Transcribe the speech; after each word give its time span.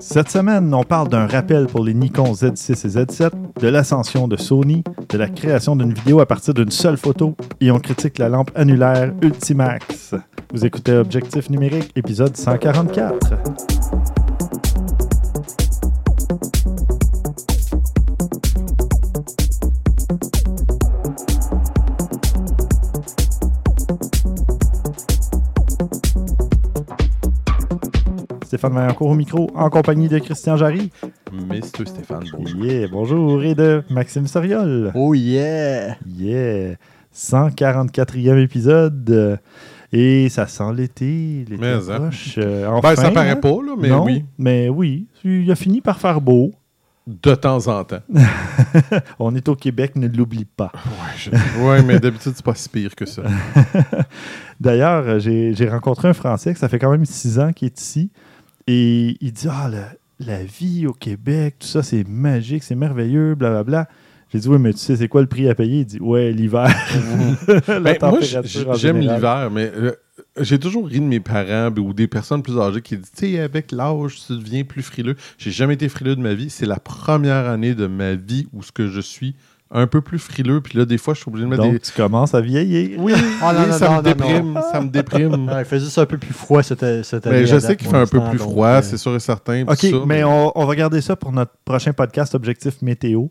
Cette 0.00 0.30
semaine, 0.30 0.72
on 0.72 0.84
parle 0.84 1.08
d'un 1.08 1.26
rappel 1.26 1.66
pour 1.66 1.84
les 1.84 1.92
Nikon 1.92 2.32
Z6 2.32 2.70
et 2.70 2.88
Z7, 2.88 3.30
de 3.60 3.68
l'ascension 3.68 4.28
de 4.28 4.36
Sony, 4.36 4.84
de 5.08 5.18
la 5.18 5.28
création 5.28 5.74
d'une 5.74 5.92
vidéo 5.92 6.20
à 6.20 6.26
partir 6.26 6.54
d'une 6.54 6.70
seule 6.70 6.96
photo 6.96 7.36
et 7.60 7.72
on 7.72 7.80
critique 7.80 8.18
la 8.18 8.28
lampe 8.28 8.52
annulaire 8.54 9.12
Ultimax. 9.22 10.14
Vous 10.54 10.64
écoutez 10.64 10.94
Objectif 10.94 11.50
numérique, 11.50 11.90
épisode 11.96 12.36
144. 12.36 13.67
Stéphane 28.58 28.74
Vaillancourt 28.74 29.10
au 29.10 29.14
micro, 29.14 29.48
en 29.54 29.70
compagnie 29.70 30.08
de 30.08 30.18
Christian 30.18 30.56
Jarry. 30.56 30.90
Mr. 31.32 31.86
Stéphane, 31.86 32.24
bonjour. 32.32 32.64
Yeah, 32.64 32.88
bonjour, 32.90 33.44
et 33.44 33.54
de 33.54 33.84
Maxime 33.88 34.26
Soriol. 34.26 34.90
Oh 34.96 35.14
yeah! 35.14 35.96
Yeah! 36.04 36.74
144e 37.14 38.36
épisode. 38.42 39.38
Et 39.92 40.28
ça 40.28 40.48
sent 40.48 40.72
l'été. 40.74 41.44
L'été 41.48 41.56
Mais, 41.56 41.74
hein. 41.88 41.94
approche, 41.94 42.34
euh, 42.38 42.64
Ben, 42.66 42.72
enfin, 42.72 42.96
ça 42.96 43.12
paraît 43.12 43.30
hein? 43.30 43.36
pas, 43.36 43.48
là, 43.48 43.76
mais 43.78 43.90
Non, 43.90 44.04
oui, 44.04 44.24
Mais 44.38 44.68
oui, 44.68 45.06
il 45.22 45.48
a 45.52 45.54
fini 45.54 45.80
par 45.80 46.00
faire 46.00 46.20
beau. 46.20 46.50
de 47.06 47.36
temps 47.36 47.64
en 47.68 47.84
temps. 47.84 48.02
On 49.20 49.36
est 49.36 49.48
au 49.48 49.54
Québec, 49.54 49.94
ne 49.94 50.08
l'oublie 50.08 50.44
pas. 50.46 50.72
Ouais, 50.74 51.14
je- 51.16 51.64
ouais, 51.64 51.82
mais 51.84 52.00
d'habitude, 52.00 52.32
c'est 52.34 52.44
pas 52.44 52.56
si 52.56 52.68
pire 52.68 52.96
que 52.96 53.06
ça. 53.06 53.22
D'ailleurs, 54.60 55.20
j'ai 55.20 55.54
j'ai 55.54 55.68
rencontré 55.68 56.08
un 56.08 56.12
Français 56.12 56.52
que 56.52 56.58
ça 56.58 56.68
fait 56.68 56.80
quand 56.80 56.90
même 56.90 57.04
six 57.06 57.38
ans 57.38 57.52
qu'il 57.52 57.66
est 57.66 57.80
ici. 57.80 58.10
Et 58.68 59.16
il 59.22 59.32
dit 59.32 59.48
Ah, 59.50 59.68
la, 59.70 59.94
la 60.20 60.44
vie 60.44 60.86
au 60.86 60.92
Québec, 60.92 61.56
tout 61.58 61.66
ça, 61.66 61.82
c'est 61.82 62.06
magique, 62.06 62.62
c'est 62.62 62.74
merveilleux, 62.74 63.34
blablabla. 63.34 63.88
J'ai 64.30 64.40
dit 64.40 64.48
Oui, 64.48 64.58
mais 64.58 64.74
tu 64.74 64.78
sais, 64.80 64.96
c'est 64.96 65.08
quoi 65.08 65.22
le 65.22 65.26
prix 65.26 65.48
à 65.48 65.54
payer? 65.54 65.80
Il 65.80 65.86
dit 65.86 65.98
Ouais, 66.00 66.30
l'hiver. 66.32 66.68
La 67.66 67.80
Ben, 67.80 67.82
moi, 67.82 67.94
température 67.94 68.74
j'aime 68.74 68.98
l'hiver, 68.98 69.50
mais 69.50 69.72
euh, 69.74 69.92
j'ai 70.38 70.58
toujours 70.58 70.86
ri 70.86 71.00
de 71.00 71.06
mes 71.06 71.18
parents 71.18 71.74
ou 71.78 71.94
des 71.94 72.08
personnes 72.08 72.42
plus 72.42 72.58
âgées 72.58 72.82
qui 72.82 72.98
disent 72.98 73.10
Tu 73.16 73.32
sais, 73.32 73.40
avec 73.40 73.72
l'âge, 73.72 74.20
tu 74.26 74.34
deviens 74.34 74.64
plus 74.64 74.82
frileux. 74.82 75.16
J'ai 75.38 75.50
jamais 75.50 75.74
été 75.74 75.88
frileux 75.88 76.14
de 76.14 76.20
ma 76.20 76.34
vie. 76.34 76.50
C'est 76.50 76.66
la 76.66 76.78
première 76.78 77.48
année 77.48 77.74
de 77.74 77.86
ma 77.86 78.16
vie 78.16 78.48
où 78.52 78.62
ce 78.62 78.70
que 78.70 78.86
je 78.86 79.00
suis 79.00 79.34
un 79.70 79.86
peu 79.86 80.00
plus 80.00 80.18
frileux. 80.18 80.60
Puis 80.60 80.78
là, 80.78 80.84
des 80.84 80.98
fois, 80.98 81.14
je 81.14 81.20
suis 81.20 81.28
obligé 81.28 81.44
de 81.44 81.50
mettre 81.50 81.62
Donc, 81.62 81.72
des. 81.72 81.78
tu 81.80 81.92
commences 81.92 82.34
à 82.34 82.40
vieillir. 82.40 82.98
Oui, 82.98 83.12
Ah, 83.42 83.52
non, 83.52 83.60
oui, 83.60 83.66
non, 83.70 83.78
ça 83.78 83.88
non, 83.90 83.96
me 83.98 84.02
déprime. 84.02 84.60
Ça 84.72 84.80
me 84.80 84.88
déprime. 84.88 85.52
Il 85.58 85.64
fait 85.64 85.80
juste 85.80 85.98
un 85.98 86.06
peu 86.06 86.18
plus 86.18 86.32
froid 86.34 86.62
cette, 86.62 87.04
cette 87.04 87.26
année. 87.26 87.40
Mais 87.40 87.46
je 87.46 87.58
sais 87.58 87.76
qu'il 87.76 87.88
fait 87.88 87.96
un 87.96 88.06
peu 88.06 88.20
plus 88.20 88.38
froid, 88.38 88.68
euh, 88.68 88.82
c'est 88.82 88.96
sûr 88.96 89.14
et 89.14 89.20
certain. 89.20 89.62
OK, 89.62 89.76
ça, 89.76 89.88
mais 90.06 90.24
on, 90.24 90.52
on 90.58 90.64
va 90.64 90.74
garder 90.74 91.00
ça 91.00 91.16
pour 91.16 91.32
notre 91.32 91.52
prochain 91.64 91.92
podcast 91.92 92.34
Objectif 92.34 92.80
Météo. 92.82 93.26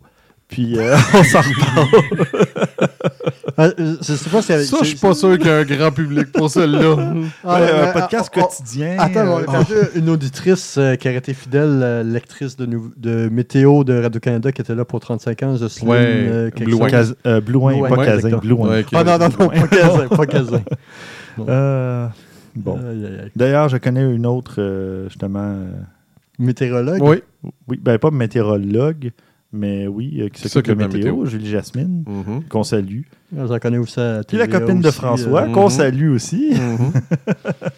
Puis 0.50 0.78
euh, 0.78 0.95
on 1.14 1.23
s'en 1.23 1.40
reparle. 1.42 1.88
ah, 3.58 3.70
euh, 3.80 3.95
je 4.02 4.14
sais 4.14 4.30
pas 4.30 4.42
si 4.42 4.66
Ça, 4.66 4.78
je 4.81 4.86
suis 4.86 4.98
pas 4.98 5.14
sûr 5.14 5.38
qu'il 5.38 5.48
y 5.48 5.50
a 5.50 5.58
un 5.58 5.64
grand 5.66 5.92
public 5.92 6.31
pour 6.31 6.50
celle-là. 6.50 6.95
Ah, 7.44 7.59
Ouais, 7.62 7.72
un 7.72 7.92
podcast 7.92 8.34
quotidien. 8.34 8.95
Attends, 9.00 9.28
on 9.28 9.40
euh, 9.40 9.44
a 9.44 9.52
perdu 9.52 9.73
une 9.95 10.09
auditrice 10.09 10.75
euh, 10.78 10.95
qui 10.95 11.08
aurait 11.08 11.18
été 11.18 11.34
fidèle, 11.34 11.80
euh, 11.84 12.03
lectrice 12.03 12.56
de, 12.56 13.30
météo 13.30 13.84
de 13.84 14.02
Radio-Canada 14.02 14.52
qui 14.52 14.62
était 14.62 14.75
là 14.75 14.86
pour 14.86 15.00
35 15.00 15.44
ans, 15.44 15.58
Jocelyne. 15.58 15.90
Ouais, 15.90 15.98
euh, 16.00 16.50
Blue 16.52 16.75
euh, 16.75 16.80
pas 16.80 16.90
Casin. 16.90 17.14
Blue. 18.38 18.56
Ah 18.94 19.03
non, 19.03 19.18
non, 19.18 19.30
non, 19.40 19.50
pas 19.50 19.68
Casin, 19.68 20.08
pas 20.08 20.25
Casin. 20.25 20.62
Bon. 22.58 22.80
D'ailleurs, 23.36 23.70
je 23.70 23.78
connais 23.78 24.02
une 24.02 24.25
autre, 24.25 24.56
euh, 24.59 25.08
justement. 25.09 25.40
euh, 25.40 25.70
Météorologue? 26.40 27.02
Oui. 27.02 27.18
oui, 27.68 27.80
ben 27.81 27.98
pas 27.98 28.12
météorologue, 28.12 29.12
mais 29.53 29.88
oui, 29.88 30.17
euh, 30.22 30.30
qui 30.30 30.44
Qui 30.44 30.50
s'occupe 30.50 30.75
de 30.75 30.81
la 30.81 30.88
météo, 30.88 31.16
météo. 31.18 31.25
Julie 31.25 31.50
Jasmine, 31.50 32.03
Mhm. 32.08 32.44
qu'on 32.50 32.63
salue. 32.63 33.02
J'en 33.35 33.59
connais 33.59 33.78
aussi 33.78 34.00
à 34.00 34.22
Puis 34.28 34.38
la 34.38 34.47
copine 34.47 34.81
de 34.81 34.88
aussi, 34.88 34.97
François, 34.97 35.41
euh, 35.44 35.47
Mhm. 35.47 35.52
qu'on 35.53 35.69
salue 35.69 36.12
aussi. 36.12 36.52
Mhm. 36.53 36.91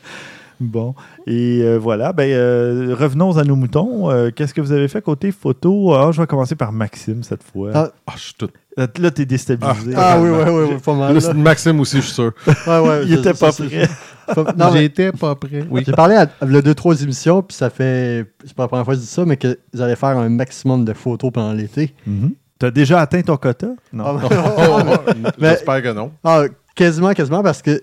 Bon. 0.61 0.93
Et 1.25 1.61
euh, 1.63 1.77
voilà, 1.77 2.11
ben, 2.11 2.29
euh, 2.29 2.93
revenons 2.93 3.37
à 3.37 3.43
nos 3.45 3.55
moutons. 3.55 4.11
Euh, 4.11 4.29
Qu'est-ce 4.35 4.53
que 4.53 4.59
vous 4.59 4.73
avez 4.73 4.89
fait 4.89 5.01
côté 5.01 5.31
photo? 5.31 5.93
Ah, 5.93 6.11
je 6.11 6.19
vais 6.19 6.27
commencer 6.27 6.55
par 6.55 6.73
Maxime 6.73 7.23
cette 7.23 7.43
fois. 7.43 7.71
Ah, 7.73 7.91
Ah, 8.07 8.13
je 8.17 8.21
suis 8.23 8.33
tout. 8.33 8.49
Là, 8.99 9.11
t'es 9.11 9.25
déstabilisé. 9.25 9.93
Ah 9.95 10.19
oui, 10.19 10.29
oui, 10.29 10.43
oui, 10.49 10.67
oui, 10.71 10.77
pas 10.83 10.93
mal. 10.93 11.07
Là, 11.09 11.13
là. 11.15 11.19
c'est 11.21 11.33
Maxime 11.33 11.79
aussi, 11.79 11.97
je 11.97 12.01
suis 12.01 12.13
sûr. 12.13 12.31
Ouais, 12.67 12.79
ouais, 12.79 13.01
Il 13.05 13.13
était 13.13 13.33
pas 13.33 13.51
prêt. 13.51 13.87
Non, 14.57 14.71
J'étais 14.73 15.11
pas 15.11 15.35
prêt. 15.35 15.65
Oui. 15.69 15.83
J'ai 15.85 15.91
parlé 15.91 16.15
à, 16.15 16.27
le 16.45 16.61
2-3 16.61 17.03
émissions, 17.03 17.41
puis 17.41 17.57
ça 17.57 17.69
fait. 17.69 18.25
C'est 18.45 18.53
pas 18.53 18.63
la 18.63 18.67
première 18.67 18.85
fois 18.85 18.93
que 18.93 18.99
je 18.99 19.05
dis 19.05 19.09
ça, 19.11 19.25
mais 19.25 19.37
qu'ils 19.37 19.57
allaient 19.79 19.95
faire 19.95 20.09
un 20.17 20.29
maximum 20.29 20.85
de 20.85 20.93
photos 20.93 21.31
pendant 21.31 21.53
l'été. 21.53 21.93
Mhm. 22.05 22.33
T'as 22.59 22.71
déjà 22.71 22.99
atteint 23.01 23.21
ton 23.21 23.37
quota? 23.37 23.67
Non. 23.91 24.03
Ah, 24.05 24.19
Oh, 24.69 25.11
Mais- 25.39 25.49
J'espère 25.51 25.81
que 25.81 25.93
non. 25.93 26.11
ah, 26.23 26.43
quasiment, 26.75 27.11
quasiment, 27.13 27.41
parce 27.41 27.61
que 27.61 27.81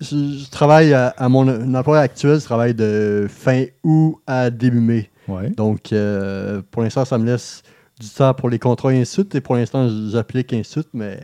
je, 0.00 0.16
je 0.16 0.50
travaille 0.50 0.94
à, 0.94 1.08
à 1.18 1.28
mon 1.28 1.74
emploi 1.74 1.98
actuel, 2.00 2.38
je 2.40 2.44
travaille 2.44 2.74
de 2.74 3.26
fin 3.28 3.64
août 3.82 4.16
à 4.26 4.50
début 4.50 4.80
mai. 4.80 5.10
Ouais. 5.28 5.50
Donc, 5.50 5.92
euh, 5.92 6.62
pour 6.70 6.82
l'instant, 6.82 7.04
ça 7.04 7.18
me 7.18 7.24
laisse 7.26 7.62
du 8.00 8.08
temps 8.08 8.34
pour 8.34 8.48
les 8.48 8.58
contrats 8.58 8.92
et. 9.04 9.34
Et 9.34 9.40
pour 9.40 9.54
l'instant, 9.54 9.88
j'applique 10.10 10.52
suite, 10.64 10.88
mais 10.92 11.20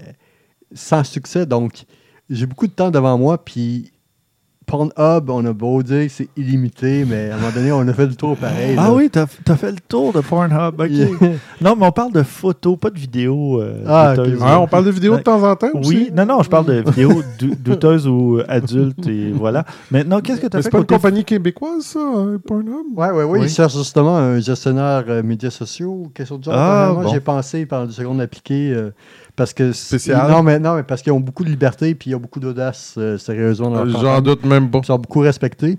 sans 0.73 1.05
succès. 1.05 1.47
Donc, 1.47 1.85
j'ai 2.29 2.47
beaucoup 2.47 2.67
de 2.67 2.73
temps 2.73 2.91
devant 2.91 3.19
moi. 3.19 3.45
Puis, 3.45 3.93
Pornhub, 4.71 5.31
on 5.31 5.45
a 5.45 5.53
beau 5.53 5.83
dire 5.83 6.05
que 6.07 6.09
c'est 6.13 6.29
illimité, 6.37 7.05
mais 7.05 7.31
à 7.31 7.35
un 7.35 7.39
moment 7.39 7.53
donné, 7.53 7.73
on 7.73 7.81
a 7.89 7.93
fait 7.93 8.07
le 8.07 8.15
tour 8.15 8.37
pareil. 8.37 8.77
Ah 8.79 8.85
là. 8.85 8.93
oui, 8.93 9.11
t'as 9.11 9.23
as 9.49 9.57
fait 9.57 9.73
le 9.73 9.79
tour 9.89 10.13
de 10.13 10.21
Pornhub. 10.21 10.81
OK. 10.81 11.31
non, 11.61 11.75
mais 11.77 11.87
on 11.87 11.91
parle 11.93 12.13
de 12.13 12.23
photos, 12.23 12.79
pas 12.79 12.91
de 12.91 12.99
vidéos 12.99 13.61
euh, 13.61 13.83
Ah. 13.87 14.15
Ah, 14.43 14.61
on 14.61 14.69
parle 14.69 14.85
de 14.85 14.91
vidéos 14.93 15.17
de 15.17 15.23
temps 15.23 15.43
en 15.43 15.57
temps 15.57 15.67
aussi? 15.75 15.89
Oui, 15.97 16.11
non, 16.15 16.25
non, 16.25 16.43
je 16.43 16.49
parle 16.49 16.67
de 16.67 16.85
vidéos 16.89 17.23
dou- 17.39 17.55
douteuses 17.59 18.07
ou 18.07 18.39
euh, 18.39 18.45
adultes 18.49 19.07
et 19.09 19.33
voilà. 19.33 19.65
Maintenant, 19.91 20.21
qu'est-ce 20.21 20.41
que 20.41 20.47
tu 20.47 20.57
as 20.57 20.59
Mais 20.59 20.63
fait 20.63 20.69
c'est 20.69 20.71
pas 20.71 20.79
une 20.79 20.87
compagnie 20.87 21.25
québécoise, 21.25 21.83
ça, 21.83 21.99
hein, 22.01 22.37
Pornhub? 22.47 22.97
Ouais, 22.97 23.11
ouais, 23.11 23.25
ouais. 23.25 23.39
Oui. 23.41 23.47
Ils 23.47 23.49
cherchent 23.51 23.77
justement 23.77 24.17
un 24.17 24.39
gestionnaire 24.39 25.05
euh, 25.09 25.23
médias 25.25 25.51
sociaux 25.51 26.03
ou 26.05 26.11
quelque 26.15 26.29
chose 26.29 26.39
de 26.39 26.45
genre. 26.45 26.55
Ah, 26.57 26.91
Moi, 26.95 27.03
bon. 27.05 27.11
j'ai 27.13 27.21
pensé 27.21 27.67
pendant 27.67 27.87
deux 27.87 27.93
secondes 27.93 28.19
d'appliquer 28.19 28.73
euh, 28.73 28.91
parce 29.41 29.55
que. 29.55 29.73
Spécial. 29.73 30.31
Non, 30.31 30.43
mais, 30.43 30.59
non, 30.59 30.75
mais 30.77 30.83
parce 30.83 31.01
qu'ils 31.01 31.13
ont 31.13 31.21
beaucoup 31.21 31.45
de 31.45 31.49
liberté 31.49 31.95
puis 31.95 32.11
ils 32.11 32.15
ont 32.15 32.21
beaucoup 32.21 32.41
d'audace, 32.41 32.95
euh, 32.99 33.17
sérieusement. 33.17 33.71
dans 33.71 33.85
leur 33.85 34.01
J'en 34.03 34.21
doute 34.21 34.45
même 34.45 34.71
pas. 34.71 34.81
Ils 34.83 34.85
sont 34.85 34.99
beaucoup 34.99 35.21
respectés. 35.21 35.79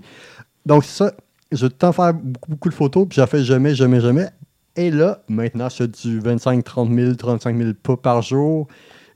Donc, 0.66 0.82
ça. 0.84 1.12
Je 1.52 1.66
temps 1.68 1.92
faire 1.92 2.12
beaucoup, 2.12 2.50
beaucoup 2.50 2.68
de 2.70 2.74
photos 2.74 3.06
puis 3.08 3.16
j'en 3.16 3.26
fais 3.28 3.44
jamais, 3.44 3.74
jamais, 3.76 4.00
jamais. 4.00 4.30
Et 4.74 4.90
là, 4.90 5.20
maintenant, 5.28 5.68
je 5.68 5.76
fais 5.76 5.86
du 5.88 6.18
25, 6.18 6.64
30 6.64 6.90
000, 6.92 7.14
35 7.14 7.56
000 7.56 7.70
pas 7.80 7.96
par 7.96 8.20
jour. 8.22 8.66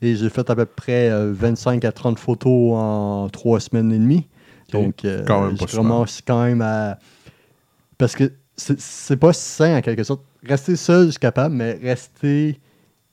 Et 0.00 0.14
j'ai 0.14 0.30
fait 0.30 0.48
à 0.48 0.54
peu 0.54 0.64
près 0.66 1.10
euh, 1.10 1.32
25 1.34 1.84
à 1.84 1.90
30 1.90 2.18
photos 2.20 2.74
en 2.76 3.28
trois 3.32 3.58
semaines 3.58 3.90
et 3.90 3.98
demie. 3.98 4.28
Donc, 4.72 5.04
euh, 5.04 5.24
Quand 5.26 5.44
même 5.46 5.56
pas 5.58 5.64
je 5.68 5.74
commence 5.76 6.20
quand 6.24 6.44
même 6.44 6.62
à. 6.62 6.98
Parce 7.98 8.14
que 8.14 8.30
c'est- 8.56 8.78
c'est 8.78 9.16
pas 9.16 9.32
sain 9.32 9.78
en 9.78 9.80
quelque 9.80 10.04
sorte. 10.04 10.22
Rester 10.46 10.76
seul, 10.76 11.06
je 11.06 11.10
suis 11.12 11.18
capable, 11.18 11.54
mais 11.56 11.72
rester 11.82 12.60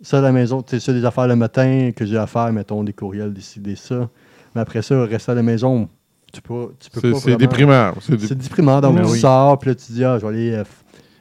seul 0.03 0.19
à 0.23 0.27
la 0.27 0.31
maison, 0.31 0.61
tu 0.61 0.71
sais, 0.71 0.79
ça, 0.79 0.93
des 0.93 1.03
affaires 1.05 1.27
le 1.27 1.35
matin 1.35 1.91
que 1.95 2.05
j'ai 2.05 2.17
à 2.17 2.27
faire, 2.27 2.51
mettons 2.53 2.83
des 2.83 2.93
courriels, 2.93 3.33
décider 3.33 3.75
ça. 3.75 4.09
Mais 4.55 4.61
après 4.61 4.81
ça, 4.81 5.01
rester 5.03 5.31
à 5.31 5.35
la 5.35 5.43
maison, 5.43 5.89
tu 6.31 6.41
peux, 6.41 6.67
tu 6.79 6.89
peux 6.89 6.99
C'est 7.01 7.11
pas. 7.11 7.17
c'est 7.17 7.23
vraiment- 7.23 7.37
déprimant. 7.37 7.91
C'est 8.01 8.15
dé- 8.17 8.27
C'est 8.27 8.37
déprimant. 8.37 8.81
Donc, 8.81 8.95
Mais 8.95 9.01
tu 9.03 9.07
oui. 9.11 9.19
sors, 9.19 9.57
puis 9.59 9.69
là, 9.69 9.75
tu 9.75 9.91
dis, 9.91 10.03
ah, 10.03 10.17
je 10.19 10.23
vais 10.25 10.31
aller. 10.33 10.51
euh, 10.53 10.63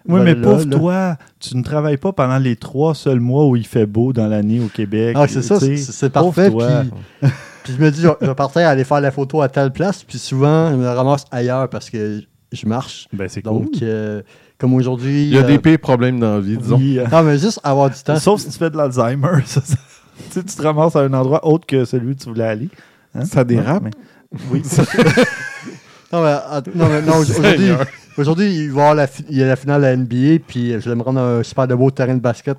Oui, 0.08 0.20
mais 0.24 0.34
là, 0.34 0.42
pauvre 0.42 0.64
là. 0.68 0.76
toi, 0.78 1.16
tu 1.38 1.56
ne 1.56 1.62
travailles 1.62 1.96
pas 1.96 2.12
pendant 2.12 2.38
les 2.38 2.56
trois 2.56 2.94
seuls 2.94 3.20
mois 3.20 3.46
où 3.46 3.54
il 3.56 3.66
fait 3.66 3.86
beau 3.86 4.12
dans 4.12 4.26
l'année 4.26 4.60
au 4.60 4.66
Québec. 4.68 5.16
Ah, 5.18 5.26
c'est 5.28 5.42
ça, 5.42 5.60
c'est 5.60 5.76
c'est 5.76 6.10
parfait. 6.10 6.50
Puis, 6.50 7.30
puis 7.64 7.72
je 7.78 7.82
me 7.82 7.90
dis, 7.90 8.00
je 8.02 8.08
vais- 8.08 8.14
je 8.20 8.30
partir 8.32 8.66
aller 8.66 8.84
faire 8.84 9.00
la 9.00 9.10
photo 9.12 9.40
à 9.42 9.48
telle 9.48 9.70
place, 9.72 10.02
puis 10.02 10.18
souvent, 10.18 10.70
je 10.70 10.76
me 10.76 10.88
ramasse 10.88 11.24
ailleurs 11.30 11.68
parce 11.68 11.88
que 11.88 12.20
je 12.50 12.66
marche. 12.66 13.06
Ben, 13.12 13.28
c'est 13.28 13.42
cool. 13.42 13.52
Donc, 13.62 13.82
euh, 13.82 14.22
comme 14.62 14.72
aujourd'hui. 14.74 15.24
Il 15.24 15.34
y 15.34 15.36
a 15.38 15.42
euh, 15.42 15.46
des 15.46 15.58
pires 15.58 15.78
problèmes 15.78 16.18
dans 16.18 16.34
la 16.36 16.40
vie, 16.40 16.56
disons. 16.56 16.76
Oui, 16.78 16.98
euh, 16.98 17.06
Non, 17.12 17.22
mais 17.22 17.36
juste 17.36 17.60
avoir 17.62 17.90
du 17.90 18.00
temps. 18.02 18.16
Sauf 18.16 18.40
si 18.40 18.48
tu 18.48 18.56
fais 18.58 18.70
de 18.70 18.76
l'Alzheimer. 18.78 19.28
ça, 19.44 19.60
ça. 19.60 19.76
tu 20.16 20.22
sais, 20.30 20.42
tu 20.44 20.54
te 20.56 20.62
ramasses 20.62 20.96
à 20.96 21.00
un 21.00 21.12
endroit 21.12 21.44
autre 21.46 21.66
que 21.66 21.84
celui 21.84 22.12
où 22.12 22.14
tu 22.14 22.28
voulais 22.28 22.44
aller. 22.46 22.68
Hein? 23.14 23.24
Ça 23.26 23.44
dérape? 23.44 23.82
Ouais, 23.82 23.90
mais- 24.32 24.38
Oui. 24.50 24.62
Non, 26.12 26.22
mais, 26.22 26.28
att- 26.30 26.74
non, 26.74 26.88
mais 26.90 27.00
non, 27.00 27.16
aujourd'hui, 27.16 27.70
aujourd'hui, 28.18 28.54
il 28.54 28.70
va 28.70 28.80
y 28.80 28.82
avoir 28.82 28.94
la, 28.94 29.06
il 29.30 29.38
y 29.38 29.42
a 29.42 29.46
la 29.46 29.56
finale 29.56 29.80
de 29.80 29.86
la 29.86 29.96
NBA, 29.96 30.44
puis 30.46 30.72
je 30.72 30.88
vais 30.90 30.94
me 30.94 31.02
rendre 31.02 31.20
à 31.20 31.38
un 31.38 31.42
super 31.42 31.66
de 31.66 31.74
beau 31.74 31.90
terrain 31.90 32.14
de 32.14 32.20
basket. 32.20 32.58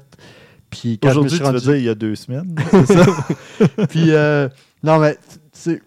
Puis 0.71 0.97
quand 0.97 1.09
je 1.11 1.19
me 1.19 1.25
Aujourd'hui, 1.25 1.29
suis 1.29 1.37
tu 1.37 1.43
veux 1.43 1.49
rendu- 1.51 1.63
dire 1.65 1.75
il 1.75 1.83
y 1.83 1.89
a 1.89 1.93
deux 1.95 2.15
semaines. 2.15 2.55
C'est 2.71 2.85
ça? 2.87 3.05
Puis, 3.89 4.05
euh, 4.09 4.49
non, 4.83 4.97
mais, 4.97 5.13
tu 5.13 5.19
sais, 5.51 5.81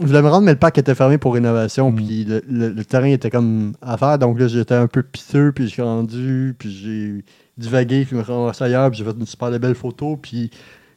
je 0.00 0.06
voulais 0.06 0.22
me 0.22 0.28
rendre, 0.28 0.44
mais 0.46 0.52
le 0.52 0.58
parc 0.58 0.78
était 0.78 0.94
fermé 0.94 1.18
pour 1.18 1.34
rénovation, 1.34 1.90
Mm. 1.90 1.96
puis 1.96 2.24
le, 2.24 2.42
le- 2.48 2.68
le 2.70 2.84
terrain 2.84 3.06
était 3.08 3.30
comme 3.30 3.72
à 3.82 3.96
faire. 3.96 4.18
Donc 4.18 4.38
là, 4.40 4.48
j'étais 4.48 4.74
un 4.74 4.86
peu 4.86 5.02
piteux, 5.02 5.52
puis 5.52 5.64
je 5.64 5.70
suis 5.70 5.82
rendu, 5.82 6.54
puis 6.58 6.70
j'ai 6.70 7.24
divagué, 7.58 8.02
puis 8.04 8.10
je 8.12 8.16
me 8.16 8.22
suis 8.24 8.32
rendu 8.32 8.56
ailleurs, 8.62 8.90
puis 8.90 8.98
j'ai 8.98 9.04
fait 9.04 9.16
une 9.18 9.26
super 9.26 9.50
belle 9.58 9.74
photo. 9.74 10.16
Puis, 10.16 10.50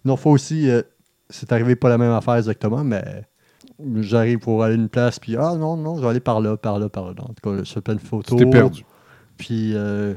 une 0.05 0.11
autre 0.11 0.21
fois 0.21 0.31
aussi, 0.31 0.69
euh, 0.69 0.81
c'est 1.29 1.51
arrivé 1.51 1.75
pas 1.75 1.89
la 1.89 1.97
même 1.97 2.11
affaire 2.11 2.35
exactement, 2.35 2.83
mais 2.83 3.03
j'arrive 4.01 4.39
pour 4.39 4.63
aller 4.63 4.75
à 4.75 4.77
une 4.77 4.89
place, 4.89 5.19
puis 5.19 5.35
ah 5.35 5.55
non, 5.57 5.75
non, 5.77 5.97
je 5.97 6.01
vais 6.01 6.07
aller 6.07 6.19
par 6.19 6.39
là, 6.41 6.57
par 6.57 6.79
là, 6.79 6.89
par 6.89 7.05
là. 7.07 7.13
En 7.19 7.33
tout 7.33 7.49
cas, 7.57 7.63
je 7.63 7.71
fais 7.71 7.81
plein 7.81 7.95
de 7.95 8.01
photos. 8.01 8.37
t'es 8.37 8.45
perdu. 8.45 8.85
Puis, 9.37 9.71
euh, 9.75 10.13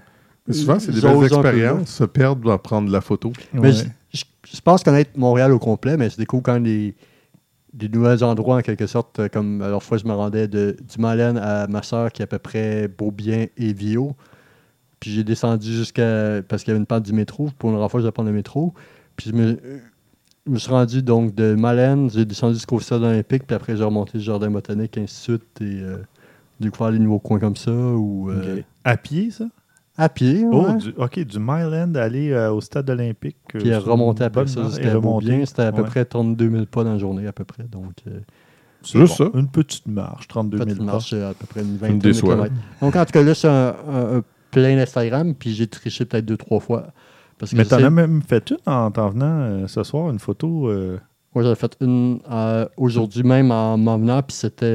Mais 0.46 0.54
souvent, 0.54 0.78
c'est 0.78 0.92
des 0.92 1.00
belles 1.00 1.24
expériences, 1.24 1.88
se 1.88 2.04
perdre 2.04 2.42
dans 2.42 2.58
prendre 2.58 2.86
de 2.88 2.92
la 2.92 3.00
photo. 3.00 3.32
Mais 3.52 3.60
Ouais. 3.60 3.72
je, 3.72 3.84
je- 4.18 4.24
je 4.56 4.60
pense 4.60 4.84
connaître 4.84 5.10
Montréal 5.16 5.52
au 5.52 5.58
complet, 5.58 5.96
mais 5.96 6.10
je 6.10 6.16
découvre 6.16 6.42
quand 6.42 6.52
même 6.52 6.62
des, 6.64 6.94
des 7.76 7.88
nouveaux 7.88 8.22
endroits 8.22 8.56
en 8.56 8.62
quelque 8.62 8.86
sorte. 8.86 9.20
euh, 9.20 9.28
Comme 9.28 9.62
alors 9.62 9.82
fois, 9.82 9.98
je 9.98 10.06
me 10.06 10.12
rendais 10.12 10.48
de, 10.48 10.76
du 10.80 11.00
Malène 11.00 11.36
à 11.36 11.66
ma 11.68 11.82
soeur 11.82 12.10
qui 12.10 12.22
est 12.22 12.24
à 12.24 12.26
peu 12.26 12.38
près 12.38 12.88
Beaubien 12.88 13.46
et 13.56 13.72
Vio. 13.72 14.16
Puis 14.98 15.10
j'ai 15.10 15.24
descendu 15.24 15.72
jusqu'à. 15.72 16.42
Parce 16.48 16.64
qu'il 16.64 16.70
y 16.70 16.72
avait 16.72 16.80
une 16.80 16.86
pente 16.86 17.04
du 17.04 17.12
métro. 17.12 17.50
Pour 17.58 17.70
une 17.70 17.88
fois, 17.88 18.00
je 18.00 18.06
vais 18.06 18.12
prendre 18.12 18.30
le 18.30 18.34
métro. 18.34 18.74
Puis 19.16 19.30
je 19.30 19.36
me, 19.36 20.58
suis 20.58 20.70
rendu 20.70 21.02
donc 21.02 21.34
de 21.34 21.54
Malène, 21.54 22.10
j'ai 22.10 22.24
descendu 22.24 22.54
jusqu'au 22.54 22.80
stade 22.80 23.02
olympique, 23.02 23.46
puis 23.46 23.56
après 23.56 23.76
j'ai 23.76 23.84
remonté 23.84 24.18
le 24.18 24.24
jardin 24.24 24.50
botanique, 24.50 24.98
ainsi 24.98 25.14
de 25.14 25.38
suite, 25.38 25.60
et 25.62 25.80
euh, 25.82 25.96
découvert 26.60 26.90
les 26.90 26.98
nouveaux 26.98 27.18
coins 27.18 27.38
comme 27.38 27.56
ça. 27.56 27.72
Ou, 27.72 28.30
euh. 28.30 28.62
À 28.84 28.96
pied, 28.96 29.30
ça? 29.30 29.46
À 29.98 30.08
pied, 30.10 30.44
Oh, 30.52 30.66
du, 30.74 30.92
OK, 30.98 31.18
du 31.20 31.38
Myland 31.38 31.94
aller 31.94 32.30
euh, 32.30 32.52
au 32.52 32.60
stade 32.60 32.90
olympique. 32.90 33.36
euh, 33.54 33.58
Puis 33.60 33.68
elle 33.70 33.80
c'est 33.82 33.88
remontait 33.90 34.24
une 34.24 34.26
après 34.26 34.46
ça 34.46 34.60
remonter. 34.60 34.98
Beaubien. 35.00 35.44
C'était 35.46 35.62
à 35.62 35.72
peu 35.72 35.82
Ouais. 35.82 35.88
près 35.88 36.04
32 36.04 36.50
000 36.50 36.66
pas 36.66 36.84
dans 36.84 36.92
la 36.92 36.98
journée, 36.98 37.26
à 37.26 37.32
peu 37.32 37.44
près. 37.44 37.62
Donc, 37.64 37.92
euh, 38.06 38.20
C'est 38.82 38.98
juste 38.98 39.16
ça. 39.16 39.30
Une 39.34 39.48
petite 39.48 39.86
marche, 39.86 40.28
32 40.28 40.58
000 40.58 40.66
petite 40.68 40.78
pas. 40.80 40.84
marche 40.84 41.12
euh, 41.14 41.30
à 41.30 41.34
peu 41.34 41.46
près 41.46 41.62
une 41.62 41.76
vingtaine 41.78 41.98
de 41.98 42.12
kilomètres. 42.12 42.54
Donc, 42.82 42.94
en 42.94 43.04
tout 43.06 43.12
cas, 43.12 43.22
là, 43.22 43.34
c'est 43.34 43.48
un, 43.48 43.74
un- 43.88 44.16
un 44.18 44.22
plein 44.50 44.76
d'Instagram, 44.76 45.34
puis 45.34 45.52
j'ai 45.54 45.66
triché 45.66 46.04
peut-être 46.04 46.26
deux, 46.26 46.36
trois 46.36 46.60
fois. 46.60 46.88
Parce 47.38 47.52
que 47.52 47.56
Mais 47.56 47.64
t'en 47.64 47.78
sais- 47.78 47.84
as 47.84 47.90
même 47.90 48.22
fait 48.22 48.50
une 48.50 48.56
en 48.72 48.90
t'en 48.90 49.08
venant 49.10 49.26
euh, 49.40 49.66
ce 49.66 49.82
soir, 49.82 50.10
une 50.10 50.18
photo. 50.18 50.68
euh, 50.68 50.98
Moi, 51.34 51.42
j'en 51.44 51.52
ai 51.52 51.54
fait 51.54 51.76
une 51.80 52.20
euh, 52.30 52.66
aujourd'hui 52.76 53.22
même 53.22 53.50
en 53.50 53.76
m'en 53.78 53.98
venant, 53.98 54.22
puis 54.22 54.36
c'était. 54.36 54.74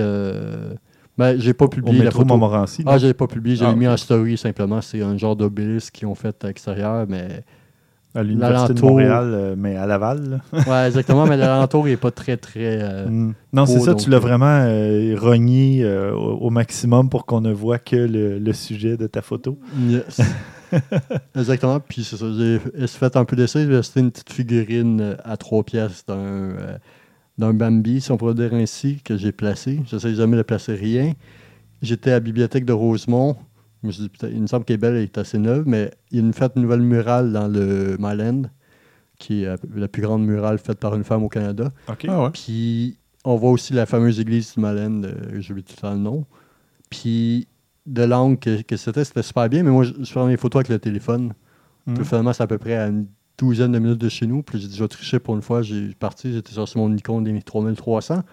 Ben, 1.21 1.39
j'ai 1.39 1.53
pas 1.53 1.65
au 1.65 1.69
publié 1.69 2.03
la 2.03 2.11
photo. 2.11 2.25
Montmorency. 2.25 2.83
Ah, 2.85 2.97
je 2.97 3.07
l'ai 3.07 3.13
pas 3.13 3.27
publié, 3.27 3.55
j'ai 3.55 3.65
Ah, 3.65 3.75
mis 3.75 3.87
en 3.87 3.95
story 3.97 4.37
simplement. 4.37 4.81
C'est 4.81 5.01
un 5.01 5.17
genre 5.17 5.35
d'obélisque 5.35 5.93
qu'ils 5.93 6.07
ont 6.07 6.15
fait 6.15 6.35
à 6.43 6.47
l'extérieur, 6.47 7.05
mais. 7.07 7.43
à 8.13 8.23
l'Université 8.23 8.73
de 8.73 8.81
Montréal, 8.81 9.31
euh, 9.33 9.55
mais 9.57 9.75
à 9.77 9.85
Laval. 9.85 10.41
Ouais, 10.67 10.87
exactement, 10.87 11.25
mais 11.27 11.37
l'alentour 11.37 11.85
n'est 11.85 11.95
pas 11.95 12.11
très, 12.11 12.37
très. 12.37 12.79
euh, 12.81 13.05
Mm. 13.07 13.33
Non, 13.53 13.65
c'est 13.65 13.79
ça, 13.79 13.91
donc, 13.91 14.01
tu 14.01 14.09
l'as 14.09 14.17
euh, 14.17 14.19
vraiment 14.19 14.59
euh, 14.65 15.15
rogné 15.19 15.83
euh, 15.83 16.13
au, 16.13 16.47
au 16.47 16.49
maximum 16.49 17.09
pour 17.09 17.25
qu'on 17.25 17.39
ne 17.41 17.53
voit 17.53 17.79
que 17.79 17.95
le, 17.95 18.37
le 18.39 18.53
sujet 18.53 18.97
de 18.97 19.07
ta 19.07 19.21
photo. 19.21 19.57
Yes. 19.87 20.19
Exactement. 21.35 21.79
Puis 21.79 22.03
c'est 22.03 22.17
ça. 22.17 22.25
J'ai 22.37 22.59
j'ai 22.75 22.87
fait 22.87 23.15
un 23.15 23.25
peu 23.25 23.35
d'essai. 23.35 23.67
C'était 23.83 23.99
une 23.99 24.11
petite 24.11 24.31
figurine 24.31 25.17
à 25.23 25.37
trois 25.37 25.63
pièces 25.63 26.03
d'un 26.07 26.49
d'un 27.41 27.53
Bambi, 27.53 27.99
si 27.99 28.11
on 28.11 28.17
pourrait 28.17 28.35
dire 28.35 28.53
ainsi, 28.53 29.01
que 29.03 29.17
j'ai 29.17 29.31
placé. 29.31 29.81
J'essaie 29.85 30.15
jamais 30.15 30.37
de 30.37 30.43
placer 30.43 30.73
rien. 30.73 31.13
J'étais 31.81 32.11
à 32.11 32.13
la 32.13 32.19
bibliothèque 32.19 32.65
de 32.65 32.73
Rosemont. 32.73 33.35
Je 33.81 33.87
me 33.87 33.91
suis 33.91 34.03
dit, 34.03 34.11
il 34.31 34.41
me 34.41 34.47
semble 34.47 34.63
qu'elle 34.63 34.75
est 34.75 34.77
belle, 34.77 34.95
elle 34.95 35.03
est 35.03 35.17
assez 35.17 35.39
neuve, 35.39 35.63
mais 35.65 35.91
il 36.11 36.19
y 36.19 36.21
a 36.21 36.23
une 36.23 36.33
fête 36.33 36.53
une 36.55 36.61
nouvelle 36.61 36.81
murale 36.81 37.33
dans 37.33 37.47
le 37.47 37.97
Myland, 37.99 38.43
qui 39.17 39.43
est 39.43 39.57
la 39.75 39.87
plus 39.87 40.03
grande 40.03 40.23
murale 40.23 40.59
faite 40.59 40.79
par 40.79 40.95
une 40.95 41.03
femme 41.03 41.23
au 41.23 41.29
Canada. 41.29 41.71
OK. 41.89 42.05
Ah 42.07 42.23
ouais. 42.23 42.29
Puis 42.29 42.97
on 43.25 43.35
voit 43.35 43.49
aussi 43.49 43.73
la 43.73 43.87
fameuse 43.87 44.19
église 44.19 44.53
du 44.53 44.59
Malène, 44.59 45.05
euh, 45.05 45.39
j'ai 45.41 45.51
oublié 45.51 45.65
tout 45.65 45.73
le 45.77 45.81
temps 45.81 45.93
le 45.93 45.99
nom. 45.99 46.25
Puis 46.89 47.47
de 47.87 48.03
l'angle 48.03 48.37
que, 48.37 48.61
que 48.61 48.77
c'était, 48.77 49.03
c'était 49.03 49.23
super 49.23 49.49
bien, 49.49 49.63
mais 49.63 49.71
moi 49.71 49.83
je, 49.83 49.93
je 49.99 50.11
prends 50.11 50.27
mes 50.27 50.37
photos 50.37 50.59
avec 50.59 50.69
le 50.69 50.79
téléphone. 50.79 51.33
Mm. 51.87 51.95
Puis 51.95 52.05
finalement, 52.05 52.33
c'est 52.33 52.43
à 52.43 52.47
peu 52.47 52.59
près 52.59 52.75
à 52.75 52.87
une 52.87 53.07
douzaine 53.37 53.71
de 53.71 53.79
minutes 53.79 53.97
de 53.99 54.09
chez 54.09 54.27
nous. 54.27 54.43
Puis 54.43 54.59
j'ai 54.59 54.79
vais 54.81 54.87
tricher 54.87 55.19
pour 55.19 55.35
une 55.35 55.41
fois. 55.41 55.61
J'ai 55.61 55.89
parti, 55.99 56.31
j'étais 56.33 56.51
sur 56.53 56.67
mon 56.75 56.89
Nikon 56.89 57.21
des 57.21 57.41
3300. 57.41 58.23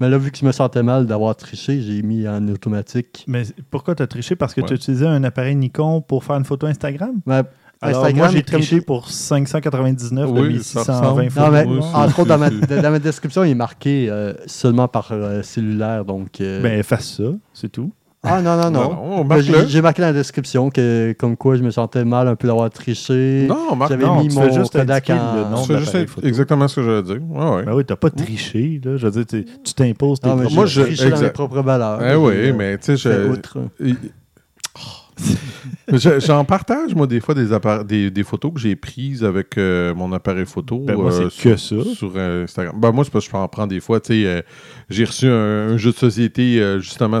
Mais 0.00 0.08
là, 0.08 0.16
vu 0.18 0.30
que 0.30 0.38
je 0.38 0.44
me 0.46 0.52
sentais 0.52 0.82
mal 0.82 1.06
d'avoir 1.06 1.34
triché, 1.36 1.80
j'ai 1.80 2.02
mis 2.02 2.26
en 2.28 2.46
automatique. 2.48 3.24
Mais 3.26 3.42
pourquoi 3.70 3.94
tu 3.94 4.02
as 4.02 4.06
triché? 4.06 4.36
Parce 4.36 4.54
que 4.54 4.60
Ouais. 4.60 4.66
tu 4.68 4.74
utilisais 4.74 5.06
un 5.06 5.24
appareil 5.24 5.56
Nikon 5.56 6.00
pour 6.00 6.22
faire 6.24 6.36
une 6.36 6.44
photo 6.44 6.66
Instagram? 6.66 7.16
Mais 7.26 7.42
Alors, 7.80 8.04
Instagram, 8.04 8.16
moi, 8.16 8.28
j'ai 8.28 8.42
comme- 8.42 8.60
triché 8.60 8.80
pour 8.80 9.10
599 9.10 10.32
de 10.32 10.40
Oui, 10.40 10.48
mes 10.54 10.58
ça 10.58 10.82
620 10.84 11.00
ressemble. 11.00 11.24
Non, 11.24 11.30
photos. 11.30 11.50
mais 11.52 11.64
Oui, 11.66 11.80
entre 11.94 12.18
autres, 12.20 12.28
dans 12.28 12.38
ma, 12.38 12.50
dans 12.50 12.90
ma 12.90 12.98
description, 12.98 13.44
il 13.44 13.50
est 13.50 13.54
marqué 13.54 14.08
euh, 14.10 14.34
seulement 14.46 14.88
par 14.88 15.08
euh, 15.12 15.42
cellulaire. 15.42 16.04
Donc, 16.04 16.40
euh, 16.40 16.60
Ben, 16.62 16.82
fasse 16.82 17.16
ça, 17.16 17.24
c'est 17.52 17.70
tout. 17.70 17.92
Ah 18.24 18.42
non, 18.42 18.56
non, 18.56 18.70
non. 18.70 18.80
Non, 18.90 19.02
on 19.20 19.24
Ben. 19.24 19.40
J'ai 19.68 19.80
marqué 19.80 20.02
dans 20.02 20.08
la 20.08 20.12
description 20.14 20.70
que, 20.70 21.14
comme 21.18 21.36
quoi 21.36 21.56
je 21.56 21.62
me 21.62 21.70
sentais 21.70 22.04
mal 22.04 22.26
un 22.28 22.34
peu 22.36 22.48
d'avoir 22.48 22.68
triché. 22.70 23.46
Non, 23.48 23.76
marque 23.76 23.90
J'avais 23.92 24.04
non, 24.04 24.20
mis 24.22 24.28
tu 24.28 24.34
mon 24.34 24.42
fais 24.42 24.52
juste 24.52 24.72
Kodak 24.72 25.10
indiquer 25.10 25.20
en... 25.24 25.34
le 25.36 25.50
nom. 25.50 25.64
C'est 25.64 25.72
de 25.74 25.78
juste 25.78 26.06
photo. 26.08 26.26
exactement 26.26 26.68
ce 26.68 26.76
que 26.76 26.82
j'allais 26.82 27.02
dire. 27.02 27.18
Ouais, 27.30 27.50
ouais. 27.56 27.62
Ben 27.64 27.74
oui, 27.74 27.84
t'as 27.84 27.96
pas 27.96 28.10
triché, 28.10 28.80
là. 28.84 28.96
Je 28.96 29.06
veux 29.06 29.12
dire, 29.12 29.26
tu 29.26 29.44
tu 29.62 29.74
t'imposes 29.74 30.20
tes 30.20 30.28
Non, 30.28 30.34
mais 30.36 30.42
propres- 30.42 30.54
Moi, 30.56 30.66
je- 30.66 30.82
triché 30.82 31.10
dans 31.10 31.20
mes 31.20 31.30
propres 31.30 31.62
valeurs. 31.62 32.00
Eh 32.04 32.16
oui, 32.16 32.52
mais 32.52 32.76
tu 32.78 32.84
sais, 32.84 32.96
je- 32.96 33.28
outre. 33.28 33.58
Il- 33.80 33.96
Mais 33.96 33.96
je- 33.96 35.07
J'en 36.18 36.44
partage, 36.44 36.94
moi, 36.94 37.06
des 37.06 37.20
fois, 37.20 37.34
des, 37.34 37.48
des, 37.86 38.10
des 38.10 38.22
photos 38.22 38.52
que 38.54 38.60
j'ai 38.60 38.76
prises 38.76 39.24
avec 39.24 39.56
euh, 39.56 39.94
mon 39.94 40.12
appareil 40.12 40.46
photo. 40.46 40.80
Ben, 40.80 40.96
moi, 40.96 41.12
euh, 41.12 41.24
que 41.24 41.56
sur, 41.56 41.84
ça. 41.84 41.94
Sur 41.94 42.12
euh, 42.16 42.44
Instagram. 42.44 42.78
Ben, 42.78 42.92
moi, 42.92 43.04
c'est 43.04 43.10
parce 43.10 43.26
que 43.26 43.32
je 43.32 43.36
en 43.36 43.48
prends 43.48 43.66
des 43.66 43.80
fois. 43.80 44.00
Tu 44.00 44.24
sais, 44.24 44.44
j'ai 44.90 45.04
reçu 45.04 45.26
un, 45.26 45.70
un 45.70 45.76
jeu 45.76 45.92
de 45.92 45.96
société 45.96 46.78
justement 46.80 47.20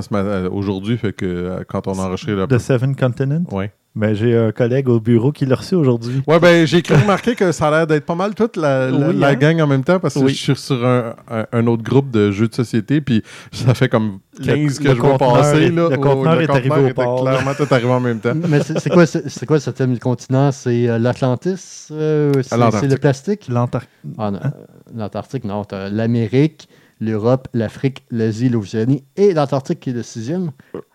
aujourd'hui, 0.50 0.98
fait 0.98 1.12
que 1.12 1.64
quand 1.68 1.86
on 1.86 1.98
a 1.98 2.02
enregistré 2.02 2.34
le. 2.34 2.46
The 2.46 2.58
Seven 2.58 2.94
Continent. 2.94 3.44
Ouais. 3.50 3.72
Ben, 3.98 4.14
j'ai 4.14 4.36
un 4.36 4.52
collègue 4.52 4.88
au 4.88 5.00
bureau 5.00 5.32
qui 5.32 5.44
l'a 5.44 5.56
reçu 5.56 5.74
aujourd'hui. 5.74 6.22
Ouais, 6.28 6.38
ben, 6.38 6.64
j'ai 6.68 6.82
cru 6.82 6.94
remarquer 6.94 7.34
que 7.34 7.50
ça 7.50 7.66
a 7.66 7.70
l'air 7.72 7.86
d'être 7.88 8.06
pas 8.06 8.14
mal 8.14 8.32
toute 8.32 8.56
la, 8.56 8.90
la, 8.92 9.08
Oui, 9.08 9.16
la 9.18 9.28
hein? 9.30 9.34
gang 9.34 9.60
en 9.60 9.66
même 9.66 9.82
temps 9.82 9.98
parce 9.98 10.14
que 10.14 10.20
Oui. 10.20 10.28
je 10.34 10.36
suis 10.36 10.56
sur 10.56 10.86
un, 10.86 11.14
un- 11.28 11.46
un 11.52 11.66
autre 11.66 11.82
groupe 11.82 12.10
de 12.12 12.30
jeux 12.30 12.46
de 12.46 12.54
société, 12.54 13.00
puis 13.00 13.24
ça 13.50 13.74
fait 13.74 13.88
comme 13.88 14.20
15 14.40 14.78
Le- 14.78 14.84
que 14.84 14.88
le 14.90 14.94
je 14.94 15.00
vois 15.00 15.18
passer. 15.18 15.62
est- 15.64 15.70
Là, 15.70 15.88
le 15.90 15.96
Oh, 15.98 16.00
conteneur 16.00 16.40
est 16.40 16.48
arrivé 16.48 16.90
au 16.90 16.94
port. 16.94 17.22
Clairement, 17.22 17.54
tout 17.54 17.66
arrivé 17.74 17.90
en 17.90 17.98
même 18.00 18.20
temps. 18.20 18.34
Mais 18.48 18.60
c'est 18.62 18.88
quoi, 18.88 19.04
quoi 19.48 19.56
le 19.56 19.60
septième 19.60 19.92
du 19.94 19.98
continent? 19.98 20.52
C'est 20.52 20.88
euh, 20.88 20.98
l'Atlantis? 21.00 21.88
euh, 21.90 22.32
c'est 22.42 22.56
le 22.88 22.96
plastique? 22.98 23.48
L'Antarctique. 23.48 23.90
Ah, 24.16 24.28
euh, 24.28 24.38
L'Antarctique, 24.96 25.42
non. 25.44 25.64
L'Amérique, 25.90 26.68
l'Europe, 27.00 27.48
l'Afrique, 27.54 28.04
l'Asie, 28.10 28.48
l'Océanie 28.48 29.04
et 29.16 29.32
l'Antarctique 29.34 29.80
qui 29.80 29.90
est 29.90 29.92
le 29.92 30.02
sixième. 30.02 30.50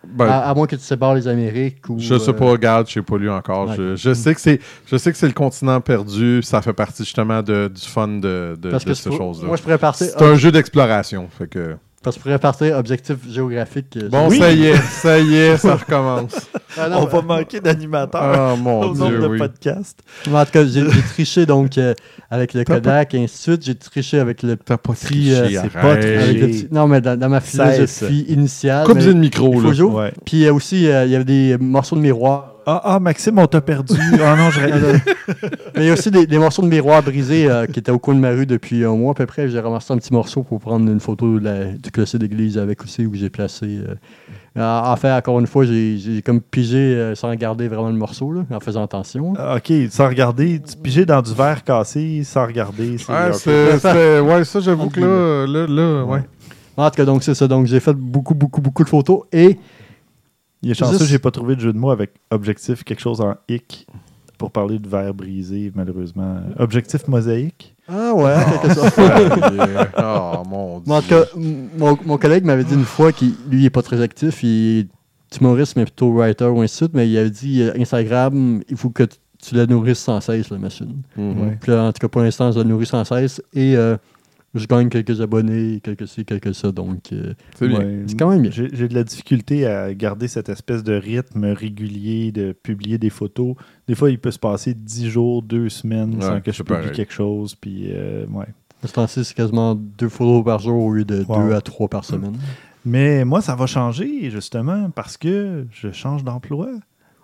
Ben, 0.06 0.26
à, 0.26 0.50
à 0.50 0.54
moins 0.54 0.68
que 0.68 0.76
tu 0.76 0.82
sépares 0.82 1.16
les 1.16 1.28
Amériques 1.28 1.88
ou... 1.90 1.98
Je 1.98 2.18
sais 2.18 2.30
euh, 2.30 2.34
pas, 2.34 2.46
regarde, 2.46 2.88
je 2.88 2.94
sais 2.94 3.02
pas 3.02 3.18
lu 3.18 3.30
encore. 3.30 3.70
Ouais. 3.70 3.76
Je, 3.78 3.96
je 3.96 4.14
sais 4.14 4.36
que 4.36 4.42
c'est, 4.42 4.60
je 4.86 4.98
sais 4.98 5.12
que 5.12 5.18
c'est 5.18 5.28
le 5.28 5.34
continent 5.34 5.80
perdu. 5.82 6.42
Ça 6.44 6.62
fait 6.62 6.74
partie 6.74 7.04
justement 7.04 7.42
de, 7.42 7.72
du 7.74 7.82
fun 7.82 8.08
de, 8.08 8.58
de, 8.60 8.70
Parce 8.70 8.84
de 8.84 8.90
que 8.90 8.96
ces 8.96 9.12
choses-là. 9.12 9.48
Moi, 9.48 9.58
je 9.58 9.62
pourrais 9.62 9.78
partir... 9.78 10.08
C'est 10.08 10.22
un 10.22 10.36
jeu 10.36 10.52
d'exploration. 10.52 11.30
Fait 11.38 11.48
que... 11.48 11.78
Parce 12.04 12.16
que 12.18 12.20
je 12.20 12.24
pourrais 12.24 12.40
partir 12.40 12.76
objectif 12.78 13.16
géographique. 13.30 13.96
euh, 13.98 14.10
Bon, 14.10 14.28
Oui. 14.30 14.38
ça 14.40 14.52
y 14.52 14.66
est, 14.68 14.76
ça 15.02 15.20
y 15.20 15.36
est, 15.36 15.58
ça 15.58 15.76
recommence. 15.76 16.36
Ah, 16.78 16.90
non, 16.90 16.98
On 17.00 17.06
euh, 17.06 17.10
va 17.10 17.22
manquer 17.22 17.60
d'animateurs 17.62 18.22
Ah 18.22 18.56
mon 18.58 18.82
au 18.82 18.94
nombre 18.94 19.20
de 19.22 19.28
oui. 19.28 19.38
podcasts. 19.38 20.00
Mais 20.30 20.38
En 20.38 20.46
tout 20.46 20.52
cas, 20.52 20.66
j'ai 20.66 20.84
triché 21.10 21.46
donc 21.46 21.78
euh, 21.78 21.94
avec 22.30 22.54
le 22.54 22.64
Kodak 22.64 23.14
et 23.14 23.24
ainsi 23.24 23.36
de 23.36 23.42
suite. 23.54 23.66
J'ai 23.66 23.76
triché 23.76 24.20
avec 24.20 24.44
le 24.44 24.58
T'as 24.58 24.78
pas 24.78 24.92
euh, 24.92 24.96
triché, 24.96 25.60
c'est 25.62 25.70
pas 25.72 25.80
arrête. 25.80 26.00
triché. 26.02 26.18
avec 26.18 26.42
le 26.42 26.48
petit- 26.48 26.68
Non, 26.72 26.88
mais 26.88 27.00
dans, 27.02 27.18
dans 27.18 27.30
ma 27.30 27.40
philosophie 27.42 28.26
initiale. 28.28 28.86
Comme 28.86 28.98
mais 28.98 29.06
une 29.06 29.20
micro, 29.20 29.62
là. 29.62 30.12
Puis 30.26 30.46
euh, 30.46 30.54
aussi, 30.54 30.88
euh, 30.90 31.06
il 31.06 31.12
y 31.12 31.16
avait 31.16 31.24
des 31.26 31.58
morceaux 31.60 31.96
de 31.96 32.02
miroir. 32.02 32.53
Ah, 32.66 32.82
ah, 32.84 33.00
Maxime, 33.00 33.38
on 33.40 33.48
t'a 33.48 33.62
perdu. 33.62 33.96
Ah 34.24 34.36
non, 34.36 34.50
je 34.50 34.60
Mais 35.76 35.84
il 35.84 35.86
y 35.86 35.90
a 35.90 35.94
aussi 35.94 36.10
des, 36.12 36.26
des 36.26 36.38
morceaux 36.38 36.62
de 36.62 36.68
miroir 36.68 37.02
brisés 37.04 37.50
euh, 37.50 37.66
qui 37.66 37.80
étaient 37.80 37.92
au 37.92 38.00
coin 38.00 38.16
de 38.16 38.20
ma 38.20 38.30
rue 38.30 38.46
depuis 38.46 38.84
un 38.86 38.96
mois 38.96 39.12
à 39.12 39.14
peu 39.16 39.26
près. 39.26 39.50
J'ai 39.50 39.60
ramassé 39.60 39.94
un 39.94 39.98
petit 39.98 40.14
morceau 40.14 40.44
pour 40.44 40.60
prendre 40.60 40.90
une 40.90 41.00
photo 41.00 41.40
de 41.40 41.44
la- 41.44 41.66
du 41.66 41.92
clocher 41.92 42.18
d'église 42.20 42.58
avec 42.58 42.84
aussi 42.84 43.06
où 43.06 43.14
j'ai 43.16 43.30
placé. 43.30 43.80
euh, 43.88 43.96
en 44.56 44.96
fait, 44.96 45.12
encore 45.12 45.40
une 45.40 45.48
fois, 45.48 45.66
j'ai 45.66 46.22
comme 46.26 46.40
pigé 46.40 46.78
euh, 46.78 47.16
sans 47.16 47.30
regarder 47.30 47.68
vraiment 47.68 47.90
le 47.90 47.96
morceau, 47.98 48.32
là, 48.32 48.42
en 48.52 48.60
faisant 48.60 48.84
attention. 48.84 49.34
Ah, 49.38 49.56
OK, 49.58 49.74
sans 49.90 50.08
regarder, 50.08 50.62
tu 50.62 50.78
pigeais 50.78 51.06
dans 51.06 51.22
du 51.22 51.34
verre 51.34 51.64
cassé 51.64 52.22
sans 52.24 52.46
regarder. 52.46 52.92
Ouais, 53.10 53.32
peu- 53.44 54.20
ouais, 54.22 54.44
ça, 54.46 54.60
j'avoue 54.60 54.90
que 54.90 55.00
là, 55.02 55.46
là, 55.48 55.68
là, 55.68 56.04
ouais. 56.06 56.22
En 56.78 56.90
tout 56.90 56.96
cas, 56.96 57.06
donc 57.06 57.24
c'est 57.24 57.36
ça. 57.36 57.48
Donc 57.48 57.66
j'ai 57.68 57.80
fait 57.80 57.94
beaucoup, 57.94 58.34
beaucoup, 58.36 58.62
beaucoup 58.62 58.84
de 58.84 58.90
photos 58.90 59.22
et 59.32 59.58
Il 60.64 60.72
est 60.72 60.74
chanceux, 60.74 60.98
Juste- 60.98 61.12
j'ai 61.12 61.20
pas 61.20 61.30
trouvé 61.32 61.56
de 61.56 61.62
jeu 61.62 61.74
de 61.74 61.78
mots 61.78 61.92
avec 61.92 62.12
objectif, 62.32 62.84
quelque 62.84 63.02
chose 63.02 63.22
en 63.22 63.36
hic 63.50 63.86
pour 64.38 64.50
parler 64.52 64.80
de 64.80 64.88
verre 64.88 65.14
brisé, 65.14 65.72
malheureusement. 65.76 66.38
Objectif 66.58 67.08
mosaïque. 67.08 67.76
Ah 67.88 68.14
ouais, 68.14 68.34
en 68.34 68.58
quelque 68.60 68.74
sorte. 68.74 68.98
oh 69.98 70.44
mon 70.50 70.80
dieu. 70.86 70.94
En 70.94 71.02
tout 71.02 71.08
cas, 71.10 71.24
m- 71.36 71.70
mon, 71.78 71.98
mon 72.06 72.18
collègue 72.18 72.46
m'avait 72.46 72.64
dit 72.64 72.74
une 72.74 72.86
fois 72.86 73.12
qu'il 73.12 73.34
lui 73.50 73.62
il 73.62 73.66
est 73.66 73.70
pas 73.70 73.82
très 73.82 74.02
actif, 74.02 74.42
il 74.44 74.80
est 74.80 75.38
humoriste 75.40 75.76
mais 75.76 75.84
plutôt 75.84 76.12
writer 76.14 76.46
ou 76.46 76.62
ainsi 76.62 76.74
de 76.76 76.78
suite, 76.78 76.92
mais 76.94 77.10
il 77.10 77.18
avait 77.18 77.30
dit 77.30 77.62
euh, 77.62 77.74
Instagram, 77.80 78.62
il 78.70 78.78
faut 78.78 78.90
que 78.90 79.04
tu- 79.04 79.18
tu 79.42 79.56
la 79.56 79.66
nourrisses 79.66 80.00
sans 80.00 80.22
cesse, 80.22 80.50
la 80.50 80.58
machine. 80.58 81.02
Mhm. 81.18 81.42
Ouais. 81.42 81.58
Puis 81.60 81.72
là, 81.72 81.84
en 81.84 81.92
tout 81.92 82.00
cas, 82.00 82.08
pour 82.08 82.22
l'instant, 82.22 82.52
je 82.52 82.58
la 82.60 82.64
nourris 82.64 82.86
sans 82.86 83.04
cesse 83.04 83.42
et 83.54 83.76
euh, 83.76 83.98
je 84.56 84.66
gagne 84.68 84.90
quelques 84.90 85.20
abonnés, 85.22 85.80
quelques 85.84 86.08
ci, 86.08 86.26
quelques 86.26 86.54
ça, 86.54 86.72
donc 86.72 87.12
euh, 87.12 87.34
C'est 87.58 87.68
bien. 87.68 87.80
Ouais. 87.80 88.04
c'est 88.08 88.18
quand 88.20 88.30
même 88.30 88.42
bien. 88.44 88.52
J'ai 88.52 88.70
j'ai 88.74 88.88
de 88.88 88.94
la 88.94 89.04
difficulté 89.04 89.66
à 89.66 89.94
garder 89.94 90.28
cette 90.28 90.50
espèce 90.50 90.84
de 90.84 90.94
rythme 90.94 91.46
régulier 91.46 92.32
de 92.32 92.52
publier 92.52 92.98
des 92.98 93.10
photos. 93.10 93.56
Des 93.88 93.96
fois, 93.96 94.10
il 94.12 94.20
peut 94.20 94.32
se 94.32 94.40
passer 94.40 94.74
10 94.74 95.10
jours, 95.10 95.42
2 95.42 95.70
semaines 95.70 96.16
Ouais, 96.16 96.22
sans 96.22 96.42
que 96.42 96.52
je 96.52 96.64
publie 96.64 96.76
pareil. 96.82 96.92
quelque 96.92 97.14
chose. 97.14 97.56
Puis, 97.56 97.88
euh, 97.90 98.26
ouais. 98.28 98.46
Ce 98.86 98.92
temps-ci, 98.92 99.24
c'est 99.24 99.34
quasiment 99.34 99.76
deux 99.76 100.10
photos 100.10 100.44
par 100.44 100.60
jour 100.60 100.84
au 100.84 100.92
lieu 100.92 101.06
de 101.06 101.24
Wow. 101.28 101.48
deux 101.48 101.54
à 101.56 101.62
trois 101.62 101.88
par 101.88 102.04
semaine. 102.04 102.36
Mais 102.86 103.24
moi, 103.24 103.42
ça 103.42 103.56
va 103.56 103.66
changer, 103.66 104.30
justement, 104.30 104.90
parce 104.90 105.16
que 105.18 105.66
je 105.72 105.92
change 105.94 106.24
d'emploi. 106.26 106.70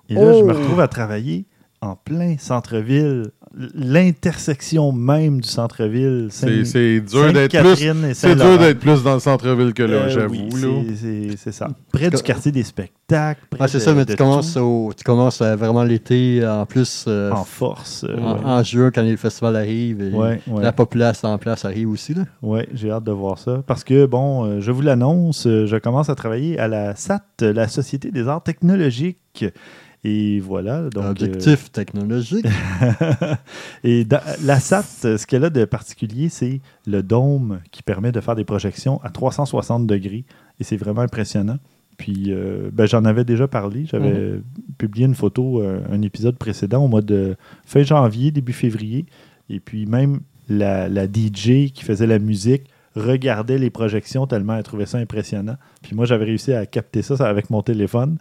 Et 0.07 0.13
là, 0.15 0.33
je 0.39 0.43
me 0.43 0.53
Oh! 0.53 0.57
retrouve 0.57 0.79
à 0.79 0.87
travailler 0.87 1.45
en 1.81 1.95
plein 1.95 2.35
centre-ville, 2.37 3.31
l'intersection 3.73 4.91
même 4.91 5.41
du 5.41 5.47
centre-ville. 5.47 6.27
C'est 6.31 6.99
dur 7.01 7.33
d'être 7.33 7.57
plus. 7.61 8.13
C'est 8.13 8.35
dur 8.35 8.57
d'être 8.57 8.79
plus 8.79 9.03
dans 9.03 9.15
le 9.15 9.19
centre-ville 9.19 9.73
que 9.73 9.83
là, 9.83 9.95
Euh, 9.97 10.09
j'avoue. 10.09 10.35
oui, 10.51 11.35
c'est- 11.37 11.51
ça. 11.51 11.69
Près 11.91 12.09
du 12.09 12.17
quartier 12.17 12.51
des 12.51 12.63
spectacles. 12.63 13.41
près 13.49 13.59
Ah, 13.61 13.67
c'est 13.67 13.79
de- 13.79 13.83
ça, 13.83 13.93
mais 13.95 14.05
tu 14.05 14.15
commences, 14.15 14.55
au, 14.55 14.91
tu 14.95 15.03
commences 15.03 15.41
euh, 15.41 15.55
vraiment 15.55 15.83
l'été, 15.83 16.45
en 16.47 16.65
plus, 16.67 17.05
euh, 17.07 17.31
en 17.31 17.43
force. 17.43 18.05
euh, 18.07 18.15
en, 18.19 18.33
ouais. 18.35 18.39
en 18.45 18.63
juin, 18.63 18.91
quand 18.93 19.01
les 19.01 19.17
festivals 19.17 19.55
arrivent, 19.55 20.01
et 20.01 20.11
Ouais, 20.11 20.39
ouais. 20.47 20.61
la 20.63 20.71
population 20.71 21.29
en 21.29 21.37
place 21.39 21.65
arrive 21.65 21.89
aussi. 21.89 22.13
Là. 22.13 22.25
Oui, 22.43 22.61
j'ai 22.73 22.91
hâte 22.91 23.03
de 23.05 23.11
voir 23.11 23.39
ça. 23.39 23.63
Parce 23.65 23.83
que, 23.83 24.05
bon, 24.05 24.45
euh, 24.45 24.59
je 24.61 24.71
vous 24.71 24.81
l'annonce, 24.83 25.45
je 25.47 25.77
commence 25.77 26.09
à 26.09 26.15
travailler 26.15 26.59
à 26.59 26.67
la 26.67 26.95
SAT, 26.95 27.23
la 27.41 27.67
Société 27.67 28.11
des 28.11 28.27
arts 28.27 28.43
technologiques. 28.43 29.45
Et 30.03 30.39
voilà. 30.39 30.83
Donc, 30.89 31.03
euh, 31.03 31.09
Objectif 31.11 31.71
technologique. 31.71 32.45
et 33.83 34.05
dans- 34.05 34.21
la 34.43 34.59
SAT, 34.59 34.83
ce 35.17 35.25
qu'elle 35.27 35.43
a 35.43 35.49
de 35.49 35.65
particulier, 35.65 36.29
c'est 36.29 36.61
le 36.87 37.03
dôme 37.03 37.59
qui 37.71 37.83
permet 37.83 38.11
de 38.11 38.21
faire 38.21 38.35
des 38.35 38.45
projections 38.45 39.01
à 39.03 39.09
360 39.09 39.85
degrés. 39.87 40.23
Et 40.59 40.63
c'est 40.63 40.77
vraiment 40.77 41.01
impressionnant. 41.01 41.57
Puis, 41.97 42.27
euh, 42.29 42.69
ben, 42.71 42.85
j'en 42.85 43.03
avais 43.03 43.25
déjà 43.25 43.47
parlé. 43.49 43.85
J'avais 43.85 44.39
publié 44.77 45.05
une 45.05 45.15
photo, 45.15 45.61
euh, 45.61 45.81
un 45.91 46.01
épisode 46.01 46.37
précédent 46.37 46.83
au 46.85 46.87
mois 46.87 47.01
de 47.01 47.35
fin 47.65 47.83
janvier, 47.83 48.31
début 48.31 48.53
février. 48.53 49.05
Et 49.49 49.59
puis, 49.59 49.85
même 49.85 50.21
la, 50.47 50.87
la 50.87 51.05
DJ 51.07 51.71
qui 51.73 51.83
faisait 51.83 52.07
la 52.07 52.19
musique 52.19 52.63
regardait 52.95 53.57
les 53.57 53.69
projections 53.69 54.25
tellement 54.27 54.55
elle 54.55 54.63
trouvait 54.63 54.85
ça 54.85 54.97
impressionnant. 54.97 55.55
Puis 55.83 55.95
moi, 55.95 56.05
j'avais 56.05 56.25
réussi 56.25 56.53
à 56.53 56.65
capter 56.65 57.01
ça, 57.01 57.17
ça 57.17 57.27
avec 57.29 57.49
mon 57.49 57.61
téléphone. 57.61 58.17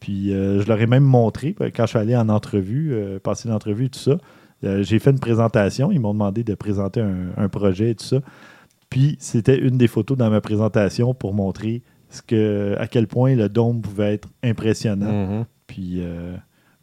Puis 0.00 0.32
euh, 0.32 0.60
je 0.62 0.68
leur 0.68 0.80
ai 0.80 0.86
même 0.86 1.04
montré 1.04 1.54
ben, 1.58 1.70
quand 1.74 1.84
je 1.84 1.90
suis 1.90 1.98
allé 1.98 2.16
en 2.16 2.28
entrevue, 2.28 2.92
euh, 2.92 3.18
passer 3.18 3.48
l'entrevue 3.48 3.86
et 3.86 3.90
tout 3.90 3.98
ça. 3.98 4.18
Euh, 4.64 4.82
j'ai 4.82 4.98
fait 4.98 5.10
une 5.10 5.20
présentation. 5.20 5.90
Ils 5.92 6.00
m'ont 6.00 6.12
demandé 6.12 6.44
de 6.44 6.54
présenter 6.54 7.00
un, 7.00 7.28
un 7.36 7.48
projet 7.48 7.90
et 7.90 7.94
tout 7.94 8.04
ça. 8.04 8.18
Puis 8.90 9.16
c'était 9.20 9.58
une 9.58 9.76
des 9.78 9.88
photos 9.88 10.16
dans 10.16 10.30
ma 10.30 10.40
présentation 10.40 11.14
pour 11.14 11.34
montrer 11.34 11.82
ce 12.10 12.22
que, 12.22 12.76
à 12.78 12.86
quel 12.86 13.06
point 13.06 13.34
le 13.34 13.48
dôme 13.48 13.80
pouvait 13.80 14.14
être 14.14 14.28
impressionnant. 14.42 15.26
Mhm. 15.26 15.44
Puis 15.66 15.96
euh, 15.98 16.36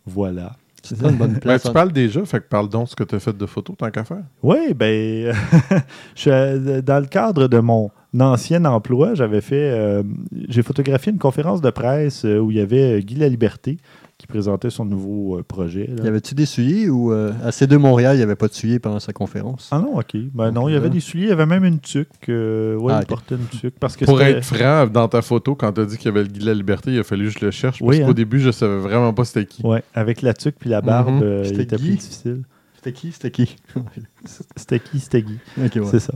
voilà. 0.06 0.56
C'est 0.84 1.02
une 1.02 1.18
bonne 1.18 1.34
Ben, 1.34 1.40
place. 1.40 1.64
tu 1.64 1.70
hein. 1.70 1.74
parles 1.74 1.92
déjà, 1.92 2.24
fait 2.26 2.40
que 2.40 2.48
parle 2.48 2.70
donc 2.70 2.90
ce 2.90 2.96
que 2.96 3.04
tu 3.04 3.16
as 3.16 3.20
fait 3.20 3.36
de 3.36 3.46
photos, 3.46 3.76
tant 3.78 3.90
qu'à 3.90 4.04
faire. 4.04 4.24
Oui, 4.44 4.74
ben, 4.76 5.34
je 6.16 6.22
suis, 6.22 6.30
euh, 6.30 6.82
dans 6.82 7.00
le 7.00 7.08
cadre 7.08 7.48
de 7.48 7.58
mon 7.60 7.90
ancien 8.22 8.64
emploi, 8.66 9.14
j'avais 9.16 9.42
fait, 9.42 9.70
euh, 9.72 10.04
j'ai 10.50 10.64
photographié 10.64 11.12
une 11.12 11.18
conférence 11.20 11.62
de 11.62 11.70
presse 11.70 12.26
euh, 12.26 12.40
où 12.40 12.52
il 12.52 12.58
y 12.58 12.62
avait 12.62 12.98
euh, 12.98 13.00
Guy 13.00 13.16
Laliberté 13.16 13.78
qui 14.18 14.28
présentait 14.28 14.70
son 14.70 14.86
nouveau 14.86 15.38
euh, 15.40 15.44
projet. 15.44 15.90
là. 15.98 16.06
Y 16.06 16.08
avait-tu 16.08 16.36
des 16.36 16.46
souliers 16.46 16.88
ou 16.90 17.12
euh, 17.12 17.34
à 17.44 17.50
C2 17.50 17.76
Montréal, 17.76 18.16
il 18.16 18.20
n'y 18.20 18.24
avait 18.24 18.38
pas 18.38 18.48
de 18.48 18.54
souliers 18.54 18.80
pendant 18.80 19.00
sa 19.02 19.12
conférence? 19.12 19.68
Ah 19.72 19.80
non, 19.80 19.98
ok. 19.98 20.16
Ben 20.34 20.52
non, 20.52 20.70
il 20.70 20.74
y 20.74 20.76
avait 20.78 20.90
des 20.90 21.02
souliers, 21.02 21.26
il 21.26 21.30
y 21.30 21.34
avait 21.34 21.46
même 21.46 21.66
une 21.66 21.80
tuque. 21.80 22.08
euh, 22.30 22.78
ouais, 22.78 22.94
Ah, 22.96 23.00
il 23.02 23.08
portait 23.08 23.36
une 23.36 23.48
tuque 23.60 23.76
parce 23.78 23.98
que 23.98 24.06
Pour 24.06 24.18
c'était- 24.20 24.32
être 24.38 24.46
franc, 24.46 24.88
dans 24.88 25.10
ta 25.10 25.22
photo, 25.22 25.56
quand 25.56 25.74
tu 25.74 25.82
as 25.82 25.86
dit 25.86 25.98
qu'il 25.98 26.06
y 26.06 26.10
avait 26.10 26.24
le 26.24 26.30
Guy 26.30 26.40
de 26.40 26.46
la 26.46 26.54
Liberté, 26.54 26.94
il 26.94 27.00
a 27.00 27.04
fallu 27.04 27.28
que 27.28 27.40
je 27.40 27.46
le 27.46 27.52
cherche. 27.52 27.80
Parce 27.80 27.90
Oui, 27.92 28.00
qu'au 28.02 28.12
hein. 28.12 28.14
début, 28.14 28.40
je 28.40 28.52
savais 28.52 28.78
vraiment 28.78 29.14
pas 29.14 29.26
c'était 29.26 29.46
qui. 29.46 29.66
Ouais, 29.66 29.84
avec 29.94 30.22
la 30.22 30.34
tuque 30.34 30.56
puis 30.60 30.70
la 30.70 30.80
barbe, 30.80 31.16
Mhm. 31.16 31.22
euh, 31.24 31.42
il 31.44 31.50
C'était 31.50 31.64
était 31.64 31.76
Guy? 31.76 31.88
plus 31.90 31.96
difficile. 31.98 32.44
C'était 32.78 32.94
qui? 32.94 33.12
C'était 33.12 33.32
qui? 33.32 33.56
C'était 34.56 34.80
qui, 34.80 35.00
c'était 35.00 35.22
Guy. 35.24 35.38
ouais. 35.58 35.70
C'est 35.92 36.00
ça. 36.00 36.14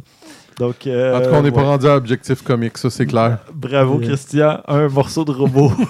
Donc, 0.60 0.86
euh, 0.88 1.16
En 1.18 1.22
tout 1.22 1.30
cas, 1.32 1.40
on 1.40 1.42
n'est 1.42 1.52
pas 1.52 1.64
rendu 1.64 1.88
à 1.88 1.96
Objectif 1.96 2.42
Comique, 2.44 2.78
ça 2.78 2.90
c'est 2.90 3.06
clair. 3.06 3.40
Bravo, 3.54 4.00
Yeah. 4.00 4.08
Christian. 4.10 4.58
Un 4.68 4.90
morceau 4.90 5.24
de 5.26 5.32
robot. 5.32 5.72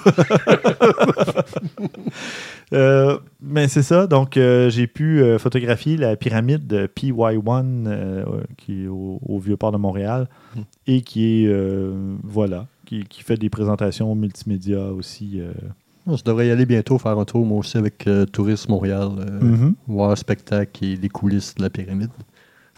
Euh, 2.72 3.18
mais 3.42 3.66
c'est 3.66 3.82
ça. 3.82 4.06
Donc, 4.06 4.36
euh, 4.36 4.70
j'ai 4.70 4.86
pu 4.86 5.20
euh, 5.20 5.38
photographier 5.40 5.96
la 5.96 6.14
pyramide 6.14 6.68
de 6.68 6.86
PY1 6.86 7.86
euh, 7.88 8.24
qui 8.56 8.84
est 8.84 8.86
au, 8.86 9.18
au 9.26 9.40
Vieux-Port 9.40 9.72
de 9.72 9.76
Montréal 9.76 10.28
Hmm. 10.54 10.60
et 10.86 11.00
qui 11.02 11.44
est, 11.44 11.48
euh, 11.48 12.16
voilà, 12.22 12.66
qui, 12.86 13.04
qui 13.04 13.22
fait 13.24 13.36
des 13.36 13.50
présentations 13.50 14.14
multimédia 14.14 14.84
aussi. 14.92 15.40
euh. 15.40 15.52
Je 16.16 16.22
devrais 16.24 16.46
y 16.48 16.50
aller 16.50 16.66
bientôt 16.66 16.98
faire 16.98 17.18
un 17.18 17.24
tour, 17.24 17.44
moi 17.46 17.58
aussi, 17.58 17.76
avec 17.76 18.06
euh, 18.06 18.24
Tourisme 18.26 18.70
Montréal, 18.72 19.08
euh, 19.18 19.40
Mhm. 19.40 19.74
voir 19.88 20.10
le 20.10 20.16
spectacle 20.16 20.84
et 20.84 20.94
les 20.96 21.08
coulisses 21.08 21.54
de 21.56 21.62
la 21.62 21.70
pyramide. 21.70 22.10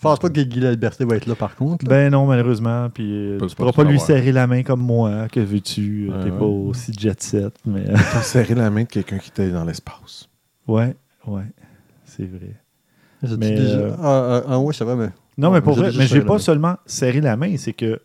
Je 0.03 0.09
pense 0.09 0.19
pas 0.19 0.29
que 0.31 0.41
Guy 0.41 0.59
Laliberté 0.59 1.05
va 1.05 1.15
être 1.15 1.27
là, 1.27 1.37
par 1.37 1.55
contre. 1.55 1.85
là. 1.85 1.89
Ben 1.91 2.11
non, 2.11 2.27
malheureusement. 2.27 2.91
Puis 2.91 3.05
euh, 3.13 3.39
tu 3.39 3.47
pas 3.47 3.55
pourras 3.55 3.71
tout 3.71 3.77
pas 3.77 3.83
lui 3.85 3.91
avoir. 3.91 4.07
serrer 4.07 4.33
la 4.33 4.47
main 4.49 4.65
comme 4.65 4.81
moi. 4.81 5.11
hein, 5.11 5.29
que 5.29 5.39
veux-tu? 5.39 6.11
Ouais, 6.11 6.25
T'es 6.25 6.31
ouais. 6.31 6.39
pas 6.39 6.45
aussi 6.45 6.93
jet 6.99 7.23
set. 7.23 7.55
Mais 7.65 7.89
euh, 7.89 7.95
T'as 8.13 8.23
serré 8.23 8.55
la 8.57 8.69
main 8.69 8.83
de 8.83 8.89
quelqu'un 8.89 9.19
qui 9.19 9.29
était 9.29 9.51
dans 9.51 9.65
l'espace. 9.65 10.29
ouais, 10.67 10.97
ouais, 11.29 11.43
c'est 12.05 12.25
vrai. 12.27 12.57
Mais, 13.39 13.51
déjà- 13.53 13.79
euh, 13.79 13.93
Ah, 14.01 14.43
ah, 14.43 14.43
ah, 14.49 14.59
oui, 14.59 14.75
c'est 14.75 14.85
vrai, 14.85 14.97
mais. 14.97 15.11
Non, 15.39 15.49
Ouais, 15.51 15.55
mais 15.59 15.61
pour 15.63 15.75
vrai, 15.77 15.91
mais 15.97 16.07
j'ai 16.09 16.23
pas 16.23 16.41
seulement 16.41 16.77
serré 16.85 17.21
la 17.21 17.37
main, 17.37 17.57
c'est 17.57 17.73
que 17.73 18.01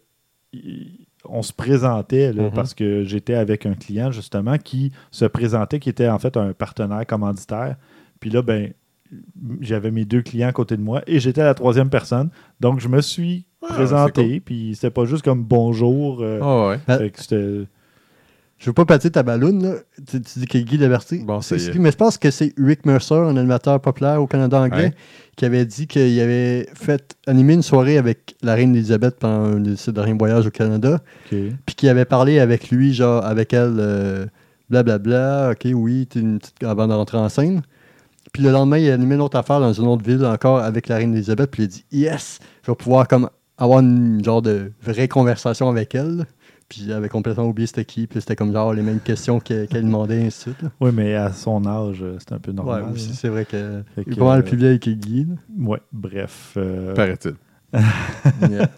on 1.30 1.42
se 1.42 1.52
présentait 1.52 2.32
là, 2.32 2.44
Mhm. 2.44 2.52
parce 2.52 2.74
que 2.74 3.04
j'étais 3.04 3.34
avec 3.34 3.66
un 3.66 3.74
client 3.74 4.12
justement 4.12 4.58
qui 4.58 4.92
se 5.12 5.26
présentait, 5.26 5.80
qui 5.80 5.90
était 5.90 6.08
en 6.08 6.20
fait 6.20 6.38
un 6.38 6.54
partenaire 6.54 7.06
commanditaire. 7.06 7.76
Puis 8.20 8.30
là, 8.30 8.42
ben, 8.42 8.72
j'avais 9.62 9.92
mes 9.92 10.06
deux 10.06 10.22
clients 10.22 10.50
à 10.50 10.52
côté 10.54 10.78
de 10.78 10.82
moi 10.82 11.02
et 11.08 11.20
j'étais 11.20 11.44
la 11.44 11.54
troisième 11.54 11.90
personne. 11.90 12.30
Donc 12.60 12.80
je 12.80 12.88
me 12.88 13.02
suis 13.02 13.46
présenté, 13.62 14.40
puis 14.40 14.72
c'était 14.76 14.90
pas 14.92 15.06
juste 15.06 15.24
comme 15.24 15.44
bonjour. 15.44 16.20
euh, 16.22 16.40
Ah 16.42 16.68
ouais. 16.70 16.98
Fait 16.98 17.10
que 17.10 17.22
c'était- 17.22 17.68
Je 18.60 18.66
veux 18.66 18.74
pas 18.74 18.86
pâter 18.86 19.12
ta 19.12 19.22
balloune, 19.22 19.62
là. 19.62 19.74
Tu, 20.10 20.20
tu 20.20 20.40
dis 20.40 20.46
que 20.48 20.58
Guy 20.58 20.78
Laliberté. 20.78 21.20
Bon, 21.20 21.42
c'est 21.42 21.76
Mais 21.78 21.92
je 21.92 21.96
pense 21.98 22.18
que 22.18 22.32
c'est 22.32 22.54
Rick 22.58 22.88
Mercer, 22.88 23.14
un 23.14 23.38
animateur 23.38 23.80
populaire 23.80 24.20
au 24.20 24.26
Canada 24.26 24.60
anglais, 24.60 24.86
Ouais. 24.86 24.94
qui 25.36 25.46
avait 25.46 25.64
dit 25.66 25.86
qu'il 25.86 26.20
avait 26.20 26.68
fait 26.74 27.16
animer 27.28 27.54
une 27.54 27.62
soirée 27.62 28.00
avec 28.00 28.36
la 28.42 28.56
reine 28.56 28.76
Elisabeth 28.76 29.20
pendant 29.20 29.46
un- 29.60 29.76
ses 29.76 29.92
derniers 29.92 30.14
voyages 30.18 30.48
au 30.48 30.50
Canada. 30.50 31.02
ok. 31.32 31.38
Puis 31.68 31.76
qui 31.76 31.88
avait 31.88 32.06
parlé 32.06 32.40
avec 32.40 32.72
lui, 32.72 32.94
genre, 32.96 33.24
avec 33.24 33.54
elle, 33.54 33.76
euh, 33.78 34.26
blablabla, 34.72 35.52
ok, 35.52 35.68
oui, 35.76 36.08
t'es 36.08 36.20
une 36.20 36.40
petite- 36.40 36.64
avant 36.64 36.88
de 36.88 36.94
rentrer 36.94 37.18
en 37.20 37.30
scène. 37.30 37.62
Puis 38.38 38.46
le 38.46 38.52
lendemain, 38.52 38.78
il 38.78 38.88
a 38.92 38.94
animé 38.94 39.16
une 39.16 39.22
autre 39.22 39.36
affaire 39.36 39.60
dans 39.60 39.74
une 39.74 39.88
autre 39.88 40.04
ville 40.04 40.24
encore 40.24 40.60
avec 40.60 40.88
la 40.90 40.98
reine 40.98 41.12
Elisabeth. 41.16 41.50
Puis 41.50 41.64
il 41.64 41.66
a 41.66 41.68
dit, 41.70 41.86
yes, 41.92 42.38
je 42.64 42.70
vais 42.70 42.76
pouvoir 42.76 43.08
comme 43.08 43.32
avoir 43.58 43.80
une 43.80 44.24
genre 44.24 44.44
de 44.44 44.72
vraie 44.80 45.08
conversation 45.08 45.68
avec 45.70 45.96
elle. 45.96 46.28
Puis 46.70 46.84
j'avais 46.86 47.10
complètement 47.10 47.46
oublié 47.48 47.66
c'était 47.66 47.84
qui. 47.84 48.06
Puis 48.06 48.22
c'était 48.22 48.36
comme 48.36 48.54
genre 48.54 48.76
les 48.76 48.84
mêmes 48.84 49.00
questions 49.00 49.40
qu'elle 49.40 49.68
demandait, 49.72 50.22
et 50.22 50.28
ainsi 50.28 50.50
de 50.50 50.54
suite. 50.54 50.62
là. 50.62 50.70
Oui, 50.80 50.92
mais 50.94 51.16
à 51.16 51.32
son 51.32 51.66
âge, 51.66 51.98
euh, 52.04 52.18
c'est 52.20 52.32
un 52.34 52.38
peu 52.38 52.52
normal. 52.52 52.84
Ouais, 52.84 52.92
aussi, 52.92 53.08
là. 53.10 53.14
c'est 53.16 53.30
vrai 53.30 53.46
que 53.46 53.82
Fait 53.96 54.04
il 54.06 54.12
est 54.12 54.16
que, 54.16 54.20
pas 54.20 54.26
mal 54.26 54.40
euh, 54.42 54.44
plus 54.44 54.58
vieille 54.58 54.80
que 54.80 54.92
Guy. 54.92 55.26
là. 55.28 55.36
Ouais, 55.66 55.82
bref. 55.92 56.54
euh, 56.58 56.94
Paraît-il. 56.94 57.34
Yeah. 58.52 58.70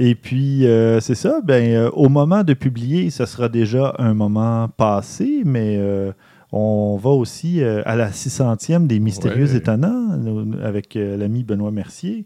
Et 0.00 0.14
puis, 0.14 0.66
euh, 0.66 0.98
c'est 1.00 1.14
ça, 1.16 1.40
ben, 1.44 1.74
euh, 1.74 1.90
au 1.90 2.08
moment 2.08 2.42
de 2.44 2.54
publier, 2.54 3.10
ce 3.10 3.24
sera 3.26 3.48
déjà 3.48 3.94
un 3.98 4.14
moment 4.14 4.68
passé, 4.68 5.42
mais 5.44 5.76
euh, 5.78 6.12
on 6.52 6.96
va 6.96 7.10
aussi 7.10 7.62
euh, 7.62 7.82
à 7.84 7.94
la 7.96 8.10
600e 8.10 8.86
des 8.86 9.00
Mystérieux 9.00 9.46
Ouais. 9.50 9.56
Étonnants 9.56 10.16
nous- 10.16 10.54
avec 10.62 10.96
euh, 10.96 11.16
l'ami 11.16 11.44
Benoît 11.44 11.70
Mercier 11.70 12.24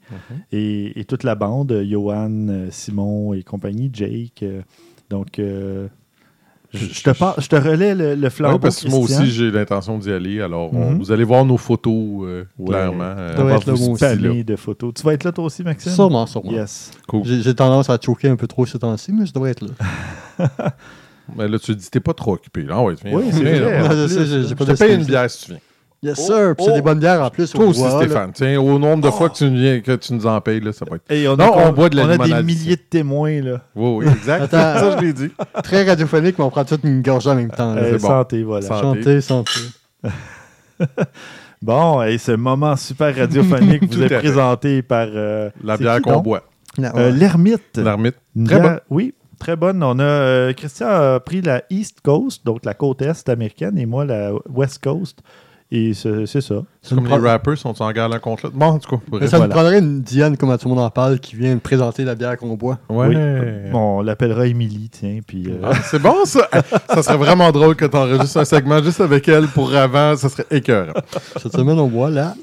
et, 0.53 0.99
et 1.01 1.05
toute 1.05 1.25
la 1.25 1.35
bande, 1.35 1.73
euh, 1.73 1.85
Johan, 1.85 2.31
Simon 2.71 3.35
et 3.35 3.43
compagnie, 3.43 3.91
Jake. 3.93 4.43
euh, 4.43 4.63
donc, 5.11 5.39
euh, 5.39 5.89
je, 6.73 6.87
je 6.87 7.03
te 7.03 7.11
par- 7.11 7.39
je 7.39 7.49
te 7.49 7.57
relais 7.57 7.95
le, 7.95 8.15
le 8.15 8.31
flambeau. 8.31 8.55
Ouais, 8.55 8.61
parce 8.61 8.83
que 8.83 8.89
moi 8.89 9.01
aussi, 9.01 9.27
j'ai 9.31 9.51
l'intention 9.51 9.99
d'y 9.99 10.11
aller. 10.11 10.41
Alors, 10.41 10.73
on- 10.73 10.93
Mhm. 10.93 10.99
vous 11.01 11.13
allez 11.13 11.25
voir 11.25 11.45
nos 11.45 11.59
photos, 11.59 11.93
euh, 12.25 12.45
Ouais. 12.59 12.69
clairement. 12.71 13.15
Ça 13.15 13.35
On 13.43 13.45
va 13.45 13.55
être 13.57 13.67
là, 13.67 13.73
aussi, 13.75 14.45
de 14.45 14.57
photos. 14.57 14.95
Tu 14.95 15.03
vas 15.03 15.13
être 15.13 15.25
là 15.25 15.33
toi 15.33 15.45
aussi, 15.45 15.63
Maxime? 15.63 15.93
Sûrement, 15.93 16.25
sûrement. 16.27 16.51
Yes. 16.51 16.93
cool. 17.09 17.25
J'ai 17.25 17.43
j'ai 17.43 17.55
tendance 17.55 17.91
à 17.91 17.99
choquer 18.01 18.29
un 18.29 18.37
peu 18.37 18.47
trop 18.47 18.65
ces 18.65 18.79
temps-ci, 18.79 19.13
mais 19.13 19.27
je 19.27 19.35
devrais 19.35 19.51
être 19.51 19.67
là. 19.67 20.49
Ben 21.37 21.49
là, 21.51 21.59
tu 21.59 21.75
dis, 21.75 21.91
t'es 21.91 22.01
pas 22.01 22.15
trop 22.15 22.35
occupé. 22.35 22.67
Ah 22.71 22.83
ouais, 22.83 22.95
viens, 23.03 23.15
Oui, 23.17 23.25
c'est 23.33 23.43
viens, 23.43 23.61
vrai. 23.63 23.83
là. 23.83 24.07
je 24.07 24.55
te 24.55 24.79
paye 24.79 24.95
une 24.97 25.05
bière 25.05 25.31
si 25.31 25.45
tu 25.47 25.51
viens. 25.53 25.61
Yes, 26.05 26.19
Oh, 26.21 26.27
sir. 26.27 26.55
Puis 26.57 26.65
c'est 26.65 26.73
oh. 26.73 26.75
des 26.75 26.83
bonnes 26.83 26.99
bières 26.99 27.23
en 27.23 27.31
plus. 27.31 27.49
Toi 27.53 27.65
aussi, 27.65 27.81
là. 27.81 27.91
Stéphane. 28.01 28.33
Tiens, 28.35 28.61
au 28.61 28.77
nombre 28.77 29.05
de 29.05 29.11
fois 29.11 29.29
que 29.31 29.37
tu, 29.37 29.45
nous 29.49 29.57
viens, 29.57 29.81
que 29.81 29.95
tu 29.95 30.13
nous 30.15 30.27
en 30.27 30.41
payes, 30.41 30.59
là, 30.59 30.73
ça 30.73 30.85
va 30.85 30.97
être. 30.97 31.09
Hey, 31.09 31.29
on, 31.29 31.37
Non, 31.37 31.55
a, 31.55 31.69
on 31.69 31.73
boit 31.73 31.89
de 31.91 31.97
la 31.97 32.07
on 32.07 32.09
a 32.11 32.19
des 32.19 32.43
milliers 32.43 32.75
de 32.75 32.81
témoins, 32.91 33.41
là. 33.41 33.61
Oui, 33.77 34.05
oui, 34.05 34.13
exact. 34.13 34.43
Attends. 34.53 34.81
ça, 34.81 34.97
je 34.99 35.05
l'ai 35.05 35.13
dit. 35.13 35.31
Très 35.63 35.85
radiophonique, 35.85 36.37
mais 36.39 36.45
on 36.45 36.51
prend 36.51 36.65
toute 36.65 36.83
une 36.83 37.03
gorgée 37.03 37.31
en 37.31 37.37
même 37.37 37.51
temps. 37.53 37.75
là. 37.75 37.83
Euh, 37.83 37.99
bon. 37.99 38.09
Santé, 38.09 38.43
voilà. 38.43 38.67
Santé. 38.67 39.21
Santé. 39.21 39.53
Bon, 41.61 42.03
et 42.03 42.19
ce 42.19 42.33
moment 42.33 42.75
super 42.75 43.15
radiophonique 43.17 43.85
vous 43.95 44.03
est 44.03 44.19
présenté 44.19 44.83
par 44.83 45.07
euh, 45.15 45.49
La 45.63 45.77
bière 45.77 46.03
qu'on 46.03 46.19
boit. 46.21 46.43
Euh, 46.81 47.11
l'ermite. 47.13 47.77
L'ermite. 47.77 48.17
Très 48.45 48.59
bière- 48.61 48.81
Oui, 48.91 49.15
très 49.43 49.57
bonne. 49.57 49.83
Euh, 49.83 50.53
Christian 50.53 50.87
a 50.87 51.19
pris 51.19 51.43
la 51.43 51.65
East 51.69 52.01
Coast, 52.01 52.47
donc 52.47 52.65
la 52.65 52.75
côte 52.75 53.03
est 53.03 53.29
américaine, 53.29 53.77
et 53.77 53.87
moi 53.87 54.05
la 54.05 54.33
West 54.49 54.81
Coast. 54.83 55.21
Et 55.73 55.95
c'est 55.95 56.41
ça. 56.41 56.63
C'est 56.85 56.97
comme 56.97 57.07
les 57.07 57.17
rappers 57.17 57.57
sont 57.57 57.81
en 57.81 57.93
guerre 57.93 58.09
l'un 58.09 58.19
contre 58.19 58.47
l'autre. 58.47 58.57
Bon, 58.57 58.67
en 58.67 58.79
tout 58.81 58.97
cas, 58.97 59.03
Mais 59.21 59.29
ça 59.29 59.37
voilà. 59.37 59.47
me 59.47 59.53
prendrait 59.53 59.79
une 59.79 60.03
Diane, 60.03 60.37
comme 60.37 60.57
tout 60.59 60.69
le 60.69 60.75
monde 60.75 60.85
en 60.85 60.91
parle, 60.91 61.21
qui 61.21 61.37
vient 61.37 61.55
me 61.55 61.61
présenter 61.61 62.03
la 62.05 62.17
bière 62.17 62.37
qu'on 62.37 62.55
boit. 62.57 62.79
Ouais. 62.89 63.07
Oui. 63.07 63.71
Bon, 63.71 63.99
on 63.99 64.03
l'appellera 64.03 64.49
Émilie, 64.49 64.89
tiens, 64.91 65.21
puis... 65.25 65.47
euh, 65.49 65.61
Ah, 65.63 65.75
c'est 65.85 66.01
bon, 66.03 66.25
ça. 66.25 66.49
ça 66.93 67.03
serait 67.05 67.17
vraiment 67.17 67.53
drôle 67.53 67.77
que 67.77 67.85
tu 67.85 67.97
enregistres 67.97 68.37
un 68.39 68.45
segment 68.45 68.83
juste 68.83 69.01
avec 69.01 69.29
elle 69.29 69.47
pour 69.47 69.73
avant. 69.75 70.17
Ça 70.17 70.29
serait 70.29 70.47
écœurant. 70.51 70.93
Cette 71.37 71.53
semaine, 71.53 71.79
on 71.79 71.87
boit 71.87 72.11
là. 72.11 72.35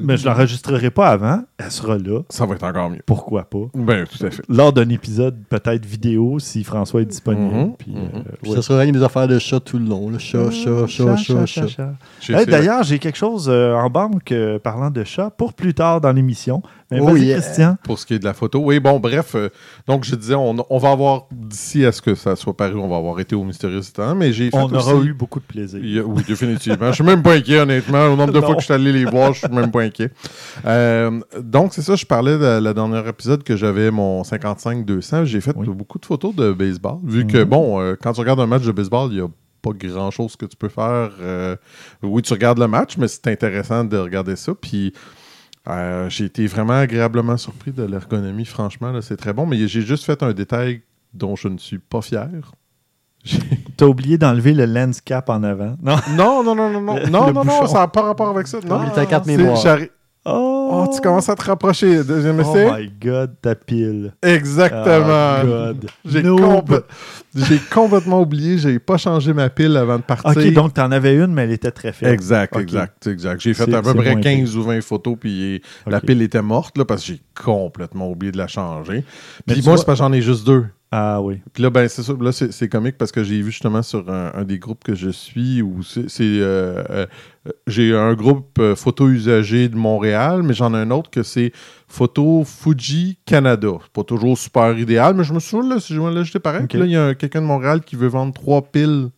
Mais 0.00 0.16
je 0.16 0.26
l'enregistrerai 0.26 0.90
pas 0.90 1.08
avant. 1.10 1.42
Elle 1.56 1.70
sera 1.70 1.96
là. 1.96 2.22
Ça 2.28 2.44
va 2.44 2.56
être 2.56 2.64
encore 2.64 2.90
mieux. 2.90 3.02
Pourquoi 3.06 3.44
pas? 3.44 3.66
Ben, 3.74 4.04
tout 4.04 4.26
à 4.26 4.30
fait. 4.30 4.42
Lors 4.48 4.72
d'un 4.72 4.88
épisode 4.88 5.36
peut-être 5.48 5.86
vidéo, 5.86 6.40
si 6.40 6.64
François 6.64 7.02
est 7.02 7.06
disponible. 7.06 7.74
Puis, 7.78 7.92
mhm. 7.92 7.98
euh, 7.98 8.20
Puis 8.42 8.50
ouais. 8.50 8.56
Ça 8.56 8.62
sera 8.62 8.84
des 8.84 9.02
affaires 9.04 9.28
de 9.28 9.38
chat 9.38 9.60
tout 9.60 9.78
le 9.78 9.84
long. 9.86 10.10
Le 10.10 10.18
chat, 10.18 10.50
chat, 10.50 10.86
chat, 10.88 11.16
chat, 11.16 11.46
chat. 11.46 11.82
Hey, 12.28 12.34
essayé- 12.34 12.46
D'ailleurs, 12.46 12.82
j'ai 12.82 12.98
quelque 12.98 13.16
chose 13.18 13.46
euh, 13.48 13.75
en 13.76 13.90
banque 13.90 14.32
euh, 14.32 14.58
parlant 14.58 14.90
de 14.90 15.04
chat 15.04 15.30
pour 15.30 15.54
plus 15.54 15.74
tard 15.74 16.00
dans 16.00 16.12
l'émission. 16.12 16.62
Mais 16.90 17.00
Oh 17.00 17.16
yeah. 17.16 17.40
Christian. 17.40 17.76
Pour 17.82 17.98
ce 17.98 18.06
qui 18.06 18.14
est 18.14 18.18
de 18.20 18.24
la 18.24 18.32
photo. 18.34 18.60
Oui, 18.60 18.78
bon, 18.78 19.00
bref. 19.00 19.34
euh, 19.34 19.48
donc, 19.88 20.04
je 20.04 20.14
disais, 20.14 20.34
on, 20.36 20.54
on 20.70 20.78
va 20.78 20.90
avoir, 20.92 21.26
d'ici 21.32 21.84
à 21.84 21.90
ce 21.90 22.00
que 22.00 22.14
ça 22.14 22.36
soit 22.36 22.56
paru, 22.56 22.76
on 22.76 22.88
va 22.88 22.96
avoir 22.96 23.18
été 23.18 23.34
au 23.34 23.42
Mystérieux 23.42 23.80
Temps, 23.92 24.14
mais 24.14 24.32
j'ai 24.32 24.50
fait 24.50 24.56
On 24.56 24.72
aura 24.72 24.94
aussi- 24.94 25.08
eu 25.08 25.12
beaucoup 25.12 25.40
de 25.40 25.44
plaisir. 25.44 25.80
A- 26.04 26.06
oui, 26.06 26.22
définitivement. 26.26 26.88
Je 26.90 26.94
suis 26.94 27.04
même 27.04 27.22
pas 27.22 27.34
inquiet, 27.34 27.58
honnêtement. 27.60 28.06
Au 28.06 28.14
nombre 28.16 28.32
de 28.32 28.38
Non. 28.40 28.46
fois 28.46 28.54
que 28.54 28.60
je 28.60 28.66
suis 28.66 28.74
allé 28.74 28.92
les 28.92 29.04
voir, 29.04 29.32
je 29.32 29.40
suis 29.40 29.48
même 29.54 29.70
pas 29.72 29.82
inquiet. 29.82 30.10
Euh, 30.64 31.20
donc, 31.40 31.74
c'est 31.74 31.82
ça, 31.82 31.96
je 31.96 32.06
parlais 32.06 32.38
de 32.38 32.60
la 32.62 32.72
dernière 32.72 33.06
épisode 33.08 33.42
que 33.42 33.56
j'avais 33.56 33.90
mon 33.90 34.22
55-200. 34.22 35.24
J'ai 35.24 35.40
fait 35.40 35.52
Oui. 35.56 35.66
beaucoup 35.68 35.98
de 35.98 36.06
photos 36.06 36.34
de 36.34 36.52
baseball. 36.52 36.98
Vu 37.04 37.26
que, 37.26 37.38
Mhm. 37.38 37.44
bon, 37.44 37.80
euh, 37.80 37.96
quand 38.00 38.12
tu 38.12 38.20
regardes 38.20 38.40
un 38.40 38.46
match 38.46 38.62
de 38.64 38.72
baseball, 38.72 39.08
il 39.12 39.18
y 39.18 39.20
a 39.20 39.26
pas 39.72 39.88
grand 39.88 40.10
chose 40.10 40.36
que 40.36 40.46
tu 40.46 40.56
peux 40.56 40.68
faire. 40.68 41.10
Euh, 41.20 41.56
oui, 42.02 42.22
tu 42.22 42.32
regardes 42.32 42.58
le 42.58 42.68
match, 42.68 42.96
mais 42.98 43.08
c'est 43.08 43.26
intéressant 43.28 43.84
de 43.84 43.96
regarder 43.96 44.36
ça. 44.36 44.52
Puis. 44.54 44.92
euh, 45.68 46.08
j'ai 46.08 46.26
été 46.26 46.46
vraiment 46.46 46.74
agréablement 46.74 47.36
surpris 47.36 47.72
de 47.72 47.82
l'ergonomie, 47.82 48.44
franchement, 48.44 48.92
là, 48.92 49.02
c'est 49.02 49.16
très 49.16 49.32
bon, 49.32 49.46
mais 49.46 49.66
j'ai 49.66 49.80
juste 49.82 50.04
fait 50.04 50.22
un 50.22 50.32
détail 50.32 50.82
dont 51.12 51.34
je 51.34 51.48
ne 51.48 51.58
suis 51.58 51.78
pas 51.78 52.02
fier. 52.02 52.28
T'as 53.76 53.86
oublié 53.86 54.16
d'enlever 54.18 54.52
le 54.54 54.64
lens 54.66 55.00
cap 55.00 55.28
en 55.28 55.42
avant. 55.42 55.76
Non. 55.82 55.96
non, 56.10 56.44
non, 56.44 56.54
non, 56.54 56.70
non, 56.70 56.80
non, 56.80 56.94
Le- 56.94 57.06
non, 57.08 57.26
le 57.26 57.32
non, 57.32 57.44
non, 57.44 57.66
ça 57.66 57.80
n'a 57.80 57.88
pas 57.88 58.02
rapport 58.02 58.28
avec 58.28 58.46
ça. 58.46 58.58
Non, 58.64 58.78
quatre 59.08 59.24
c'est- 59.26 59.36
mémoires. 59.36 59.56
Oh, 60.28 60.52
Oh, 60.68 60.86
tu 60.92 61.00
commences 61.00 61.28
à 61.28 61.36
te 61.36 61.44
rapprocher. 61.44 62.02
Deuxième 62.02 62.38
Oh 62.40 62.42
essai? 62.42 62.68
my 62.68 62.90
God, 63.00 63.36
ta 63.40 63.54
pile. 63.54 64.12
Exactement. 64.20 65.42
Oh 65.44 66.62
God. 66.62 66.84
J'ai 67.34 67.58
complètement 67.72 68.20
oublié. 68.20 68.58
J'ai 68.58 68.78
pas 68.78 68.96
changé 68.96 69.32
ma 69.32 69.48
pile 69.48 69.76
avant 69.76 69.96
de 69.98 70.02
partir. 70.02 70.30
OK, 70.30 70.52
donc 70.52 70.74
t'en 70.74 70.90
avais 70.90 71.14
une, 71.14 71.32
mais 71.32 71.44
elle 71.44 71.52
était 71.52 71.70
très 71.70 71.92
faible. 71.92 72.12
Exact, 72.12 72.56
exact, 72.56 73.06
exact. 73.06 73.40
J'ai 73.40 73.54
fait 73.54 73.72
à 73.74 73.82
peu 73.82 73.94
près 73.94 74.12
moins 74.12 74.20
15 74.20 74.56
ou 74.56 74.62
20 74.64 74.80
photos, 74.82 75.16
puis 75.20 75.62
la 75.86 76.00
pile 76.00 76.22
était 76.22 76.42
morte, 76.42 76.76
là, 76.78 76.84
parce 76.84 77.02
que 77.02 77.08
j'ai 77.12 77.20
complètement 77.40 78.10
oublié 78.10 78.32
de 78.32 78.38
la 78.38 78.48
changer. 78.48 79.04
Puis 79.46 79.56
moi, 79.62 79.64
vois- 79.72 79.76
c'est 79.78 79.84
parce 79.86 79.98
que 80.00 80.04
j'en 80.04 80.12
ai 80.12 80.22
juste 80.22 80.46
deux. 80.46 80.66
Ah 80.92 81.20
oui. 81.20 81.40
Puis 81.52 81.62
là, 81.64 81.70
ben, 81.70 81.88
c'est 81.88 82.02
ça. 82.02 82.14
Là, 82.20 82.30
c'est 82.30 82.52
c'est 82.52 82.68
comique 82.68 82.96
parce 82.96 83.10
que 83.10 83.24
j'ai 83.24 83.42
vu 83.42 83.50
justement 83.50 83.82
sur 83.82 84.08
un, 84.08 84.30
un 84.34 84.44
des 84.44 84.58
groupes 84.58 84.84
que 84.84 84.94
je 84.94 85.10
suis 85.10 85.60
où 85.60 85.82
c'est. 85.82 86.06
euh, 86.22 86.84
euh, 86.90 87.06
j'ai 87.66 87.94
un 87.94 88.14
groupe 88.14 88.58
euh, 88.60 88.76
photo 88.76 89.08
usagé 89.08 89.68
de 89.68 89.76
Montréal, 89.76 90.42
mais 90.44 90.54
j'en 90.54 90.72
ai 90.74 90.78
un 90.78 90.90
autre 90.92 91.10
que 91.10 91.22
c'est 91.24 91.52
Photo 91.88 92.44
Fuji 92.44 93.18
Canada. 93.26 93.72
C'est 93.82 93.92
pas 93.92 94.04
toujours 94.04 94.38
super 94.38 94.78
idéal, 94.78 95.14
mais 95.14 95.24
je 95.24 95.32
me 95.34 95.40
souviens, 95.40 95.68
là, 95.74 95.80
si 95.80 95.92
je 95.92 96.00
là, 96.00 96.22
j'étais 96.22 96.38
pareil. 96.38 96.62
Ok. 96.62 96.68
Puis 96.70 96.78
là, 96.78 96.84
il 96.86 96.92
y 96.92 96.96
a 96.96 97.04
un- 97.06 97.14
quelqu'un 97.14 97.40
de 97.42 97.46
Montréal 97.46 97.80
qui 97.80 97.96
veut 97.96 98.08
vendre 98.08 98.32
trois 98.32 98.62
piles. 98.62 99.08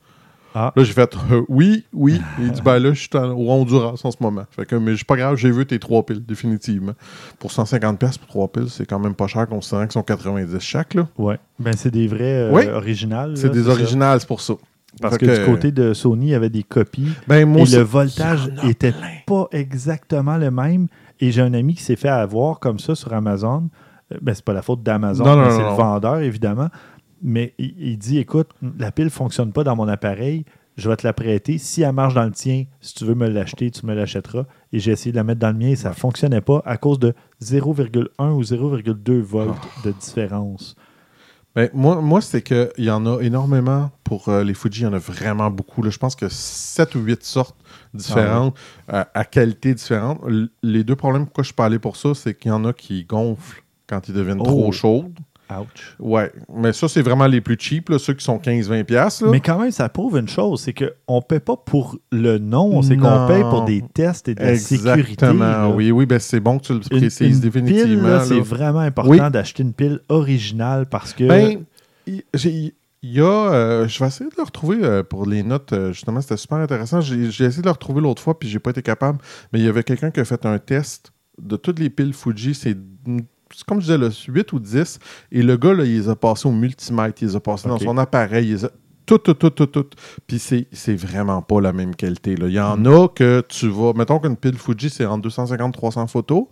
Ah. 0.60 0.72
Là, 0.74 0.82
j'ai 0.82 0.92
fait 0.92 1.16
euh, 1.30 1.42
oui, 1.48 1.84
oui. 1.92 2.20
Il 2.40 2.50
dit, 2.50 2.62
ben 2.62 2.80
là, 2.80 2.92
je 2.92 2.98
suis 2.98 3.08
au 3.14 3.48
Honduras 3.50 4.00
en 4.02 4.10
ce 4.10 4.16
moment. 4.20 4.44
Fait 4.50 4.66
que, 4.66 4.74
mais 4.74 4.94
pas 5.06 5.16
grave, 5.16 5.36
j'ai 5.36 5.52
vu 5.52 5.64
tes 5.66 5.78
trois 5.78 6.04
piles, 6.04 6.24
définitivement. 6.24 6.94
Pour 7.38 7.52
150$ 7.52 7.96
pièces 7.96 8.18
pour 8.18 8.28
trois 8.28 8.48
piles, 8.48 8.68
c'est 8.68 8.84
quand 8.84 8.98
même 8.98 9.14
pas 9.14 9.28
cher 9.28 9.46
considérant 9.46 9.84
qu'ils 9.84 9.92
sont 9.92 10.02
90 10.02 10.58
chaque, 10.58 10.94
là. 10.94 11.06
Ouais. 11.16 11.38
Ben, 11.60 11.74
c'est 11.76 11.92
des 11.92 12.08
vrais 12.08 12.48
euh, 12.48 12.50
Oui. 12.52 12.66
originales. 12.66 13.36
C'est 13.36 13.50
des 13.52 13.68
originales, 13.68 14.18
c'est 14.18 14.26
pour 14.26 14.40
ça. 14.40 14.54
Parce 15.00 15.16
que, 15.16 15.38
du 15.38 15.44
côté 15.46 15.70
de 15.70 15.94
Sony, 15.94 16.26
il 16.26 16.30
y 16.30 16.34
avait 16.34 16.50
des 16.50 16.64
copies. 16.64 17.12
Ben, 17.28 17.46
moi 17.48 17.62
et 17.62 17.76
le 17.76 17.82
voltage 17.82 18.50
était 18.64 18.90
plein. 18.90 19.06
pas 19.26 19.46
exactement 19.52 20.38
le 20.38 20.50
même. 20.50 20.88
Et 21.20 21.30
j'ai 21.30 21.42
un 21.42 21.54
ami 21.54 21.74
qui 21.74 21.82
s'est 21.84 21.94
fait 21.94 22.08
avoir 22.08 22.58
comme 22.58 22.80
ça 22.80 22.96
sur 22.96 23.12
Amazon. 23.12 23.68
Euh, 24.12 24.16
Ben, 24.22 24.34
c'est 24.34 24.44
pas 24.44 24.54
la 24.54 24.62
faute 24.62 24.82
d'Amazon, 24.82 25.24
c'est 25.50 25.58
le 25.62 25.76
vendeur, 25.76 26.18
évidemment. 26.18 26.68
Mais 27.22 27.54
il, 27.58 27.74
il 27.78 27.98
dit 27.98 28.18
écoute, 28.18 28.48
la 28.78 28.92
pile 28.92 29.10
fonctionne 29.10 29.52
pas 29.52 29.64
dans 29.64 29.76
mon 29.76 29.88
appareil. 29.88 30.44
Je 30.76 30.88
vais 30.88 30.96
te 30.96 31.04
la 31.04 31.12
prêter. 31.12 31.58
Si 31.58 31.82
elle 31.82 31.92
marche 31.92 32.14
dans 32.14 32.22
le 32.24 32.30
tien, 32.30 32.64
si 32.80 32.94
tu 32.94 33.04
veux 33.04 33.16
me 33.16 33.28
l'acheter, 33.28 33.68
tu 33.70 33.84
me 33.84 33.94
l'achèteras. 33.94 34.44
Et 34.72 34.78
j'ai 34.78 34.92
essayé 34.92 35.10
de 35.10 35.16
la 35.16 35.24
mettre 35.24 35.40
dans 35.40 35.50
le 35.50 35.58
mien 35.58 35.70
et 35.70 35.76
ça 35.76 35.92
fonctionnait 35.92 36.40
pas 36.40 36.62
à 36.64 36.76
cause 36.76 37.00
de 37.00 37.14
0,1 37.42 38.30
ou 38.30 38.42
0,2 38.42 39.18
volts 39.20 39.56
Ah. 39.60 39.80
de 39.84 39.90
différence. 39.92 40.76
Ben, 41.56 41.68
moi, 41.74 42.00
moi 42.00 42.20
c'est 42.20 42.42
qu'il 42.42 42.68
y 42.78 42.90
en 42.90 43.04
a 43.06 43.20
énormément 43.22 43.90
pour 44.04 44.28
euh, 44.28 44.44
les 44.44 44.54
Fuji. 44.54 44.82
Il 44.82 44.84
y 44.84 44.86
en 44.86 44.92
a 44.92 44.98
vraiment 44.98 45.50
beaucoup. 45.50 45.82
là. 45.82 45.90
Je 45.90 45.98
pense 45.98 46.14
que 46.14 46.28
7 46.28 46.94
ou 46.94 47.00
8 47.00 47.24
sortes 47.24 47.56
différentes, 47.94 48.56
euh, 48.92 49.04
à 49.14 49.24
qualité 49.24 49.74
différente. 49.74 50.20
L- 50.28 50.48
les 50.62 50.84
deux 50.84 50.94
problèmes 50.94 51.24
pourquoi 51.24 51.42
je 51.42 51.48
suis 51.48 51.54
pas 51.56 51.64
allé 51.66 51.80
pour 51.80 51.96
ça, 51.96 52.14
c'est 52.14 52.34
qu'il 52.34 52.50
y 52.50 52.54
en 52.54 52.64
a 52.64 52.72
qui 52.72 53.02
gonflent 53.04 53.64
quand 53.88 54.06
ils 54.08 54.14
deviennent 54.14 54.40
Oh. 54.40 54.44
trop 54.44 54.70
chaudes. 54.70 55.18
Ouch. 55.50 55.96
Ouais, 55.98 56.30
mais 56.54 56.72
ça, 56.72 56.88
c'est 56.88 57.00
vraiment 57.02 57.26
les 57.26 57.40
plus 57.40 57.56
cheap, 57.58 57.88
là, 57.88 57.98
ceux 57.98 58.12
qui 58.14 58.24
sont 58.24 58.38
15-20$. 58.38 58.84
piastres, 58.84 59.24
là. 59.24 59.30
Mais 59.30 59.40
quand 59.40 59.58
même, 59.58 59.70
ça 59.70 59.88
prouve 59.88 60.18
une 60.18 60.28
chose, 60.28 60.60
c'est 60.60 60.74
qu'on 60.74 61.16
ne 61.16 61.20
paie 61.22 61.40
pas 61.40 61.56
pour 61.56 61.96
le 62.12 62.38
nom, 62.38 62.82
c'est 62.82 62.96
qu'on 62.96 63.08
Non. 63.20 63.26
paye 63.26 63.42
pour 63.42 63.64
des 63.64 63.82
tests 63.94 64.28
et 64.28 64.34
de 64.34 64.42
la 64.42 64.56
sécurité. 64.56 64.92
Exactement. 65.26 65.74
Oui, 65.74 65.90
oui, 65.90 66.06
ben, 66.06 66.18
c'est 66.18 66.40
bon 66.40 66.58
que 66.58 66.64
tu 66.66 66.72
le 66.74 66.80
Une, 66.90 66.98
précises 67.00 67.36
une 67.36 67.40
définitivement. 67.42 67.84
pile, 67.84 68.02
là, 68.02 68.08
là. 68.18 68.24
c'est 68.24 68.40
vraiment 68.40 68.80
important 68.80 69.10
Oui. 69.10 69.30
d'acheter 69.30 69.62
une 69.62 69.72
pile 69.72 70.00
originale 70.08 70.86
parce 70.86 71.12
que... 71.12 71.24
Ben, 71.24 71.64
il 72.06 72.22
j'ai- 72.34 72.74
il 73.02 73.12
y 73.12 73.20
a. 73.20 73.24
euh, 73.24 73.86
je 73.86 73.96
vais 74.00 74.08
essayer 74.08 74.28
de 74.28 74.34
le 74.36 74.42
retrouver 74.42 74.78
euh, 74.82 75.04
pour 75.04 75.24
les 75.24 75.44
notes. 75.44 75.72
euh, 75.72 75.92
justement, 75.92 76.20
c'était 76.20 76.36
super 76.36 76.58
intéressant. 76.58 77.00
J'ai 77.00 77.26
essayé 77.26 77.60
de 77.62 77.66
le 77.66 77.70
retrouver 77.70 78.00
l'autre 78.00 78.20
fois, 78.20 78.36
puis 78.36 78.48
j'ai 78.48 78.58
pas 78.58 78.70
été 78.70 78.82
capable. 78.82 79.18
Mais 79.52 79.60
il 79.60 79.64
y 79.64 79.68
avait 79.68 79.84
quelqu'un 79.84 80.10
qui 80.10 80.18
a 80.18 80.24
fait 80.24 80.44
un 80.46 80.58
test 80.58 81.12
de 81.40 81.54
toutes 81.54 81.78
les 81.78 81.90
piles 81.90 82.12
Fuji. 82.12 82.54
C'est 82.56 82.76
comme 83.66 83.80
je 83.80 83.86
disais, 83.86 83.98
là, 83.98 84.08
8 84.28 84.52
ou 84.52 84.58
10. 84.58 84.98
Et 85.32 85.42
le 85.42 85.56
gars, 85.56 85.72
là, 85.74 85.84
il 85.84 85.92
les 85.98 86.08
a 86.08 86.16
passés 86.16 86.48
au 86.48 86.52
multimètre. 86.52 87.22
Il 87.22 87.28
les 87.28 87.36
a 87.36 87.40
passés 87.40 87.68
dans 87.68 87.78
son 87.78 87.96
appareil. 87.98 88.46
Il 88.48 88.52
les 88.52 88.64
a- 88.64 88.70
Tout, 89.06 89.16
tout, 89.16 89.32
tout, 89.32 89.48
tout, 89.48 89.64
tout. 89.66 89.86
Puis 90.26 90.38
c'est 90.38 90.94
vraiment 90.94 91.40
pas 91.40 91.62
la 91.62 91.72
même 91.72 91.94
qualité. 91.96 92.36
là. 92.36 92.46
Il 92.46 92.52
y 92.52 92.60
en 92.60 92.76
Mm. 92.76 92.86
a 92.88 93.08
que 93.08 93.42
tu 93.48 93.66
vas. 93.68 93.94
Mettons 93.94 94.18
qu'une 94.18 94.36
pile 94.36 94.58
Fuji, 94.58 94.90
c'est 94.90 95.06
entre 95.06 95.22
250 95.22 95.72
300 95.72 96.06
photos. 96.08 96.44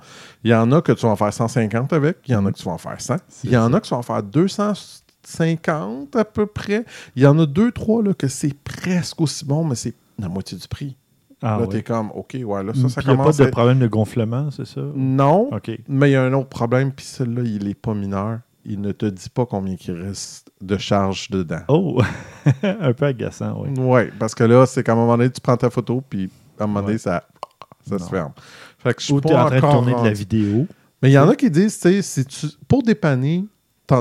Il 0.42 0.50
y 0.50 0.54
en 0.54 0.72
a 0.72 0.80
que 0.80 0.92
tu 0.92 1.02
vas 1.04 1.12
en 1.12 1.16
faire 1.16 1.34
150 1.34 1.92
avec. 1.92 2.16
Il 2.26 2.32
y 2.32 2.34
en 2.34 2.46
a 2.46 2.52
que 2.52 2.56
tu 2.56 2.64
vas 2.64 2.72
en 2.72 2.78
faire 2.78 2.98
100. 2.98 3.16
C'est 3.28 3.48
Il 3.48 3.52
y 3.52 3.56
en 3.58 3.70
ça. 3.70 3.76
a 3.76 3.80
qui 3.80 3.90
vont 3.90 3.96
en 3.98 4.02
faire 4.02 4.22
250 4.22 6.16
à 6.16 6.24
peu 6.24 6.46
près. 6.46 6.84
Il 7.14 7.22
y 7.22 7.26
en 7.26 7.38
a 7.38 7.46
deux, 7.46 7.72
trois 7.72 8.02
là, 8.02 8.14
que 8.14 8.28
c'est 8.28 8.54
presque 8.64 9.20
aussi 9.20 9.44
bon, 9.44 9.64
mais 9.64 9.74
c'est 9.74 9.94
la 10.18 10.28
moitié 10.28 10.56
du 10.56 10.66
prix. 10.68 10.96
Ah, 11.42 11.56
là, 11.58 11.60
ouais. 11.60 11.68
t'es 11.68 11.82
comme, 11.82 12.10
OK, 12.14 12.36
ouais, 12.42 12.62
là, 12.64 12.72
ça, 12.74 12.88
ça 12.88 13.00
il 13.02 13.06
n'y 13.08 13.12
a 13.12 13.16
pas 13.16 13.22
commence 13.22 13.36
de 13.36 13.44
être- 13.44 13.50
problème 13.50 13.78
de 13.78 13.86
gonflement, 13.86 14.50
c'est 14.50 14.66
ça? 14.66 14.80
Non, 14.94 15.48
OK. 15.52 15.70
mais 15.88 16.08
il 16.10 16.12
y 16.12 16.16
a 16.16 16.22
un 16.22 16.32
autre 16.32 16.48
problème, 16.48 16.92
puis 16.92 17.04
celui-là, 17.04 17.42
il 17.44 17.68
est 17.68 17.74
pas 17.74 17.94
mineur. 17.94 18.38
Il 18.64 18.80
ne 18.80 18.90
te 18.92 19.06
dit 19.06 19.28
pas 19.28 19.46
combien 19.46 19.76
il 19.86 19.92
reste 20.02 20.50
de 20.60 20.76
charge 20.78 21.30
dedans. 21.30 21.60
Oh! 21.68 22.02
un 22.62 22.92
peu 22.92 23.04
agaçant, 23.06 23.62
oui. 23.62 23.78
Ouais, 23.78 24.10
parce 24.18 24.34
que 24.34 24.44
là, 24.44 24.66
c'est 24.66 24.82
qu'à 24.82 24.92
un 24.92 24.96
moment 24.96 25.16
donné, 25.16 25.30
tu 25.30 25.40
prends 25.40 25.56
ta 25.56 25.70
photo, 25.70 26.02
puis 26.08 26.30
à 26.58 26.64
un 26.64 26.66
moment 26.66 26.80
donné, 26.80 26.94
Ouais. 26.94 26.98
ça, 26.98 27.22
ça 27.88 27.98
se 27.98 28.08
ferme. 28.08 28.32
Fait 28.78 28.94
que 28.94 29.00
je 29.00 29.04
suis 29.06 29.14
Ou 29.14 29.20
tu 29.20 29.28
es 29.28 29.32
pas 29.32 29.44
en 29.44 29.46
train 29.46 29.56
de 29.56 29.60
tourner 29.60 29.94
de 29.94 30.04
la 30.04 30.12
vidéo. 30.12 30.66
Mais 31.02 31.10
il 31.10 31.12
y 31.12 31.18
en 31.18 31.28
a 31.28 31.36
qui 31.36 31.50
disent, 31.50 31.78
tu 31.78 31.88
sais, 31.90 32.02
si 32.02 32.24
tu, 32.24 32.46
pour 32.66 32.82
dépanner, 32.82 33.44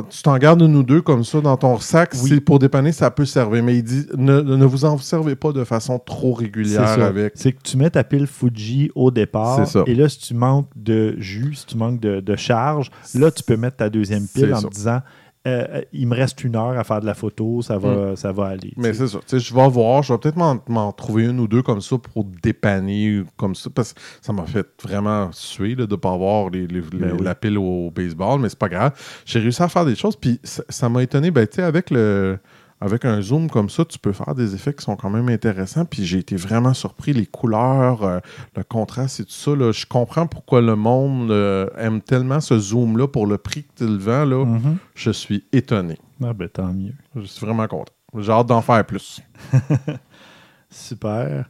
tu 0.09 0.23
t'en 0.23 0.37
gardes 0.37 0.61
une 0.61 0.75
ou 0.75 0.83
deux 0.83 1.01
comme 1.01 1.23
ça 1.23 1.41
dans 1.41 1.57
ton 1.57 1.79
sac, 1.79 2.13
Oui. 2.23 2.29
c'est 2.29 2.39
pour 2.41 2.57
dépanner, 2.59 2.91
ça 2.91 3.11
peut 3.11 3.25
servir. 3.25 3.63
Mais 3.63 3.77
il 3.77 3.83
dit, 3.83 4.07
ne, 4.17 4.41
ne 4.41 4.65
vous 4.65 4.83
en 4.85 4.97
servez 4.97 5.35
pas 5.35 5.51
de 5.51 5.63
façon 5.63 5.99
trop 5.99 6.35
C'est 6.37 6.45
régulière 6.45 6.87
ça. 6.87 7.05
avec. 7.05 7.33
C'est 7.35 7.51
que 7.51 7.61
tu 7.63 7.77
mets 7.77 7.89
ta 7.91 8.03
pile 8.03 8.25
Fuji 8.27 8.89
au 8.95 9.11
départ. 9.11 9.67
Ça. 9.67 9.83
Et 9.85 9.93
là, 9.95 10.09
si 10.09 10.19
tu 10.19 10.33
manques 10.33 10.69
de 10.75 11.15
jus, 11.19 11.53
si 11.55 11.65
tu 11.67 11.77
manques 11.77 11.99
de, 11.99 12.19
de 12.19 12.35
charge, 12.35 12.89
là, 13.13 13.29
tu 13.31 13.43
peux 13.43 13.57
mettre 13.57 13.77
ta 13.77 13.89
deuxième 13.89 14.25
pile 14.27 14.53
en 14.53 14.61
ça. 14.61 14.67
te 14.67 14.73
disant 14.73 14.99
euh, 15.47 15.81
il 15.93 16.07
me 16.07 16.15
reste 16.15 16.43
une 16.43 16.55
heure 16.55 16.77
à 16.77 16.83
faire 16.83 17.01
de 17.01 17.05
la 17.05 17.13
photo, 17.13 17.61
ça 17.61 17.77
va, 17.77 18.15
ça 18.15 18.31
va 18.31 18.47
aller. 18.47 18.73
Mais 18.77 18.93
c'est 18.93 19.07
ça. 19.07 19.19
Je 19.31 19.53
vais 19.53 19.69
voir. 19.69 20.01
Je 20.03 20.11
vais 20.13 20.19
peut-être 20.19 20.37
m'en, 20.67 20.91
trouver 20.91 21.25
une 21.25 21.39
ou 21.39 21.47
deux 21.47 21.61
comme 21.61 21.81
ça 21.81 21.97
pour 21.97 22.23
dépanner 22.41 23.23
comme 23.37 23.55
ça. 23.55 23.69
Parce 23.73 23.93
que 23.93 23.99
ça 24.21 24.33
m'a 24.33 24.45
fait 24.45 24.65
vraiment 24.83 25.31
suer 25.31 25.75
là, 25.75 25.85
de 25.85 25.91
ne 25.91 25.95
pas 25.95 26.11
avoir 26.13 26.49
les- 26.49 26.67
les- 26.67 26.81
les- 26.81 26.97
Ben 26.99 27.11
oui. 27.13 27.23
la 27.23 27.35
pile 27.35 27.57
au 27.57 27.91
baseball, 27.91 28.39
mais 28.39 28.49
c'est 28.49 28.57
pas 28.59 28.69
grave. 28.69 28.93
J'ai 29.25 29.39
réussi 29.39 29.61
à 29.61 29.67
faire 29.67 29.85
des 29.85 29.95
choses. 29.95 30.15
Puis 30.15 30.39
ça, 30.43 30.63
ça 30.69 30.89
m'a 30.89 31.03
étonné. 31.03 31.31
Ben, 31.31 31.45
tu 31.47 31.57
sais, 31.57 31.61
avec 31.63 31.89
le. 31.91 32.39
Avec 32.81 33.05
un 33.05 33.21
zoom 33.21 33.49
comme 33.49 33.69
ça, 33.69 33.85
tu 33.85 33.97
peux 33.97 34.11
faire 34.11 34.35
des 34.35 34.53
effets 34.53 34.73
qui 34.73 34.83
sont 34.83 34.95
quand 34.97 35.09
même 35.09 35.29
intéressants. 35.29 35.85
Puis 35.85 36.05
j'ai 36.05 36.19
été 36.19 36.35
vraiment 36.35 36.73
surpris. 36.73 37.13
Les 37.13 37.25
couleurs, 37.25 38.03
euh, 38.03 38.19
le 38.55 38.63
contraste 38.63 39.21
et 39.21 39.23
tout 39.23 39.31
ça. 39.31 39.55
là, 39.55 39.71
je 39.71 39.85
comprends 39.85 40.27
pourquoi 40.27 40.61
le 40.61 40.75
monde 40.75 41.31
euh, 41.31 41.67
aime 41.77 42.01
tellement 42.01 42.41
ce 42.41 42.59
zoom-là 42.59 43.07
pour 43.07 43.27
le 43.27 43.37
prix 43.37 43.63
que 43.63 43.71
tu 43.77 43.87
le 43.87 43.97
vends. 43.97 44.25
Là, 44.25 44.45
Mhm. 44.45 44.77
Je 44.93 45.11
suis 45.11 45.45
étonné. 45.53 45.97
Ah 46.23 46.33
ben, 46.33 46.49
tant 46.49 46.71
mieux. 46.73 46.93
Je 47.15 47.23
suis 47.25 47.45
vraiment 47.45 47.67
content. 47.67 47.93
J'ai 48.17 48.31
hâte 48.31 48.47
d'en 48.47 48.61
faire 48.61 48.85
plus. 48.85 49.21
Super. 50.69 51.45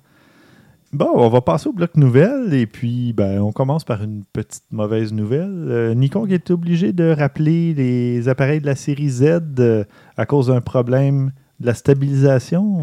Bon, 0.96 1.12
on 1.14 1.28
va 1.28 1.42
passer 1.42 1.68
au 1.68 1.74
bloc 1.74 1.98
nouvelles 1.98 2.54
et 2.54 2.66
puis 2.66 3.12
ben, 3.12 3.42
on 3.42 3.52
commence 3.52 3.84
par 3.84 4.02
une 4.02 4.24
petite 4.32 4.64
mauvaise 4.72 5.12
nouvelle. 5.12 5.66
Euh, 5.68 5.94
Nikon 5.94 6.26
est 6.28 6.50
obligé 6.52 6.94
de 6.94 7.14
rappeler 7.14 7.74
les 7.74 8.30
appareils 8.30 8.62
de 8.62 8.66
la 8.66 8.78
série 8.78 9.10
Z 9.10 9.42
euh, 9.60 9.84
à 10.16 10.26
cause 10.26 10.48
d'un 10.48 10.62
problème 10.62 11.34
de 11.60 11.66
la 11.66 11.74
stabilisation. 11.74 12.82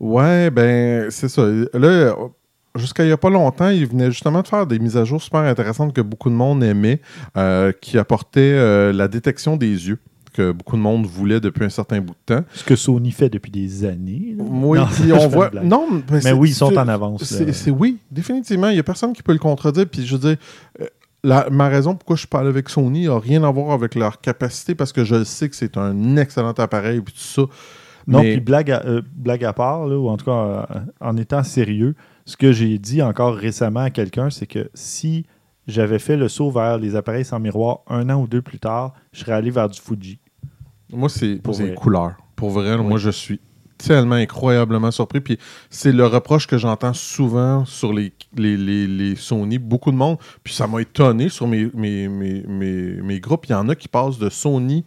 Ouais, 0.00 0.50
ben, 0.50 1.08
c'est 1.12 1.28
ça. 1.28 1.46
Là, 1.72 2.16
jusqu'à 2.74 3.04
il 3.04 3.06
n'y 3.06 3.12
a 3.12 3.16
pas 3.16 3.30
longtemps, 3.30 3.68
il 3.68 3.86
venait 3.86 4.10
justement 4.10 4.42
de 4.42 4.48
faire 4.48 4.66
des 4.66 4.80
mises 4.80 4.96
à 4.96 5.04
jour 5.04 5.22
super 5.22 5.42
intéressantes 5.42 5.92
que 5.92 6.00
beaucoup 6.00 6.30
de 6.30 6.34
monde 6.34 6.64
aimait, 6.64 7.00
euh, 7.36 7.70
qui 7.80 7.96
apportaient 7.96 8.40
euh, 8.40 8.92
la 8.92 9.06
détection 9.06 9.56
des 9.56 9.88
yeux 9.88 10.00
que 10.36 10.52
beaucoup 10.52 10.76
de 10.76 10.82
monde 10.82 11.06
voulait 11.06 11.40
depuis 11.40 11.64
un 11.64 11.68
certain 11.68 12.00
bout 12.00 12.14
de 12.26 12.34
temps. 12.36 12.44
Ce 12.54 12.62
que 12.64 12.76
Sony 12.76 13.10
fait 13.10 13.28
depuis 13.28 13.50
des 13.50 13.84
années. 13.84 14.34
là. 14.36 14.44
Oui, 14.46 14.78
Non, 14.78 14.86
puis 14.92 15.08
je 15.08 15.12
on 15.14 15.28
voit. 15.28 15.50
Non, 15.62 15.88
mais, 16.10 16.32
oui, 16.32 16.50
ils 16.50 16.54
sont 16.54 16.76
en 16.76 16.88
avance. 16.88 17.24
C'est 17.24 17.70
oui, 17.70 17.98
définitivement. 18.10 18.68
Il 18.68 18.74
n'y 18.74 18.80
a 18.80 18.84
personne 18.84 19.12
qui 19.12 19.22
peut 19.22 19.32
le 19.32 19.38
contredire. 19.38 19.86
Puis 19.86 20.06
je 20.06 20.14
veux 20.16 20.20
dire, 20.28 20.36
euh, 20.80 20.86
la- 21.24 21.48
ma 21.50 21.68
raison 21.68 21.94
pourquoi 21.94 22.16
je 22.16 22.26
parle 22.26 22.48
avec 22.48 22.68
Sony 22.68 23.06
n'a 23.06 23.18
rien 23.18 23.42
à 23.42 23.50
voir 23.50 23.72
avec 23.72 23.94
leur 23.94 24.20
capacité 24.20 24.74
parce 24.74 24.92
que 24.92 25.04
je 25.04 25.24
sais 25.24 25.48
que 25.48 25.56
c'est 25.56 25.76
un 25.76 26.16
excellent 26.16 26.52
appareil 26.52 27.00
puis 27.00 27.14
tout 27.14 27.20
ça. 27.20 27.42
Non, 28.06 28.22
Mais- 28.22 28.32
puis 28.34 28.40
blague 28.40 28.70
à, 28.70 28.82
euh, 28.86 29.02
blague 29.16 29.44
à 29.44 29.52
part, 29.52 29.86
là, 29.86 29.98
ou 29.98 30.08
en 30.08 30.16
tout 30.16 30.26
cas 30.26 30.30
euh, 30.70 30.80
en 31.00 31.16
étant 31.16 31.42
sérieux, 31.42 31.96
ce 32.24 32.36
que 32.36 32.52
j'ai 32.52 32.78
dit 32.78 33.02
encore 33.02 33.34
récemment 33.34 33.80
à 33.80 33.90
quelqu'un, 33.90 34.30
c'est 34.30 34.46
que 34.46 34.70
si 34.74 35.26
j'avais 35.66 35.98
fait 35.98 36.16
le 36.16 36.28
saut 36.28 36.52
vers 36.52 36.78
les 36.78 36.94
appareils 36.94 37.24
sans 37.24 37.40
miroir 37.40 37.80
un 37.88 38.08
an 38.10 38.20
ou 38.22 38.28
deux 38.28 38.42
plus 38.42 38.60
tard, 38.60 38.94
je 39.12 39.20
serais 39.20 39.32
allé 39.32 39.50
vers 39.50 39.68
du 39.68 39.80
Fuji. 39.80 40.20
Moi, 40.92 41.08
c'est 41.08 41.36
Pour 41.42 41.58
les 41.58 41.74
couleurs. 41.74 42.14
Pour 42.36 42.50
vrai, 42.50 42.74
Oui. 42.76 42.84
moi, 42.84 42.98
je 42.98 43.10
suis 43.10 43.40
tellement 43.78 44.14
incroyablement 44.14 44.90
surpris. 44.90 45.20
Puis 45.20 45.38
c'est 45.68 45.92
le 45.92 46.06
reproche 46.06 46.46
que 46.46 46.56
j'entends 46.58 46.94
souvent 46.94 47.64
sur 47.64 47.92
les, 47.92 48.12
les, 48.36 48.56
les, 48.56 48.86
les 48.86 49.16
Sony. 49.16 49.58
Beaucoup 49.58 49.90
de 49.90 49.96
monde. 49.96 50.16
Puis 50.42 50.54
ça 50.54 50.66
m'a 50.66 50.80
étonné 50.80 51.28
sur 51.28 51.46
mes, 51.46 51.68
mes, 51.74 52.08
mes, 52.08 52.42
mes, 52.46 53.02
mes 53.02 53.20
groupes. 53.20 53.46
Il 53.46 53.52
y 53.52 53.54
en 53.54 53.68
a 53.68 53.74
qui 53.74 53.88
passent 53.88 54.18
de 54.18 54.30
Sony 54.30 54.84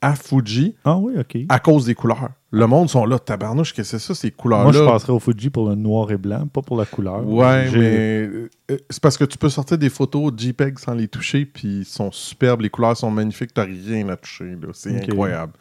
à 0.00 0.14
Fuji 0.14 0.74
Ah 0.84 0.96
oui, 0.96 1.14
OK. 1.18 1.36
à 1.48 1.58
cause 1.58 1.86
des 1.86 1.94
couleurs. 1.94 2.30
Le 2.50 2.66
monde 2.66 2.88
sont 2.88 3.04
là, 3.04 3.18
tabarnouche, 3.18 3.74
qu'est-ce 3.74 3.92
que 3.92 3.98
c'est 3.98 4.06
ça, 4.06 4.14
ces 4.14 4.30
couleurs-là? 4.30 4.64
Moi, 4.64 4.72
je 4.72 4.82
passerais 4.82 5.12
au 5.12 5.18
Fuji 5.18 5.50
pour 5.50 5.68
le 5.68 5.74
noir 5.74 6.10
et 6.10 6.16
blanc, 6.16 6.46
pas 6.46 6.62
pour 6.62 6.78
la 6.78 6.86
couleur. 6.86 7.26
Ouais, 7.28 7.70
mais 7.72 8.26
euh, 8.26 8.48
c'est 8.88 9.02
parce 9.02 9.18
que 9.18 9.24
tu 9.24 9.36
peux 9.36 9.50
sortir 9.50 9.76
des 9.76 9.90
photos 9.90 10.32
JPEG 10.34 10.78
sans 10.78 10.94
les 10.94 11.08
toucher, 11.08 11.44
puis 11.44 11.80
ils 11.80 11.84
sont 11.84 12.10
superbes, 12.10 12.62
les 12.62 12.70
couleurs 12.70 12.96
sont 12.96 13.10
magnifiques, 13.10 13.52
t'as 13.52 13.64
rien 13.64 14.08
à 14.08 14.16
toucher, 14.16 14.44
là. 14.52 14.68
c'est 14.72 14.96
incroyable. 14.96 15.52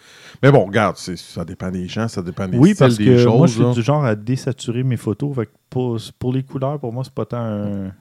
Mais 0.42 0.50
bon, 0.52 0.66
regarde, 0.66 0.96
ça 0.98 1.44
dépend 1.44 1.70
des 1.72 1.88
gens, 1.90 2.08
ça 2.08 2.22
dépend 2.22 2.48
des 2.48 2.58
Oui, 2.58 2.70
styles, 2.70 2.80
parce 2.80 2.98
des 2.98 3.06
que 3.06 3.18
choses. 3.18 3.38
moi, 3.38 3.48
je 3.48 3.54
suis 3.54 3.62
là. 3.64 3.72
du 3.74 3.82
genre 3.82 4.06
à 4.06 4.16
désaturer 4.16 4.84
mes 4.84 4.98
photos. 4.98 5.36
Fait 5.36 5.46
que 5.48 5.52
pour, 5.70 5.98
pour 6.20 6.32
les 6.32 6.44
couleurs, 6.44 6.80
pour 6.80 6.94
moi, 6.94 7.04
c'est 7.04 7.14
pas 7.14 7.26
tant 7.26 7.38
un... 7.38 7.92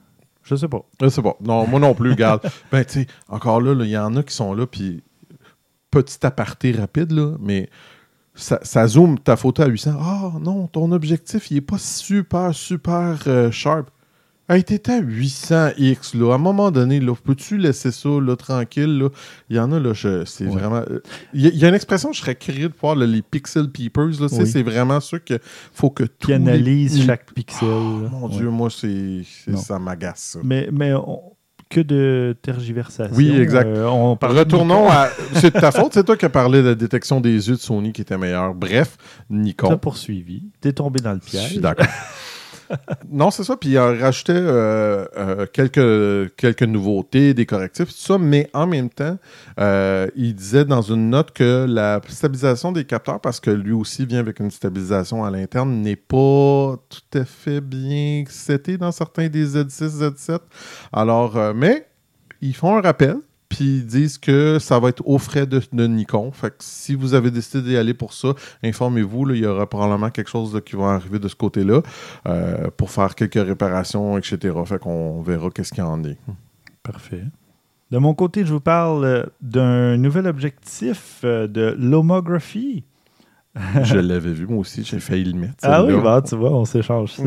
Je 0.43 0.55
sais 0.55 0.69
pas. 0.69 0.81
Je 1.01 1.09
sais 1.09 1.21
pas. 1.21 1.35
Non, 1.43 1.67
moi 1.67 1.77
non 1.81 1.93
plus, 1.93 2.11
regarde. 2.11 2.39
ben, 2.71 2.85
tu 2.85 3.01
sais, 3.01 3.07
encore 3.27 3.59
là, 3.59 3.75
il 3.83 3.89
y 3.89 3.97
en 3.97 4.15
a 4.15 4.23
qui 4.23 4.33
sont 4.33 4.53
là, 4.53 4.65
puis 4.65 5.03
petit 6.01 6.25
aparté 6.25 6.71
rapide, 6.71 7.11
là, 7.11 7.33
mais 7.39 7.69
ça, 8.35 8.59
ça 8.63 8.85
zoome 8.87 9.17
ta 9.19 9.35
photo 9.35 9.63
à 9.63 9.67
800. 9.67 9.91
Ah 9.99 10.31
non, 10.41 10.67
ton 10.67 10.91
objectif, 10.91 11.49
il 11.51 11.57
est 11.57 11.61
pas 11.61 11.77
super, 11.79 12.53
super 12.53 13.17
euh, 13.27 13.51
sharp. 13.51 13.89
Hey, 14.49 14.63
t'es 14.63 14.89
à 14.89 15.01
800X, 15.01 16.17
là. 16.17 16.31
À 16.31 16.35
un 16.35 16.37
moment 16.37 16.71
donné, 16.71 17.01
là, 17.01 17.13
peux-tu 17.21 17.57
laisser 17.57 17.91
ça, 17.91 18.07
là, 18.07 18.35
tranquille, 18.37 18.97
là? 18.97 19.09
Il 19.49 19.57
y 19.57 19.59
en 19.59 19.71
a, 19.73 19.79
là, 19.79 19.91
je, 19.93 20.23
c'est 20.23 20.45
Ouais. 20.45 20.51
vraiment... 20.53 20.83
euh, 20.89 21.01
Il 21.33 21.41
y, 21.41 21.47
a- 21.47 21.49
il 21.49 21.57
y 21.57 21.65
a 21.65 21.67
une 21.67 21.75
expression, 21.75 22.13
je 22.13 22.21
serais 22.21 22.35
curieux 22.35 22.69
de 22.69 22.73
voir, 22.79 22.95
là, 22.95 23.05
les 23.05 23.21
pixel 23.21 23.69
peepers, 23.69 24.21
là. 24.21 24.29
tu 24.29 24.35
Oui. 24.35 24.47
C'est 24.47 24.63
vraiment 24.63 25.01
sûr 25.01 25.21
que 25.21 25.37
faut 25.73 25.89
que 25.89 26.03
tout... 26.03 26.27
Qui 26.27 26.33
analyse 26.33 27.05
chaque 27.05 27.33
pixel. 27.33 27.67
là. 27.67 28.09
Mon 28.09 28.29
Ouais. 28.29 28.37
Dieu, 28.37 28.49
moi, 28.49 28.69
c'est, 28.69 29.23
ça 29.57 29.79
m'agace. 29.79 30.37
Mais, 30.43 30.69
mais 30.71 30.93
on- 30.93 31.33
que 31.69 31.81
de 31.81 32.35
tergiversation. 32.41 33.15
Oui, 33.15 33.35
exact. 33.39 33.67
Euh, 33.67 33.85
on 33.85 34.15
Retournons 34.15 34.89
à. 34.89 35.09
C'est 35.33 35.53
de 35.53 35.59
ta 35.59 35.71
faute, 35.71 35.93
c'est 35.93 36.03
toi 36.03 36.15
qui 36.17 36.25
as 36.25 36.29
parlé 36.29 36.61
de 36.61 36.69
la 36.69 36.75
détection 36.75 37.19
des 37.21 37.49
yeux 37.49 37.55
de 37.55 37.59
Sony 37.59 37.91
qui 37.93 38.01
était 38.01 38.17
meilleure. 38.17 38.53
Bref, 38.53 38.97
T'as 38.97 39.35
Nikon. 39.35 39.77
poursuivi. 39.77 40.43
T'es 40.61 40.71
tombé 40.73 40.99
dans 40.99 41.13
le 41.13 41.19
Je 41.23 41.29
piège. 41.29 41.49
suis 41.49 41.59
d'accord. 41.59 41.85
non, 43.09 43.31
c'est 43.31 43.43
ça. 43.43 43.55
Puis 43.57 43.69
il 43.69 43.77
rajoutait 43.77 44.33
euh, 44.33 45.05
euh, 45.17 45.45
quelques, 46.35 46.63
nouveautés, 46.63 47.33
des 47.33 47.45
correctifs, 47.45 47.89
tout 47.89 47.95
ça. 47.95 48.17
Mais 48.17 48.49
en 48.53 48.67
même 48.67 48.89
temps, 48.89 49.17
euh, 49.59 50.07
il 50.15 50.35
disait 50.35 50.65
dans 50.65 50.81
une 50.81 51.09
note 51.09 51.31
que 51.31 51.65
la 51.67 52.01
stabilisation 52.07 52.71
des 52.71 52.85
capteurs, 52.85 53.19
parce 53.19 53.39
que 53.39 53.51
lui 53.51 53.73
aussi 53.73 54.05
vient 54.05 54.19
avec 54.19 54.39
une 54.39 54.51
stabilisation 54.51 55.23
à 55.23 55.31
l'interne, 55.31 55.81
n'est 55.81 55.95
pas 55.95 56.75
tout 56.89 57.17
à 57.17 57.25
fait 57.25 57.61
bien 57.61 58.23
setée 58.29 58.77
dans 58.77 58.91
certains 58.91 59.27
des 59.27 59.45
Z6, 59.45 59.99
Z7. 59.99 60.39
Alors, 60.91 61.53
mais 61.55 61.87
ils 62.41 62.55
font 62.55 62.75
un 62.77 62.81
rappel. 62.81 63.17
Puis 63.49 63.77
ils 63.77 63.85
disent 63.85 64.17
que 64.17 64.59
ça 64.59 64.79
va 64.79 64.89
être 64.89 65.01
aux 65.05 65.17
frais 65.17 65.45
de, 65.45 65.61
de 65.71 65.87
Nikon. 65.87 66.31
Fait 66.31 66.49
que 66.49 66.55
si 66.59 66.95
vous 66.95 67.13
avez 67.13 67.31
décidé 67.31 67.69
d'y 67.69 67.77
aller 67.77 67.93
pour 67.93 68.13
ça, 68.13 68.29
informez-vous. 68.63 69.31
Il 69.31 69.39
y 69.39 69.45
aura 69.45 69.67
probablement 69.67 70.09
quelque 70.09 70.29
chose 70.29 70.53
là, 70.53 70.61
qui 70.61 70.75
va 70.75 70.89
arriver 70.89 71.19
de 71.19 71.27
ce 71.27 71.35
côté-là 71.35 71.81
euh, 72.27 72.69
pour 72.75 72.91
faire 72.91 73.15
quelques 73.15 73.35
réparations, 73.35 74.17
etc. 74.17 74.55
Fait 74.65 74.79
qu'on 74.79 75.21
verra 75.21 75.49
qu'est-ce 75.49 75.71
qu'il 75.71 75.83
y 75.83 75.87
en 75.87 76.03
est. 76.03 76.17
Parfait. 76.83 77.23
De 77.89 77.99
mon 77.99 78.13
côté, 78.13 78.45
je 78.45 78.51
vous 78.51 78.59
parle 78.59 79.05
euh, 79.05 79.23
d'un 79.41 79.95
nouvel 79.95 80.27
objectif 80.27 81.21
euh, 81.23 81.47
de 81.47 81.73
l'homography. 81.79 82.83
Je 83.81 83.97
l'avais 83.97 84.33
vu, 84.33 84.45
moi 84.45 84.59
aussi. 84.59 84.83
J'ai 84.83 84.99
failli 84.99 85.23
le 85.23 85.39
mettre. 85.39 85.55
Ah 85.63 85.83
oui, 85.83 85.93
bah, 86.03 86.21
tu 86.21 86.35
vois, 86.35 86.51
on 86.51 86.65
s'échange 86.65 87.13
ça. 87.13 87.23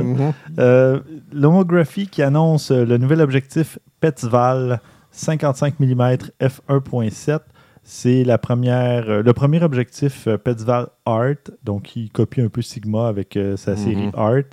Euh, 0.58 1.00
L'homography 1.32 2.06
qui 2.06 2.22
annonce 2.22 2.70
le 2.70 2.98
nouvel 2.98 3.20
objectif 3.20 3.78
Petzval 4.00 4.80
55 5.20 5.80
mm 5.80 6.16
f1.7. 6.40 7.40
C'est 7.82 8.24
la 8.24 8.38
première, 8.38 9.08
euh, 9.10 9.22
le 9.22 9.32
premier 9.32 9.62
objectif 9.62 10.26
euh, 10.26 10.38
Petzval 10.38 10.88
Art, 11.04 11.34
donc 11.64 11.82
qui 11.82 12.08
copie 12.10 12.40
un 12.40 12.48
peu 12.48 12.62
Sigma 12.62 13.08
avec 13.08 13.36
euh, 13.36 13.56
sa 13.56 13.76
série 13.76 14.06
Mhm. 14.06 14.12
Art, 14.14 14.50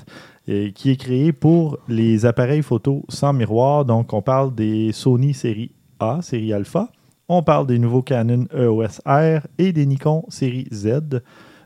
et 0.47 0.71
qui 0.73 0.91
est 0.91 0.95
créé 0.97 1.31
pour 1.33 1.77
les 1.87 2.25
appareils 2.25 2.63
photo 2.63 3.03
sans 3.09 3.33
miroir. 3.33 3.85
Donc, 3.85 4.13
on 4.13 4.21
parle 4.21 4.53
des 4.55 4.91
Sony 4.93 5.33
série 5.33 5.71
A, 5.99 6.19
série 6.21 6.51
Alpha. 6.53 6.89
On 7.29 7.43
parle 7.43 7.67
des 7.67 7.79
nouveaux 7.79 8.01
Canon 8.01 8.45
EOS 8.57 9.01
R 9.05 9.41
et 9.57 9.71
des 9.73 9.85
Nikon 9.85 10.25
série 10.29 10.67
Z. 10.73 11.21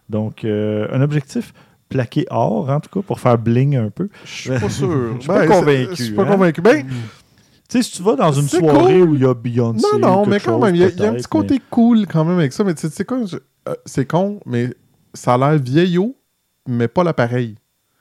Donc, 0.10 0.44
euh, 0.44 0.88
un 0.92 1.02
objectif 1.02 1.54
plaqué 1.90 2.26
or, 2.32 2.70
en 2.70 2.80
tout 2.80 2.90
cas, 2.90 3.06
pour 3.06 3.20
faire 3.20 3.38
bling 3.38 3.76
un 3.78 3.90
peu. 3.90 4.10
Je 4.26 4.30
suis 4.32 4.50
pas 4.50 4.70
sûr. 4.70 4.90
Je 5.16 5.20
suis 5.20 5.28
pas 5.28 5.40
Ben, 5.46 5.48
convaincu, 5.48 5.96
Je 5.96 6.04
suis 6.04 6.14
pas 6.16 6.24
hein? 6.24 6.26
convaincu. 6.26 6.62
Ben, 6.62 6.86
Tu 7.72 7.78
sais, 7.78 7.84
si 7.84 7.92
tu 7.98 8.04
vas 8.04 8.16
dans 8.18 8.34
une 8.34 8.48
soirée 8.50 9.00
cool. 9.00 9.10
où 9.10 9.16
il 9.16 9.22
y 9.22 9.26
a 9.26 9.34
Beyoncé. 9.34 9.86
non, 9.94 10.00
non, 10.00 10.26
mais 10.26 10.40
quand 10.42 10.54
chose, 10.60 10.64
même, 10.66 10.76
il 10.76 10.82
y, 10.82 10.84
a- 10.84 10.90
il 10.90 11.00
y 11.00 11.06
a 11.06 11.10
un 11.10 11.14
petit 11.14 11.24
côté 11.28 11.62
cool 11.70 12.06
quand 12.06 12.26
même 12.26 12.38
avec 12.38 12.52
ça. 12.52 12.66
Mais 12.66 12.74
tu 12.74 12.88
sais, 12.90 13.06
je- 13.08 13.38
euh, 13.70 13.74
c'est 13.86 14.06
con, 14.06 14.42
mais 14.46 14.74
ça 15.14 15.36
a 15.36 15.38
l'air 15.38 15.58
vieillot, 15.58 16.14
mais 16.68 16.90
pas 16.90 17.04
l'appareil. 17.06 17.56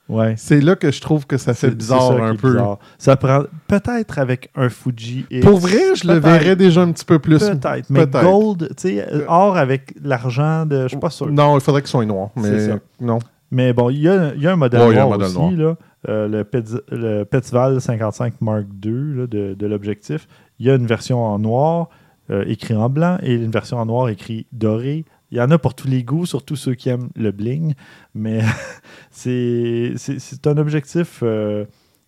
Ouais. 0.08 0.34
C'est 0.36 0.60
là 0.60 0.74
que 0.74 0.90
je 0.90 1.00
trouve 1.00 1.24
que 1.24 1.36
ça 1.36 1.54
fait 1.54 1.70
bizarre 1.70 2.08
ça 2.08 2.14
un 2.24 2.34
peu. 2.34 2.50
bizarre. 2.54 2.78
Ça 2.98 3.14
prend 3.14 3.44
peut-être 3.68 4.18
avec 4.18 4.50
un 4.56 4.68
Fuji. 4.68 5.24
Et 5.30 5.38
Pour 5.38 5.58
vrai, 5.58 5.94
je 5.94 6.04
le 6.08 6.14
verrais 6.14 6.56
déjà 6.56 6.82
un 6.82 6.90
petit 6.90 7.04
peu 7.04 7.20
plus. 7.20 7.38
Peut-être. 7.38 7.88
Mais 7.90 8.08
Peut-être. 8.08 8.24
gold, 8.24 8.70
tu 8.76 8.88
sais, 8.98 9.06
or 9.28 9.56
avec 9.56 9.94
l'argent 10.02 10.66
de. 10.66 10.82
Je 10.82 10.88
suis 10.88 10.96
pas 10.98 11.10
sûr. 11.10 11.28
Non, 11.28 11.56
il 11.56 11.60
faudrait 11.60 11.82
qu'ils 11.82 11.90
soient 11.90 12.04
noirs. 12.04 12.30
C'est 12.42 12.50
Mais 12.50 12.66
ça. 12.70 12.78
non. 13.00 13.20
Mais 13.52 13.72
bon, 13.72 13.90
il 13.90 13.98
y 14.02 14.08
a, 14.08 14.34
y 14.34 14.46
a 14.48 14.52
un 14.52 14.56
modèle 14.56 14.80
Ouais, 14.80 14.94
y 14.94 14.98
a 14.98 15.02
un 15.02 15.06
noir 15.06 15.18
modèle 15.18 15.36
aussi, 15.36 15.56
là, 15.56 15.76
euh, 16.08 16.28
le, 16.28 16.44
Petz- 16.44 16.80
le 16.90 17.24
Petzval 17.24 17.80
55 17.80 18.40
Mark 18.40 18.64
II 18.84 19.28
de, 19.28 19.66
l'objectif. 19.66 20.26
Il 20.58 20.66
y 20.66 20.70
a 20.70 20.74
une 20.74 20.86
version 20.86 21.22
en 21.22 21.38
noir 21.38 21.90
euh, 22.30 22.44
écrit 22.46 22.74
en 22.74 22.88
blanc 22.88 23.18
et 23.22 23.34
une 23.34 23.50
version 23.50 23.76
en 23.76 23.86
noir 23.86 24.08
écrit 24.08 24.46
doré. 24.52 25.04
Il 25.30 25.36
y 25.36 25.40
en 25.40 25.50
a 25.50 25.58
pour 25.58 25.74
tous 25.74 25.88
les 25.88 26.02
goûts, 26.02 26.26
surtout 26.26 26.56
ceux 26.56 26.74
qui 26.74 26.88
aiment 26.88 27.10
le 27.16 27.32
bling. 27.32 27.74
Mais 28.14 28.40
c'est 29.10 29.94
un 30.46 30.56
objectif 30.56 31.20
euh, 31.22 31.66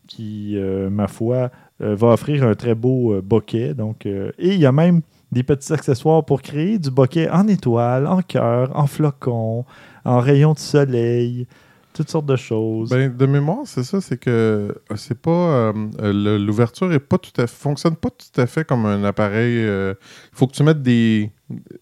qui, 0.09 0.57
ma 0.91 1.07
foi, 1.07 1.51
va 1.79 2.09
offrir 2.09 2.45
un 2.45 2.55
très 2.55 2.75
beau 2.75 3.21
bokeh. 3.23 3.75
Donc, 3.75 4.07
et 4.07 4.33
il 4.39 4.59
y 4.59 4.67
a 4.67 4.73
même 4.73 5.03
des 5.31 5.43
petits 5.43 5.73
accessoires 5.73 6.25
pour 6.25 6.43
créer 6.43 6.79
du 6.79 6.91
bokeh 6.91 7.31
en 7.31 7.47
étoile, 7.49 8.07
en 8.07 8.21
cœur, 8.21 8.71
en 8.75 8.87
flocon, 8.87 9.65
en 10.05 10.19
rayon 10.19 10.53
de 10.53 10.59
soleil, 10.59 11.47
toutes 11.93 12.11
sortes 12.11 12.27
de 12.27 12.37
choses. 12.37 12.91
Ben, 12.91 13.15
de 13.15 13.27
mémoire, 13.27 13.61
c'est 13.65 13.83
ça, 13.83 14.01
c'est 14.01 14.17
que 14.17 14.31
euh, 14.31 14.97
c'est 14.97 15.21
pas 15.21 15.31
euh, 15.31 15.73
euh, 16.01 16.39
l'ouverture 16.39 16.93
est 16.93 16.99
pas 16.99 17.19
tout 17.19 17.39
à 17.41 17.47
fonctionne 17.47 17.97
pas 17.97 18.11
tout 18.11 18.41
à 18.41 18.47
fait 18.47 18.65
comme 18.65 18.87
un 18.87 19.05
appareil. 19.05 19.57
Il 19.59 19.95
faut 20.33 20.47
que 20.47 20.53
tu 20.53 20.63
mettes 20.63 20.83
des, 20.83 21.31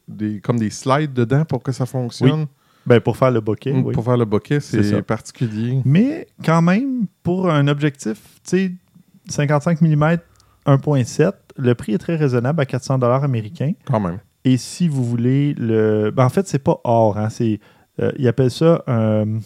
des 0.08 0.40
comme 0.40 0.58
des 0.58 0.70
slides 0.70 1.12
dedans 1.12 1.44
pour 1.44 1.62
que 1.62 1.72
ça 1.72 1.86
fonctionne. 1.86 2.46
Ben, 2.86 2.98
pour 3.00 3.16
faire 3.16 3.30
le 3.30 3.40
bokeh, 3.40 3.72
Mm, 3.72 3.84
oui. 3.84 3.94
Pour 3.94 4.04
faire 4.04 4.16
le 4.16 4.24
bokeh, 4.24 4.60
C'est 4.60 5.02
particulier. 5.02 5.82
Mais 5.84 6.26
quand 6.44 6.62
même, 6.62 7.06
pour 7.22 7.50
un 7.50 7.68
objectif, 7.68 8.18
tu 8.42 8.50
sais, 8.56 8.72
55 9.28 9.80
mm 9.82 10.16
1.7, 10.66 11.32
le 11.56 11.74
prix 11.74 11.92
est 11.94 11.98
très 11.98 12.16
raisonnable 12.16 12.60
à 12.60 12.66
400 12.66 12.98
dollars 12.98 13.22
américains. 13.24 13.72
Quand 13.84 14.00
même. 14.00 14.18
Et 14.44 14.56
si 14.56 14.88
vous 14.88 15.04
voulez 15.04 15.54
le. 15.54 16.10
ben, 16.10 16.24
en 16.24 16.28
fait, 16.30 16.46
c'est 16.48 16.58
pas 16.62 16.80
or. 16.84 17.18
Hein, 17.18 17.28
c'est, 17.28 17.60
euh, 18.00 18.12
ils 18.18 18.26
appellent 18.28 18.50
ça 18.50 18.82
un. 18.86 19.38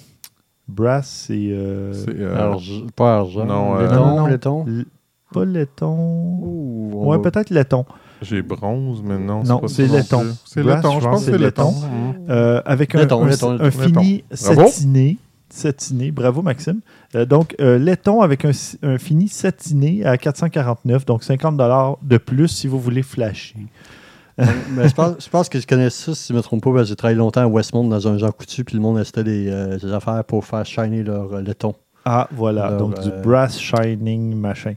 Brass, 0.68 1.24
c'est. 1.26 1.34
euh, 1.50 1.92
euh, 2.08 2.36
Arg- 2.52 2.90
pas 2.96 3.16
argent. 3.18 3.44
non, 3.44 3.76
euh, 3.76 3.82
laiton, 3.82 3.94
non, 4.06 4.16
non. 4.20 4.26
laiton. 4.26 4.64
l- 4.66 4.84
pas 5.32 5.44
laiton. 5.44 6.38
Ouh, 6.42 6.90
Ouais, 7.06 7.16
va- 7.18 7.22
peut-être 7.30 7.50
laiton. 7.50 7.84
J'ai 8.22 8.40
bronze, 8.42 9.02
mais 9.04 9.18
non, 9.18 9.42
Non, 9.42 9.66
c'est 9.66 9.86
laiton. 9.86 10.24
C'est 10.46 10.62
laiton, 10.62 10.92
je 10.98 11.00
je 11.00 11.08
pense 11.08 11.24
que 11.26 11.32
c'est 11.32 11.38
laiton. 11.38 11.70
laiton. 11.72 12.24
Euh, 12.30 12.62
avec 12.64 12.94
un, 12.94 12.98
Laiton, 13.00 13.24
un, 13.24 13.28
laiton, 13.28 13.50
un 13.50 13.58
laiton. 13.64 13.70
fini 13.78 14.24
Bravo. 14.42 14.68
satiné. 14.68 15.18
Satiné. 15.50 16.10
Bravo, 16.10 16.40
Maxime. 16.42 16.80
Euh, 17.14 17.26
donc, 17.26 17.54
euh, 17.60 17.78
laiton 17.78 18.22
avec 18.22 18.44
un, 18.44 18.50
un 18.82 18.98
fini 18.98 19.28
satiné 19.28 20.04
à 20.06 20.16
449, 20.16 21.04
donc 21.04 21.22
50 21.22 21.56
de 22.02 22.16
plus 22.16 22.48
si 22.48 22.66
vous 22.66 22.80
voulez 22.80 23.02
flasher. 23.02 23.56
Mais 24.38 24.88
je 24.88 24.94
pense, 24.94 25.16
je 25.24 25.28
pense 25.28 25.48
que 25.48 25.60
je 25.60 25.66
connais 25.66 25.90
ça, 25.90 26.14
si 26.14 26.28
je 26.28 26.32
ne 26.32 26.38
me 26.38 26.42
trompe 26.42 26.62
pas, 26.62 26.70
parce 26.72 26.82
que 26.84 26.88
j'ai 26.88 26.96
travaillé 26.96 27.18
longtemps 27.18 27.42
à 27.42 27.46
Westmont 27.46 27.84
dans 27.84 28.08
un 28.08 28.18
Jean 28.18 28.32
Coutu, 28.32 28.64
puis 28.64 28.76
le 28.76 28.82
monde 28.82 28.98
achetait 28.98 29.24
des, 29.24 29.48
euh, 29.48 29.78
des 29.78 29.92
affaires 29.92 30.24
pour 30.24 30.44
faire 30.44 30.66
shiner 30.66 31.02
leur 31.02 31.34
euh, 31.34 31.42
laiton. 31.42 31.74
Ah, 32.04 32.28
voilà. 32.32 32.72
Donc, 32.72 33.00
du 33.00 33.08
euh, 33.08 33.22
brass 33.22 33.58
shining 33.58 34.34
machin. 34.34 34.74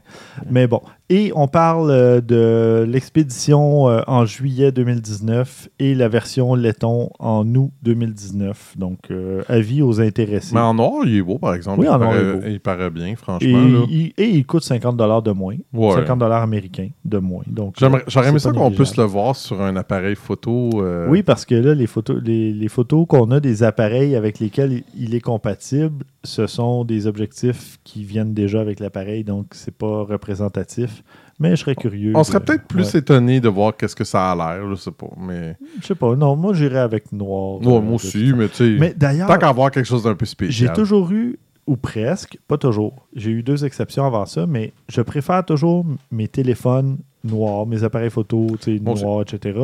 Mais 0.50 0.66
bon. 0.66 0.80
Et 1.10 1.32
on 1.34 1.48
parle 1.48 1.90
euh, 1.90 2.20
de 2.20 2.84
l'expédition 2.86 3.88
euh, 3.88 4.02
en 4.06 4.26
juillet 4.26 4.72
2019 4.72 5.70
et 5.78 5.94
la 5.94 6.06
version 6.06 6.54
laiton 6.54 7.08
en 7.18 7.46
août 7.54 7.70
2019. 7.82 8.74
Donc, 8.76 8.98
euh, 9.10 9.42
avis 9.48 9.80
aux 9.80 10.02
intéressés. 10.02 10.54
Mais 10.54 10.60
en 10.60 10.74
noir, 10.74 11.04
il 11.06 11.16
est 11.16 11.22
beau, 11.22 11.38
par 11.38 11.54
exemple. 11.54 11.80
Oui, 11.80 11.86
il, 11.86 11.94
en 11.94 11.98
noir, 11.98 12.14
il 12.14 12.20
est 12.20 12.32
beau. 12.34 12.40
il 12.46 12.60
paraît 12.60 12.90
bien, 12.90 13.06
et, 13.06 13.16
franchement. 13.16 13.58
là. 13.58 13.86
il, 13.88 14.12
et 14.18 14.28
il 14.28 14.44
coûte 14.44 14.64
50 14.64 14.96
de 15.24 15.30
moins. 15.30 15.54
Ouais. 15.72 15.94
50 15.94 16.22
américains 16.24 16.90
de 17.06 17.16
moins. 17.16 17.42
Donc, 17.46 17.76
J'aimerais- 17.78 18.04
J'aurais 18.06 18.28
aimé 18.28 18.38
ça 18.38 18.52
qu'on 18.52 18.70
puisse 18.70 18.96
le 18.98 19.04
voir 19.04 19.34
sur 19.34 19.62
un 19.62 19.76
appareil 19.76 20.14
photo. 20.14 20.68
euh, 20.82 21.08
Oui, 21.08 21.22
parce 21.22 21.46
que 21.46 21.54
là, 21.54 21.74
les 21.74 21.86
photos, 21.86 22.20
les, 22.22 22.52
les 22.52 22.68
photos 22.68 23.06
qu'on 23.08 23.30
a 23.30 23.40
des 23.40 23.62
appareils 23.62 24.14
avec 24.14 24.40
lesquels 24.40 24.72
il- 24.72 24.84
il 25.04 25.14
est 25.14 25.20
compatible, 25.22 26.04
ce 26.24 26.46
sont 26.46 26.84
des 26.84 27.06
objectifs 27.06 27.78
qui 27.84 28.04
viennent 28.04 28.34
déjà 28.34 28.60
avec 28.60 28.80
l'appareil, 28.80 29.24
donc 29.24 29.46
c'est 29.52 29.74
pas 29.74 30.02
représentatif. 30.02 30.97
Mais 31.40 31.50
je 31.50 31.56
serais 31.56 31.76
curieux. 31.76 32.12
On 32.16 32.24
serait 32.24 32.40
peut-être 32.40 32.64
plus 32.66 32.92
ouais. 32.94 32.98
étonné 33.00 33.40
de 33.40 33.48
voir 33.48 33.76
qu'est-ce 33.76 33.94
que 33.94 34.02
ça 34.04 34.32
a 34.32 34.34
l'air, 34.34 34.68
je 34.70 34.74
sais 34.74 34.90
pas. 34.90 35.10
Mais 35.18 35.56
Je 35.80 35.86
sais 35.86 35.94
pas. 35.94 36.16
Non, 36.16 36.34
moi, 36.34 36.52
j'irais 36.52 36.80
avec 36.80 37.12
noir. 37.12 37.60
Ouais, 37.60 37.76
euh, 37.76 37.80
moi 37.80 37.94
aussi, 37.94 38.32
mais 38.34 38.48
tu 38.48 38.54
sais, 38.56 38.76
Mais 38.78 38.92
d'ailleurs, 38.96 39.28
tant 39.28 39.38
qu'à 39.38 39.48
avoir 39.48 39.70
quelque 39.70 39.86
chose 39.86 40.02
d'un 40.02 40.14
peu 40.16 40.26
j'ai 40.26 40.30
spécial. 40.32 40.72
toujours 40.74 41.10
eu, 41.12 41.38
ou 41.68 41.76
presque, 41.76 42.38
pas 42.48 42.58
toujours, 42.58 43.06
j'ai 43.14 43.30
eu 43.30 43.42
deux 43.44 43.64
exceptions 43.64 44.04
avant 44.04 44.26
ça, 44.26 44.46
mais 44.46 44.72
je 44.88 45.00
préfère 45.00 45.44
toujours 45.44 45.86
mes 46.10 46.26
téléphones 46.26 46.98
noirs, 47.22 47.66
mes 47.66 47.84
appareils 47.84 48.10
photo 48.10 48.46
tu 48.60 48.76
sais, 48.76 48.82
noirs, 48.82 49.22
etc. 49.22 49.58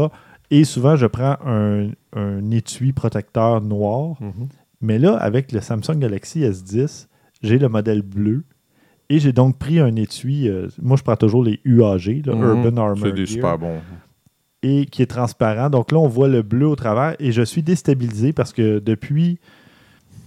Et 0.50 0.62
souvent, 0.64 0.94
je 0.94 1.06
prends 1.06 1.36
un, 1.44 1.88
un 2.14 2.50
étui 2.52 2.92
protecteur 2.92 3.60
noir. 3.60 4.16
Mhm. 4.20 4.48
Mais 4.80 4.98
là, 4.98 5.16
avec 5.16 5.50
le 5.50 5.60
Samsung 5.60 5.98
Galaxy 5.98 6.42
S10, 6.42 7.08
j'ai 7.42 7.58
le 7.58 7.68
modèle 7.68 8.02
bleu. 8.02 8.44
Et 9.10 9.18
j'ai 9.18 9.32
donc 9.32 9.58
pris 9.58 9.80
un 9.80 9.94
étui. 9.96 10.48
euh, 10.48 10.68
moi, 10.80 10.96
je 10.96 11.02
prends 11.02 11.16
toujours 11.16 11.44
les 11.44 11.60
UAG, 11.64 12.22
le 12.26 12.34
Mhm. 12.34 12.42
Urban 12.64 12.76
Armor. 12.82 12.98
C'est 13.02 13.12
des 13.12 13.26
Gear, 13.26 13.34
super 13.34 13.58
bons. 13.58 13.80
Et 14.62 14.86
qui 14.86 15.02
est 15.02 15.06
transparent. 15.06 15.68
Donc 15.68 15.92
là, 15.92 15.98
on 15.98 16.08
voit 16.08 16.28
le 16.28 16.40
bleu 16.42 16.66
au 16.66 16.76
travers. 16.76 17.14
Et 17.18 17.32
je 17.32 17.42
suis 17.42 17.62
déstabilisé 17.62 18.32
parce 18.32 18.52
que 18.52 18.78
depuis. 18.78 19.38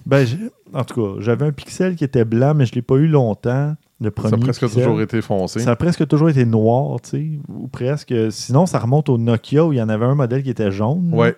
Ben, 0.06 0.26
en 0.74 0.84
tout 0.86 1.02
cas, 1.16 1.20
j'avais 1.22 1.46
un 1.48 1.52
pixel 1.52 1.96
qui 1.96 2.04
était 2.04 2.24
blanc, 2.24 2.54
mais 2.56 2.66
je 2.66 2.72
ne 2.72 2.76
l'ai 2.76 2.82
pas 2.82 2.96
eu 2.96 3.08
longtemps. 3.08 3.76
Le 4.00 4.12
premier 4.12 4.30
Ça 4.30 4.36
a 4.36 4.40
presque 4.40 4.62
pixel. 4.62 4.84
toujours 4.84 5.02
été 5.02 5.22
foncé. 5.22 5.60
Ça 5.60 5.72
a 5.72 5.76
presque 5.76 6.08
toujours 6.08 6.30
été 6.30 6.46
noir, 6.46 7.02
tu 7.02 7.10
sais, 7.10 7.30
ou 7.50 7.68
presque. 7.68 8.13
Sinon, 8.30 8.68
ça 8.68 8.78
remonte 8.80 9.10
au 9.10 9.18
Nokia 9.18 9.66
où 9.66 9.74
il 9.74 9.80
y 9.80 9.82
en 9.82 9.90
avait 9.90 10.06
un 10.06 10.13
modèle 10.16 10.44
qui 10.44 10.52
était 10.52 10.72
jaune. 10.72 11.10
Ouais. 11.13 11.36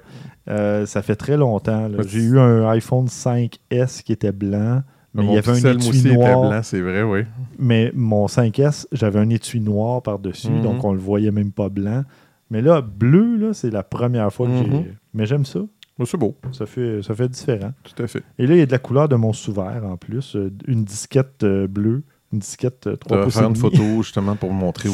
Euh, 0.50 0.86
ça 0.86 1.02
fait 1.02 1.16
très 1.16 1.38
longtemps. 1.38 1.88
J'ai 2.06 2.20
eu 2.20 2.38
un 2.38 2.68
iPhone 2.70 3.06
5S 3.08 4.04
qui 4.04 4.12
était 4.12 4.32
blanc, 4.34 4.82
mais 5.14 5.24
Mon 5.24 5.32
il 5.32 5.36
y 5.36 5.38
avait 5.38 5.52
un 5.52 5.56
était 5.56 6.16
blanc, 6.16 6.60
c'est 6.64 6.82
vrai, 6.82 7.04
oui. 7.04 7.22
Mais 7.58 7.92
mon 7.96 8.28
5S, 8.28 8.88
j'avais 8.92 9.20
un 9.20 9.30
étui 9.30 9.60
noir 9.60 10.02
par-dessus, 10.04 10.50
Mhm. 10.50 10.62
donc 10.62 10.84
on 10.84 10.94
le 10.94 11.00
voyait 11.00 11.32
même 11.32 11.52
pas 11.52 11.70
blanc. 11.70 12.04
Mais 12.52 12.62
là, 12.62 12.82
bleu, 12.82 13.36
là, 13.38 13.54
c'est 13.54 13.70
la 13.72 13.84
première 13.84 14.32
fois 14.34 14.48
que 14.48 14.52
Mhm. 14.52 14.66
j'ai. 14.72 14.94
Mais 15.14 15.26
j'aime 15.26 15.46
ça. 15.46 15.60
C'est 16.06 16.16
beau, 16.18 16.36
Ça 16.54 16.66
fait, 16.66 17.02
ça 17.02 17.14
fait 17.14 17.28
différent. 17.28 17.74
tout 17.84 18.02
à 18.02 18.08
fait. 18.08 18.24
Et 18.38 18.48
là, 18.48 18.56
il 18.56 18.60
y 18.60 18.62
a 18.62 18.66
de 18.66 18.72
la 18.72 18.80
couleur 18.80 19.10
de 19.10 19.16
mon 19.18 19.34
sous-vert 19.34 19.82
en 19.86 19.98
plus. 19.98 20.36
euh, 20.38 20.50
Une 20.66 20.86
disquette 20.86 21.44
euh, 21.44 21.68
bleue, 21.68 22.04
une 22.32 22.40
disquette 22.40 22.88
euh, 22.88 22.96
3 22.96 23.18
Tu 23.18 23.20
vas 23.20 23.24
pouces. 23.26 23.34
faire 23.34 23.50
une 23.50 23.56
photo 23.58 23.84
justement 24.02 24.36
pour 24.38 24.54
montrer 24.54 24.88
aux, 24.88 24.94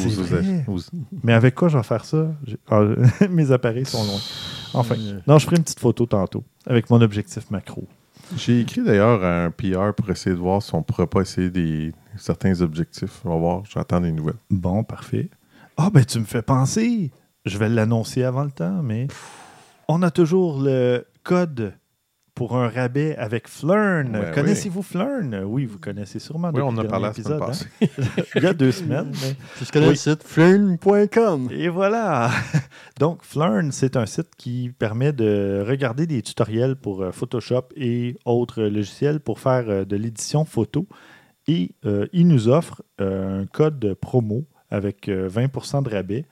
aux- 0.72 0.78
Mais 1.22 1.32
avec 1.32 1.54
quoi 1.54 1.68
je 1.68 1.76
vais 1.78 1.84
faire 1.84 2.04
ça? 2.04 2.34
Ah, 2.68 2.82
Mes 3.30 3.52
appareils 3.52 3.84
sont 3.86 4.02
loin. 4.02 4.18
Enfin. 4.74 4.96
Euh, 4.98 5.20
Non, 5.28 5.38
je 5.38 5.44
ferai 5.46 5.56
une 5.56 5.62
petite 5.62 5.78
photo 5.78 6.06
tantôt 6.06 6.42
avec 6.66 6.90
mon 6.90 7.00
objectif 7.00 7.50
macro. 7.52 7.84
J'ai 8.34 8.60
écrit 8.60 8.82
d'ailleurs 8.82 9.24
un 9.24 9.50
PR 9.50 9.94
pour 9.94 10.10
essayer 10.10 10.34
de 10.34 10.40
voir 10.40 10.62
si 10.62 10.74
on 10.74 10.82
pourrait 10.82 11.06
pas 11.06 11.20
essayer 11.20 11.50
des 11.50 11.92
certains 12.16 12.60
objectifs. 12.60 13.20
On 13.24 13.30
va 13.30 13.36
voir, 13.36 13.62
j'attends 13.66 14.00
des 14.00 14.10
nouvelles. 14.10 14.38
Bon, 14.50 14.82
parfait. 14.82 15.30
Ah, 15.76 15.90
ben 15.92 16.04
tu 16.04 16.18
me 16.18 16.24
fais 16.24 16.42
penser. 16.42 17.12
Je 17.44 17.58
vais 17.58 17.68
l'annoncer 17.68 18.24
avant 18.24 18.44
le 18.44 18.50
temps, 18.50 18.82
mais 18.82 19.06
on 19.88 20.02
a 20.02 20.10
toujours 20.10 20.60
le 20.60 21.06
code 21.22 21.74
pour 22.36 22.56
un 22.56 22.68
rabais 22.68 23.16
avec 23.16 23.48
Flurn. 23.48 24.12
Ben 24.12 24.30
Connaissez-vous 24.32 24.82
Flurn? 24.82 25.34
Oui, 25.44 25.64
vous 25.64 25.78
connaissez 25.78 26.18
sûrement. 26.20 26.50
Oui, 26.54 26.60
on 26.62 26.76
a 26.76 26.84
parlé 26.84 27.06
la 27.06 27.14
semaine 27.14 27.38
épisode, 27.40 27.42
hein. 27.82 27.86
Il 28.36 28.42
y 28.42 28.46
a 28.46 28.52
deux 28.52 28.70
semaines. 28.72 29.10
mais- 29.10 29.36
Je 29.64 29.72
connais 29.72 29.86
Oui. 29.86 29.92
le 29.92 29.96
site 29.96 30.22
flirn.com. 30.22 31.48
Et 31.50 31.68
voilà. 31.68 32.30
Donc, 33.00 33.22
Flurn, 33.22 33.72
c'est 33.72 33.96
un 33.96 34.06
site 34.06 34.28
qui 34.36 34.70
permet 34.78 35.12
de 35.12 35.64
regarder 35.66 36.06
des 36.06 36.20
tutoriels 36.22 36.76
pour 36.76 37.02
euh, 37.02 37.10
Photoshop 37.10 37.68
et 37.74 38.16
autres 38.24 38.62
logiciels 38.62 39.20
pour 39.20 39.40
faire 39.40 39.64
euh, 39.68 39.84
de 39.84 39.96
l'édition 39.96 40.44
photo. 40.44 40.86
Et 41.48 41.72
euh, 41.86 42.06
il 42.12 42.26
nous 42.28 42.48
offre 42.48 42.82
euh, 43.00 43.42
un 43.42 43.46
code 43.46 43.94
promo 43.94 44.44
avec 44.70 45.08
euh, 45.08 45.28
20% 45.28 45.82
de 45.84 45.90
rabais. 45.90 46.26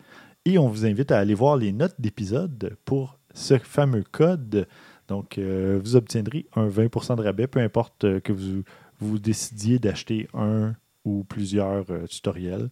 Et 0.44 0.58
on 0.58 0.68
vous 0.68 0.84
invite 0.84 1.10
à 1.12 1.18
aller 1.18 1.34
voir 1.34 1.56
les 1.56 1.72
notes 1.72 1.94
d'épisode 1.98 2.76
pour 2.84 3.18
ce 3.32 3.56
fameux 3.58 4.04
code. 4.12 4.66
Donc, 5.08 5.38
euh, 5.38 5.78
vous 5.82 5.96
obtiendrez 5.96 6.46
un 6.56 6.68
20% 6.68 7.16
de 7.16 7.22
rabais, 7.22 7.46
peu 7.46 7.60
importe 7.60 8.04
euh, 8.04 8.20
que 8.20 8.32
vous, 8.32 8.62
vous 9.00 9.18
décidiez 9.18 9.78
d'acheter 9.78 10.28
un 10.34 10.74
ou 11.04 11.24
plusieurs 11.24 11.84
euh, 11.90 12.06
tutoriels. 12.06 12.70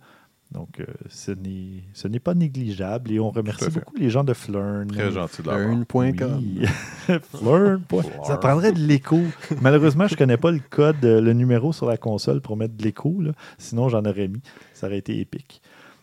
Donc, 0.51 0.81
euh, 0.81 0.85
ce 1.09 1.31
n'est 1.31 1.83
ce 1.95 2.09
n'est 2.09 2.21
pas 2.21 2.35
négligeable 2.35 3.11
et 3.11 3.19
on 3.19 3.31
remercie 3.31 3.71
beaucoup 3.71 3.97
les 3.97 4.11
gens 4.11 4.23
de 4.23 4.35
Flurn. 4.35 4.87
Très 4.87 5.11
gentil. 5.11 5.43
Flirn.com. 5.43 6.15
Oui. 6.37 6.67
Flurn. 7.35 7.83
Ça 8.25 8.37
prendrait 8.37 8.73
de 8.73 8.79
l'écho. 8.79 9.19
Malheureusement, 9.63 10.07
je 10.09 10.15
ne 10.15 10.19
connais 10.19 10.37
pas 10.37 10.51
le 10.51 10.61
code, 10.69 11.03
le 11.03 11.33
numéro 11.33 11.73
sur 11.73 11.87
la 11.87 11.97
console 11.97 12.43
pour 12.43 12.59
mettre 12.59 12.77
de 12.77 12.83
l'écho. 12.83 13.17
Sinon, 13.57 13.89
j'en 13.89 14.05
aurais 14.05 14.29
mis. 14.29 14.43
Ça 14.75 14.89
aurait 14.89 14.99
été 14.99 15.21
épique. 15.21 15.63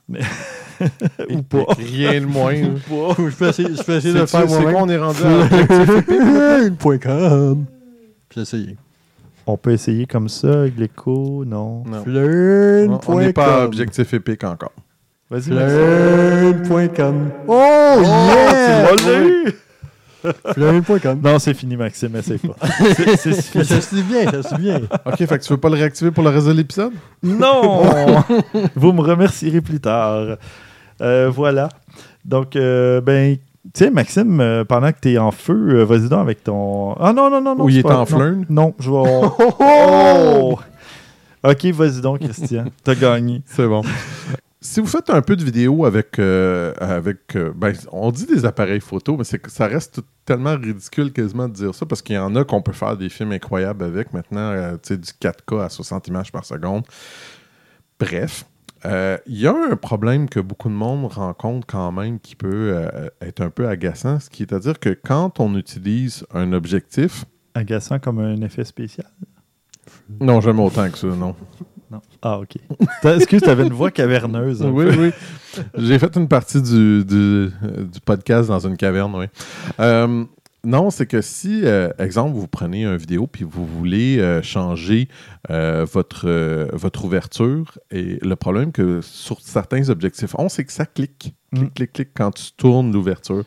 Mais... 0.09 0.21
Ou 1.29 1.41
pas. 1.43 1.65
Rien 1.77 2.21
de 2.21 2.25
moins. 2.25 2.55
Ou 2.55 2.79
pas. 2.79 3.15
Je 3.17 3.35
peux 3.35 3.47
essayer, 3.49 3.69
je 3.75 3.83
peux 3.83 3.95
essayer 3.95 4.13
de 4.13 4.19
le 4.19 4.25
faire 4.25 4.41
c'est 4.41 4.47
quoi, 4.47 4.71
moi-même. 4.71 4.81
on 4.81 4.89
est 4.89 4.97
rendu 4.97 5.21
à. 5.23 5.47
J'ai 8.33 8.41
essayé. 8.41 8.77
On 9.45 9.57
peut 9.57 9.71
essayer 9.71 10.05
comme 10.05 10.29
ça 10.29 10.61
avec 10.61 10.77
l'écho. 10.77 11.43
Non. 11.45 11.83
Non. 11.85 12.03
Flirn.com. 12.03 12.99
On 13.07 13.19
n'est 13.19 13.33
pas 13.33 13.61
à 13.61 13.65
objectif 13.65 14.13
épique 14.13 14.43
encore. 14.43 14.73
Vas-y. 15.29 15.51
Flirn.com. 16.65 17.29
Oh, 17.47 17.53
Oh, 17.57 18.01
yeah! 18.01 18.95
tu 18.95 19.53
Non, 21.23 21.39
c'est 21.39 21.53
fini, 21.53 21.75
Maxime. 21.77 22.15
Essaye 22.15 22.37
pas. 22.39 22.55
C'est- 22.95 23.15
C'est 23.15 23.31
Ça 23.33 23.41
suffisant. 23.41 23.81
se 23.81 23.95
dit 23.95 24.03
bien, 24.03 24.29
ça 24.31 24.43
se 24.43 24.55
dit 24.55 24.61
bien. 24.61 24.81
OK, 25.05 25.15
fait 25.17 25.27
que 25.39 25.43
tu 25.43 25.53
veux 25.53 25.59
pas 25.59 25.69
le 25.69 25.75
réactiver 25.75 26.11
pour 26.11 26.23
le 26.23 26.29
reste 26.29 26.47
de 26.47 26.51
l'épisode? 26.53 26.93
Non! 27.23 27.83
Vous 28.75 28.91
me 28.93 29.01
remercierez 29.01 29.61
plus 29.61 29.79
tard. 29.79 30.37
Euh, 31.01 31.29
voilà. 31.33 31.69
Donc, 32.25 32.55
euh, 32.55 32.99
ben, 33.01 33.37
tu 33.73 33.85
sais, 33.85 33.89
Maxime, 33.91 34.39
euh, 34.41 34.65
pendant 34.65 34.91
que 34.91 34.97
tu 35.01 35.13
es 35.13 35.17
en 35.17 35.31
feu, 35.31 35.53
euh, 35.79 35.83
vas-y 35.85 36.09
donc 36.09 36.19
avec 36.21 36.43
ton. 36.43 36.93
Ah 36.99 37.13
non, 37.13 37.29
non, 37.29 37.41
non, 37.41 37.55
non. 37.55 37.63
Ou 37.65 37.69
il 37.69 37.73
c'est 37.75 37.79
est 37.79 37.83
pas- 37.83 37.99
en 38.01 38.17
non. 38.17 38.45
Non, 38.49 38.73
je 38.79 38.89
vais. 38.91 38.97
Oh! 39.61 40.59
Ok, 41.41 41.65
vas-y 41.67 42.01
donc, 42.01 42.19
Christian. 42.19 42.65
T'as 42.83 42.95
gagné. 42.95 43.41
C'est 43.45 43.65
bon. 43.65 43.81
Si 44.61 44.81
vous 44.81 44.87
faites 44.87 45.09
un 45.09 45.21
peu 45.21 45.37
de 45.37 45.43
vidéo 45.43 45.85
avec, 45.85 46.19
euh, 46.19 46.73
avec 46.81 47.37
euh, 47.37 47.53
ben, 47.55 47.73
on 47.93 48.11
dit 48.11 48.25
des 48.25 48.43
appareils 48.43 48.81
photo, 48.81 49.15
mais 49.15 49.23
ça 49.23 49.67
reste 49.67 50.01
tellement 50.25 50.57
ridicule 50.57 51.13
quasiment 51.13 51.47
de 51.47 51.53
dire 51.53 51.73
ça 51.73 51.85
parce 51.85 52.01
qu'il 52.01 52.15
y 52.15 52.19
en 52.19 52.35
a 52.35 52.43
qu'on 52.43 52.61
peut 52.61 52.73
faire 52.73 52.97
des 52.97 53.07
films 53.07 53.31
incroyables 53.31 53.85
avec 53.85 54.11
maintenant, 54.11 54.51
euh, 54.51 54.73
tu 54.73 54.95
sais, 54.95 54.97
du 54.97 55.11
4K 55.11 55.63
à 55.63 55.69
60 55.69 56.09
images 56.09 56.33
par 56.33 56.43
seconde. 56.43 56.83
Bref, 58.01 58.45
il 58.83 59.39
y 59.39 59.47
a 59.47 59.53
un 59.53 59.77
problème 59.77 60.27
que 60.27 60.41
beaucoup 60.41 60.67
de 60.67 60.73
monde 60.73 61.05
rencontre 61.05 61.65
quand 61.65 61.93
même 61.93 62.19
qui 62.19 62.35
peut 62.35 62.89
être 63.21 63.41
un 63.41 63.49
peu 63.49 63.67
agaçant, 63.67 64.19
ce 64.19 64.29
qui 64.29 64.43
est 64.43 64.53
à 64.53 64.59
dire 64.59 64.79
que 64.79 64.89
quand 64.89 65.39
on 65.39 65.55
utilise 65.55 66.25
un 66.33 66.51
objectif, 66.53 67.25
Agaçant 67.55 67.99
comme 67.99 68.19
un 68.19 68.41
effet 68.41 68.63
spécial? 68.63 69.07
non, 70.21 70.39
jamais 70.39 70.61
autant 70.61 70.89
que 70.89 70.97
ça, 70.97 71.07
non. 71.07 71.35
Non. 71.91 72.01
Ah, 72.21 72.39
ok. 72.39 72.55
Excuse, 73.03 73.41
t'avais 73.41 73.65
une 73.65 73.73
voix 73.73 73.91
caverneuse. 73.91 74.61
Oui, 74.61 74.85
peu. 74.85 75.01
oui. 75.01 75.11
J'ai 75.77 75.97
fait 75.97 76.15
une 76.15 76.27
partie 76.27 76.61
du, 76.61 77.03
du, 77.03 77.49
du 77.91 77.99
podcast 78.05 78.49
dans 78.49 78.59
une 78.59 78.77
caverne, 78.77 79.15
oui. 79.15 79.25
Euh, 79.79 80.25
Non, 80.65 80.89
c'est 80.89 81.05
que 81.05 81.21
si, 81.21 81.61
euh, 81.63 81.89
exemple, 81.99 82.35
vous 82.35 82.47
prenez 82.47 82.83
une 82.83 82.97
vidéo 82.97 83.27
puis 83.27 83.45
vous 83.45 83.65
voulez 83.65 84.19
euh, 84.19 84.41
changer 84.41 85.07
euh, 85.49 85.85
votre, 85.89 86.27
votre 86.73 87.05
ouverture, 87.05 87.79
et 87.91 88.19
le 88.21 88.35
problème 88.35 88.73
que 88.73 88.99
sur 89.01 89.39
certains 89.39 89.89
objectifs 89.89 90.35
on 90.37 90.49
c'est 90.49 90.65
que 90.65 90.73
ça 90.73 90.85
clique. 90.85 91.33
Mm. 91.53 91.67
clic, 91.69 91.93
clic 91.93 92.09
quand 92.13 92.31
tu 92.31 92.51
tournes 92.57 92.91
l'ouverture. 92.91 93.43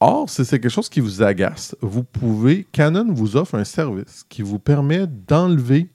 Or, 0.00 0.30
si 0.30 0.44
c'est 0.44 0.60
quelque 0.60 0.70
chose 0.70 0.88
qui 0.88 1.00
vous 1.00 1.22
agace, 1.24 1.74
vous 1.80 2.04
pouvez. 2.04 2.64
Canon 2.70 3.12
vous 3.12 3.36
offre 3.36 3.56
un 3.56 3.64
service 3.64 4.24
qui 4.28 4.42
vous 4.42 4.60
permet 4.60 5.08
d'enlever 5.08 5.88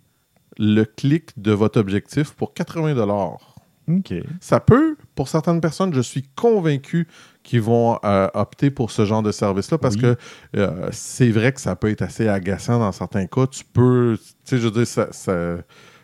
le 0.58 0.84
clic 0.86 1.32
de 1.38 1.52
votre 1.52 1.80
objectif 1.80 2.32
pour 2.32 2.54
80 2.54 2.96
OK. 3.90 4.14
ça 4.40 4.60
peut, 4.62 4.96
pour 5.14 5.28
certaines 5.28 5.60
personnes, 5.60 5.94
je 5.94 6.00
suis 6.00 6.24
convaincu 6.36 7.08
qu'ils 7.44 7.62
vont 7.62 8.00
euh, 8.06 8.30
opter 8.34 8.72
pour 8.72 8.92
ce 8.92 9.04
genre 9.04 9.22
de 9.22 9.32
service-là 9.32 9.78
parce 9.78 9.96
Oui. 9.96 10.02
que 10.02 10.16
euh, 10.56 10.88
c'est 10.92 11.30
vrai 11.32 11.52
que 11.52 11.60
ça 11.60 11.76
peut 11.76 11.90
être 11.90 12.02
assez 12.02 12.28
agaçant 12.30 12.80
dans 12.80 12.94
certains 12.94 13.26
cas. 13.28 13.46
Tu 13.48 13.64
peux, 13.66 14.18
tu 14.18 14.26
sais, 14.46 14.58
je 14.58 14.64
veux 14.64 14.72
dire, 14.72 14.88
ça, 14.88 15.10
ça, 15.12 15.58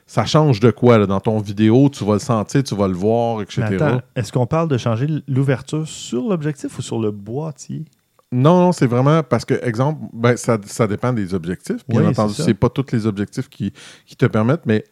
ça 0.06 0.26
change 0.26 0.60
de 0.60 0.72
quoi 0.72 0.98
là, 0.98 1.06
dans 1.06 1.22
ton 1.22 1.40
vidéo, 1.40 1.88
tu 1.90 2.04
vas 2.04 2.14
le 2.14 2.20
sentir, 2.20 2.64
tu 2.64 2.76
vas 2.76 2.88
le 2.90 2.96
voir, 2.96 3.42
etc. 3.42 3.78
Est-ce 4.16 4.34
qu'on 4.34 4.48
parle 4.48 4.68
de 4.68 4.78
changer 4.78 5.08
l'ouverture 5.30 5.88
sur 5.88 6.28
l'objectif 6.28 6.78
ou 6.78 6.82
sur 6.82 7.00
le 7.00 7.12
boîtier? 7.12 7.86
Non, 8.32 8.60
non, 8.60 8.72
c'est 8.72 8.86
vraiment 8.88 9.24
parce 9.24 9.44
que, 9.46 9.56
exemple, 9.66 10.02
ben, 10.14 10.38
ça, 10.38 10.58
ça 10.66 10.86
dépend 10.88 11.12
des 11.14 11.34
objectifs. 11.34 11.84
Bien 11.88 12.02
Oui, 12.02 12.08
entendu, 12.08 12.34
c'est 12.36 12.54
pas 12.54 12.70
tous 12.70 12.86
les 12.92 13.08
objectifs 13.08 13.50
qui, 13.50 13.74
qui 14.06 14.16
te 14.16 14.26
permettent, 14.28 14.66
mais 14.68 14.84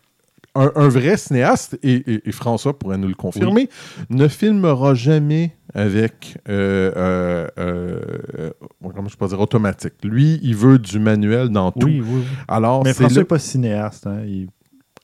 un, 0.55 0.71
un 0.75 0.87
vrai 0.87 1.17
cinéaste, 1.17 1.77
et, 1.83 1.93
et- 2.11 2.29
et 2.29 2.31
François 2.31 2.77
pourrait 2.79 2.97
nous 2.97 3.07
le 3.07 3.13
confirmer, 3.13 3.69
ne 4.09 4.27
filmera 4.27 4.95
jamais 4.95 5.55
avec, 5.75 6.39
euh, 6.49 6.91
euh, 6.97 7.47
euh, 7.59 8.49
comment 8.81 9.07
je 9.07 9.15
peux 9.17 9.27
dire, 9.27 9.39
automatique. 9.39 9.93
Lui, 10.03 10.39
il 10.41 10.55
veut 10.55 10.79
du 10.79 10.97
manuel 10.97 11.49
dans 11.49 11.71
tout. 11.71 11.85
Oui, 11.85 12.01
oui. 12.03 12.23
Alors, 12.47 12.83
Mais 12.83 12.95
François 12.95 13.19
n'est 13.21 13.25
pas 13.25 13.37
cinéaste, 13.37 14.07
hein? 14.07 14.21
il 14.25 14.47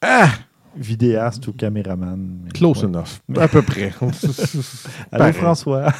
Ah! 0.01 0.29
vidéaste 0.75 1.45
ou 1.47 1.53
caméraman. 1.53 2.49
Close 2.51 2.79
ouais. 2.79 2.85
enough. 2.85 3.19
À 3.39 3.47
peu 3.47 3.61
près. 3.61 3.93
Allô. 5.11 5.33
François. 5.33 5.93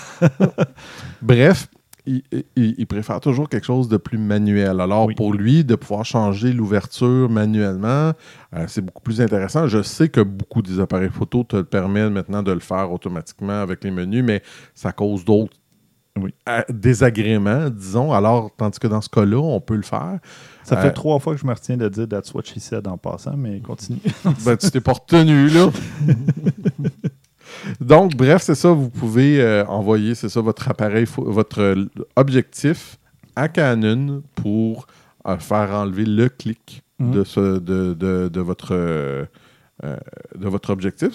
Bref, 1.22 1.68
il, 2.06 2.22
il- 2.56 2.76
il 2.78 2.88
préfère 2.88 3.20
toujours 3.20 3.48
quelque 3.50 3.66
chose 3.66 3.88
de 3.88 3.98
plus 3.98 4.18
manuel. 4.18 4.80
Alors, 4.82 5.06
Oui. 5.08 5.16
pour 5.16 5.34
lui, 5.34 5.64
de 5.64 5.76
pouvoir 5.76 6.04
changer 6.06 6.52
l'ouverture 6.54 7.30
manuellement, 7.30 8.12
euh, 8.56 8.66
c'est 8.68 8.82
beaucoup 8.82 9.02
plus 9.02 9.22
intéressant. 9.22 9.68
Je 9.68 9.82
sais 9.82 10.10
que 10.10 10.22
beaucoup 10.22 10.62
des 10.62 10.80
appareils 10.80 11.10
photo 11.10 11.44
te 11.44 11.62
permettent 11.62 12.12
maintenant 12.12 12.44
de 12.44 12.52
le 12.52 12.60
faire 12.60 12.92
automatiquement 12.92 13.62
avec 13.62 13.84
les 13.84 13.92
menus, 13.92 14.24
mais 14.24 14.42
ça 14.76 14.92
cause 14.92 15.24
d'autres 15.24 15.54
Oui. 16.20 16.34
euh, 16.50 16.62
désagréments, 16.70 17.70
disons. 17.70 18.12
Alors, 18.14 18.52
tandis 18.56 18.80
que 18.80 18.88
dans 18.88 19.02
ce 19.02 19.10
cas-là, 19.10 19.38
on 19.40 19.60
peut 19.62 19.76
le 19.76 19.82
faire. 19.82 20.20
Ça 20.64 20.78
fait 20.78 20.88
Euh, 20.90 20.92
trois 20.92 21.20
fois 21.20 21.34
que 21.36 21.42
je 21.42 21.46
me 21.48 21.54
retiens 21.54 21.76
de 21.78 21.90
dire 21.90 22.08
That's 22.08 22.34
what 22.34 22.44
she 22.44 22.60
said 22.60 22.88
en 22.88 22.98
passant, 22.98 23.36
mais 23.38 23.60
continue. 23.62 24.00
Ben, 24.46 24.56
tu 24.58 24.70
t'es 24.72 24.80
pas 24.82 24.94
retenu, 24.94 25.48
là. 25.50 25.70
Donc, 27.82 28.16
bref, 28.16 28.42
c'est 28.42 28.56
ça. 28.56 28.70
Vous 28.72 28.90
pouvez 28.90 29.42
euh, 29.42 29.66
envoyer, 29.66 30.16
c'est 30.16 30.30
ça, 30.30 30.42
votre 30.42 30.70
appareil, 30.70 31.06
votre 31.18 31.62
euh, 31.62 31.86
objectif 32.16 32.98
à 33.36 33.48
Canon 33.50 34.22
pour 34.36 34.88
euh, 35.28 35.38
faire 35.38 35.72
enlever 35.72 36.06
le 36.06 36.30
clic 36.30 36.82
Mhm. 37.00 37.12
de, 37.12 37.24
ce, 37.24 37.40
de, 37.58 37.94
de- 37.96 38.30
de 38.32 38.40
votre, 38.40 38.70
euh, 38.76 39.26
euh, 39.84 39.98
de 40.38 40.48
votre 40.48 40.70
objectif. 40.70 41.10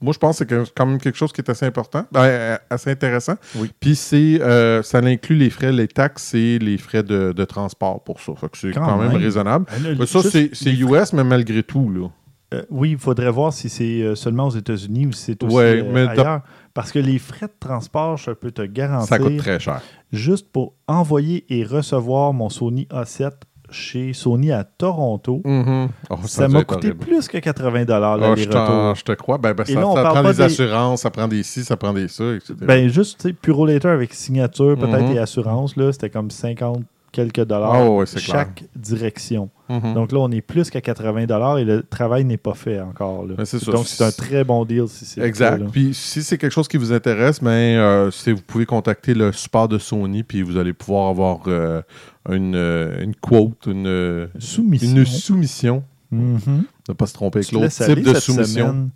Moi, 0.00 0.12
je 0.12 0.18
pense 0.18 0.44
que 0.44 0.64
c'est 0.64 0.74
quand 0.74 0.84
même 0.86 0.98
quelque 1.00 1.16
chose 1.16 1.32
qui 1.32 1.40
est 1.40 1.48
assez 1.48 1.64
important, 1.64 2.04
ben, 2.10 2.20
euh, 2.24 2.56
assez 2.68 2.90
intéressant. 2.90 3.36
Oui. 3.54 3.70
Puis, 3.78 3.94
c'est, 3.94 4.42
euh, 4.42 4.82
ça 4.82 4.98
inclut 4.98 5.36
les 5.36 5.48
frais, 5.48 5.70
les 5.70 5.86
taxes 5.86 6.34
et 6.34 6.58
les 6.58 6.78
frais 6.78 7.04
de, 7.04 7.30
de 7.32 7.44
transport 7.44 8.02
pour 8.02 8.20
ça. 8.20 8.32
Fait 8.34 8.48
que 8.50 8.58
c'est 8.58 8.72
Quand 8.72 8.84
quand, 8.84 8.96
même, 8.98 9.12
même. 9.12 9.22
raisonnable. 9.22 9.66
Ben 9.96 10.04
ça, 10.04 10.20
c'est, 10.20 10.50
US, 10.72 11.12
mais 11.12 11.24
malgré 11.24 11.62
tout, 11.62 11.88
là. 11.88 12.08
Euh, 12.52 12.62
oui, 12.70 12.90
il 12.92 12.98
faudrait 12.98 13.30
voir 13.30 13.52
si 13.52 13.68
c'est 13.68 14.02
euh, 14.02 14.14
seulement 14.16 14.46
aux 14.48 14.50
États-Unis 14.50 15.06
ou 15.06 15.12
si 15.12 15.22
c'est 15.24 15.42
aussi 15.44 15.54
Ouais, 15.54 15.82
euh, 15.82 15.90
mais 15.92 16.08
ailleurs. 16.08 16.40
Parce 16.74 16.90
que 16.90 16.98
les 16.98 17.18
frais 17.18 17.46
de 17.46 17.52
transport, 17.60 18.16
je 18.16 18.30
peux 18.32 18.50
te 18.50 18.62
garantir, 18.62 19.06
Ça 19.08 19.18
coûte 19.18 19.36
très 19.36 19.60
cher. 19.60 19.80
juste 20.12 20.48
pour 20.50 20.74
envoyer 20.88 21.44
et 21.48 21.64
recevoir 21.64 22.32
mon 22.32 22.48
Sony 22.48 22.86
A7 22.90 23.30
chez 23.72 24.12
Sony 24.14 24.50
à 24.50 24.64
Toronto, 24.64 25.42
Mhm. 25.44 25.88
Oh, 26.10 26.16
ça 26.24 26.48
m'a 26.48 26.64
coûté 26.64 26.88
horrible. 26.88 27.04
plus 27.06 27.28
que 27.28 27.38
80 27.38 27.82
Oh, 27.82 27.84
je, 27.86 27.92
l'aller-retour. 28.20 28.50
t'en- 28.52 28.94
je 28.96 29.04
te 29.04 29.12
crois. 29.12 29.38
Ben, 29.38 29.52
ben, 29.54 29.64
ça, 29.64 29.74
là, 29.74 29.86
on 29.88 29.94
ça 29.94 30.02
parle 30.02 30.14
prend 30.22 30.30
des 30.32 30.40
assurances, 30.40 31.00
ça 31.02 31.10
prend 31.10 31.28
des 31.28 31.42
ci, 31.44 31.62
ça 31.62 31.76
prend 31.76 31.92
des 31.92 32.08
ça, 32.08 32.34
etc. 32.34 32.54
Ben, 32.62 32.88
juste, 32.88 33.20
tu 33.20 33.28
sais, 33.28 33.32
Puro 33.32 33.66
Later 33.66 33.90
avec 33.90 34.12
signature, 34.12 34.76
peut-être, 34.76 35.06
Mhm. 35.10 35.14
et 35.14 35.18
assurance, 35.20 35.76
là, 35.76 35.92
c'était 35.92 36.10
comme 36.10 36.32
50 36.32 36.82
quelques 37.12 37.44
dollars 37.44 38.06
c'est 38.06 38.18
chaque 38.18 38.64
direction. 38.76 39.50
Mhm. 39.68 39.94
Donc 39.94 40.12
là, 40.12 40.18
on 40.18 40.30
est 40.32 40.40
plus 40.40 40.68
qu'à 40.70 40.80
80 40.80 41.26
dollars 41.26 41.58
et 41.58 41.64
le 41.64 41.82
travail 41.82 42.24
n'est 42.24 42.36
pas 42.36 42.54
fait 42.54 42.80
encore. 42.80 43.24
là. 43.26 43.34
Ben, 43.36 43.44
ça. 43.44 43.58
Donc 43.70 43.86
c'est 43.86 44.02
un 44.02 44.10
très 44.10 44.42
bon 44.42 44.64
deal 44.64 44.86
si 44.88 45.04
c'est 45.04 45.20
Exact. 45.20 45.62
Puis 45.70 45.94
si 45.94 46.22
c'est 46.22 46.38
quelque 46.38 46.52
chose 46.52 46.68
qui 46.68 46.76
vous 46.76 46.92
intéresse, 46.92 47.40
ben, 47.40 47.50
euh, 47.50 48.10
vous 48.26 48.42
pouvez 48.46 48.66
contacter 48.66 49.14
le 49.14 49.32
support 49.32 49.68
de 49.68 49.78
Sony, 49.78 50.22
puis 50.22 50.42
vous 50.42 50.56
allez 50.56 50.72
pouvoir 50.72 51.08
avoir 51.10 51.42
euh, 51.46 51.82
une, 52.28 52.54
euh, 52.56 53.02
une 53.02 53.14
quote, 53.14 53.66
une, 53.66 54.28
Soumission. 54.38 54.96
une 54.96 55.06
soumission. 55.06 55.84
Mhm. 56.10 56.64
Ne 56.88 56.94
pas 56.94 57.06
se 57.06 57.14
tromper 57.14 57.38
avec 57.38 57.52
l'autre 57.52 57.68
type 57.68 58.02
de 58.02 58.14
soumission. 58.14 58.66
semaine. 58.66 58.90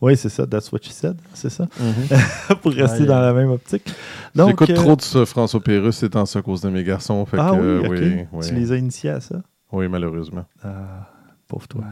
Oui, 0.00 0.16
c'est 0.16 0.28
ça. 0.30 0.46
That's 0.46 0.72
what 0.72 0.78
she 0.82 0.90
said. 0.92 1.16
C'est 1.34 1.50
ça. 1.50 1.66
Mhm. 1.78 2.56
Pour 2.62 2.72
rester 2.72 3.04
dans 3.04 3.20
la 3.20 3.32
même 3.34 3.50
optique. 3.50 3.92
Donc, 4.34 4.50
J'écoute 4.50 4.70
euh, 4.70 4.74
trop 4.74 4.96
de 4.96 5.02
ça, 5.02 5.26
François 5.26 5.60
Pérus, 5.60 5.96
c'est 5.96 6.16
en 6.16 6.24
ça 6.26 6.38
à 6.38 6.42
cause 6.42 6.62
de 6.62 6.70
mes 6.70 6.82
garçons. 6.84 7.24
Fait 7.26 7.36
Ah 7.38 7.52
que, 7.54 7.80
oui, 7.82 7.86
ok. 7.86 7.92
oui, 8.00 8.24
oui. 8.32 8.46
Tu 8.48 8.54
les 8.54 8.72
as 8.72 8.76
initiés 8.76 9.10
à 9.10 9.20
ça? 9.20 9.36
Oui, 9.72 9.88
malheureusement. 9.88 10.44
Ah, 10.64 11.06
pauvre 11.46 11.68
toi. 11.68 11.82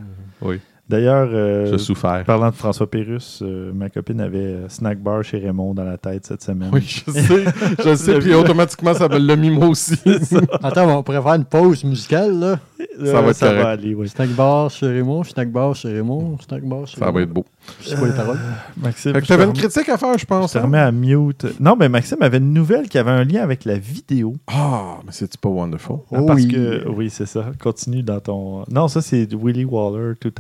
Oui. 0.41 0.59
D'ailleurs, 0.89 1.29
euh, 1.31 1.67
Je 1.71 1.77
souffert. 1.77 2.25
parlant 2.25 2.49
de 2.49 2.55
François 2.55 2.91
Pérus, 2.91 3.41
euh, 3.43 3.73
ma 3.75 3.91
copine 3.91 4.23
avait 4.23 4.39
euh, 4.39 4.69
Snack 4.71 4.99
Bar 5.03 5.23
chez 5.23 5.37
Raymond 5.37 5.75
dans 5.75 5.85
la 5.85 5.99
tête 5.99 6.25
cette 6.25 6.43
semaine. 6.43 6.71
Oui, 6.73 6.81
je 6.81 7.11
sais. 7.13 7.45
Je 7.85 7.95
sais, 7.95 8.19
puis 8.21 8.33
automatiquement, 8.33 8.95
ça 8.95 9.07
me 9.07 9.19
l'a 9.19 9.37
mis 9.37 9.51
moi 9.51 9.67
aussi. 9.69 9.97
Attends, 10.63 10.89
on 10.99 11.03
pourrait 11.03 11.21
faire 11.21 11.35
une 11.35 11.45
pause 11.45 11.85
musicale, 11.85 12.39
là. 12.39 12.59
Euh, 13.01 13.13
Ça 13.13 13.21
va 13.21 13.29
être 13.29 13.37
ça 13.37 13.49
correct. 13.49 13.63
va 13.65 13.69
aller, 13.69 13.95
oui. 13.95 14.09
Snack 14.09 14.31
bar 14.31 14.71
chez 14.71 14.87
Raymond, 14.87 15.25
snack 15.25 15.53
bar 15.53 15.75
chez 15.75 15.93
Raymond, 15.93 16.39
snack 16.41 16.63
bar 16.63 16.87
chez 16.87 16.99
Ça 16.99 17.11
va 17.11 17.21
être 17.21 17.31
beau. 17.35 17.45
Je 17.81 17.89
sais 17.91 17.97
pas 17.97 18.07
les 18.07 18.13
paroles? 18.13 18.39
Maxime, 18.77 19.13
Fait 19.13 19.19
que 19.21 19.25
je 19.27 19.29
te 19.29 19.33
t'avais 19.35 19.45
une 19.45 19.53
critique 19.53 19.89
à 19.89 19.97
faire, 19.99 20.15
je 20.15 20.19
je 20.21 20.25
pense. 20.27 20.53
te 20.53 20.59
hein? 20.59 20.63
remets 20.63 20.79
à 20.79 20.91
mute. 20.93 21.47
Non, 21.61 21.77
mais 21.79 21.89
Maxime 21.89 22.19
avait 22.23 22.39
une 22.39 22.53
nouvelle 22.53 22.89
qui 22.89 22.99
avait 22.99 23.11
un 23.11 23.25
lien 23.25 23.43
avec 23.43 23.65
la 23.65 23.79
vidéo. 23.79 24.35
Ah, 24.47 24.99
mais 25.05 25.13
c'est 25.13 25.37
pas 25.39 25.49
wonderful? 25.49 25.99
Ah, 26.13 26.19
Oh 26.21 26.27
parce 26.27 26.41
oui. 26.43 26.49
que, 26.49 26.89
oui, 26.89 27.11
c'est 27.11 27.27
ça. 27.27 27.47
Continue 27.63 28.03
dans 28.03 28.21
ton. 28.21 28.65
Non, 28.71 28.89
ça, 28.89 29.01
c'est 29.03 29.29
Willy 29.35 29.65
Waller 29.65 30.15
2000. 30.21 30.35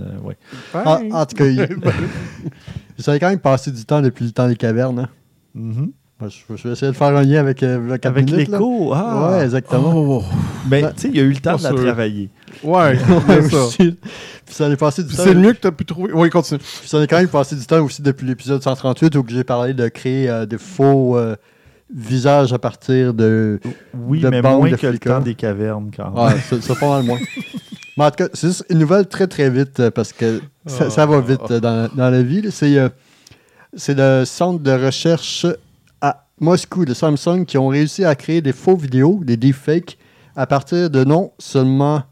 euh, 0.00 0.18
ouais. 0.26 0.36
Ah, 0.74 1.00
en 1.12 1.26
tout 1.26 1.36
cas, 1.36 1.44
savez 2.98 3.18
quand 3.18 3.28
même 3.30 3.38
passer 3.38 3.70
du 3.70 3.84
temps 3.84 4.02
depuis 4.02 4.24
le 4.24 4.30
temps 4.32 4.48
des 4.48 4.56
cavernes. 4.56 4.98
Hein? 5.00 5.08
Mhm. 5.54 5.92
Moi, 6.20 6.28
je, 6.28 6.54
je 6.54 6.62
vais 6.68 6.72
essayer 6.74 6.92
de 6.92 6.96
faire 6.96 7.16
un 7.16 7.22
lien 7.22 7.40
avec 7.40 7.62
euh, 7.62 7.78
le 7.80 7.96
4 7.96 8.06
Avec 8.12 8.30
l'écho. 8.30 8.92
Ah, 8.94 9.30
Ouais, 9.38 9.44
exactement. 9.44 9.92
Oh, 9.94 10.22
Mais 10.70 10.82
Ben, 10.82 10.92
tu 10.94 11.00
sais, 11.02 11.08
il 11.08 11.16
y 11.16 11.20
a 11.20 11.22
eu 11.22 11.30
le 11.30 11.36
temps 11.40 11.56
de 11.56 11.62
la 11.62 11.70
sûr. 11.70 11.80
travailler. 11.82 12.28
Ouais, 12.64 12.72
Ouais, 12.72 12.98
c'est 13.42 13.50
ça. 13.50 13.64
aussi. 13.64 13.96
Puis 14.46 14.54
ça 14.54 14.66
allait 14.66 14.76
passer 14.76 15.02
du 15.02 15.08
Puis 15.08 15.16
temps. 15.16 15.22
c'est 15.24 15.34
le 15.34 15.40
mieux 15.40 15.52
que 15.52 15.60
t'as 15.60 15.70
pu 15.70 15.84
trouver. 15.84 16.12
Oui, 16.12 16.30
continue. 16.30 16.58
Puis 16.60 16.88
ça 16.88 16.98
a 17.00 17.06
quand 17.06 17.18
même 17.18 17.28
passé 17.28 17.56
du 17.56 17.64
temps 17.66 17.80
aussi 17.84 18.02
depuis 18.02 18.26
l'épisode 18.26 18.62
138 18.62 19.14
où 19.16 19.24
j'ai 19.28 19.44
parlé 19.44 19.74
de 19.74 19.88
créer 19.88 20.28
euh, 20.28 20.46
des 20.46 20.58
faux 20.58 21.16
euh, 21.16 21.36
visages 21.94 22.52
à 22.52 22.58
partir 22.58 23.14
de. 23.14 23.60
Oui, 23.94 24.20
De 24.20 24.28
mais 24.28 24.42
moins 24.42 24.70
de 24.70 24.76
que 24.76 24.86
le 24.86 24.98
temps 24.98 25.20
des 25.20 25.34
cavernes, 25.34 25.90
quand 25.96 26.10
même. 26.12 26.24
Ouais, 26.24 26.40
c'est 26.48 26.78
pas 26.78 26.88
mal 26.88 27.02
moins. 27.04 27.18
Mais 27.96 28.04
en 28.04 28.10
tout 28.10 28.24
cas, 28.24 28.28
c'est 28.32 28.46
juste 28.46 28.64
une 28.70 28.78
nouvelle 28.78 29.06
très 29.08 29.26
très 29.26 29.50
vite 29.50 29.80
euh, 29.80 29.90
parce 29.90 30.12
que 30.12 30.40
ça, 30.64 30.88
ça 30.90 31.04
va 31.06 31.20
vite 31.20 31.40
euh, 31.50 31.60
dans, 31.60 31.90
dans 31.94 32.08
la 32.08 32.22
vie. 32.22 32.48
C'est 32.50 32.78
euh, 32.78 32.88
c'est 33.74 33.94
le 33.96 34.24
centre 34.24 34.60
de 34.62 34.70
recherche 34.70 35.44
à 36.00 36.24
Moscou 36.40 36.84
de 36.84 36.94
Samsung 36.94 37.44
qui 37.46 37.58
ont 37.58 37.68
réussi 37.68 38.04
à 38.04 38.14
créer 38.14 38.40
des 38.40 38.52
faux 38.52 38.76
vidéos, 38.76 39.20
des 39.24 39.36
deepfakes, 39.36 39.98
à 40.36 40.46
partir 40.46 40.88
de 40.88 41.04
non 41.04 41.32
seulement. 41.38 42.02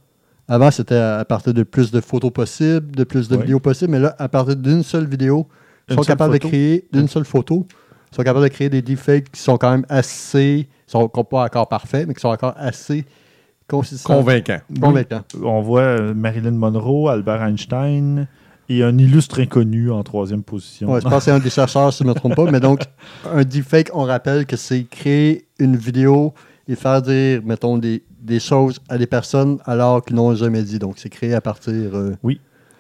Avant, 0.49 0.71
c'était 0.71 0.97
à 0.97 1.25
partir 1.27 1.53
de 1.53 1.63
plus 1.63 1.91
de 1.91 2.01
photos 2.01 2.33
possibles, 2.33 2.91
de 2.97 3.05
plus 3.05 3.29
de 3.29 3.37
Ouais. 3.37 3.43
vidéos 3.43 3.61
possibles, 3.61 3.93
mais 3.93 3.99
là, 3.99 4.17
à 4.19 4.29
partir 4.29 4.57
d'une 4.57 4.83
seule 4.83 5.07
vidéo, 5.07 5.47
ils 5.91 5.95
sont 5.95 6.03
capables 6.03 6.33
photo. 6.35 6.47
de 6.49 6.51
créer 6.51 6.89
d'une 6.93 7.09
seule 7.09 7.25
photo. 7.27 7.67
Ils 8.13 8.17
sont 8.17 8.23
capables 8.23 8.45
de 8.45 8.49
créer 8.53 8.71
des 8.71 8.81
deepfakes 8.83 9.31
qui 9.31 9.41
sont 9.41 9.59
quand 9.59 9.71
même 9.71 9.85
assez. 9.89 10.67
sont 10.87 11.07
pas 11.09 11.45
encore 11.45 11.69
parfaits, 11.69 12.07
mais 12.09 12.15
qui 12.15 12.21
sont 12.21 12.29
encore 12.29 12.55
assez 12.57 13.05
consistants. 13.69 14.15
Convaincant. 14.17 14.59
Convaincants. 14.81 15.23
On 15.43 15.61
voit 15.61 15.83
euh, 15.83 16.15
Marilyn 16.15 16.53
Monroe, 16.53 17.11
Albert 17.11 17.43
Einstein 17.43 18.27
et 18.71 18.83
un 18.83 18.97
illustre 18.97 19.41
inconnu 19.41 19.91
en 19.91 20.03
troisième 20.03 20.43
position. 20.43 20.91
Ouais, 20.93 21.01
je 21.01 21.05
pense 21.05 21.17
que 21.19 21.21
c'est 21.25 21.31
un 21.31 21.39
des 21.39 21.51
chercheurs, 21.51 21.93
si 21.93 21.99
je 21.99 22.05
ne 22.05 22.11
me 22.11 22.15
trompe 22.15 22.35
pas. 22.37 22.51
Mais 22.51 22.61
donc, 22.61 22.81
un 23.31 23.45
deepfake, 23.45 23.91
on 23.93 24.05
rappelle 24.05 24.47
que 24.47 24.57
c'est 24.57 24.85
créer 24.85 25.47
une 25.59 25.77
vidéo 25.77 26.33
et 26.69 26.77
faire 26.77 27.01
dire, 27.03 27.41
mettons, 27.45 27.79
des, 27.79 28.03
des 28.21 28.39
choses 28.41 28.79
à 28.89 28.99
des 28.99 29.07
personnes 29.07 29.59
alors 29.65 30.05
qu'ils 30.05 30.17
n'ont 30.17 30.35
jamais 30.35 30.63
dit. 30.63 30.79
Donc, 30.79 30.99
c'est 30.99 31.09
créé 31.09 31.35
à 31.35 31.41
partir. 31.41 31.95
euh, 31.95 32.13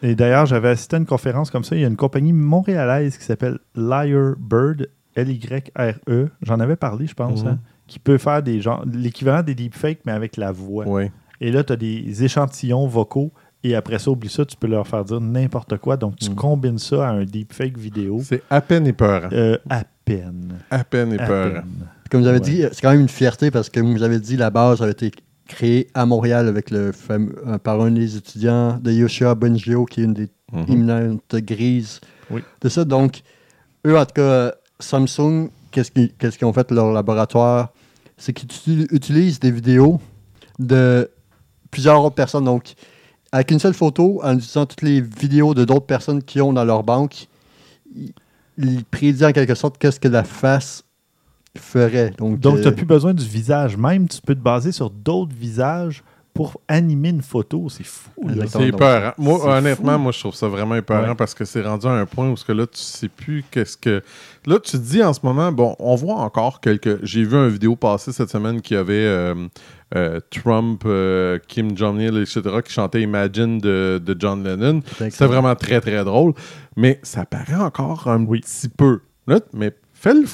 Et 0.02 0.14
d'ailleurs, 0.14 0.46
j'avais 0.46 0.68
assisté 0.68 0.96
à 0.96 0.98
une 0.98 1.06
conférence 1.06 1.50
comme 1.50 1.64
ça. 1.64 1.74
Il 1.74 1.80
y 1.80 1.84
a 1.84 1.88
une 1.88 1.96
compagnie 1.96 2.32
montréalaise 2.32 3.16
qui 3.16 3.24
s'appelle 3.24 3.58
Liar 3.74 4.34
Bird, 4.38 4.88
L-Y-R-E. 5.16 5.94
E. 6.08 6.28
J'en 6.42 6.60
avais 6.60 6.76
parlé, 6.76 7.06
je 7.06 7.14
pense. 7.14 7.42
Mhm. 7.42 7.48
hein. 7.50 7.58
qui 7.86 7.98
peut 7.98 8.18
faire 8.18 8.42
des 8.42 8.60
gens 8.60 8.82
l'équivalent 8.92 9.42
des 9.42 9.54
deepfakes, 9.54 10.00
mais 10.04 10.12
avec 10.12 10.36
la 10.36 10.52
voix. 10.52 10.84
Oui. 10.86 11.04
Et 11.40 11.50
là, 11.50 11.64
tu 11.64 11.72
as 11.72 11.76
des 11.76 12.22
échantillons 12.22 12.86
vocaux. 12.86 13.32
Et 13.64 13.74
après 13.74 13.98
ça, 13.98 14.10
oublie 14.10 14.28
ça, 14.28 14.44
tu 14.44 14.56
peux 14.56 14.66
leur 14.68 14.86
faire 14.86 15.04
dire 15.04 15.20
n'importe 15.20 15.78
quoi. 15.78 15.96
Donc, 15.96 16.16
tu 16.16 16.30
Mm. 16.30 16.34
combines 16.34 16.78
ça 16.78 17.08
à 17.08 17.12
un 17.12 17.24
deepfake 17.24 17.76
vidéo. 17.78 18.20
C'est 18.22 18.42
à 18.50 18.60
peine 18.60 18.86
épeurant. 18.86 19.30
Euh, 19.32 19.56
à 19.70 19.82
peine. 20.04 20.58
À 20.70 20.84
peine 20.84 21.12
À 21.12 21.14
épeurant. 21.24 21.50
peine. 21.62 21.64
Comme 22.10 22.22
vous 22.22 22.26
avez 22.26 22.38
Ouais. 22.38 22.44
dit, 22.44 22.62
c'est 22.72 22.80
quand 22.80 22.90
même 22.90 23.00
une 23.00 23.08
fierté 23.08 23.50
parce 23.50 23.68
que, 23.68 23.80
comme 23.80 23.92
vous 23.96 24.02
avez 24.02 24.18
dit, 24.18 24.36
la 24.36 24.50
base 24.50 24.80
avait 24.82 24.92
été 24.92 25.10
créée 25.46 25.88
à 25.94 26.06
Montréal 26.06 26.48
avec 26.48 26.70
le 26.70 26.92
fameux- 26.92 27.34
euh, 27.46 27.58
par 27.58 27.80
un 27.80 27.90
des 27.90 28.16
étudiants 28.16 28.78
de 28.78 28.92
Yoshua 28.92 29.34
Bengio, 29.34 29.84
qui 29.84 30.00
est 30.00 30.04
une 30.04 30.14
des 30.14 30.28
Mhm. 30.52 30.64
imminentes 30.68 31.36
grises 31.36 32.00
Oui. 32.30 32.42
de 32.60 32.68
ça. 32.68 32.84
Donc, 32.84 33.20
eux, 33.86 33.96
en 33.98 34.04
tout 34.04 34.14
cas, 34.14 34.52
Samsung, 34.80 35.48
qu'est-ce 35.70 35.90
qu'ils 36.38 36.44
ont 36.46 36.52
fait 36.52 36.70
leur 36.70 36.92
laboratoire? 36.92 37.72
C'est 38.16 38.32
qu'ils 38.32 38.48
uti- 38.48 38.86
utilisent 38.90 39.40
des 39.40 39.50
vidéos 39.50 40.00
de 40.58 41.10
plusieurs 41.70 42.02
autres 42.04 42.14
personnes. 42.14 42.44
Donc, 42.44 42.74
avec 43.32 43.50
une 43.50 43.58
seule 43.58 43.74
photo, 43.74 44.20
en 44.24 44.34
utilisant 44.34 44.66
toutes 44.66 44.82
les 44.82 45.00
vidéos 45.00 45.54
de 45.54 45.64
d'autres 45.64 45.86
personnes 45.86 46.22
qui 46.22 46.40
ont 46.40 46.52
dans 46.52 46.64
leur 46.64 46.82
banque, 46.82 47.28
ils, 47.94 48.12
ils 48.58 48.84
prédisent 48.84 49.24
en 49.24 49.32
quelque 49.32 49.54
sorte 49.54 49.78
qu'est-ce 49.78 50.00
que 50.00 50.08
la 50.08 50.24
face 50.24 50.84
ferait. 51.56 52.10
Donc, 52.18 52.40
Donc, 52.40 52.56
euh, 52.58 52.62
tu 52.62 52.68
n'as 52.68 52.72
plus 52.74 52.86
besoin 52.86 53.14
du 53.14 53.24
visage. 53.24 53.76
Même, 53.76 54.08
tu 54.08 54.20
peux 54.20 54.34
te 54.34 54.40
baser 54.40 54.72
sur 54.72 54.90
d'autres 54.90 55.34
visages 55.34 56.02
pour 56.34 56.60
animer 56.68 57.08
une 57.08 57.22
photo. 57.22 57.68
C'est 57.68 57.84
fou. 57.84 58.10
C'est 58.46 58.68
épeurant. 58.68 59.10
Moi, 59.18 59.38
C'est 59.42 59.48
honnêtement, 59.48 59.94
fou. 59.94 59.98
moi, 59.98 60.12
je 60.12 60.20
trouve 60.20 60.34
ça 60.36 60.46
vraiment 60.46 60.76
épeurant 60.76 61.08
Ouais. 61.08 61.14
parce 61.16 61.34
que 61.34 61.44
c'est 61.44 61.62
rendu 61.62 61.86
à 61.88 61.90
un 61.90 62.06
point 62.06 62.30
où 62.30 62.36
ce 62.36 62.44
que 62.44 62.52
là, 62.52 62.64
tu 62.66 62.78
sais 62.78 63.08
plus 63.08 63.44
qu'est-ce 63.50 63.76
que. 63.76 64.02
Là, 64.46 64.60
tu 64.60 64.72
te 64.72 64.76
dis 64.76 65.02
en 65.02 65.12
ce 65.12 65.18
moment, 65.24 65.50
bon, 65.50 65.74
on 65.80 65.96
voit 65.96 66.14
encore 66.16 66.60
quelques. 66.60 67.04
J'ai 67.04 67.24
vu 67.24 67.34
une 67.36 67.48
vidéo 67.48 67.74
passer 67.74 68.12
cette 68.12 68.30
semaine 68.30 68.60
qui 68.60 68.76
avait 68.76 68.92
euh, 69.04 69.34
euh, 69.96 70.20
Trump, 70.30 70.82
euh, 70.86 71.40
Kim 71.48 71.76
Jong-il, 71.76 72.16
etc., 72.18 72.40
qui 72.64 72.72
chantait 72.72 73.02
Imagine 73.02 73.58
de, 73.58 74.00
de 74.04 74.16
John 74.16 74.44
Lennon. 74.44 74.80
C'était 74.98 75.26
vraiment 75.26 75.56
très, 75.56 75.80
très 75.80 76.04
drôle. 76.04 76.34
Mais 76.76 77.00
ça 77.02 77.24
paraît 77.26 77.56
encore 77.56 78.06
un 78.06 78.24
Oui. 78.24 78.42
petit 78.42 78.68
peu. 78.68 79.00
Là, 79.26 79.40
mais 79.52 79.72
fais 79.92 80.14
le. 80.14 80.24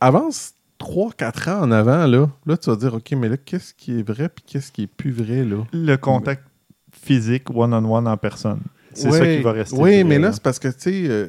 Avance 0.00 0.54
3-4 0.78 1.50
ans 1.50 1.62
en 1.62 1.70
avant, 1.70 2.06
là. 2.06 2.28
Là, 2.46 2.56
tu 2.56 2.70
vas 2.70 2.76
dire, 2.76 2.94
OK, 2.94 3.12
mais 3.12 3.28
là, 3.28 3.36
qu'est-ce 3.36 3.74
qui 3.74 3.98
est 3.98 4.02
vrai 4.02 4.28
puis 4.28 4.44
qu'est-ce 4.46 4.72
qui 4.72 4.82
est 4.82 4.86
plus 4.86 5.12
vrai, 5.12 5.44
là? 5.44 5.64
Le 5.72 5.96
contact 5.96 6.42
physique 6.92 7.50
one-on-one 7.50 8.06
en 8.06 8.16
personne. 8.16 8.60
C'est 8.92 9.10
ça 9.10 9.26
qui 9.26 9.42
va 9.42 9.52
rester. 9.52 9.76
Oui, 9.76 10.04
mais 10.04 10.18
là, 10.18 10.28
là. 10.28 10.32
c'est 10.32 10.42
parce 10.42 10.58
que, 10.58 10.68
tu 10.68 10.74
sais, 10.78 11.08
euh, 11.08 11.26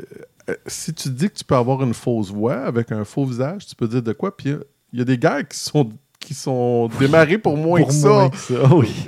euh, 0.49 0.55
si 0.67 0.93
tu 0.93 1.09
dis 1.09 1.29
que 1.29 1.35
tu 1.35 1.43
peux 1.43 1.55
avoir 1.55 1.81
une 1.83 1.93
fausse 1.93 2.31
voix 2.31 2.57
avec 2.57 2.91
un 2.91 3.03
faux 3.03 3.25
visage, 3.25 3.65
tu 3.65 3.75
peux 3.75 3.87
dire 3.87 4.03
de 4.03 4.13
quoi. 4.13 4.35
Puis 4.35 4.49
il 4.49 4.59
y 4.93 4.99
y, 4.99 5.01
a 5.01 5.05
des 5.05 5.17
gars 5.17 5.43
qui 5.43 5.57
sont, 5.57 5.89
qui 6.25 6.33
sont 6.33 6.89
démarrés 6.99 7.37
pour 7.37 7.55
moins 7.57 7.79
Pour 7.79 7.89
que 7.89 7.93
ça. 7.93 8.07
moins 8.09 8.29
que 8.29 8.37
ça, 8.37 8.53
oui. 8.75 9.07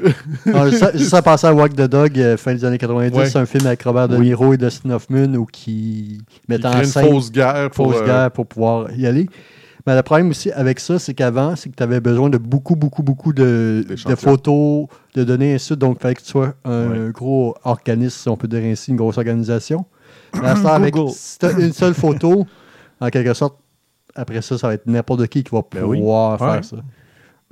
Ah, 0.54 0.72
ça, 0.72 0.98
ça 0.98 1.22
passait 1.22 1.48
à 1.48 1.54
Walk 1.54 1.74
the 1.76 1.82
Dog, 1.82 2.18
euh, 2.20 2.38
fin 2.38 2.54
des 2.54 2.64
années 2.64 2.78
90, 2.78 3.18
Ouais. 3.18 3.38
un 3.38 3.46
film 3.46 3.66
avec 3.66 3.82
Robert 3.84 4.08
De 4.08 4.18
Oui. 4.18 4.28
Niro 4.28 4.54
et 4.54 4.58
Dustin 4.58 4.92
Hoffman 4.92 5.34
où 5.36 5.46
qui 5.46 6.20
Ils 6.20 6.22
mettent 6.48 6.66
en 6.66 6.72
créent 6.72 6.80
une 6.84 6.86
scène 6.86 7.10
fausse 7.10 7.32
guerre 7.32 7.70
pour. 7.72 7.92
fausse 7.94 8.02
euh, 8.02 8.06
guerre 8.06 8.32
pour 8.32 8.46
pouvoir 8.48 8.92
y 8.96 9.06
aller. 9.08 9.28
Mais 9.86 9.96
le 9.96 10.04
problème 10.04 10.30
aussi 10.30 10.52
avec 10.52 10.80
ça, 10.82 11.00
c'est 11.00 11.14
qu'avant, 11.14 11.56
c'est 11.56 11.70
que 11.70 11.76
tu 11.76 11.82
avais 11.84 12.02
besoin 12.02 12.30
de 12.30 12.38
beaucoup, 12.38 12.76
beaucoup, 12.76 13.04
beaucoup 13.04 13.32
de, 13.34 13.86
photos, 14.18 14.88
de 15.16 15.24
données, 15.24 15.52
et 15.52 15.56
ainsi 15.56 15.64
de 15.64 15.68
suite. 15.68 15.80
Donc, 15.80 15.98
il 16.00 16.02
fallait 16.02 16.16
que 16.16 16.22
tu 16.22 16.28
sois 16.30 16.54
un 16.66 16.90
Ouais. 16.90 17.12
gros 17.14 17.56
organisme, 17.64 18.18
si 18.24 18.28
on 18.30 18.36
peut 18.36 18.50
dire 18.50 18.62
ainsi, 18.66 18.92
une 18.92 18.98
grosse 18.98 19.18
organisation. 19.18 19.86
Mais 20.42 20.48
à 20.50 20.56
temps, 20.56 20.74
avec 20.74 20.94
si 21.14 21.38
une 21.58 21.72
seule 21.72 21.94
photo, 21.94 22.46
en 23.00 23.08
quelque 23.10 23.34
sorte, 23.34 23.58
après 24.14 24.42
ça, 24.42 24.58
ça 24.58 24.68
va 24.68 24.74
être 24.74 24.88
n'importe 24.88 25.26
qui 25.28 25.44
qui 25.44 25.56
va 25.56 25.62
Ben 25.72 25.84
oui. 25.86 26.00
pouvoir 26.00 26.38
faire 26.38 26.48
Ouais. 26.50 26.64
ça. 26.64 26.78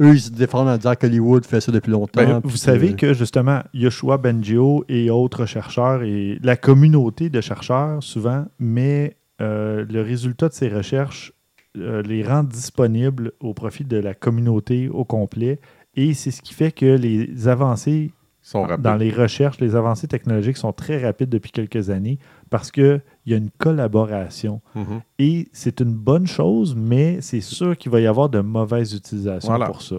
Eux, 0.02 0.14
ils 0.14 0.22
se 0.22 0.30
défendent 0.30 0.68
en 0.68 0.78
disant 0.78 0.96
qu'Hollywood 0.96 1.46
fait 1.46 1.62
ça 1.62 1.72
depuis 1.72 1.92
longtemps. 1.92 2.24
Ben, 2.24 2.42
vous 2.44 2.58
savez 2.58 2.96
que 2.96 3.14
justement, 3.14 3.62
Yoshua 3.74 4.18
Bengio 4.18 4.84
et 4.90 5.10
autres 5.10 5.46
chercheurs 5.46 6.04
et 6.04 6.38
la 6.44 6.58
communauté 6.58 7.30
de 7.30 7.40
chercheurs, 7.40 8.04
souvent, 8.04 8.46
met 8.60 9.16
euh, 9.42 9.86
le 9.90 10.02
résultat 10.02 10.50
de 10.50 10.54
ces 10.54 10.68
recherches, 10.68 11.32
euh, 11.78 12.02
les 12.02 12.24
rend 12.24 12.44
disponibles 12.44 13.32
au 13.40 13.54
profit 13.54 13.86
de 13.86 13.98
la 13.98 14.14
communauté 14.14 14.90
au 14.90 15.06
complet. 15.06 15.60
Et 15.96 16.14
c'est 16.14 16.32
ce 16.32 16.42
qui 16.42 16.54
fait 16.54 16.72
que 16.72 16.86
les 16.86 17.48
avancées 17.48 18.12
sont 18.42 18.68
dans 18.78 18.96
les 18.96 19.12
recherches, 19.12 19.60
les 19.60 19.76
avancées 19.76 20.08
technologiques 20.08 20.58
sont 20.58 20.74
très 20.74 21.04
rapides 21.04 21.30
depuis 21.30 21.52
quelques 21.52 21.90
années 21.90 22.20
parce 22.58 22.72
qu'il 22.72 23.02
y 23.26 23.34
a 23.34 23.38
une 23.38 23.50
collaboration. 23.58 24.62
Mhm. 24.76 25.02
Et 25.20 25.48
c'est 25.52 25.82
une 25.82 25.94
bonne 25.94 26.26
chose, 26.28 26.74
mais 26.76 27.20
c'est 27.22 27.42
sûr 27.42 27.76
qu'il 27.78 27.92
va 27.92 28.00
y 28.00 28.08
avoir 28.08 28.30
de 28.30 28.40
mauvaises 28.40 28.94
utilisations 28.94 29.50
Voilà. 29.50 29.66
pour 29.66 29.82
ça, 29.82 29.98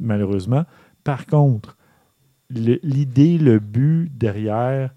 malheureusement. 0.00 0.64
Par 1.04 1.26
contre, 1.26 1.76
l'idée, 2.50 3.38
le 3.38 3.58
but 3.58 4.10
derrière 4.16 4.90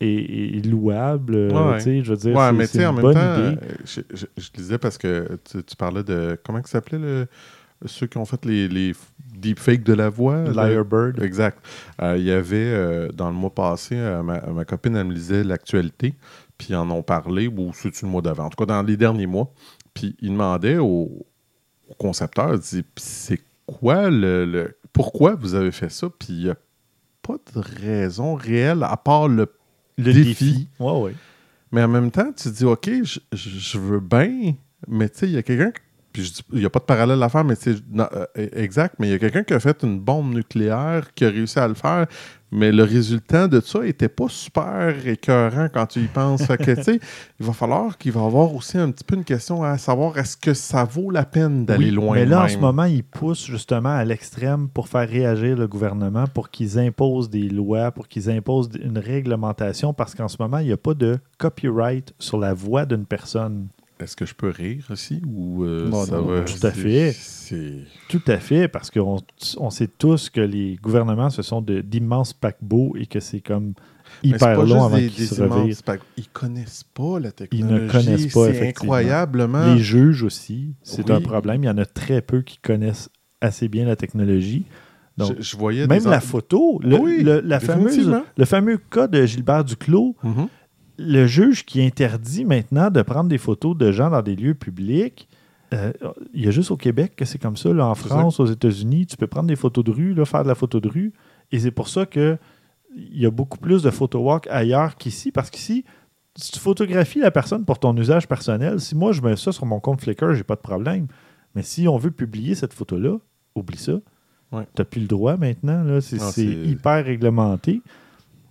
est, 0.00 0.56
est 0.56 0.66
louable. 0.66 1.34
euh, 1.34 1.72
Ouais. 1.72 1.80
sais, 1.80 2.02
Je 2.02 2.10
veux 2.10 2.16
dire, 2.16 2.34
Ouais, 2.36 2.46
c'est- 2.46 2.52
mais 2.52 2.66
tu 2.66 2.72
c'est 2.72 2.78
sais, 2.78 2.84
une 2.84 2.90
en 2.90 2.92
même 2.94 3.02
temps, 3.02 3.10
idée. 3.10 3.58
euh, 3.62 3.74
je, 3.84 4.00
je, 4.38 4.76
parce 4.76 4.96
que 4.98 5.38
tu, 5.50 5.62
tu 5.62 5.76
parlais 5.76 6.02
de. 6.02 6.38
Comment 6.44 6.60
ça 6.62 6.68
s'appelait 6.72 6.98
le, 6.98 7.26
ceux 7.86 8.06
qui 8.06 8.18
ont 8.18 8.24
fait 8.24 8.44
les, 8.44 8.68
les 8.68 8.92
deepfakes 9.34 9.82
de 9.84 9.92
la 9.94 10.08
voix 10.10 10.44
Lyrebird. 10.44 11.22
Exact. 11.22 11.58
Euh, 12.02 12.16
Il 12.18 12.24
y 12.24 12.30
avait, 12.30 12.56
euh, 12.56 13.08
dans 13.12 13.28
le 13.30 13.36
mois 13.36 13.54
passé, 13.54 13.96
euh, 13.96 14.22
ma, 14.22 14.40
ma 14.40 14.64
copine, 14.64 14.96
elle 14.96 15.06
me 15.06 15.12
lisait 15.14 15.44
l'actualité, 15.44 16.14
puis 16.58 16.68
ils 16.70 16.76
en 16.76 16.90
ont 16.90 17.02
parlé, 17.02 17.48
ou 17.48 17.72
c'est-tu 17.72 18.04
le 18.04 18.10
mois 18.10 18.22
d'avant, 18.22 18.44
en 18.46 18.50
tout 18.50 18.56
cas 18.56 18.66
dans 18.66 18.82
les 18.82 18.96
derniers 18.96 19.26
mois. 19.26 19.52
Puis 19.94 20.14
ils 20.20 20.30
demandaient 20.30 20.78
au, 20.78 21.26
au 21.88 21.94
concepteur, 21.98 22.54
ils 22.72 22.84
c'est 22.96 23.40
quoi 23.66 24.10
le, 24.10 24.44
le- 24.44 24.76
Pourquoi 24.92 25.34
vous 25.34 25.54
avez 25.54 25.72
fait 25.72 25.90
ça? 25.90 26.08
Puis 26.10 26.28
il 26.34 26.44
n'y 26.44 26.50
a 26.50 26.56
pas 27.22 27.36
de 27.54 27.60
raison 27.60 28.34
réelle, 28.34 28.82
à 28.82 28.96
part 28.96 29.28
le 29.28 29.48
Le 29.98 30.12
défi. 30.12 30.24
défi. 30.24 30.68
Ouais, 30.78 31.00
ouais. 31.00 31.14
mais 31.72 31.82
en 31.82 31.88
même 31.88 32.10
temps, 32.10 32.30
tu 32.32 32.50
dis, 32.50 32.64
OK, 32.64 32.90
je, 33.32 33.78
veux 33.78 34.00
bien, 34.00 34.54
mais 34.88 35.08
tu 35.08 35.18
sais, 35.20 35.26
il 35.28 35.32
y 35.32 35.36
a 35.38 35.42
quelqu'un, 35.42 35.72
puis 36.12 36.24
je 36.24 36.32
dis, 36.32 36.42
il 36.52 36.58
n'y 36.60 36.64
a 36.64 36.70
pas 36.70 36.80
de 36.80 36.84
parallèle 36.84 37.22
à 37.22 37.28
faire, 37.28 37.44
mais 37.44 37.54
non, 37.90 38.06
euh, 38.12 38.26
exact, 38.34 38.96
mais 38.98 39.08
il 39.08 39.10
y 39.10 39.14
a 39.14 39.18
quelqu'un 39.18 39.44
qui 39.44 39.54
a 39.54 39.60
fait 39.60 39.82
une 39.82 40.00
bombe 40.00 40.34
nucléaire, 40.34 41.14
qui 41.14 41.24
a 41.24 41.28
réussi 41.28 41.58
à 41.58 41.68
le 41.68 41.74
faire, 41.74 42.06
mais 42.52 42.72
le 42.72 42.82
résultat 42.82 43.46
de 43.46 43.60
ça 43.60 43.80
n'était 43.80 44.08
pas 44.08 44.28
super 44.28 45.06
écœurant 45.06 45.68
quand 45.72 45.86
tu 45.86 46.00
y 46.00 46.06
penses. 46.06 46.42
Fait 46.42 46.58
que, 46.58 46.72
tu 46.74 46.82
sais, 46.82 47.00
il 47.38 47.46
va 47.46 47.52
falloir 47.52 47.96
qu'il 47.96 48.12
va 48.12 48.22
y 48.22 48.24
avoir 48.24 48.52
aussi 48.54 48.76
un 48.76 48.90
petit 48.90 49.04
peu 49.04 49.14
une 49.14 49.24
question 49.24 49.62
à 49.62 49.78
savoir, 49.78 50.18
est-ce 50.18 50.36
que 50.36 50.52
ça 50.52 50.84
vaut 50.84 51.10
la 51.10 51.24
peine 51.24 51.64
d'aller 51.64 51.86
Oui, 51.86 51.90
loin 51.92 52.14
Mais 52.14 52.26
là, 52.26 52.44
en 52.44 52.48
ce 52.48 52.58
moment, 52.58 52.84
ils 52.84 53.04
poussent 53.04 53.46
justement 53.46 53.90
à 53.90 54.04
l'extrême 54.04 54.68
pour 54.68 54.88
faire 54.88 55.08
réagir 55.08 55.56
le 55.56 55.68
gouvernement, 55.68 56.24
pour 56.26 56.50
qu'ils 56.50 56.78
imposent 56.78 57.30
des 57.30 57.48
lois, 57.48 57.92
pour 57.92 58.08
qu'ils 58.08 58.28
imposent 58.30 58.70
une 58.82 58.98
réglementation, 58.98 59.94
parce 59.94 60.14
qu'en 60.14 60.28
ce 60.28 60.36
moment, 60.40 60.58
il 60.58 60.66
n'y 60.66 60.72
a 60.72 60.76
pas 60.76 60.94
de 60.94 61.18
copyright 61.38 62.12
sur 62.18 62.38
la 62.38 62.52
voix 62.52 62.84
d'une 62.84 63.06
personne. 63.06 63.68
Est-ce 64.02 64.16
que 64.16 64.24
je 64.26 64.34
peux 64.34 64.48
rire 64.48 64.86
aussi 64.90 65.20
ou 65.26 65.64
euh, 65.64 65.88
Non, 65.88 66.04
ça 66.04 66.16
non, 66.16 66.22
va... 66.24 66.40
tout 66.42 66.66
à 66.66 66.70
fait. 66.70 67.14
Tout 68.08 68.22
à 68.26 68.38
fait, 68.38 68.68
parce 68.68 68.90
qu'on 68.90 69.18
on 69.58 69.70
sait 69.70 69.88
tous 69.88 70.30
que 70.30 70.40
les 70.40 70.76
gouvernements, 70.82 71.30
ce 71.30 71.42
sont 71.42 71.60
de- 71.60 71.80
d'immenses 71.80 72.32
paquebots 72.32 72.94
et 72.98 73.06
que 73.06 73.20
c'est 73.20 73.40
comme 73.40 73.74
hyper 74.22 74.38
pas 74.38 74.54
long 74.56 74.64
juste 74.66 74.74
avant 74.74 74.96
qu'ils 74.96 75.26
se 75.26 75.42
revirent. 75.42 75.76
Ils 76.16 76.28
connaissent 76.28 76.84
pas 76.94 77.18
la 77.20 77.28
Ils 77.28 77.32
technologie. 77.32 77.84
ne 77.84 77.90
connaissent 77.90 78.26
pas, 78.32 78.44
C'est 78.46 78.50
effectivement. 78.50 78.94
incroyablement. 78.94 79.74
Les 79.74 79.80
juges 79.80 80.22
aussi, 80.22 80.74
c'est 80.82 81.08
Oui. 81.08 81.16
un 81.16 81.20
problème. 81.20 81.62
Il 81.64 81.66
y 81.66 81.70
en 81.70 81.78
a 81.78 81.86
très 81.86 82.22
peu 82.22 82.42
qui 82.42 82.58
connaissent 82.58 83.10
assez 83.40 83.68
bien 83.68 83.84
la 83.86 83.96
technologie. 83.96 84.64
Donc, 85.16 85.34
je, 85.38 85.42
je 85.42 85.56
voyais 85.56 85.86
même 85.86 86.02
des 86.02 86.08
la 86.08 86.20
photo, 86.20 86.80
le, 86.82 86.96
Oui, 86.98 87.22
le- 87.22 87.40
la 87.40 87.60
fameuse, 87.60 87.86
définitivement. 87.86 88.22
le 88.38 88.44
fameux 88.46 88.78
cas 88.78 89.06
de 89.06 89.26
Gilbert 89.26 89.64
Duclos, 89.64 90.16
Mhm. 90.22 90.48
Le 91.02 91.26
juge 91.26 91.64
qui 91.64 91.82
interdit 91.82 92.44
maintenant 92.44 92.90
de 92.90 93.00
prendre 93.02 93.28
des 93.28 93.38
photos 93.38 93.76
de 93.76 93.90
gens 93.92 94.10
dans 94.10 94.22
des 94.22 94.36
lieux 94.36 94.54
publics, 94.54 95.28
euh, 95.72 95.92
il 96.34 96.44
y 96.44 96.48
a 96.48 96.50
juste 96.50 96.70
au 96.70 96.76
Québec 96.76 97.14
que 97.16 97.24
c'est 97.24 97.38
comme 97.38 97.56
ça. 97.56 97.72
Là, 97.72 97.86
en 97.86 97.94
France, 97.94 98.40
aux 98.40 98.46
États-Unis, 98.46 99.06
tu 99.06 99.16
peux 99.16 99.26
prendre 99.26 99.46
des 99.48 99.56
photos 99.56 99.84
de 99.84 99.90
rue, 99.92 100.14
là, 100.14 100.24
faire 100.24 100.42
de 100.42 100.48
la 100.48 100.54
photo 100.54 100.80
de 100.80 100.88
rue. 100.88 101.12
Et 101.52 101.58
c'est 101.60 101.70
pour 101.70 101.88
ça 101.88 102.06
que 102.06 102.36
il 102.96 103.20
y 103.20 103.24
a 103.26 103.30
beaucoup 103.30 103.58
plus 103.58 103.82
de 103.82 103.90
photo 103.90 104.18
walk 104.18 104.46
ailleurs 104.50 104.96
qu'ici, 104.96 105.30
parce 105.30 105.48
qu'ici, 105.48 105.84
si 106.36 106.50
tu 106.52 106.58
photographies 106.58 107.20
la 107.20 107.30
personne 107.30 107.64
pour 107.64 107.78
ton 107.78 107.96
usage 107.96 108.26
personnel, 108.26 108.80
si 108.80 108.96
moi 108.96 109.12
je 109.12 109.22
mets 109.22 109.36
ça 109.36 109.52
sur 109.52 109.64
mon 109.64 109.78
compte 109.80 110.00
Flickr, 110.00 110.34
j'ai 110.34 110.42
pas 110.44 110.56
de 110.56 110.60
problème. 110.60 111.06
Mais 111.54 111.62
si 111.62 111.86
on 111.88 111.96
veut 111.98 112.10
publier 112.10 112.54
cette 112.56 112.72
photo-là, 112.74 113.16
oublie 113.54 113.78
ça. 113.78 113.94
Ouais. 114.52 114.66
N'as 114.76 114.84
plus 114.84 115.00
le 115.02 115.06
droit 115.06 115.36
maintenant. 115.36 115.84
là. 115.84 116.00
C'est 116.00 116.16
Ah, 116.20 116.30
c'est 116.32 116.46
c'est- 116.46 116.66
hyper 116.68 117.04
réglementé. 117.04 117.80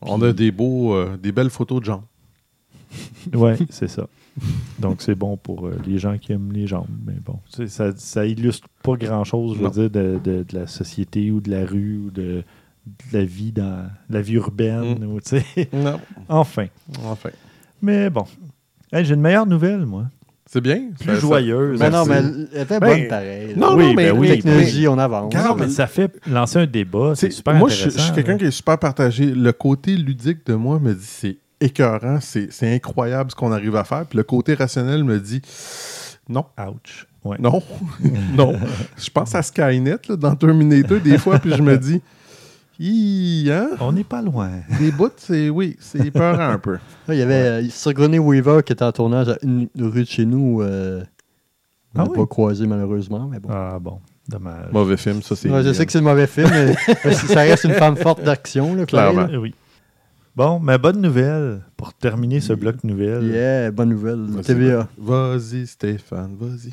On 0.01 0.21
a 0.21 0.31
des 0.31 0.51
beaux, 0.51 0.93
euh, 0.93 1.17
des 1.17 1.33
belles 1.33 1.49
photos 1.49 1.81
de 1.81 1.85
gens. 1.85 2.03
Oui, 3.33 3.51
c'est 3.69 3.87
ça. 3.89 4.07
Donc, 4.79 5.01
c'est 5.01 5.15
bon 5.15 5.35
pour 5.37 5.67
euh, 5.67 5.75
les 5.85 5.97
gens 5.97 6.17
qui 6.17 6.31
aiment 6.31 6.51
les 6.53 6.67
jambes. 6.67 6.87
Mais 7.05 7.15
bon, 7.25 7.39
ça, 7.67 7.91
ça 7.95 8.25
illustre 8.25 8.67
pas 8.83 8.95
grand-chose, 8.95 9.57
je 9.57 9.63
veux 9.63 9.69
dire, 9.69 9.89
de, 9.89 10.19
de- 10.23 10.45
de 10.47 10.57
la 10.57 10.67
société 10.67 11.31
ou 11.31 11.41
de 11.41 11.51
la 11.51 11.65
rue 11.65 11.97
ou 11.97 12.11
de, 12.11 12.43
de 12.85 13.17
la 13.17 13.25
vie 13.25 13.51
dans 13.51 13.87
la 14.09 14.21
vie 14.21 14.33
urbaine. 14.35 14.99
Mm. 14.99 15.11
ou, 15.13 15.19
tu 15.21 15.39
sais. 15.39 15.69
Non, 15.73 15.99
enfin. 16.29 16.67
enfin. 17.03 17.29
Mais 17.81 18.09
bon. 18.09 18.25
Hey, 18.91 19.03
J'ai 19.05 19.13
une 19.15 19.21
meilleure 19.21 19.45
nouvelle, 19.45 19.85
moi. 19.85 20.05
C'est 20.51 20.61
bien. 20.61 20.89
plus 20.99 21.05
Ça- 21.05 21.13
ça- 21.15 21.19
joyeuse. 21.19 21.79
Mais 21.79 21.89
non, 21.91 22.05
mais 22.07 22.15
elle 22.15 22.61
était 22.63 22.79
Ben, 22.79 22.87
bonne 22.97 23.07
pareil. 23.07 23.53
non, 23.55 23.75
Oui, 23.75 23.83
non, 23.89 23.93
mais 23.93 24.11
ben 24.11 24.17
oui, 24.17 24.27
mais- 24.29 24.35
technologie, 24.37 24.87
on 24.87 24.97
avance. 24.97 25.25
Regarde, 25.33 25.59
Non, 25.59 25.65
mais 25.65 25.69
ça 25.71 25.85
fait 25.85 26.11
lancer 26.27 26.57
un 26.57 26.65
débat. 26.65 27.13
C'est 27.15 27.29
super 27.29 27.53
moi, 27.55 27.69
je, 27.69 27.75
intéressant. 27.75 27.99
je 27.99 28.03
suis 28.05 28.13
quelqu'un 28.15 28.37
qui 28.37 28.45
est 28.45 28.51
super 28.51 28.79
partagé. 28.79 29.27
Le 29.27 29.51
côté 29.51 29.95
ludique 29.95 30.43
de 30.47 30.55
moi 30.55 30.79
me 30.79 30.93
dit 30.95 31.03
c'est 31.05 31.37
écœurant, 31.61 32.19
c'est 32.21 32.51
c'est 32.51 32.73
incroyable 32.73 33.31
ce 33.31 33.35
qu'on 33.35 33.51
arrive 33.51 33.75
à 33.75 33.83
faire. 33.83 34.05
Puis 34.05 34.17
le 34.17 34.23
côté 34.23 34.53
rationnel 34.53 35.03
me 35.03 35.19
dit 35.19 35.41
non, 36.27 36.45
Ouch. 36.57 37.07
Ouais. 37.23 37.37
non, 37.39 37.61
non. 38.33 38.55
Je 38.97 39.09
pense 39.09 39.35
à 39.35 39.41
Skynet 39.41 39.97
là, 40.07 40.15
dans 40.15 40.35
Terminator 40.35 40.99
des 40.99 41.17
fois, 41.17 41.37
puis 41.39 41.53
je 41.53 41.61
me 41.61 41.77
dis 41.77 42.01
Hi, 42.81 43.49
hein? 43.51 43.71
On 43.81 43.91
n'est 43.91 44.05
pas 44.05 44.21
loin. 44.21 44.51
Des 44.79 44.91
bouts, 44.91 45.09
c'est 45.17 45.49
oui, 45.49 45.75
c'est 45.81 46.11
peurant 46.11 46.51
un 46.51 46.59
peu. 46.59 46.77
Là, 47.09 47.13
il 47.13 47.17
y 47.17 47.21
avait 47.21 47.33
euh, 47.33 47.69
Sigourney 47.69 48.19
Weaver 48.19 48.61
qui 48.63 48.71
était 48.71 48.85
en 48.85 48.93
tournage 48.93 49.27
à 49.27 49.37
une 49.43 49.67
rue 49.77 50.03
de 50.03 50.07
chez 50.07 50.25
nous. 50.25 50.61
Euh, 50.61 51.03
on 51.93 51.99
Ah 51.99 52.03
n'a 52.05 52.09
oui? 52.11 52.15
pas 52.17 52.25
croisé 52.25 52.65
malheureusement, 52.67 53.27
mais 53.29 53.39
bon. 53.39 53.49
Ah 53.51 53.77
bon, 53.81 53.99
dommage. 54.29 54.71
Mauvais 54.71 54.95
film, 54.95 55.21
ça 55.21 55.35
c'est. 55.35 55.49
Ouais, 55.49 55.61
je 55.61 55.73
sais 55.73 55.85
que 55.85 55.91
c'est 55.91 55.97
le 55.97 56.05
mauvais 56.05 56.27
film, 56.27 56.49
mais 56.53 57.13
ça 57.13 57.41
reste 57.41 57.65
une 57.65 57.73
femme 57.73 57.97
forte 57.97 58.23
d'action. 58.23 58.85
Clairement. 58.85 59.27
Oui. 59.41 59.53
Bon, 60.39 60.57
mais 60.61 60.77
bonne 60.77 61.01
nouvelle 61.01 61.65
pour 61.75 61.93
terminer 61.93 62.39
ce 62.39 62.53
bloc 62.53 62.85
nouvelle. 62.85 63.25
Yeah, 63.25 63.71
bonne 63.71 63.89
nouvelle. 63.89 64.25
C'est 64.37 64.53
TVA. 64.53 64.87
Vas-y, 64.97 65.67
Stéphane, 65.67 66.37
vas-y. 66.37 66.71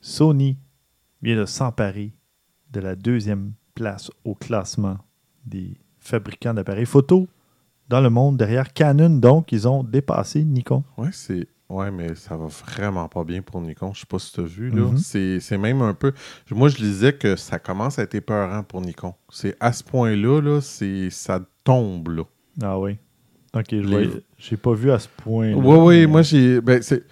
Sony 0.00 0.56
vient 1.20 1.36
de 1.36 1.44
s'emparer 1.44 2.12
de 2.70 2.78
la 2.78 2.94
deuxième 2.94 3.54
place 3.74 4.08
au 4.24 4.36
classement 4.36 4.98
des 5.44 5.80
fabricants 5.98 6.54
d'appareils 6.54 6.86
photo 6.86 7.26
dans 7.88 8.00
le 8.00 8.08
monde 8.08 8.36
derrière 8.36 8.72
Canon. 8.72 9.10
Donc, 9.10 9.50
ils 9.50 9.66
ont 9.66 9.82
dépassé 9.82 10.44
Nikon. 10.44 10.84
Ouais, 10.96 11.10
c'est. 11.10 11.48
Ouais, 11.68 11.90
mais 11.90 12.14
ça 12.14 12.36
va 12.36 12.46
vraiment 12.46 13.08
pas 13.08 13.24
bien 13.24 13.42
pour 13.42 13.60
Nikon. 13.60 13.94
Je 13.94 13.98
sais 14.02 14.06
pas 14.06 14.20
si 14.20 14.32
tu 14.32 14.42
as 14.42 14.44
vu. 14.44 14.70
là. 14.70 14.82
Mhm. 14.82 14.96
C'est 14.96 15.40
c'est 15.40 15.58
même 15.58 15.82
un 15.82 15.94
peu. 15.94 16.12
Moi, 16.52 16.68
je 16.68 16.76
disais 16.76 17.12
que 17.14 17.34
ça 17.34 17.58
commence 17.58 17.98
à 17.98 18.04
être 18.04 18.14
épeurant 18.14 18.62
pour 18.62 18.80
Nikon. 18.80 19.14
C'est 19.28 19.56
à 19.58 19.72
ce 19.72 19.82
point-là, 19.82 20.40
là, 20.40 20.60
c'est 20.60 21.10
ça 21.10 21.40
tombe. 21.64 22.10
Là. 22.10 22.22
Ah 22.62 22.78
oui. 22.78 22.96
Ok, 23.54 23.66
je 23.70 23.76
Les- 23.76 24.10
j'ai 24.38 24.56
pas 24.56 24.72
vu 24.74 24.90
à 24.90 24.98
ce 24.98 25.08
point. 25.08 25.52
Oui, 25.52 25.76
oui, 25.80 26.06
moi, 26.06 26.22
j'ai. 26.22 26.60
Ben, 26.60 26.82
c'est- 26.82 27.04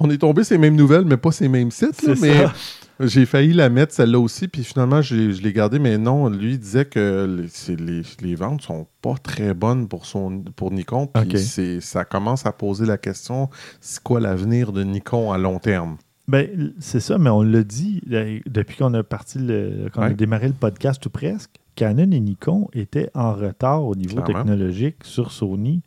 On 0.00 0.10
est 0.10 0.18
tombé 0.18 0.42
ces 0.44 0.58
mêmes 0.58 0.74
nouvelles, 0.74 1.04
mais 1.04 1.16
pas 1.16 1.30
ces 1.30 1.48
mêmes 1.48 1.70
sites. 1.70 2.02
là, 2.02 2.14
mais 2.20 2.34
ça. 2.34 2.52
j'ai 3.00 3.24
failli 3.26 3.52
la 3.52 3.68
mettre, 3.70 3.92
celle-là 3.94 4.18
aussi. 4.18 4.48
Puis 4.48 4.64
finalement, 4.64 5.00
je 5.02 5.14
l'ai 5.14 5.52
gardée. 5.52 5.78
Mais 5.78 5.98
non, 5.98 6.28
lui, 6.28 6.58
disait 6.58 6.84
que 6.84 7.46
les, 7.68 7.76
les, 7.76 8.02
les 8.20 8.34
ventes 8.34 8.62
sont 8.62 8.88
pas 9.02 9.14
très 9.22 9.54
bonnes 9.54 9.86
pour, 9.86 10.04
son, 10.04 10.40
pour 10.56 10.72
Nikon. 10.72 11.06
Puis 11.06 11.78
ça 11.80 12.04
commence 12.04 12.44
à 12.44 12.50
poser 12.52 12.86
la 12.86 12.98
question 12.98 13.48
c'est 13.80 14.02
quoi 14.02 14.18
l'avenir 14.18 14.72
de 14.72 14.82
Nikon 14.82 15.32
à 15.32 15.38
long 15.38 15.60
terme? 15.60 15.96
Ben, 16.26 16.72
c'est 16.80 17.00
ça, 17.00 17.16
mais 17.18 17.30
on 17.30 17.42
l'a 17.42 17.62
dit 17.62 18.00
là, 18.08 18.24
depuis 18.46 18.78
qu'on 18.78 18.94
a 18.94 19.02
parti 19.04 19.38
le, 19.38 19.88
qu'on 19.94 20.02
a 20.02 20.10
démarré 20.10 20.48
le 20.48 20.54
podcast 20.54 21.04
ou 21.06 21.10
presque. 21.10 21.50
Canon 21.74 22.10
et 22.12 22.20
Nikon 22.20 22.68
étaient 22.72 23.10
en 23.14 23.32
retard 23.34 23.84
au 23.84 23.94
niveau 23.94 24.20
Clairement. 24.22 24.44
technologique 24.44 24.96
sur 25.02 25.30
Sony. 25.32 25.82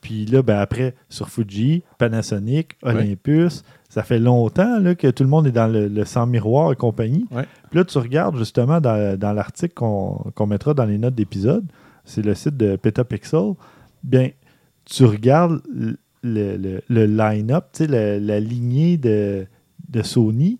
Puis 0.00 0.24
là, 0.24 0.40
ben 0.42 0.56
après, 0.58 0.94
sur 1.10 1.28
Fuji, 1.28 1.82
Panasonic, 1.98 2.76
Olympus, 2.82 3.64
ça 3.90 4.02
fait 4.02 4.18
longtemps 4.18 4.78
là, 4.78 4.94
que 4.94 5.08
tout 5.08 5.22
le 5.22 5.28
monde 5.28 5.46
est 5.46 5.52
dans 5.52 5.66
le, 5.70 5.88
le 5.88 6.04
sans 6.06 6.26
miroir 6.26 6.72
et 6.72 6.76
compagnie. 6.76 7.26
Puis 7.68 7.78
là, 7.78 7.84
tu 7.84 7.98
regardes 7.98 8.36
justement 8.38 8.80
dans, 8.80 9.18
dans 9.18 9.32
l'article 9.34 9.74
qu'on 9.74 10.46
mettra 10.46 10.72
dans 10.72 10.86
les 10.86 10.96
notes 10.96 11.14
d'épisode, 11.14 11.66
c'est 12.04 12.24
le 12.24 12.34
site 12.34 12.56
de 12.56 12.76
Petapixel. 12.76 13.52
Bien, 14.02 14.30
tu 14.86 15.04
regardes 15.04 15.60
le, 15.70 15.98
le- 16.22 16.80
le 16.88 17.04
line-up, 17.06 17.66
la, 17.80 18.18
la 18.18 18.40
lignée 18.40 18.96
de, 18.96 19.46
de 19.90 20.02
Sony. 20.02 20.58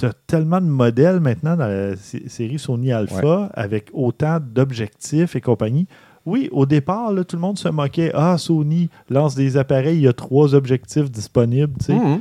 Tu 0.00 0.06
as 0.06 0.12
tellement 0.26 0.60
de 0.60 0.66
modèles 0.66 1.20
maintenant 1.20 1.56
dans 1.56 1.66
la 1.66 1.94
sé- 1.96 2.28
série 2.28 2.58
Sony 2.58 2.90
Alpha 2.92 3.50
avec 3.54 3.90
autant 3.92 4.38
d'objectifs 4.40 5.36
et 5.36 5.40
compagnie. 5.40 5.86
Oui, 6.26 6.48
au 6.52 6.66
départ, 6.66 7.12
là, 7.12 7.24
tout 7.24 7.36
le 7.36 7.40
monde 7.42 7.58
se 7.58 7.68
moquait. 7.68 8.10
Ah, 8.14 8.36
Sony 8.38 8.88
lance 9.08 9.34
des 9.34 9.56
appareils, 9.56 9.96
il 9.98 10.02
y 10.02 10.08
a 10.08 10.12
trois 10.12 10.54
objectifs 10.54 11.10
disponibles. 11.10 11.74
tu 11.78 11.86
sais. 11.86 11.94
Mhm. 11.94 12.20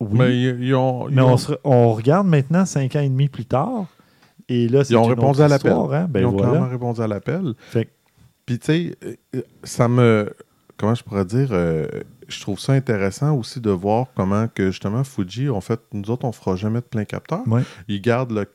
Oui. 0.00 0.08
Mais 0.12 0.40
ils, 0.42 0.74
ont, 0.74 1.08
ils 1.08 1.14
Mais 1.16 1.22
ont- 1.22 1.32
on, 1.32 1.36
se- 1.36 1.52
on 1.64 1.92
regarde 1.92 2.26
maintenant 2.26 2.64
cinq 2.64 2.94
ans 2.96 3.00
et 3.00 3.08
demi 3.08 3.28
plus 3.28 3.46
tard. 3.46 3.86
Et 4.48 4.68
là, 4.68 4.84
c'est 4.84 4.94
Ils 4.94 4.96
ont 4.96 5.04
une 5.04 5.10
répondu 5.10 5.30
autre 5.30 5.42
à 5.42 5.48
l'appel. 5.48 5.72
hein. 5.72 6.06
Ben 6.08 6.20
ils 6.20 6.26
ont 6.26 6.30
voilà. 6.30 6.48
clairement 6.50 6.68
répondu 6.68 7.00
à 7.02 7.06
l'appel. 7.08 7.52
Fait 7.58 7.86
que- 7.86 7.90
Puis, 8.46 8.58
tu 8.58 8.66
sais, 8.66 8.96
euh, 9.04 9.14
euh, 9.36 9.42
ça 9.64 9.88
me. 9.88 10.30
Comment 10.76 10.94
je 10.94 11.02
pourrais 11.02 11.24
dire 11.24 11.48
euh, 11.50 11.86
Je 12.28 12.40
trouve 12.40 12.60
ça 12.60 12.74
intéressant 12.74 13.34
aussi 13.34 13.60
de 13.60 13.70
voir 13.70 14.06
comment 14.14 14.46
que 14.48 14.70
justement 14.70 15.02
Fuji, 15.02 15.48
en 15.48 15.60
fait, 15.60 15.80
nous 15.92 16.10
autres, 16.10 16.26
on 16.26 16.32
fera 16.32 16.56
jamais 16.56 16.80
de 16.80 16.84
plein 16.84 17.04
capteur. 17.04 17.40
Ouais. 17.46 17.62
Ils 17.88 18.00
gardent 18.00 18.32
le. 18.32 18.46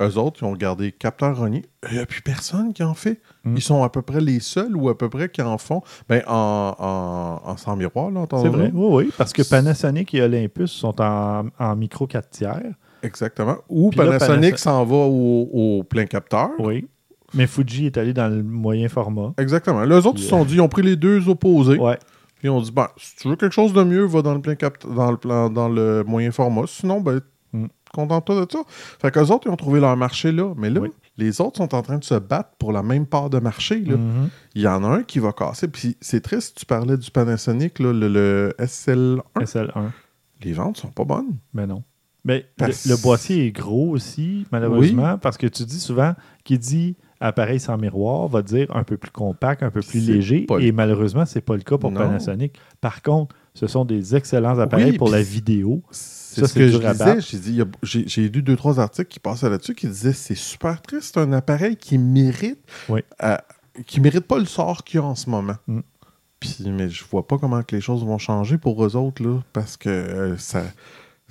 Eux 0.00 0.18
autres, 0.18 0.40
ils 0.42 0.44
ont 0.46 0.54
gardé 0.54 0.90
capteur 0.90 1.36
Rognier. 1.36 1.64
Il 1.90 1.96
n'y 1.96 2.02
a 2.02 2.06
plus 2.06 2.22
personne 2.22 2.72
qui 2.72 2.82
en 2.82 2.94
fait. 2.94 3.20
Mm. 3.44 3.56
Ils 3.56 3.62
sont 3.62 3.84
à 3.84 3.88
peu 3.88 4.02
près 4.02 4.20
les 4.20 4.40
seuls 4.40 4.74
ou 4.76 4.88
à 4.88 4.98
peu 4.98 5.08
près 5.08 5.28
qui 5.28 5.40
en 5.42 5.58
font. 5.58 5.82
Ben, 6.08 6.22
en, 6.26 6.74
en, 6.78 7.48
en 7.50 7.56
sans 7.56 7.76
miroir, 7.76 8.10
là, 8.10 8.26
C'est 8.30 8.48
vrai, 8.48 8.70
oui, 8.74 9.04
oui, 9.04 9.12
parce 9.16 9.32
que 9.32 9.42
Panasonic 9.42 10.12
et 10.14 10.22
Olympus 10.22 10.72
sont 10.72 11.00
en, 11.00 11.44
en 11.58 11.76
micro 11.76 12.06
4 12.06 12.30
tiers. 12.30 12.60
Exactement. 13.02 13.56
Ou 13.68 13.90
Panasonic 13.90 14.58
s'en 14.58 14.84
va 14.84 14.96
au, 14.96 15.48
au 15.52 15.82
plein 15.84 16.06
capteur. 16.06 16.50
Oui. 16.58 16.88
Mais 17.34 17.46
Fuji 17.46 17.86
est 17.86 17.96
allé 17.96 18.12
dans 18.12 18.28
le 18.28 18.42
moyen 18.42 18.88
format. 18.88 19.32
Exactement. 19.38 19.84
Eux 19.86 20.06
autres, 20.06 20.18
ils 20.18 20.24
se 20.24 20.28
sont 20.28 20.44
dit, 20.44 20.54
ils 20.54 20.60
ont 20.60 20.68
pris 20.68 20.82
les 20.82 20.96
deux 20.96 21.28
opposés. 21.28 21.78
Ouais. 21.78 21.98
Puis 22.42 22.50
on 22.50 22.60
dit, 22.60 22.72
ben, 22.72 22.88
si 22.98 23.16
tu 23.16 23.28
veux 23.28 23.36
quelque 23.36 23.52
chose 23.54 23.72
de 23.72 23.82
mieux, 23.82 24.04
va 24.04 24.20
dans 24.20 24.34
le 24.34 24.40
plein 24.42 24.56
capt 24.56 24.86
dans 24.86 25.10
le 25.10 25.16
plan, 25.16 25.48
dans 25.48 25.68
le 25.70 26.04
moyen 26.04 26.30
format. 26.32 26.64
Sinon, 26.66 27.00
ben, 27.00 27.20
Mm. 27.54 27.66
contente-toi 27.94 28.46
de 28.46 28.50
ça. 28.50 28.60
Fait 28.66 29.10
qu'eux 29.10 29.26
autres, 29.26 29.46
ils 29.46 29.50
ont 29.50 29.56
trouvé 29.56 29.78
leur 29.78 29.94
marché 29.96 30.32
là. 30.32 30.54
Mais 30.56 30.70
là, 30.70 30.80
Oui. 30.80 30.88
les 31.18 31.38
autres 31.42 31.58
sont 31.58 31.74
en 31.74 31.82
train 31.82 31.98
de 31.98 32.04
se 32.04 32.14
battre 32.14 32.48
pour 32.58 32.72
la 32.72 32.82
même 32.82 33.04
part 33.06 33.28
de 33.28 33.38
marché. 33.38 33.78
là. 33.80 33.96
Mhm. 33.98 34.30
Il 34.54 34.62
y 34.62 34.66
en 34.68 34.82
a 34.82 34.88
un 34.88 35.02
qui 35.02 35.18
va 35.18 35.32
casser. 35.32 35.68
Puis 35.68 35.96
c'est 36.00 36.22
triste, 36.22 36.56
tu 36.58 36.64
parlais 36.66 36.96
du 36.96 37.10
Panasonic, 37.10 37.78
là, 37.78 37.92
le, 37.92 38.08
le 38.08 38.54
SL1. 38.58 39.20
SL1. 39.44 39.90
Les 40.42 40.52
ventes 40.54 40.78
sont 40.78 40.88
pas 40.88 41.04
bonnes. 41.04 41.36
Mais 41.52 41.66
non. 41.66 41.82
Mais 42.24 42.46
Parce- 42.56 42.86
le, 42.86 42.92
le 42.96 43.02
boîtier 43.02 43.46
est 43.46 43.52
gros 43.52 43.90
aussi, 43.90 44.46
malheureusement, 44.50 45.18
parce 45.18 45.36
que 45.36 45.46
tu 45.46 45.64
dis 45.64 45.78
souvent 45.80 46.14
qui 46.44 46.58
dit 46.58 46.96
appareil 47.22 47.60
sans 47.60 47.76
miroir 47.78 48.28
va 48.28 48.42
dire 48.42 48.74
un 48.74 48.84
peu 48.84 48.96
plus 48.96 49.10
compact, 49.10 49.62
un 49.62 49.70
peu 49.70 49.80
plus 49.80 50.06
léger. 50.06 50.40
pas 50.42 50.58
Et 50.58 50.72
malheureusement, 50.72 51.24
c'est 51.24 51.40
pas 51.40 51.54
le 51.54 51.62
cas 51.62 51.78
pour 51.78 51.90
Non. 51.90 52.00
Panasonic. 52.00 52.58
Par 52.80 53.02
contre, 53.02 53.34
ce 53.54 53.66
sont 53.66 53.84
des 53.84 54.16
excellents 54.16 54.58
appareils 54.58 54.92
Oui, 54.92 54.98
pour 54.98 55.10
la 55.10 55.22
vidéo. 55.22 55.82
C'est 55.90 56.46
ce 56.46 56.54
que 56.54 56.68
je 56.68 56.78
disais. 56.78 57.20
J'ai 57.20 57.38
dit, 57.38 57.60
J'ai 57.82 58.08
j'ai 58.08 58.28
lu 58.28 58.42
deux, 58.42 58.56
trois 58.56 58.80
articles 58.80 59.08
qui 59.08 59.20
passaient 59.20 59.50
là-dessus 59.50 59.74
qui 59.74 59.86
disaient 59.86 60.12
c'est 60.12 60.34
super 60.34 60.80
triste, 60.82 61.12
c'est 61.14 61.20
un 61.20 61.32
appareil 61.32 61.76
qui 61.76 61.98
mérite 61.98 62.60
Oui. 62.88 63.00
euh, 63.22 63.36
qui 63.86 64.00
mérite 64.00 64.26
pas 64.26 64.38
le 64.38 64.44
sort 64.44 64.84
qu'il 64.84 65.00
y 65.00 65.02
a 65.02 65.06
en 65.06 65.14
ce 65.14 65.28
moment. 65.30 65.56
Mm. 65.66 65.80
Puis, 66.40 66.56
mais 66.66 66.88
je 66.88 67.04
vois 67.04 67.26
pas 67.26 67.38
comment 67.38 67.62
que 67.62 67.74
les 67.76 67.80
choses 67.80 68.04
vont 68.04 68.18
changer 68.18 68.58
pour 68.58 68.84
eux 68.84 68.96
autres, 68.96 69.22
là, 69.22 69.38
parce 69.52 69.76
que 69.76 69.88
euh, 69.88 70.36
ça. 70.38 70.62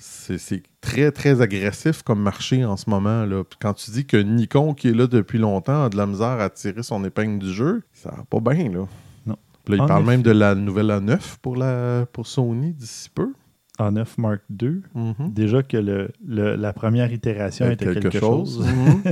C'est 0.03 0.63
très, 0.81 1.11
très 1.11 1.41
agressif 1.41 2.01
comme 2.01 2.21
marché 2.21 2.65
en 2.65 2.75
ce 2.75 2.89
moment. 2.89 3.25
Là. 3.25 3.43
Puis 3.43 3.57
quand 3.61 3.73
tu 3.73 3.91
dis 3.91 4.05
que 4.05 4.17
Nikon, 4.17 4.73
qui 4.73 4.89
est 4.89 4.93
là 4.93 5.05
depuis 5.07 5.37
longtemps, 5.37 5.85
a 5.85 5.89
de 5.89 5.97
la 5.97 6.07
misère 6.07 6.39
à 6.41 6.49
tirer 6.49 6.81
son 6.83 7.03
épingle 7.05 7.39
du 7.39 7.51
jeu, 7.53 7.83
ça 7.93 8.09
va 8.11 8.23
pas 8.29 8.53
bien. 8.53 8.69
Là. 8.71 8.87
Non. 9.27 9.35
Puis 9.63 9.77
là, 9.77 9.83
il 9.83 9.87
parle 9.87 10.05
même 10.05 10.21
de 10.23 10.31
la 10.31 10.55
nouvelle 10.55 10.87
A9 10.87 11.19
pour, 11.41 11.55
la, 11.55 12.05
pour 12.11 12.25
Sony 12.27 12.73
d'ici 12.73 13.09
peu. 13.13 13.31
En 13.79 13.91
9 13.91 14.17
Mark 14.17 14.41
II, 14.61 14.81
Mhm. 14.93 15.31
déjà 15.33 15.63
que 15.63 15.77
le, 15.77 16.09
le- 16.27 16.55
la 16.55 16.73
première 16.73 17.11
itération 17.13 17.69
était 17.71 17.93
quelque, 17.93 18.19
chose. 18.19 18.59
Mhm. 18.67 19.03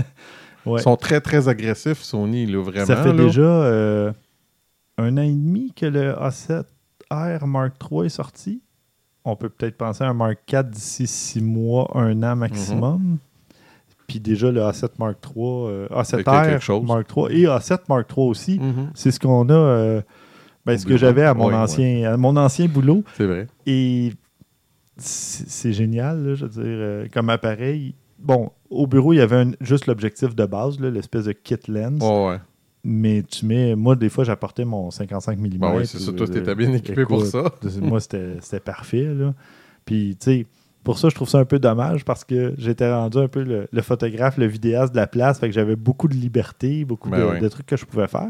Ouais. 0.66 0.80
Ils 0.82 0.84
sont 0.84 0.98
très, 0.98 1.22
très 1.22 1.48
agressifs, 1.48 2.02
Sony, 2.02 2.46
là, 2.46 2.62
vraiment. 2.62 2.86
Ça 2.86 2.98
fait 2.98 3.14
là. 3.14 3.24
déjà 3.24 3.42
euh, 3.42 4.12
un 4.98 5.18
an 5.18 5.22
et 5.22 5.32
demi 5.32 5.72
que 5.74 5.86
le 5.86 6.12
A7R 6.14 7.46
Mark 7.46 7.76
III 7.90 8.06
est 8.08 8.10
sorti. 8.10 8.62
On 9.32 9.36
peut 9.36 9.50
peut-être 9.50 9.78
penser 9.78 10.04
à 10.04 10.10
un 10.10 10.14
Mark 10.14 10.38
IV 10.52 10.64
d'ici 10.64 11.08
six 11.08 11.42
mois, 11.42 11.90
un 11.96 12.22
an 12.24 12.36
maximum. 12.36 13.18
Puis 14.08 14.20
déjà 14.20 14.52
le 14.52 14.62
A7 14.62 14.90
Mark 14.98 15.18
III, 15.24 15.44
euh, 15.46 15.88
Avec 15.92 16.26
quelque 16.26 16.30
A7R 16.30 16.60
chose. 16.62 16.84
Mark 16.88 17.08
III 17.16 17.42
et 17.44 17.46
A7 17.46 17.78
Mark 17.90 18.10
III 18.16 18.28
aussi. 18.28 18.60
Mhm. 18.60 18.90
C'est 18.96 19.12
ce 19.12 19.20
qu'on 19.20 19.48
a, 19.50 19.54
euh, 19.54 20.02
ben, 20.66 20.78
ce 20.78 20.86
que 20.86 20.98
j'avais 20.98 21.24
à 21.24 21.34
mon 21.36 21.50
ancien, 21.64 22.12
à 22.14 22.18
mon 22.18 22.36
ancien 22.36 22.68
boulot. 22.68 23.04
C'est 23.16 23.26
vrai. 23.28 23.48
Et 23.68 24.14
c'est 24.98 25.74
génial, 25.74 26.24
là, 26.26 26.36
je 26.36 26.46
veux 26.46 26.50
dire, 26.52 26.64
euh, 26.66 27.08
comme 27.14 27.30
appareil. 27.30 27.96
Bon, 28.18 28.52
au 28.70 28.86
bureau, 28.86 29.14
il 29.14 29.18
y 29.18 29.22
avait 29.22 29.38
un- 29.38 29.52
juste 29.62 29.86
l'objectif 29.88 30.36
de 30.36 30.46
base, 30.46 30.80
l'espèce 30.80 31.26
de 31.26 31.32
kit 31.32 31.56
lens. 31.70 32.02
Ouais, 32.04 32.28
ouais. 32.30 32.38
Mais 32.84 33.24
tu 33.24 33.46
mets. 33.46 33.76
Moi, 33.76 33.96
des 33.96 34.10
fois, 34.10 34.24
j'apportais 34.24 34.66
mon 34.66 34.90
55 34.90 35.38
mm. 35.38 35.48
Ben 35.58 35.76
oui, 35.76 35.86
c'est 35.86 36.00
ça. 36.00 36.14
Toi, 36.14 36.28
t'étais 36.28 36.56
bien 36.56 36.74
équipé 36.74 37.06
pour 37.06 37.26
ça. 37.26 37.52
moi, 37.82 38.00
c'était 38.00 38.60
parfait. 38.64 39.14
Là. 39.14 39.34
Puis, 39.86 40.16
tu 40.20 40.26
sais, 40.26 40.46
pour 40.84 40.98
ça, 40.98 41.10
je 41.10 41.16
trouve 41.16 41.28
ça 41.28 41.40
un 41.40 41.46
peu 41.46 41.60
dommage 41.60 42.06
parce 42.06 42.24
que 42.24 42.54
j'étais 42.58 42.92
rendu 42.92 43.18
un 43.18 43.28
peu 43.28 43.44
le, 43.44 43.68
le 43.70 43.82
photographe, 43.82 44.38
le 44.38 44.46
vidéaste 44.46 44.94
de 44.94 44.98
la 44.98 45.08
place. 45.08 45.40
Fait 45.40 45.48
que 45.48 45.54
j'avais 45.54 45.76
beaucoup 45.76 46.08
de 46.08 46.14
liberté, 46.16 46.86
beaucoup 46.86 47.10
Ben 47.10 47.20
de, 47.20 47.26
oui. 47.34 47.40
de 47.40 47.48
trucs 47.50 47.66
que 47.66 47.78
je 47.78 47.86
pouvais 47.86 48.08
faire. 48.08 48.30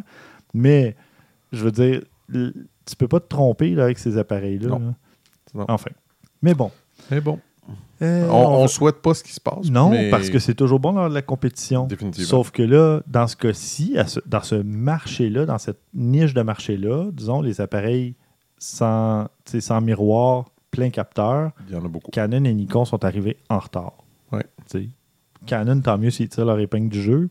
Mais, 0.53 0.95
je 1.51 1.63
veux 1.63 1.71
dire, 1.71 2.01
tu 2.31 2.95
peux 2.97 3.07
pas 3.07 3.19
te 3.19 3.27
tromper 3.27 3.75
là, 3.75 3.83
avec 3.83 3.99
ces 3.99 4.17
appareils-là. 4.17 4.79
Là. 5.53 5.65
Enfin. 5.67 5.91
Mais 6.41 6.53
bon. 6.53 6.71
Mais 7.11 7.21
bon, 7.21 7.39
Euh, 8.01 8.27
on, 8.29 8.61
va- 8.61 8.67
souhaite 8.67 9.01
pas 9.01 9.13
ce 9.13 9.23
qui 9.23 9.33
se 9.33 9.41
passe. 9.41 9.69
Non, 9.69 9.89
mais 9.89 10.09
parce 10.09 10.29
que 10.29 10.39
c'est 10.39 10.53
toujours 10.55 10.79
bon 10.79 10.93
dans 10.93 11.07
la 11.09 11.21
compétition. 11.21 11.85
Définitivement. 11.85 12.29
Sauf 12.29 12.51
que 12.51 12.63
là, 12.63 13.01
dans 13.07 13.27
ce 13.27 13.35
cas-ci, 13.35 13.97
ce- 14.07 14.19
dans 14.25 14.41
ce 14.41 14.55
marché-là, 14.55 15.45
dans 15.45 15.57
cette 15.57 15.79
niche 15.93 16.33
de 16.33 16.41
marché-là, 16.41 17.09
disons, 17.11 17.41
les 17.41 17.59
appareils 17.59 18.15
sans, 18.57 19.27
sans 19.45 19.81
miroir, 19.81 20.45
plein 20.71 20.89
capteur, 20.91 21.51
Il 21.67 21.73
y 21.73 21.77
en 21.77 21.83
a 21.83 21.87
beaucoup. 21.89 22.11
Canon 22.11 22.43
et 22.45 22.53
Nikon 22.53 22.85
sont 22.85 23.03
arrivés 23.03 23.37
en 23.49 23.59
retard. 23.59 23.93
Ouais. 24.31 24.45
Canon, 25.45 25.79
tant 25.81 25.97
mieux 25.97 26.11
s'ils 26.11 26.29
tirent 26.29 26.45
leur 26.45 26.59
épingle 26.59 26.89
du 26.89 27.01
jeu. 27.01 27.29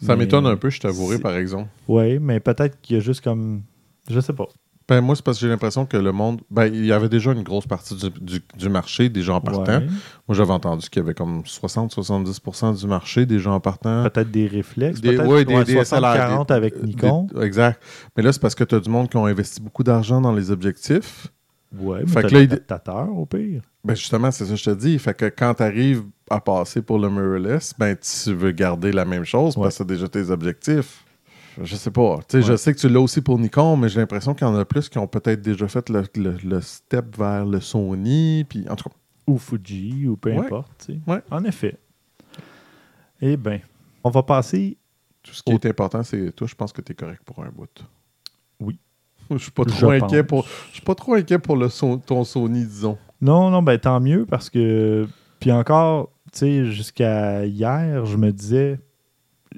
Ça 0.00 0.14
m'étonne 0.14 0.46
un 0.46 0.56
peu, 0.56 0.68
je 0.70 0.78
t'avouerai, 0.80 1.18
par 1.18 1.34
exemple. 1.36 1.68
Oui, 1.88 2.18
mais 2.18 2.38
peut-être 2.40 2.80
qu'il 2.82 2.96
y 2.96 2.98
a 2.98 3.02
juste 3.02 3.22
comme. 3.22 3.62
Je 4.10 4.20
sais 4.20 4.34
pas. 4.34 4.46
Ben, 4.88 5.00
moi, 5.00 5.16
c'est 5.16 5.24
parce 5.24 5.38
que 5.38 5.42
j'ai 5.42 5.48
l'impression 5.48 5.84
que 5.84 5.96
le 5.96 6.12
monde. 6.12 6.40
Ben, 6.48 6.66
il 6.66 6.86
y 6.86 6.92
avait 6.92 7.08
déjà 7.08 7.32
une 7.32 7.42
grosse 7.42 7.66
partie 7.66 7.96
du, 7.96 8.08
du- 8.20 8.42
du 8.56 8.68
marché 8.68 9.08
des 9.08 9.22
gens 9.22 9.40
partants. 9.40 9.78
Ouais. 9.80 9.86
Moi, 10.28 10.36
j'avais 10.36 10.52
entendu 10.52 10.88
qu'il 10.88 11.02
y 11.02 11.04
avait 11.04 11.14
comme 11.14 11.42
60-70% 11.44 12.78
du 12.78 12.86
marché 12.86 13.26
des 13.26 13.38
gens 13.38 13.58
partants. 13.60 14.04
Peut-être 14.04 14.30
des 14.30 14.46
réflexes. 14.46 15.00
Des- 15.00 15.16
peut-être 15.16 15.26
ouais, 15.28 15.44
des- 15.44 15.64
des 15.64 15.74
60-40 15.74 16.46
SLR, 16.48 16.56
avec 16.56 16.82
Nikon. 16.82 17.26
des- 17.34 17.42
exact. 17.44 17.82
Mais 18.16 18.22
là, 18.22 18.32
c'est 18.32 18.40
parce 18.40 18.54
que 18.54 18.64
tu 18.64 18.74
as 18.74 18.80
du 18.80 18.88
monde 18.90 19.08
qui 19.08 19.16
ont 19.16 19.26
investi 19.26 19.60
beaucoup 19.60 19.82
d'argent 19.82 20.20
dans 20.20 20.32
les 20.32 20.50
objectifs. 20.50 21.28
Ouais, 21.76 22.00
mais 22.06 22.06
Fait 22.06 22.22
que 22.22 22.34
là, 22.34 22.40
il- 22.42 23.10
au 23.18 23.26
pire. 23.26 23.62
Ben 23.84 23.94
justement, 23.94 24.30
c'est 24.30 24.44
ça 24.44 24.50
que 24.52 24.56
je 24.56 24.64
te 24.64 24.70
dis. 24.70 24.98
Fait 24.98 25.14
que 25.14 25.26
quand 25.26 25.54
tu 25.54 25.62
arrives 25.64 26.04
à 26.30 26.40
passer 26.40 26.80
pour 26.80 26.98
le 26.98 27.10
mirrorless, 27.10 27.74
ben 27.76 27.96
tu 27.96 28.32
veux 28.34 28.52
garder 28.52 28.92
la 28.92 29.04
même 29.04 29.24
chose 29.24 29.56
Ouais. 29.56 29.64
parce 29.64 29.74
que 29.74 29.78
c'est 29.78 29.86
déjà 29.88 30.08
tes 30.08 30.30
objectifs. 30.30 31.04
Je 31.62 31.74
sais 31.76 31.90
pas. 31.90 32.20
Je 32.32 32.56
sais 32.56 32.74
que 32.74 32.78
tu 32.78 32.88
l'as 32.88 33.00
aussi 33.00 33.20
pour 33.22 33.38
Nikon, 33.38 33.76
mais 33.76 33.88
j'ai 33.88 34.00
l'impression 34.00 34.34
qu'il 34.34 34.46
y 34.46 34.50
en 34.50 34.54
a 34.56 34.64
plus 34.64 34.88
qui 34.88 34.98
ont 34.98 35.06
peut-être 35.06 35.40
déjà 35.40 35.66
fait 35.68 35.88
le, 35.88 36.04
le- 36.16 36.36
le 36.44 36.60
step 36.60 37.16
vers 37.16 37.44
le 37.46 37.60
Sony. 37.60 38.44
Puis, 38.48 38.66
en 38.68 38.76
tout 38.76 38.88
cas, 38.88 38.94
Ou 39.26 39.38
Fuji, 39.38 40.06
ou 40.06 40.16
peu 40.16 40.30
Ouais. 40.32 40.38
importe. 40.38 40.88
Ouais. 41.06 41.20
En 41.30 41.42
effet. 41.44 41.76
Eh 43.20 43.36
bien, 43.36 43.60
on 44.04 44.10
va 44.10 44.22
passer. 44.22 44.76
tout 45.22 45.32
ce 45.34 45.42
qui 45.42 45.50
est 45.52 45.66
important, 45.66 46.02
c'est 46.04 46.30
toi, 46.32 46.46
je 46.46 46.54
pense 46.54 46.72
que 46.72 46.80
tu 46.80 46.92
es 46.92 46.94
correct 46.94 47.22
pour 47.24 47.42
un 47.42 47.48
bout. 47.48 47.66
Oui. 48.60 48.78
Je 49.30 49.38
suis 49.38 49.50
pas 49.50 49.64
Je 49.66 49.74
trop 49.80 49.90
inquiet 49.90 50.22
pense. 50.22 50.44
pour. 50.44 50.48
Je 50.68 50.74
suis 50.74 50.82
pas 50.84 50.94
trop 50.94 51.14
inquiet 51.14 51.38
pour 51.40 51.56
le 51.56 51.68
son- 51.68 51.98
ton 51.98 52.22
Sony, 52.22 52.64
disons. 52.64 52.96
Non, 53.20 53.50
non, 53.50 53.62
ben 53.62 53.76
tant 53.78 53.98
mieux 53.98 54.24
parce 54.26 54.48
que. 54.50 55.08
Puis 55.40 55.50
encore, 55.50 56.10
tu 56.32 56.38
sais, 56.38 56.64
jusqu'à 56.66 57.44
hier, 57.44 58.06
je 58.06 58.16
me 58.16 58.30
disais, 58.30 58.78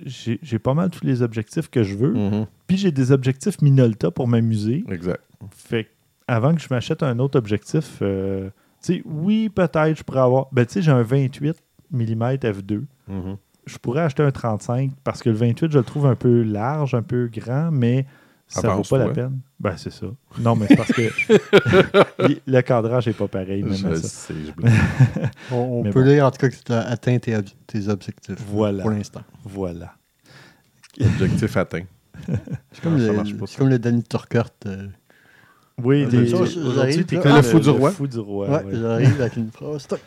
j'ai 0.04 0.58
pas 0.58 0.74
mal 0.74 0.90
tous 0.90 1.04
les 1.04 1.22
objectifs 1.22 1.68
que 1.68 1.82
je 1.82 1.94
veux. 1.96 2.12
Mhm. 2.12 2.46
Puis 2.66 2.76
j'ai 2.76 2.92
des 2.92 3.12
objectifs 3.12 3.60
Minolta 3.62 4.10
pour 4.10 4.28
m'amuser. 4.28 4.84
Exact. 4.88 5.22
Fait 5.54 5.84
que 5.84 5.88
avant 6.26 6.54
que 6.54 6.60
je 6.60 6.68
m'achète 6.70 7.02
un 7.02 7.18
autre 7.18 7.38
objectif, 7.38 7.98
euh, 8.02 8.50
tu 8.82 8.94
sais, 8.94 9.02
oui, 9.06 9.48
peut-être 9.48 9.96
je 9.96 10.02
pourrais 10.02 10.20
avoir. 10.20 10.48
Ben, 10.52 10.66
tu 10.66 10.74
sais, 10.74 10.82
j'ai 10.82 10.90
un 10.90 11.02
28 11.02 11.56
mm 11.90 12.22
f2. 12.36 12.84
Mhm. 13.08 13.36
Je 13.66 13.78
pourrais 13.78 14.02
acheter 14.02 14.22
un 14.22 14.30
35 14.30 14.92
parce 15.04 15.22
que 15.22 15.30
le 15.30 15.36
28, 15.36 15.72
je 15.72 15.78
le 15.78 15.84
trouve 15.84 16.06
un 16.06 16.14
peu 16.14 16.42
large, 16.42 16.94
un 16.94 17.02
peu 17.02 17.28
grand, 17.32 17.70
mais 17.70 18.06
ça 18.48 18.68
vaut 18.70 18.82
pas 18.82 18.98
la 18.98 19.08
peine. 19.10 19.38
Ben, 19.60 19.74
c'est 19.76 19.90
ça. 19.92 20.06
Non, 20.38 20.56
mais 20.56 20.66
c'est 20.68 20.76
parce 20.76 20.92
que 20.92 21.02
le 22.46 22.60
cadrage 22.62 23.06
n'est 23.06 23.12
pas 23.12 23.28
pareil. 23.28 23.62
Même 23.62 23.72
à 23.72 23.76
Je 23.76 23.94
ça. 23.96 24.08
sais, 24.08 24.34
je 24.46 24.52
blague. 24.56 24.72
On, 25.52 25.56
on 25.56 25.82
Mais 25.84 25.90
peut 25.90 26.02
bon. 26.02 26.08
lire 26.10 26.26
en 26.26 26.30
tout 26.30 26.38
cas 26.38 26.48
que 26.48 26.56
tu 26.64 26.72
as 26.72 26.80
atteint 26.88 27.18
tes, 27.18 27.36
ob- 27.36 27.44
tes 27.66 27.88
objectifs. 27.88 28.36
Voilà. 28.48 28.82
Pour 28.82 28.90
l'instant. 28.90 29.22
Voilà. 29.44 29.94
Objectif 31.00 31.56
atteint. 31.56 31.84
C'est 32.72 32.82
comme, 32.82 32.98
le, 32.98 33.12
marche 33.12 33.34
pas, 33.36 33.46
c'est 33.46 33.52
ça. 33.52 33.58
comme 33.58 33.68
le 33.68 33.78
Danny 33.78 34.02
Turcotte. 34.02 34.52
euh, 34.66 34.88
Oui, 35.82 36.04
Ah, 36.10 36.36
aujourd'hui, 36.36 37.04
t'es 37.04 37.16
comme 37.18 37.36
Le 37.36 37.42
fou 37.42 37.60
du 37.60 37.70
roi. 37.70 37.90
fou 37.92 38.06
du 38.08 38.18
roi, 38.18 38.48
ouais, 38.48 38.64
ouais. 38.64 38.72
j'arrive 38.80 39.20
avec 39.20 39.36
une 39.36 39.50
phrase. 39.52 39.86
Toc. 39.86 40.00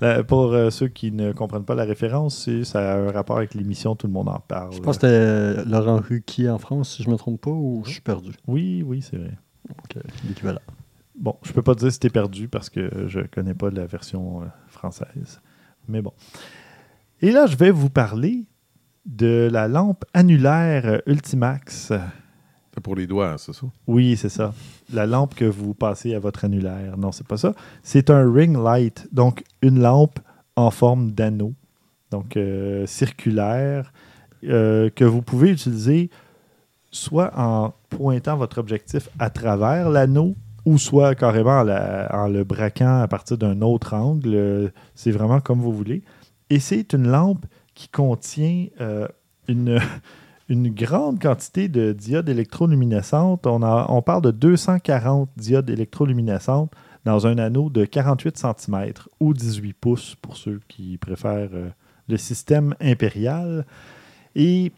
La- 0.00 0.22
pour 0.24 0.52
euh, 0.52 0.70
ceux 0.70 0.88
qui 0.88 1.12
ne 1.12 1.32
comprennent 1.32 1.64
pas 1.64 1.74
la 1.74 1.84
référence, 1.84 2.36
c'est- 2.44 2.64
ça 2.64 2.94
a 2.94 2.96
un 2.98 3.10
rapport 3.12 3.36
avec 3.36 3.54
l'émission 3.54 3.94
Tout 3.96 4.06
le 4.06 4.12
monde 4.12 4.28
en 4.28 4.40
parle. 4.40 4.72
Je 4.72 4.80
pense 4.80 4.96
que 4.98 5.06
c'était 5.06 5.12
euh, 5.14 5.64
Laurent 5.66 5.96
Ruquier 5.98 6.48
en 6.50 6.58
France, 6.58 6.96
si 6.96 7.02
je 7.02 7.10
me 7.10 7.16
trompe 7.16 7.40
pas, 7.40 7.50
ou 7.50 7.82
je 7.84 7.90
suis 7.92 8.00
perdu. 8.00 8.30
Oui, 8.46 8.82
oui, 8.86 9.02
c'est 9.02 9.16
vrai. 9.16 9.36
Donc, 9.68 9.96
euh, 9.96 10.00
l'équivalent. 10.26 10.60
Bon, 11.18 11.36
je 11.42 11.52
peux 11.52 11.62
pas 11.62 11.74
dire 11.74 11.92
si 11.92 12.00
t'es 12.00 12.08
perdu 12.08 12.48
parce 12.48 12.70
que 12.70 13.06
je 13.08 13.20
connais 13.20 13.52
pas 13.54 13.68
la 13.70 13.84
version 13.86 14.42
euh, 14.42 14.46
française. 14.68 15.40
Mais 15.88 16.00
bon. 16.00 16.12
Et 17.20 17.30
là, 17.30 17.46
je 17.46 17.56
vais 17.56 17.70
vous 17.70 17.90
parler 17.90 18.46
de 19.04 19.48
la 19.52 19.68
lampe 19.68 20.04
annulaire 20.14 20.86
euh, 20.86 20.98
Ultimax. 21.06 21.92
C'est 22.72 22.80
pour 22.82 22.94
les 22.96 23.06
doigts, 23.06 23.32
hein, 23.32 23.36
c'est 23.38 23.52
ça? 23.52 23.66
Oui, 23.86 24.16
c'est 24.16 24.28
ça. 24.30 24.54
La 24.92 25.06
lampe 25.06 25.34
que 25.34 25.44
vous 25.44 25.74
passez 25.74 26.14
à 26.14 26.18
votre 26.18 26.44
annulaire. 26.44 26.96
Non, 26.96 27.12
c'est 27.12 27.26
pas 27.26 27.36
ça. 27.36 27.54
C'est 27.82 28.10
un 28.10 28.30
ring 28.30 28.56
light, 28.56 29.08
donc 29.12 29.44
une 29.62 29.80
lampe 29.80 30.18
en 30.56 30.70
forme 30.70 31.12
d'anneau, 31.12 31.54
donc 32.10 32.36
euh, 32.36 32.86
circulaire, 32.86 33.92
euh, 34.44 34.90
que 34.90 35.04
vous 35.04 35.22
pouvez 35.22 35.50
utiliser 35.50 36.10
soit 36.90 37.32
en 37.38 37.72
pointant 37.88 38.36
votre 38.36 38.58
objectif 38.58 39.08
à 39.18 39.30
travers 39.30 39.90
l'anneau 39.90 40.34
ou 40.64 40.76
soit 40.78 41.14
carrément 41.14 41.60
en, 41.60 42.28
le 42.28 42.42
braquant 42.44 43.00
à 43.00 43.08
partir 43.08 43.38
d'un 43.38 43.62
autre 43.62 43.94
angle. 43.94 44.72
C'est 44.94 45.10
vraiment 45.10 45.40
comme 45.40 45.60
vous 45.60 45.72
voulez. 45.72 46.02
Et 46.50 46.58
c'est 46.58 46.92
une 46.92 47.08
lampe 47.08 47.46
qui 47.74 47.88
contient 47.88 48.66
euh, 48.80 49.06
une, 49.48 49.80
une 50.50 50.68
grande 50.68 51.18
quantité 51.22 51.68
de 51.68 51.92
diodes 51.92 52.28
électroluminescentes. 52.28 53.46
On, 53.46 53.62
a- 53.62 53.86
on 53.88 54.02
parle 54.02 54.22
de 54.22 54.30
240 54.32 55.30
diodes 55.36 55.70
électroluminescentes 55.70 56.72
dans 57.06 57.26
un 57.26 57.38
anneau 57.38 57.70
de 57.70 57.84
48 57.86 58.36
cm 58.36 58.92
ou 59.20 59.32
18 59.32 59.72
pouces 59.72 60.16
pour 60.20 60.36
ceux 60.36 60.60
qui 60.68 60.98
préfèrent 60.98 61.48
euh, 61.54 61.68
le 62.08 62.16
système 62.18 62.74
impérial. 62.80 63.64
Et 64.34 64.72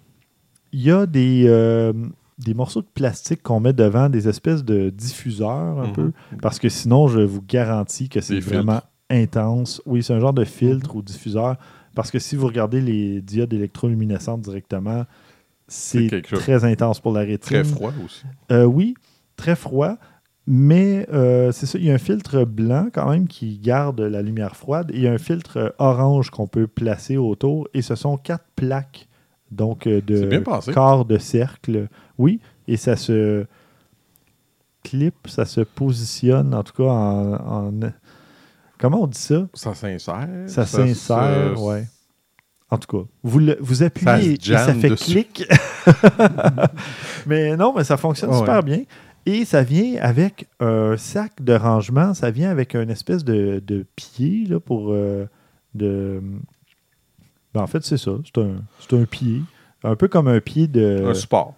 il 0.73 0.81
y 0.83 0.91
a 0.91 1.07
des, 1.07 1.45
euh, 1.47 1.93
des 2.39 2.55
morceaux 2.55 2.83
de 2.83 2.87
plastique 2.95 3.43
qu'on 3.43 3.61
met 3.61 3.73
devant, 3.73 4.09
des 4.09 4.29
espèces 4.29 4.65
de 4.65 4.91
diffuseurs 4.91 5.81
un 5.81 5.87
Mhm. 5.89 5.93
peu, 5.93 6.13
parce 6.41 6.59
que 6.59 6.69
sinon, 6.69 7.09
je 7.09 7.21
vous 7.21 7.43
garantis 7.43 8.09
que 8.09 8.21
c'est 8.21 8.41
vraiment 8.41 8.81
intense. 9.11 9.83
Oui, 9.85 10.03
c'est 10.03 10.15
un 10.15 10.21
genre 10.21 10.33
de 10.33 10.45
filtre 10.45 10.95
ou 10.97 11.03
diffuseur, 11.03 11.57
parce 11.95 12.11
que 12.11 12.19
si 12.19 12.37
vous 12.37 12.47
regardez 12.47 12.81
les 12.81 13.21
diodes 13.21 13.53
électroluminescentes 13.53 14.41
directement, 14.43 15.05
C'est 15.73 16.09
très 16.39 16.65
intense 16.65 17.01
pour 17.01 17.13
la 17.13 17.21
rétine. 17.21 17.39
Très 17.63 17.65
froid 17.65 17.93
aussi. 18.05 18.25
Euh, 18.51 18.65
oui, 18.65 18.95
très 19.37 19.57
froid. 19.57 19.97
Mais 20.47 21.07
euh, 21.13 21.53
c'est 21.53 21.67
ça, 21.67 21.79
il 21.79 21.85
y 21.85 21.91
a 21.91 21.95
un 21.95 21.99
filtre 21.99 22.45
blanc 22.45 22.89
quand 22.93 23.09
même 23.09 23.29
qui 23.29 23.59
garde 23.59 24.01
la 24.01 24.23
lumière 24.23 24.57
froide 24.57 24.91
et 24.93 24.97
il 24.97 25.03
y 25.03 25.07
a 25.07 25.13
un 25.13 25.19
filtre 25.19 25.73
orange 25.79 26.31
qu'on 26.31 26.49
peut 26.49 26.67
placer 26.67 27.17
autour 27.17 27.69
et 27.75 27.81
ce 27.83 27.95
sont 27.95 28.17
quatre 28.17 28.45
plaques 28.57 29.09
donc 29.53 29.87
euh, 29.87 30.01
de 30.01 30.29
corps 30.75 31.05
de 31.05 31.17
cercle. 31.19 31.87
Oui, 32.19 32.41
et 32.67 32.77
ça 32.77 32.97
se 32.97 33.47
clip, 34.83 35.15
ça 35.27 35.45
se 35.45 35.61
positionne 35.61 36.55
en 36.55 36.63
tout 36.65 36.73
cas 36.83 36.89
en, 36.91 37.69
en- 37.69 37.93
comment 38.79 39.03
on 39.03 39.07
dit 39.07 39.19
ça? 39.19 39.47
Ça 39.55 39.75
s'insère. 39.75 40.29
Ça 40.49 40.67
s'insère, 40.67 41.57
se- 41.57 41.63
ouais. 41.63 41.87
En 42.73 42.79
tout 42.79 42.97
cas, 42.99 43.05
vous, 43.23 43.39
le- 43.39 43.59
vous 43.61 43.83
appuyez 43.83 44.33
et 44.33 44.57
ça 44.57 44.73
fait 44.75 44.89
dessus. 44.89 45.13
clic. 45.13 45.45
mais 47.27 47.57
non, 47.57 47.73
mais 47.77 47.85
ça 47.85 47.97
fonctionne 47.97 48.33
super 48.33 48.63
bien. 48.63 48.83
Et 49.25 49.45
ça 49.45 49.63
vient 49.63 50.01
avec 50.01 50.49
un 50.59 50.97
sac 50.97 51.33
de 51.43 51.53
rangement. 51.55 52.13
Ça 52.15 52.31
vient 52.31 52.51
avec 52.51 52.75
une 52.75 52.91
espèce 52.91 53.25
de, 53.25 53.63
de 53.65 53.85
pied 53.95 54.47
là, 54.49 54.59
pour. 54.59 54.89
euh, 54.91 55.27
de... 55.75 56.21
Ben, 57.55 57.61
en 57.63 57.67
fait, 57.67 57.85
c'est 57.85 57.99
ça. 57.99 58.13
C'est 58.25 58.41
un, 58.41 58.63
c'est 58.81 58.97
un 58.99 59.05
pied. 59.05 59.43
Un 59.85 59.95
peu 59.95 60.09
comme 60.09 60.27
un 60.29 60.41
pied 60.41 60.67
de. 60.67 61.05
Un 61.07 61.15
support. 61.15 61.55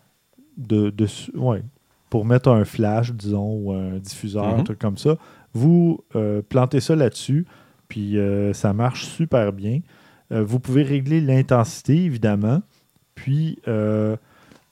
de, 0.58 0.90
de 0.90 1.06
ouais, 1.36 1.62
pour 2.10 2.24
mettre 2.24 2.50
un 2.50 2.64
flash, 2.64 3.12
disons, 3.12 3.54
ou 3.56 3.72
un 3.72 3.98
diffuseur, 3.98 4.44
un 4.44 4.58
Mhm. 4.58 4.64
truc 4.64 4.78
comme 4.78 4.98
ça. 4.98 5.16
Vous 5.54 6.00
euh, 6.16 6.42
plantez 6.46 6.80
ça 6.80 6.96
là-dessus, 6.96 7.46
puis 7.88 8.18
euh, 8.18 8.52
ça 8.52 8.72
marche 8.72 9.04
super 9.06 9.52
bien. 9.52 9.80
Euh, 10.34 10.44
vous 10.44 10.58
pouvez 10.58 10.82
régler 10.82 11.20
l'intensité, 11.20 12.04
évidemment. 12.04 12.62
Puis, 13.14 13.58
euh, 13.68 14.16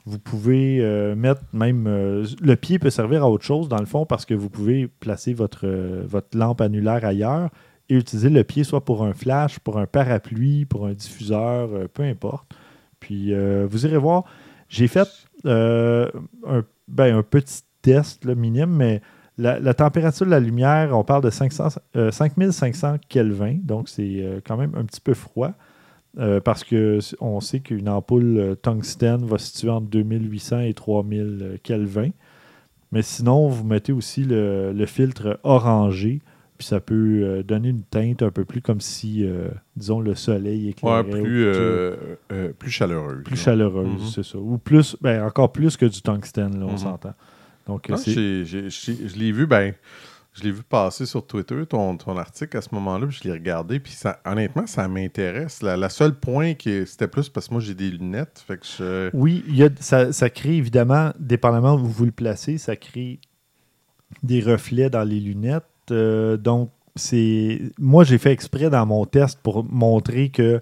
vous 0.05 0.19
pouvez 0.19 0.79
euh, 0.81 1.15
mettre 1.15 1.41
même... 1.53 1.85
le 1.87 2.55
pied 2.55 2.77
peut 2.79 2.89
servir 2.89 3.23
à 3.23 3.29
autre 3.29 3.45
chose, 3.45 3.69
dans 3.69 3.79
le 3.79 3.85
fond, 3.85 4.05
parce 4.05 4.25
que 4.25 4.33
vous 4.33 4.49
pouvez 4.49 4.87
placer 4.87 5.33
votre, 5.33 5.67
votre 6.05 6.37
lampe 6.37 6.61
annulaire 6.61 7.05
ailleurs 7.05 7.49
et 7.89 7.95
utiliser 7.95 8.29
le 8.29 8.43
pied 8.43 8.63
soit 8.63 8.83
pour 8.83 9.03
un 9.03 9.13
flash, 9.13 9.59
pour 9.59 9.77
un 9.77 9.85
parapluie, 9.85 10.65
pour 10.65 10.85
un 10.85 10.93
diffuseur, 10.93 11.69
peu 11.93 12.03
importe. 12.03 12.49
Puis, 12.99 13.33
vous 13.33 13.85
irez 13.85 13.97
voir. 13.97 14.23
J'ai 14.69 14.87
fait 14.87 15.07
un, 15.45 16.09
ben, 16.87 17.17
un 17.17 17.23
petit 17.23 17.61
test 17.81 18.25
là, 18.25 18.35
minime, 18.35 18.71
mais 18.71 19.01
la, 19.37 19.59
la 19.59 19.73
température 19.73 20.25
de 20.25 20.31
la 20.31 20.39
lumière, 20.39 20.89
on 20.97 21.03
parle 21.03 21.23
de 21.23 21.29
500, 21.29 21.79
euh, 21.95 22.11
5500 22.11 22.97
Kelvin, 23.09 23.57
donc 23.63 23.89
c'est 23.89 24.21
euh, 24.21 24.39
quand 24.45 24.57
même 24.57 24.73
un 24.75 24.85
petit 24.85 25.01
peu 25.01 25.13
froid. 25.13 25.51
euh, 26.19 26.39
parce 26.39 26.63
que 26.63 26.99
c- 26.99 27.15
on 27.21 27.39
sait 27.39 27.59
qu'une 27.59 27.89
ampoule 27.89 28.37
euh, 28.37 28.53
tungstène 28.55 29.25
va 29.25 29.39
se 29.39 29.47
situer 29.47 29.71
entre 29.71 29.87
2800 29.87 30.59
et 30.59 30.73
3000 30.75 31.57
Kelvin. 31.63 32.11
Mais 32.91 33.01
sinon, 33.01 33.47
vous 33.47 33.63
mettez 33.63 33.91
aussi 33.91 34.23
le, 34.23 34.71
le 34.73 34.85
filtre 34.85 35.39
orangé. 35.41 36.21
Puis 36.59 36.67
ça 36.67 36.79
peut 36.79 37.21
euh, 37.23 37.41
donner 37.41 37.69
une 37.69 37.81
teinte 37.81 38.21
un 38.21 38.29
peu 38.29 38.45
plus 38.45 38.61
comme 38.61 38.79
si, 38.79 39.25
euh, 39.25 39.47
disons, 39.75 39.99
le 40.01 40.13
soleil 40.13 40.69
éclairait. 40.69 41.01
Ouais, 41.01 41.21
plus, 41.23 41.43
euh, 41.47 41.95
euh, 42.31 42.51
plus 42.59 42.69
chaleureuse. 42.69 43.23
plus 43.23 43.35
chaleureuse, 43.35 43.87
Mhm. 44.03 44.07
c'est 44.13 44.23
ça. 44.23 44.37
Ou 44.37 44.59
plus, 44.59 44.95
ben, 45.01 45.23
encore 45.25 45.51
plus 45.51 45.75
que 45.77 45.87
du 45.87 46.03
tungstène, 46.03 46.59
là, 46.59 46.67
on 46.67 46.73
Mhm. 46.73 46.77
s'entend. 46.77 47.13
Donc, 47.67 47.87
Ah, 47.91 47.95
j'ai- 48.05 48.45
j'ai- 48.45 48.69
j'ai- 48.69 49.07
je 49.07 49.17
l'ai 49.17 49.31
vu, 49.31 49.47
ben, 49.47 49.73
je 50.33 50.43
l'ai 50.43 50.51
vu 50.51 50.63
passer 50.63 51.05
sur 51.05 51.25
Twitter, 51.25 51.65
ton, 51.67 51.95
ton 51.95 52.17
article 52.17 52.57
à 52.57 52.61
ce 52.61 52.69
moment-là, 52.73 53.07
puis 53.07 53.19
je 53.21 53.27
l'ai 53.27 53.33
regardé, 53.33 53.79
puis 53.79 53.93
ça, 53.93 54.19
honnêtement, 54.25 54.65
ça 54.67 54.87
m'intéresse. 54.87 55.61
La, 55.61 55.77
la 55.77 55.89
seule 55.89 56.15
point, 56.15 56.55
qui 56.55 56.85
c'était 56.87 57.07
plus 57.07 57.29
parce 57.29 57.47
que 57.47 57.53
moi, 57.53 57.61
j'ai 57.61 57.75
des 57.75 57.89
lunettes, 57.91 58.43
fait 58.45 58.57
que 58.57 58.65
je... 58.65 59.09
Oui, 59.13 59.43
y 59.47 59.63
a, 59.63 59.69
ça, 59.79 60.11
ça 60.11 60.29
crée 60.29 60.57
évidemment, 60.57 61.11
dépendamment 61.19 61.75
où 61.75 61.85
vous 61.85 62.05
le 62.05 62.11
placez, 62.11 62.57
ça 62.57 62.75
crée 62.75 63.19
des 64.23 64.41
reflets 64.41 64.89
dans 64.89 65.03
les 65.03 65.19
lunettes. 65.19 65.63
Euh, 65.91 66.37
donc, 66.37 66.71
c'est. 66.95 67.59
Moi, 67.79 68.03
j'ai 68.03 68.17
fait 68.19 68.31
exprès 68.31 68.69
dans 68.69 68.85
mon 68.85 69.05
test 69.05 69.39
pour 69.41 69.63
montrer 69.63 70.29
que 70.29 70.61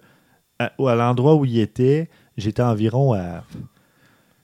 à, 0.60 0.72
à 0.80 0.96
l'endroit 0.96 1.36
où 1.36 1.44
il 1.46 1.60
était, 1.60 2.10
j'étais 2.38 2.62
environ 2.64 3.14
à 3.14 3.44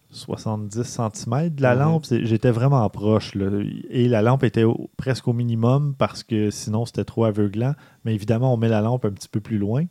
70 0.09 0.83
cm 0.83 1.49
de 1.55 1.61
la 1.61 1.73
Mhm. 1.75 1.79
lampe. 1.81 2.05
J'étais 2.09 2.51
vraiment 2.51 2.87
proche. 2.89 3.35
là. 3.35 3.49
Et 3.89 4.07
la 4.07 4.21
lampe 4.21 4.43
était 4.43 4.63
au- 4.63 4.89
presque 4.97 5.27
au 5.27 5.33
minimum 5.33 5.93
parce 5.97 6.23
que 6.23 6.49
sinon, 6.49 6.85
c'était 6.85 7.03
trop 7.05 7.25
aveuglant. 7.25 7.73
Mais 8.05 8.13
évidemment, 8.15 8.53
on 8.53 8.57
met 8.57 8.69
la 8.69 8.81
lampe 8.81 9.05
un 9.05 9.11
petit 9.11 9.27
peu 9.29 9.39
plus 9.39 9.57
loin. 9.57 9.85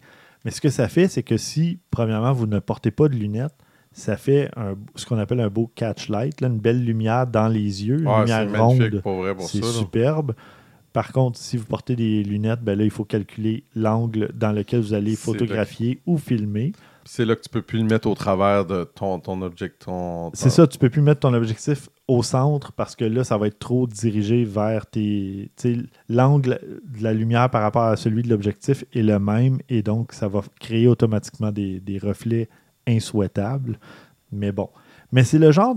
Mais 0.45 0.51
ce 0.51 0.61
que 0.61 0.71
ça 0.71 0.89
fait, 0.89 1.09
c'est 1.09 1.23
que 1.23 1.37
si, 1.37 1.79
premièrement, 1.91 2.33
vous 2.33 2.47
ne 2.47 2.59
portez 2.61 2.91
pas 2.91 3.09
de 3.09 3.15
lunettes, 3.15 3.55
ça 3.93 4.17
fait 4.17 4.51
un- 4.57 4.75
ce 4.95 5.07
qu'on 5.07 5.19
appelle 5.19 5.41
un 5.41 5.49
beau 5.49 5.71
catch 5.75 6.09
light, 6.09 6.41
là, 6.41 6.49
une 6.49 6.59
belle 6.59 6.85
lumière 6.85 7.27
dans 7.27 7.49
les 7.49 7.85
yeux, 7.87 8.01
une 8.01 8.07
Ah, 8.09 8.21
lumière 8.21 8.63
ronde. 8.65 9.03
C'est 9.41 9.61
là. 9.63 9.69
superbe. 9.73 10.35
Par 10.93 11.13
contre, 11.13 11.39
si 11.39 11.57
vous 11.59 11.65
portez 11.67 11.95
des 11.97 12.23
lunettes, 12.23 12.63
ben 12.63 12.79
là, 12.79 12.85
il 12.85 12.91
faut 12.91 13.05
calculer 13.05 13.65
l'angle 13.75 14.31
dans 14.35 14.53
lequel 14.53 14.81
vous 14.81 14.95
allez 14.95 15.15
photographier 15.17 16.01
ou 16.07 16.17
filmer. 16.17 16.73
C'est 17.07 17.25
là 17.25 17.37
que 17.37 17.41
tu 17.41 17.49
peux 17.49 17.63
plus 17.63 17.79
le 17.79 17.85
mettre 17.85 18.09
au 18.09 18.15
travers 18.15 18.67
de 18.67 18.85
ton, 18.85 19.21
ton 19.21 19.41
object. 19.43 19.85
Ton, 19.85 20.31
C'est 20.35 20.51
ça, 20.51 20.67
tu 20.67 20.77
peux 20.77 20.91
plus 20.91 21.03
mettre 21.03 21.21
ton 21.21 21.33
objectif 21.35 21.89
au 22.09 22.23
centre 22.23 22.73
parce 22.73 22.97
que 22.97 23.05
là, 23.05 23.23
ça 23.23 23.39
va 23.39 23.47
être 23.47 23.59
trop 23.59 23.87
dirigé 23.87 24.45
vers 24.45 24.87
tes. 24.87 25.51
L'angle 26.09 26.61
de 26.85 27.03
la 27.03 27.15
lumière 27.15 27.49
par 27.49 27.63
rapport 27.63 27.85
à 27.85 27.97
celui 27.97 28.23
de 28.23 28.29
l'objectif 28.29 28.85
est 28.93 29.03
le 29.03 29.19
même 29.19 29.59
et 29.69 29.83
donc 29.83 30.13
ça 30.13 30.29
va 30.29 30.43
créer 30.61 30.89
automatiquement 30.89 31.53
des, 31.53 31.81
des 31.81 31.99
reflets 31.99 32.49
insouhaitables. 32.87 33.79
Mais 34.33 34.53
bon. 34.53 34.69
Mais 35.13 35.23
c'est 35.23 35.39
le 35.39 35.53
genre 35.53 35.77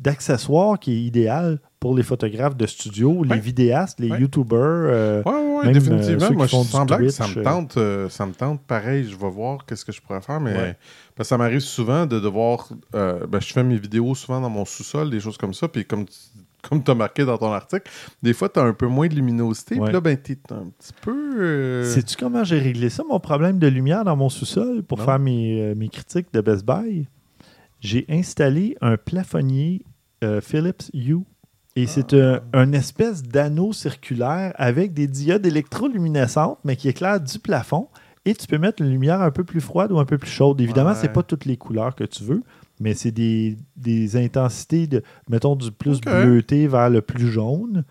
d'accessoire 0.00 0.78
qui 0.78 0.92
est 0.92 1.02
idéal 1.02 1.60
pour 1.80 1.96
les 1.96 2.02
photographes 2.02 2.56
de 2.56 2.66
studio, 2.66 3.24
les 3.24 3.38
vidéastes, 3.40 3.98
les 4.00 4.08
youtubers. 4.08 4.58
euh, 4.60 5.22
Même, 5.24 5.68
euh, 5.68 5.72
définitivement. 5.72 6.20
ceux 6.20 6.28
qui 6.28 6.36
Moi, 6.36 6.46
je 6.46 6.50
sens 6.50 6.70
ça 6.70 6.84
me 7.26 7.38
euh. 7.38 7.42
tente, 7.42 7.76
euh, 7.78 8.08
ça 8.10 8.26
me 8.26 8.32
tente 8.32 8.60
pareil. 8.66 9.04
Je 9.10 9.16
vais 9.16 9.30
voir 9.30 9.64
qu'est-ce 9.64 9.84
que 9.86 9.92
je 9.92 10.00
pourrais 10.02 10.20
faire, 10.20 10.40
mais 10.40 10.52
Ouais. 10.54 10.76
parce 11.16 11.26
que 11.28 11.30
ça 11.30 11.38
m'arrive 11.38 11.60
souvent 11.60 12.04
de 12.06 12.20
devoir. 12.20 12.68
euh, 12.94 13.26
ben, 13.26 13.40
je 13.40 13.52
fais 13.52 13.64
mes 13.64 13.78
vidéos 13.78 14.14
souvent 14.14 14.40
dans 14.42 14.50
mon 14.50 14.64
sous-sol, 14.66 15.08
des 15.10 15.20
choses 15.20 15.38
comme 15.38 15.54
ça, 15.54 15.68
puis 15.68 15.84
comme 15.86 16.04
tu 16.04 16.14
comme 16.62 16.82
as 16.86 16.94
marqué 16.94 17.24
dans 17.24 17.38
ton 17.38 17.50
article, 17.50 17.90
des 18.22 18.34
fois, 18.34 18.50
tu 18.50 18.60
as 18.60 18.62
un 18.62 18.74
peu 18.74 18.86
moins 18.86 19.08
de 19.08 19.14
luminosité, 19.14 19.80
puis 19.80 19.90
là, 19.92 20.00
ben, 20.02 20.18
tu 20.22 20.32
es 20.32 20.52
un 20.52 20.66
petit 20.78 20.92
peu. 21.00 21.36
euh, 21.40 21.84
Sais-tu 21.84 22.14
comment 22.16 22.44
j'ai 22.44 22.58
réglé 22.58 22.90
ça, 22.90 23.02
mon 23.08 23.18
problème 23.18 23.58
de 23.58 23.66
lumière 23.66 24.04
dans 24.04 24.14
mon 24.16 24.28
sous-sol 24.28 24.82
pour 24.82 24.98
Non. 24.98 25.04
faire 25.06 25.18
mes, 25.18 25.62
euh, 25.62 25.74
mes 25.74 25.88
critiques 25.88 26.26
de 26.34 26.42
Best 26.42 26.66
Buy? 26.66 27.08
J'ai 27.80 28.04
installé 28.10 28.76
un 28.82 28.98
plafonnier 28.98 29.82
euh, 30.22 30.42
Philips 30.42 30.90
Hue. 30.92 31.20
Et 31.76 31.86
c'est 31.86 32.14
un, 32.14 32.40
un 32.52 32.72
espèce 32.72 33.22
d'anneau 33.22 33.72
circulaire 33.72 34.52
avec 34.56 34.92
des 34.92 35.06
diodes 35.06 35.46
électroluminescentes, 35.46 36.58
mais 36.64 36.76
qui 36.76 36.88
éclairent 36.88 37.20
du 37.20 37.38
plafond. 37.38 37.88
Et 38.26 38.34
tu 38.34 38.46
peux 38.46 38.58
mettre 38.58 38.82
une 38.82 38.90
lumière 38.90 39.22
un 39.22 39.30
peu 39.30 39.44
plus 39.44 39.60
froide 39.60 39.92
ou 39.92 39.98
un 39.98 40.04
peu 40.04 40.18
plus 40.18 40.30
chaude. 40.30 40.60
Évidemment, 40.60 40.90
Ouais. 40.90 40.96
c'est 41.00 41.12
pas 41.12 41.22
toutes 41.22 41.44
les 41.46 41.56
couleurs 41.56 41.94
que 41.94 42.04
tu 42.04 42.22
veux, 42.24 42.42
mais 42.80 42.92
c'est 42.94 43.12
des, 43.12 43.56
des 43.76 44.16
intensités 44.16 44.86
de, 44.86 45.02
mettons, 45.28 45.56
du 45.56 45.70
plus 45.72 46.00
bleuté 46.00 46.66
vers 46.66 46.90
le 46.90 47.00
plus 47.00 47.28
jaune. 47.28 47.84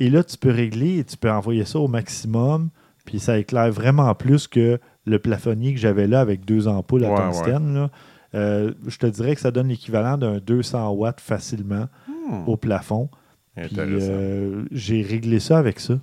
Et 0.00 0.10
là, 0.10 0.22
tu 0.24 0.36
peux 0.36 0.50
régler 0.50 0.98
et 0.98 1.04
tu 1.04 1.16
peux 1.16 1.30
envoyer 1.30 1.64
ça 1.64 1.78
au 1.78 1.88
maximum. 1.88 2.68
Puis 3.06 3.20
ça 3.20 3.38
éclaire 3.38 3.70
vraiment 3.72 4.14
plus 4.14 4.48
que 4.48 4.78
le 5.06 5.18
plafonnier 5.18 5.72
que 5.72 5.80
j'avais 5.80 6.06
là 6.06 6.20
avec 6.20 6.44
deux 6.44 6.68
ampoules 6.68 7.04
à 7.04 7.10
Ouais, 7.10 7.16
tungstène. 7.16 7.74
là. 7.74 7.90
Euh, 8.34 8.72
je 8.86 8.98
te 8.98 9.06
dirais 9.06 9.34
que 9.34 9.40
ça 9.40 9.50
donne 9.50 9.68
l'équivalent 9.68 10.16
d'un 10.18 10.38
200 10.38 10.90
watts 10.90 11.20
facilement 11.20 11.86
hmm, 12.06 12.48
au 12.48 12.56
plafond. 12.56 13.08
Intéressant. 13.56 14.08
euh, 14.10 14.64
j'ai 14.70 15.02
réglé 15.02 15.40
ça 15.40 15.58
avec 15.58 15.80
ça. 15.80 15.94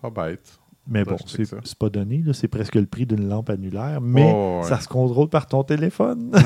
Pas 0.00 0.10
bête. 0.10 0.58
Mais 0.90 1.04
bon, 1.04 1.16
c'est 1.26 1.74
pas 1.78 1.90
donné. 1.90 2.22
là. 2.24 2.32
C'est 2.32 2.48
presque 2.48 2.74
le 2.76 2.86
prix 2.86 3.04
d'une 3.04 3.28
lampe 3.28 3.50
annulaire. 3.50 4.00
Mais 4.00 4.32
Oh, 4.34 4.60
ouais. 4.62 4.68
ça 4.68 4.80
se 4.80 4.88
contrôle 4.88 5.28
par 5.28 5.46
ton 5.46 5.62
téléphone. 5.64 6.30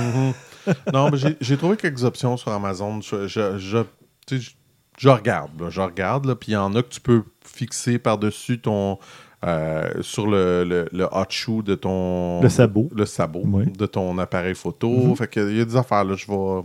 Mhm. 0.67 0.75
non, 0.93 1.11
mais 1.11 1.17
j'ai- 1.17 1.37
j'ai 1.41 1.57
trouvé 1.57 1.77
quelques 1.77 2.03
options 2.05 2.37
sur 2.37 2.51
Amazon. 2.53 3.01
Je, 3.01 3.27
je, 3.29 3.59
je, 4.99 5.09
regarde, 5.09 5.61
là, 5.61 5.71
je 5.71 5.81
regarde, 5.81 6.25
là, 6.27 6.35
puis 6.37 6.53
il 6.53 6.55
y 6.55 6.57
en 6.57 6.75
a 6.77 6.83
que 6.83 6.89
tu 6.89 7.01
peux 7.01 7.23
fixer 7.45 7.99
par-dessus 7.99 8.61
ton. 8.61 8.99
euh, 9.45 9.91
sur 10.03 10.29
le, 10.29 10.63
le, 10.65 10.89
le 10.93 11.05
hot 11.11 11.25
shoe 11.31 11.63
de 11.65 11.75
ton. 11.75 12.41
Le 12.41 12.49
sabot. 12.49 12.89
Le 12.95 13.05
sabot 13.07 13.43
Oui. 13.45 13.67
de 13.73 13.87
ton 13.87 14.17
appareil 14.19 14.55
photo. 14.55 14.89
Mhm. 14.89 15.17
Fait 15.17 15.27
que 15.27 15.51
il 15.51 15.59
y 15.59 15.61
a 15.61 15.65
des 15.65 15.75
affaires, 15.77 16.05
là, 16.05 16.15
je 16.15 16.27
vais. 16.29 16.63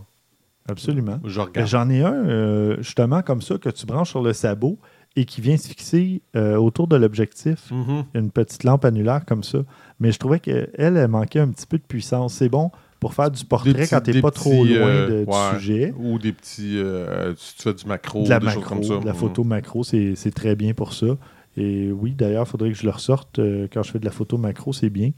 Absolument. 0.68 1.20
Je 1.24 1.40
Ben, 1.40 1.46
regarde. 1.48 1.68
J'en 1.68 1.90
ai 1.90 2.04
un, 2.04 2.14
euh, 2.14 2.76
justement, 2.80 3.22
comme 3.22 3.42
ça, 3.42 3.58
que 3.58 3.70
tu 3.70 3.86
branches 3.86 4.10
sur 4.10 4.22
le 4.22 4.34
sabot 4.34 4.78
et 5.16 5.26
qui 5.26 5.42
vient 5.42 5.58
se 5.58 5.68
fixer 5.68 6.22
euh, 6.36 6.56
autour 6.58 6.88
de 6.88 6.96
l'objectif. 6.96 7.72
Mhm. 7.72 8.04
Une 8.14 8.32
petite 8.32 8.64
lampe 8.64 8.86
annulaire 8.86 9.26
comme 9.26 9.44
ça. 9.44 9.60
Mais 10.00 10.12
je 10.12 10.20
trouvais 10.20 10.40
qu'elle, 10.40 10.70
elle 10.78 11.08
manquait 11.08 11.40
un 11.40 11.50
petit 11.50 11.66
peu 11.66 11.78
de 11.78 11.84
puissance. 11.84 12.36
C'est 12.36 12.50
bon 12.50 12.70
pour 13.00 13.14
faire 13.14 13.30
du 13.32 13.44
portrait 13.46 13.74
petits- 13.74 13.90
quand 13.90 14.02
tu 14.02 14.12
n'es 14.12 14.22
pas 14.22 14.32
trop 14.32 14.64
loin 14.66 14.88
euh, 14.90 15.26
du 15.26 15.60
sujet. 15.60 15.94
Ou 15.98 16.20
des 16.20 16.34
petits. 16.34 16.78
euh, 16.78 17.34
tu 17.34 17.62
fais 17.64 17.74
du 17.74 17.86
macro, 17.86 18.24
de 18.24 18.30
la 18.30 18.40
des 18.40 18.46
macro, 18.46 18.62
choses 18.62 18.70
comme 18.70 18.84
ça. 18.84 18.98
de 19.00 19.06
la 19.06 19.14
Mhm. 19.14 19.18
photo 19.20 19.44
macro, 19.44 19.84
c'est 19.84 20.14
c'est 20.16 20.32
très 20.32 20.56
bien 20.56 20.74
pour 20.74 20.94
ça. 20.94 21.08
Et 21.56 21.92
oui, 21.92 22.14
d'ailleurs, 22.14 22.44
il 22.46 22.50
faudrait 22.50 22.70
que 22.72 22.78
je 22.78 22.84
le 22.84 22.92
ressorte 22.92 23.40
quand 23.74 23.82
je 23.82 23.92
fais 23.92 24.00
de 24.00 24.06
la 24.06 24.12
photo 24.12 24.38
macro, 24.38 24.74
c'est 24.74 24.92
bien. 24.92 25.12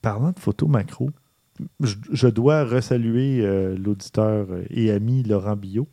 Parlant 0.00 0.30
de 0.32 0.38
photo 0.38 0.66
macro, 0.66 1.10
je, 1.80 1.94
je 2.12 2.28
dois 2.28 2.64
resaluer 2.64 3.40
euh, 3.42 3.76
l'auditeur 3.76 4.46
euh, 4.50 4.64
et 4.70 4.90
ami 4.90 5.22
Laurent 5.22 5.56
Billot 5.56 5.88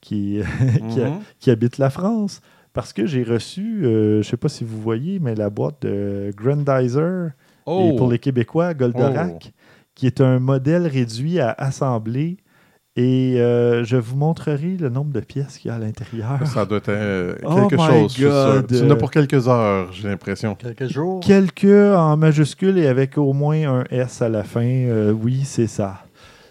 qui, 0.00 0.40
Mhm. 0.80 1.20
qui 1.38 1.50
habite 1.50 1.78
la 1.78 1.90
France. 1.90 2.40
Parce 2.72 2.92
que 2.94 3.04
j'ai 3.04 3.22
reçu, 3.22 3.84
euh, 3.84 4.12
je 4.14 4.16
ne 4.18 4.22
sais 4.22 4.36
pas 4.38 4.48
si 4.48 4.64
vous 4.64 4.80
voyez, 4.80 5.18
mais 5.20 5.34
la 5.34 5.50
boîte 5.50 5.82
de 5.82 6.32
Grandizer 6.36 7.32
Oh! 7.66 7.90
et 7.92 7.96
pour 7.96 8.10
les 8.10 8.18
Québécois, 8.18 8.72
Goldorak, 8.74 9.52
qui 9.94 10.06
est 10.06 10.20
un 10.20 10.38
modèle 10.40 10.86
réduit 10.86 11.38
à 11.38 11.50
assembler. 11.52 12.38
Et 12.94 13.40
euh, 13.40 13.84
je 13.84 13.96
vous 13.96 14.16
montrerai 14.16 14.76
le 14.78 14.90
nombre 14.90 15.12
de 15.12 15.20
pièces 15.20 15.56
qu'il 15.56 15.70
y 15.70 15.72
a 15.72 15.76
à 15.76 15.78
l'intérieur. 15.78 16.46
Ça 16.46 16.66
doit 16.66 16.76
être 16.76 16.90
euh, 16.90 17.36
Oh 17.42 17.66
quelque 17.66 17.80
my 17.80 17.86
chose. 18.08 18.14
Tu 18.14 18.28
en 18.28 18.90
as 18.90 18.96
pour 18.96 19.10
quelques 19.10 19.48
heures, 19.48 19.90
j'ai 19.92 20.08
l'impression. 20.08 20.54
Quelques 20.56 20.88
jours? 20.88 21.20
Quelques 21.20 21.64
en 21.64 22.18
majuscule 22.18 22.76
et 22.76 22.86
avec 22.86 23.16
au 23.16 23.32
moins 23.32 23.80
un 23.80 23.84
S 23.90 24.20
à 24.20 24.28
la 24.28 24.44
fin. 24.44 24.60
Euh, 24.66 25.10
oui, 25.10 25.40
c'est 25.44 25.68
ça. 25.68 26.04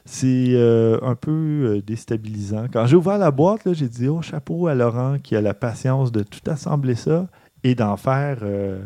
C'est 0.04 0.48
euh, 0.56 0.98
un 1.04 1.14
peu 1.14 1.32
euh, 1.32 1.82
déstabilisant. 1.86 2.66
Quand 2.74 2.88
j'ai 2.88 2.96
ouvert 2.96 3.20
la 3.20 3.30
boîte, 3.30 3.66
là, 3.66 3.74
j'ai 3.74 3.88
dit 3.88 4.08
Oh, 4.08 4.24
chapeau 4.24 4.66
à 4.66 4.74
Laurent 4.74 5.18
qui 5.22 5.36
a 5.36 5.42
la 5.42 5.54
patience 5.54 6.12
de 6.12 6.24
tout 6.24 6.40
assembler 6.48 6.96
ça 6.96 7.28
et 7.64 7.76
d'en 7.76 7.98
faire 7.98 8.40
euh, 8.42 8.82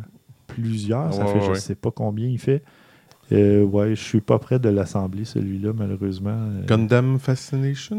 plusieurs. 0.48 1.14
Ça 1.14 1.24
Ouais, 1.24 1.34
fait, 1.34 1.46
je 1.46 1.50
ne 1.52 1.56
sais 1.56 1.76
pas 1.76 1.90
combien 1.92 2.28
il 2.28 2.38
fait. 2.38 2.64
Euh, 3.32 3.64
ouais, 3.64 3.96
je 3.96 4.02
suis 4.04 4.22
pas 4.22 4.38
prêt 4.38 4.60
de 4.60 4.70
l'assembler, 4.70 5.26
celui-là, 5.26 5.72
malheureusement. 5.76 6.30
Euh, 6.38 6.66
Gundam 6.66 7.18
Fascination? 7.20 7.96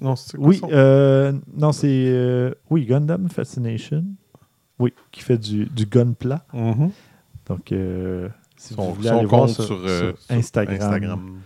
Non, 0.00 0.16
c'est 0.16 0.36
quoi 0.36 0.46
oui, 0.46 0.60
euh, 0.72 1.32
non, 1.56 1.72
c'est. 1.72 1.88
euh, 1.88 2.52
oui, 2.70 2.86
Gundam 2.86 3.28
Fascination. 3.28 4.04
Oui, 4.78 4.92
qui 5.10 5.22
fait 5.22 5.38
du, 5.38 5.66
du 5.66 5.86
gun 5.86 6.12
plat. 6.12 6.44
Mhm. 6.54 6.90
Donc, 7.46 7.74
si 8.56 8.74
son, 8.74 8.82
vous 8.82 8.94
voulez 8.94 9.08
son 9.08 9.18
aller 9.18 9.26
voir 9.26 9.40
compte 9.42 9.50
sur, 9.50 9.64
sur, 9.64 9.78
sur 9.78 10.18
sur 10.18 10.36
Instagram. 10.36 11.40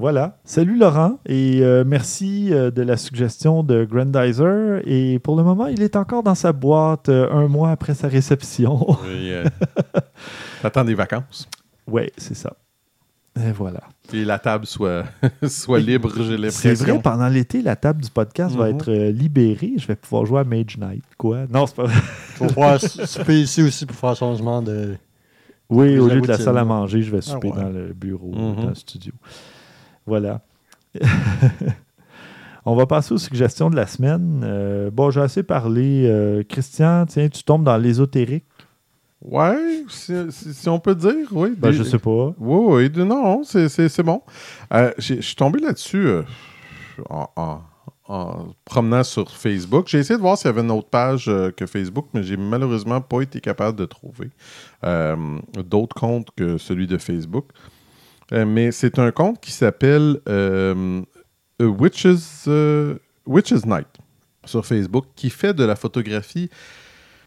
Voilà. 0.00 0.38
Salut 0.44 0.78
Laurent 0.78 1.18
et 1.26 1.60
merci 1.84 2.50
de 2.50 2.82
la 2.82 2.96
suggestion 2.96 3.64
de 3.64 3.84
Grandizer. 3.84 4.80
Et 4.86 5.18
pour 5.18 5.36
le 5.36 5.42
moment, 5.42 5.66
il 5.66 5.82
est 5.82 5.96
encore 5.96 6.22
dans 6.22 6.36
sa 6.36 6.52
boîte 6.52 7.08
un 7.08 7.48
mois 7.48 7.70
après 7.72 7.94
sa 7.94 8.06
réception. 8.08 8.86
T'attends 10.62 10.84
des 10.84 10.94
vacances. 10.94 11.48
Ouais, 11.88 12.12
c'est 12.16 12.34
ça. 12.34 12.56
Et 13.36 13.52
voilà. 13.52 13.80
Et 14.12 14.24
la 14.24 14.38
table 14.40 14.66
soit, 14.66 15.04
soit 15.46 15.78
libre, 15.78 16.10
j'ai 16.16 16.50
C'est 16.50 16.68
l'impression. 16.72 16.94
vrai, 16.94 17.02
pendant 17.02 17.28
l'été, 17.28 17.62
la 17.62 17.76
table 17.76 18.02
du 18.02 18.10
podcast 18.10 18.56
va 18.56 18.68
Mhm. 18.68 18.74
être 18.74 18.90
euh, 18.90 19.12
libérée. 19.12 19.74
Je 19.76 19.86
vais 19.86 19.94
pouvoir 19.96 20.26
jouer 20.26 20.40
à 20.40 20.44
Mage 20.44 20.76
Knight. 20.78 21.04
Quoi? 21.16 21.46
Non, 21.48 21.66
c'est 21.66 21.76
pas 21.76 21.84
vrai. 21.84 21.94
Faut 22.34 22.46
pouvoir 22.46 22.80
souper 22.80 23.40
ici 23.40 23.62
aussi 23.62 23.86
pour 23.86 23.94
faire 23.96 24.16
changement 24.16 24.60
de. 24.62 24.96
Oui, 25.70 25.98
au 25.98 26.08
lieu 26.08 26.20
de 26.22 26.26
la 26.26 26.38
salle 26.38 26.58
à 26.58 26.64
manger, 26.64 27.02
je 27.02 27.10
vais 27.14 27.20
souper 27.20 27.48
ouais. 27.50 27.56
dans 27.62 27.68
le 27.68 27.92
bureau, 27.92 28.32
Mhm. 28.34 28.56
dans 28.62 28.68
le 28.70 28.74
studio. 28.74 29.12
Voilà. 30.06 30.40
On 32.64 32.74
va 32.74 32.86
passer 32.86 33.14
aux 33.14 33.18
suggestions 33.18 33.70
de 33.70 33.76
la 33.76 33.86
semaine. 33.86 34.42
Euh, 34.44 34.90
bon, 34.90 35.10
j'ai 35.10 35.20
assez 35.20 35.42
parlé. 35.42 36.04
Euh, 36.06 36.42
Christian, 36.46 37.06
tiens, 37.06 37.28
tu 37.28 37.42
tombes 37.44 37.64
dans 37.64 37.76
l'ésotérique. 37.78 38.44
Ouais, 39.20 39.84
si, 39.88 40.14
si- 40.30 40.54
si 40.54 40.68
on 40.68 40.78
peut 40.78 40.94
dire, 40.94 41.26
oui. 41.32 41.50
Ben, 41.56 41.70
Des- 41.70 41.76
je 41.78 41.82
sais 41.82 41.98
pas. 41.98 42.32
Oui, 42.38 42.88
oui, 42.94 43.04
non, 43.04 43.42
c'est- 43.42 44.02
bon. 44.02 44.22
Euh, 44.72 44.92
Je 44.98 45.20
suis 45.20 45.34
tombé 45.34 45.58
là-dessus 45.60 46.06
euh, 46.06 46.22
en, 47.10 47.28
en- 47.36 47.60
en 48.08 48.46
promenant 48.64 49.02
sur 49.02 49.30
Facebook. 49.36 49.88
J'ai 49.88 49.98
essayé 49.98 50.16
de 50.16 50.22
voir 50.22 50.38
s'il 50.38 50.46
y 50.46 50.50
avait 50.50 50.60
une 50.62 50.70
autre 50.70 50.88
page 50.88 51.26
euh, 51.28 51.50
que 51.50 51.66
Facebook, 51.66 52.06
mais 52.14 52.22
j'ai 52.22 52.36
malheureusement 52.36 53.00
pas 53.00 53.20
été 53.22 53.40
capable 53.40 53.76
de 53.78 53.84
trouver 53.86 54.30
d'autres 55.64 55.96
comptes 55.96 56.28
que 56.36 56.56
celui 56.56 56.86
de 56.86 56.96
Facebook. 56.96 57.46
Mais 58.30 58.72
c'est 58.72 58.98
un 58.98 59.10
compte 59.10 59.40
qui 59.40 59.50
s'appelle 59.52 60.20
Witches 61.60 63.64
Night 63.66 63.88
sur 64.44 64.64
Facebook 64.64 65.06
qui 65.14 65.28
fait 65.30 65.52
de 65.52 65.64
la 65.64 65.76
photographie 65.76 66.48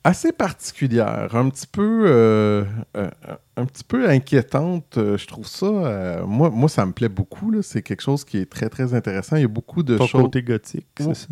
assez 0.03 0.31
particulière, 0.31 1.35
un 1.35 1.49
petit 1.49 1.67
peu, 1.67 2.05
euh, 2.07 2.63
euh, 2.97 3.09
un 3.57 3.65
petit 3.65 3.83
peu 3.83 4.09
inquiétante. 4.09 4.97
euh, 4.97 5.17
Je 5.17 5.27
trouve 5.27 5.45
ça, 5.47 5.65
euh, 5.67 6.25
moi, 6.25 6.49
moi, 6.49 6.69
ça 6.69 6.85
me 6.85 6.91
plaît 6.91 7.09
beaucoup. 7.09 7.51
C'est 7.61 7.81
quelque 7.83 8.01
chose 8.01 8.23
qui 8.25 8.37
est 8.39 8.49
très, 8.49 8.69
très 8.69 8.93
intéressant. 8.93 9.35
Il 9.35 9.41
y 9.43 9.45
a 9.45 9.47
beaucoup 9.47 9.83
de 9.83 9.97
Ton 9.97 10.07
choses. 10.07 10.21
côté 10.23 10.41
gothique, 10.43 10.87
Oh. 10.99 11.03
c'est 11.07 11.13
ça? 11.15 11.27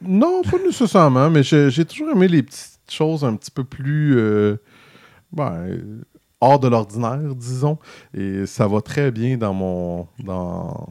Non, 0.00 0.42
pas 0.42 0.58
nécessairement, 0.64 1.30
mais 1.30 1.42
j'ai 1.42 1.84
toujours 1.84 2.10
aimé 2.10 2.26
les 2.28 2.42
petites 2.42 2.80
choses 2.90 3.24
un 3.24 3.36
petit 3.36 3.50
peu 3.52 3.62
plus 3.64 4.16
ben, 5.32 5.78
hors 6.40 6.58
de 6.58 6.66
l'ordinaire, 6.68 7.34
disons. 7.36 7.78
Et 8.12 8.46
ça 8.46 8.66
va 8.66 8.80
très 8.80 9.12
bien 9.12 9.36
dans 9.36 9.54
mon 9.54 10.08
dans, 10.18 10.88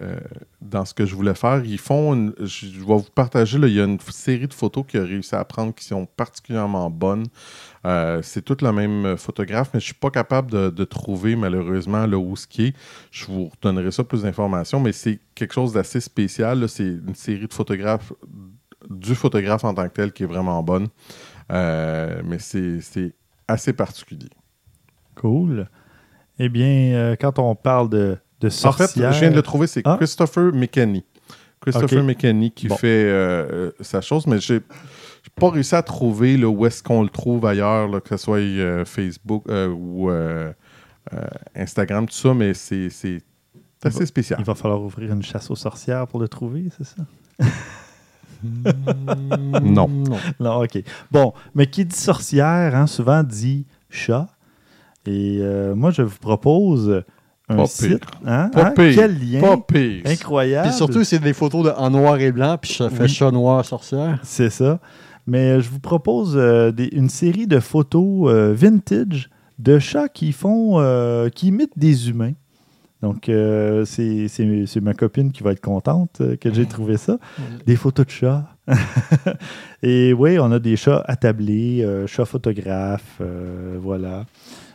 euh, 0.00 0.18
dans 0.60 0.84
ce 0.84 0.94
que 0.94 1.06
je 1.06 1.14
voulais 1.14 1.34
faire. 1.34 1.64
Ils 1.64 1.78
font 1.78 2.32
je, 2.40 2.66
vais 2.66 2.84
vous 2.84 3.02
partager, 3.14 3.58
il 3.58 3.72
y 3.72 3.80
a 3.80 3.84
une 3.84 3.98
série 4.00 4.48
de 4.48 4.54
photos 4.54 4.84
qu'il 4.86 5.00
a 5.00 5.04
réussi 5.04 5.34
à 5.34 5.44
prendre 5.44 5.74
qui 5.74 5.84
sont 5.84 6.06
particulièrement 6.06 6.90
bonnes. 6.90 7.26
Euh, 7.84 8.20
c'est 8.22 8.42
toute 8.42 8.62
la 8.62 8.72
même 8.72 9.16
photographe, 9.16 9.70
mais 9.74 9.80
je 9.80 9.86
suis 9.86 9.94
pas 9.94 10.10
capable 10.10 10.50
de, 10.50 10.84
trouver 10.84 11.36
malheureusement 11.36 12.06
là 12.06 12.18
où 12.18 12.36
ce 12.36 12.46
qui 12.46 12.66
est. 12.66 12.76
Je 13.10 13.26
vous 13.26 13.48
redonnerai 13.48 13.90
ça 13.90 14.04
plus 14.04 14.22
d'informations, 14.22 14.80
mais 14.80 14.92
c'est 14.92 15.20
quelque 15.34 15.54
chose 15.54 15.72
d'assez 15.72 16.00
spécial. 16.00 16.68
C'est 16.68 16.84
une 16.84 17.14
série 17.14 17.46
de 17.46 17.52
photographes, 17.52 18.12
du 18.90 19.14
photographe 19.14 19.64
en 19.64 19.74
tant 19.74 19.88
que 19.88 19.94
tel 19.94 20.12
qui 20.12 20.24
est 20.24 20.26
vraiment 20.26 20.62
bonne. 20.62 20.88
Euh, 21.50 22.20
mais 22.24 22.38
c'est 22.38 23.14
assez 23.48 23.72
particulier. 23.72 24.30
Cool. 25.14 25.68
Eh 26.38 26.48
bien, 26.48 27.14
quand 27.20 27.38
on 27.38 27.54
parle 27.54 27.88
de, 27.90 28.18
de 28.42 28.48
En 28.48 28.50
sorcières... 28.50 28.90
fait, 28.90 29.12
je 29.12 29.20
viens 29.20 29.30
de 29.30 29.36
le 29.36 29.42
trouver, 29.42 29.66
c'est 29.66 29.82
Ah. 29.84 29.96
Christopher 29.98 30.52
McKenney. 30.52 31.04
Christopher 31.60 32.00
Ok. 32.00 32.04
McKenney 32.06 32.50
qui 32.50 32.66
Bon. 32.68 32.76
fait 32.76 33.04
euh, 33.04 33.46
euh, 33.52 33.70
sa 33.80 34.00
chose, 34.00 34.26
mais 34.26 34.38
j'ai 34.40 34.60
pas 35.36 35.50
réussi 35.50 35.74
à 35.76 35.82
trouver 35.82 36.36
là, 36.36 36.48
où 36.48 36.66
est-ce 36.66 36.82
qu'on 36.82 37.02
le 37.02 37.08
trouve 37.08 37.46
ailleurs, 37.46 37.86
là, 37.88 38.00
que 38.00 38.08
ce 38.08 38.16
soit 38.16 38.38
euh, 38.38 38.84
Facebook 38.84 39.44
euh, 39.48 39.68
ou 39.68 40.10
Instagram, 41.54 42.06
tout 42.06 42.14
ça, 42.14 42.34
mais 42.34 42.52
c'est 42.54 42.88
assez 43.84 44.06
spécial. 44.06 44.38
Il 44.40 44.44
va 44.44 44.54
falloir 44.54 44.80
ouvrir 44.82 45.12
une 45.12 45.22
chasse 45.22 45.50
aux 45.50 45.56
sorcières 45.56 46.06
pour 46.08 46.20
le 46.20 46.28
trouver, 46.28 46.68
c'est 46.76 46.84
ça? 46.84 47.02
Non. 49.62 49.88
Non. 50.40 50.62
OK. 50.64 50.82
Bon, 51.12 51.32
mais 51.54 51.66
qui 51.66 51.84
dit 51.84 51.94
sorcière, 51.96 52.74
hein, 52.74 52.86
souvent 52.88 53.22
dit 53.22 53.66
chat. 53.88 54.28
Et 55.06 55.40
moi, 55.76 55.90
je 55.92 56.02
vous 56.02 56.18
propose 56.18 57.04
un 57.48 57.56
Pas 57.56 57.66
site. 57.66 57.88
pire. 57.88 57.98
Hein? 58.26 58.48
Pas 58.52 58.66
Hein? 58.68 58.72
pire. 58.76 58.92
Quel 58.94 59.18
lien 59.18 59.40
Pas 59.40 59.56
pire. 59.56 60.02
incroyable. 60.06 60.68
Puis 60.68 60.76
surtout, 60.76 61.04
c'est 61.04 61.18
des 61.18 61.32
photos 61.32 61.64
de, 61.66 61.70
en 61.70 61.90
noir 61.90 62.18
et 62.20 62.32
blanc, 62.32 62.56
puis 62.60 62.72
ça 62.72 62.88
fait 62.90 63.02
Oui. 63.04 63.08
chat 63.08 63.30
noir 63.30 63.64
sorcière. 63.64 64.18
C'est 64.22 64.50
ça. 64.50 64.78
Mais 65.26 65.52
euh, 65.52 65.60
je 65.60 65.68
vous 65.70 65.78
propose 65.80 66.34
euh, 66.36 66.72
des- 66.72 66.88
une 66.92 67.08
série 67.08 67.46
de 67.46 67.60
photos 67.60 68.28
euh, 68.32 68.52
vintage 68.54 69.30
de 69.58 69.78
chats 69.78 70.08
qui 70.08 70.32
font, 70.32 70.80
euh, 70.80 71.28
qui 71.28 71.48
imitent 71.48 71.76
des 71.78 72.08
humains. 72.10 72.32
Donc, 73.02 73.28
euh, 73.28 73.84
c'est 73.84 74.28
c'est- 74.28 74.64
c'est 74.66 74.80
ma 74.80 74.94
copine 74.94 75.32
qui 75.32 75.42
va 75.42 75.50
être 75.52 75.60
contente 75.60 76.22
que 76.40 76.52
j'ai 76.54 76.66
trouvé 76.66 76.96
ça. 76.96 77.18
Des 77.66 77.74
photos 77.76 78.06
de 78.06 78.10
chats. 78.12 78.46
Et 79.82 80.12
oui, 80.12 80.38
on 80.38 80.52
a 80.52 80.58
des 80.58 80.76
chats 80.76 81.02
attablés, 81.06 81.82
euh, 81.84 82.06
chats 82.06 82.24
photographes, 82.24 83.18
euh, 83.20 83.76
voilà. 83.80 84.24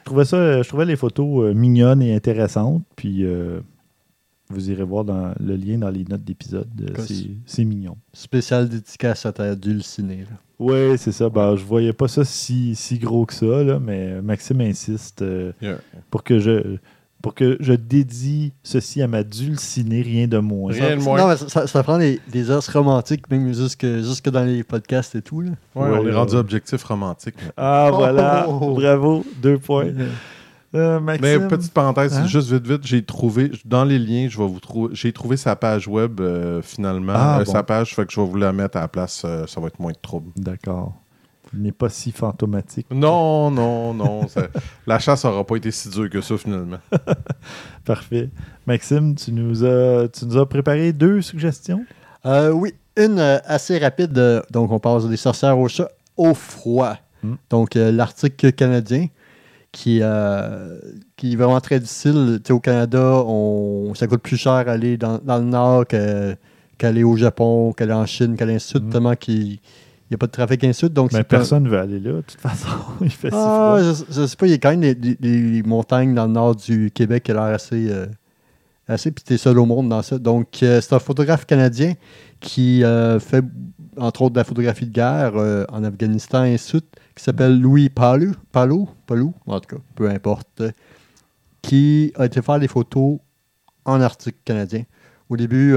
Je 0.08 0.10
trouvais, 0.10 0.24
ça, 0.26 0.38
euh, 0.38 0.64
je 0.64 0.70
trouvais 0.70 0.86
les 0.86 0.96
photos 0.96 1.44
euh, 1.50 1.54
mignonnes 1.54 2.02
et 2.02 2.16
intéressantes. 2.16 2.82
Puis, 2.96 3.26
euh, 3.26 3.60
vous 4.50 4.72
irez 4.72 4.86
voir 4.86 5.04
dans 5.04 5.34
le 5.38 5.58
lien 5.58 5.78
dans 5.80 5.90
les 5.90 6.06
notes 6.06 6.24
d'épisode. 6.24 6.70
c'est- 7.46 7.66
mignon. 7.66 7.98
Spécial 8.14 8.70
dédicace 8.70 9.26
à 9.26 9.34
ta 9.34 9.54
dulcinée. 9.54 10.24
Oui, 10.60 10.98
c'est 10.98 11.12
ça. 11.12 11.28
Ben, 11.28 11.58
je 11.58 11.66
voyais 11.66 11.92
pas 11.92 12.08
ça 12.08 12.24
si, 12.24 12.74
si 12.74 12.98
gros 13.00 13.26
que 13.26 13.34
ça, 13.34 13.64
là, 13.66 13.80
mais 13.80 14.22
Maxime 14.22 14.62
insiste 14.62 15.24
euh, 15.24 15.52
Yeah. 15.62 15.80
pour 16.10 16.24
que 16.24 16.40
je 16.40 16.78
pour 17.28 17.36
que 17.36 17.58
je 17.60 17.74
dédie 17.74 18.54
ceci 18.64 19.02
à 19.02 19.08
ma 19.10 19.22
dulcinée, 19.24 20.02
rien 20.02 20.28
de 20.30 20.38
moins. 20.38 20.72
Rien 20.72 20.96
de 20.96 21.02
Ça- 21.02 21.06
moins. 21.06 21.18
Non, 21.18 21.28
mais 21.28 21.36
ça, 21.68 21.84
prend 21.84 21.98
des, 21.98 22.22
des 22.32 22.50
os 22.52 22.66
romantiques, 22.70 23.30
même 23.30 23.54
jusque, 23.54 23.86
jusque 23.86 24.30
dans 24.30 24.46
les 24.46 24.64
podcasts 24.64 25.14
et 25.16 25.22
tout. 25.22 25.42
Là. 25.42 25.52
Ouais, 25.76 25.90
Ouais, 25.90 25.98
on 26.02 26.08
est 26.08 26.14
rendu 26.14 26.36
objectif 26.36 26.82
romantique. 26.86 27.36
maintenant. 27.36 27.52
Ah, 27.58 27.90
voilà. 27.94 28.46
Oh! 28.48 28.76
Bravo. 28.76 29.26
Deux 29.42 29.58
points. 29.58 29.88
Euh, 30.74 31.02
Maxime? 31.02 31.42
Mais 31.42 31.48
petite 31.50 31.74
parenthèse, 31.74 32.14
Hein? 32.18 32.28
juste 32.28 32.50
vite, 32.50 32.66
vite, 32.66 32.82
j'ai 32.88 33.04
trouvé, 33.04 33.52
dans 33.66 33.84
les 33.84 34.00
liens, 34.00 34.28
je 34.30 34.38
vais 34.38 34.48
vous 34.48 34.60
trouver, 34.62 34.96
j'ai 34.96 35.12
trouvé 35.12 35.36
sa 35.36 35.56
page 35.58 35.88
web 35.90 36.22
euh, 36.22 36.62
finalement. 36.62 37.14
Ah, 37.14 37.40
Euh, 37.40 37.44
bon. 37.44 37.52
Sa 37.52 37.64
page, 37.64 37.94
fait 37.94 38.06
que 38.06 38.14
je 38.14 38.22
vais 38.22 38.28
vous 38.28 38.38
la 38.38 38.54
mettre 38.54 38.78
à 38.78 38.82
la 38.82 38.88
place, 38.88 39.24
euh, 39.26 39.46
ça 39.48 39.60
va 39.60 39.68
être 39.68 39.80
moins 39.80 39.92
de 39.94 39.98
trouble. 40.02 40.32
D'accord. 40.38 40.94
N'est 41.58 41.72
pas 41.72 41.90
si 41.90 42.12
fantomatique. 42.12 42.86
Non, 42.92 43.50
non, 43.52 43.94
non. 43.94 44.28
ça- 44.28 44.48
la 44.86 45.00
chasse 45.00 45.24
n'aura 45.26 45.44
pas 45.46 45.56
été 45.56 45.72
si 45.72 45.90
dure 45.90 46.10
que 46.10 46.22
ça 46.22 46.38
finalement. 46.38 46.78
Parfait. 47.86 48.30
Maxime, 48.66 49.16
tu 49.16 49.32
nous 49.32 49.64
as, 49.66 50.08
tu 50.10 50.26
nous 50.26 50.38
as 50.38 50.48
préparé 50.48 50.94
deux 50.94 51.22
suggestions? 51.22 51.84
Euh, 52.26 52.52
oui, 52.52 52.74
une 52.98 53.20
euh, 53.20 53.40
assez 53.46 53.78
rapide. 53.78 54.18
euh, 54.18 54.42
donc, 54.52 54.72
on 54.72 54.80
passe 54.80 55.06
des 55.08 55.18
sorcières 55.18 55.58
au 55.58 55.68
chat 55.68 55.90
au 56.18 56.34
froid. 56.34 56.98
Hmm. 57.24 57.36
Donc, 57.50 57.76
euh, 57.76 57.92
l'Arctique 57.92 58.56
canadien, 58.56 59.08
qui, 59.72 60.00
euh, 60.02 60.80
qui 61.16 61.34
est 61.34 61.36
vraiment 61.36 61.62
très 61.62 61.80
difficile. 61.80 62.40
Tu 62.44 62.48
sais, 62.48 62.54
au 62.54 62.60
Canada, 62.60 63.24
on, 63.26 63.94
ça 63.96 64.08
coûte 64.08 64.22
plus 64.22 64.38
cher 64.38 64.52
aller 64.68 64.98
dans, 64.98 65.20
dans 65.24 65.38
le 65.38 65.44
nord 65.46 65.86
que- 65.88 66.36
qu'aller 66.78 67.04
au 67.04 67.16
Japon, 67.16 67.74
qu'aller 67.74 67.94
en 67.94 68.06
Chine, 68.06 68.36
qu'aller 68.36 68.56
en 68.56 68.60
Sud, 68.60 68.84
Hmm. 68.86 68.90
tellement 68.90 69.16
qu'il 70.08 70.14
n'y 70.14 70.16
a 70.16 70.18
pas 70.20 70.28
de 70.28 70.32
trafic 70.32 70.74
Sud. 70.74 70.94
Donc, 70.94 71.12
Mais 71.14 71.24
personne 71.24 71.64
ne 71.64 71.70
veut 71.70 71.80
aller 71.80 72.00
là, 72.00 72.14
de 72.14 72.22
toute 72.22 72.40
façon. 72.40 72.68
Il 73.02 73.10
fait 73.12 73.30
si 73.30 73.36
ah, 73.38 73.78
froid. 73.78 73.82
je, 73.82 74.22
je 74.22 74.26
sais 74.26 74.36
pas, 74.36 74.48
il 74.48 74.52
y 74.52 74.54
a 74.54 74.58
quand 74.58 74.72
même 74.72 74.82
des, 74.82 74.96
des- 74.96 75.16
des 75.16 75.64
montagnes 75.64 76.14
dans 76.16 76.26
le 76.26 76.32
nord 76.34 76.56
du 76.56 76.92
Québec 76.92 77.24
qui 77.24 77.32
a 77.32 77.34
l'air 77.36 77.44
assez. 77.44 77.90
euh, 77.92 78.06
assez, 78.90 79.12
puis 79.12 79.22
t'es 79.24 79.38
seul 79.38 79.60
au 79.60 79.66
monde 79.66 79.90
dans 79.90 80.02
ça. 80.02 80.18
Donc, 80.18 80.64
euh, 80.64 80.80
c'est 80.80 80.94
un 80.94 81.00
photographe 81.00 81.46
canadien 81.46 81.94
qui 82.40 82.86
euh, 82.86 83.20
fait, 83.20 83.44
entre 83.98 84.22
autres, 84.22 84.34
de 84.34 84.40
la 84.40 84.46
photographie 84.46 84.86
de 84.86 84.94
guerre 84.94 85.34
euh, 85.36 85.66
en 85.70 85.84
Afghanistan 85.84 86.46
et 86.46 86.58
suite, 86.58 86.86
qui 87.14 87.22
s'appelle 87.24 87.60
Louis 87.60 87.90
Palou, 87.90 88.34
Palou, 88.54 88.88
Palou, 89.06 89.34
en 89.46 89.60
tout 89.60 89.76
cas, 89.76 89.82
peu 89.96 90.10
importe, 90.10 90.62
qui 91.62 92.14
a 92.16 92.26
été 92.26 92.42
faire 92.42 92.60
des 92.60 92.68
photos 92.70 93.18
en 93.84 94.00
Arctique 94.00 94.38
canadien. 94.46 94.84
Au 95.30 95.36
début, 95.36 95.76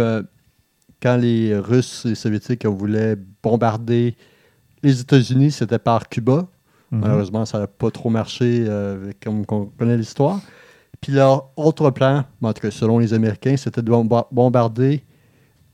quand 1.02 1.16
les 1.16 1.56
Russes 1.56 2.04
et 2.04 2.10
les 2.10 2.14
Soviétiques 2.14 2.66
voulaient 2.66 3.16
bombarder 3.42 4.16
les 4.82 5.00
États-Unis, 5.00 5.50
c'était 5.52 5.78
par 5.78 6.08
Cuba. 6.08 6.48
Mhm. 6.90 7.00
Malheureusement, 7.00 7.44
ça 7.44 7.58
n'a 7.58 7.66
pas 7.66 7.90
trop 7.90 8.10
marché 8.10 8.64
euh, 8.66 9.12
comme 9.22 9.44
on 9.48 9.66
connaît 9.66 9.96
l'histoire. 9.96 10.40
Puis 11.00 11.12
leur 11.12 11.50
autre 11.56 11.90
plan, 11.90 12.24
en 12.42 12.52
tout 12.52 12.60
cas 12.60 12.70
selon 12.70 12.98
les 12.98 13.14
Américains, 13.14 13.56
c'était 13.56 13.82
de 13.82 13.90
bomba- 13.90 14.26
bombarder 14.30 15.02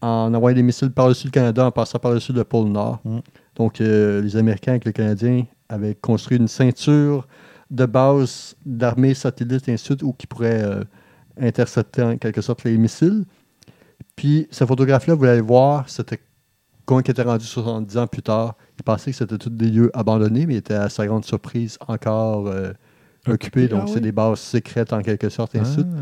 en 0.00 0.32
envoyant 0.34 0.54
des 0.54 0.62
missiles 0.62 0.90
par-dessus 0.90 1.26
le 1.26 1.32
Canada 1.32 1.66
en 1.66 1.70
passant 1.70 1.98
par-dessus 1.98 2.32
le 2.32 2.44
pôle 2.44 2.68
Nord. 2.68 3.00
Mm. 3.04 3.18
Donc 3.56 3.80
euh, 3.80 4.20
les 4.20 4.36
Américains 4.36 4.72
avec 4.72 4.84
les 4.84 4.92
Canadiens 4.92 5.44
avaient 5.68 5.94
construit 5.94 6.36
une 6.36 6.48
ceinture 6.48 7.26
de 7.70 7.86
base 7.86 8.54
d'armées 8.64 9.14
satellites 9.14 9.68
et 9.68 9.72
ainsi 9.72 9.84
de 9.84 9.86
suite, 9.86 10.02
où 10.02 10.12
qui 10.12 10.26
pourrait 10.26 10.62
euh, 10.62 10.84
intercepter 11.40 12.02
en 12.02 12.16
quelque 12.16 12.40
sorte 12.40 12.62
les 12.64 12.76
missiles. 12.76 13.24
Puis 14.16 14.48
ce 14.50 14.64
photographe-là, 14.64 15.14
vous 15.14 15.24
allez 15.24 15.40
voir, 15.42 15.88
c'était 15.88 16.18
quand 16.86 17.00
il 17.00 17.10
était 17.10 17.22
rendu 17.22 17.44
70 17.44 17.98
ans 17.98 18.06
plus 18.06 18.22
tard, 18.22 18.56
il 18.78 18.82
pensait 18.82 19.10
que 19.10 19.16
c'était 19.16 19.38
tous 19.38 19.50
des 19.50 19.68
lieux 19.68 19.90
abandonnés, 19.92 20.46
mais 20.46 20.54
il 20.54 20.58
était 20.58 20.74
à 20.74 20.88
sa 20.88 21.06
grande 21.06 21.24
surprise 21.24 21.78
encore 21.86 22.46
euh, 22.46 22.72
occupé. 23.26 23.68
Donc, 23.68 23.82
ah 23.84 23.86
c'est 23.88 23.96
oui. 23.96 24.02
des 24.02 24.12
bases 24.12 24.38
secrètes 24.38 24.92
en 24.92 25.02
quelque 25.02 25.28
sorte, 25.28 25.54
et 25.56 25.58
ainsi 25.58 25.78
de 25.78 25.82
suite. 25.82 25.92
Ah. 25.94 26.00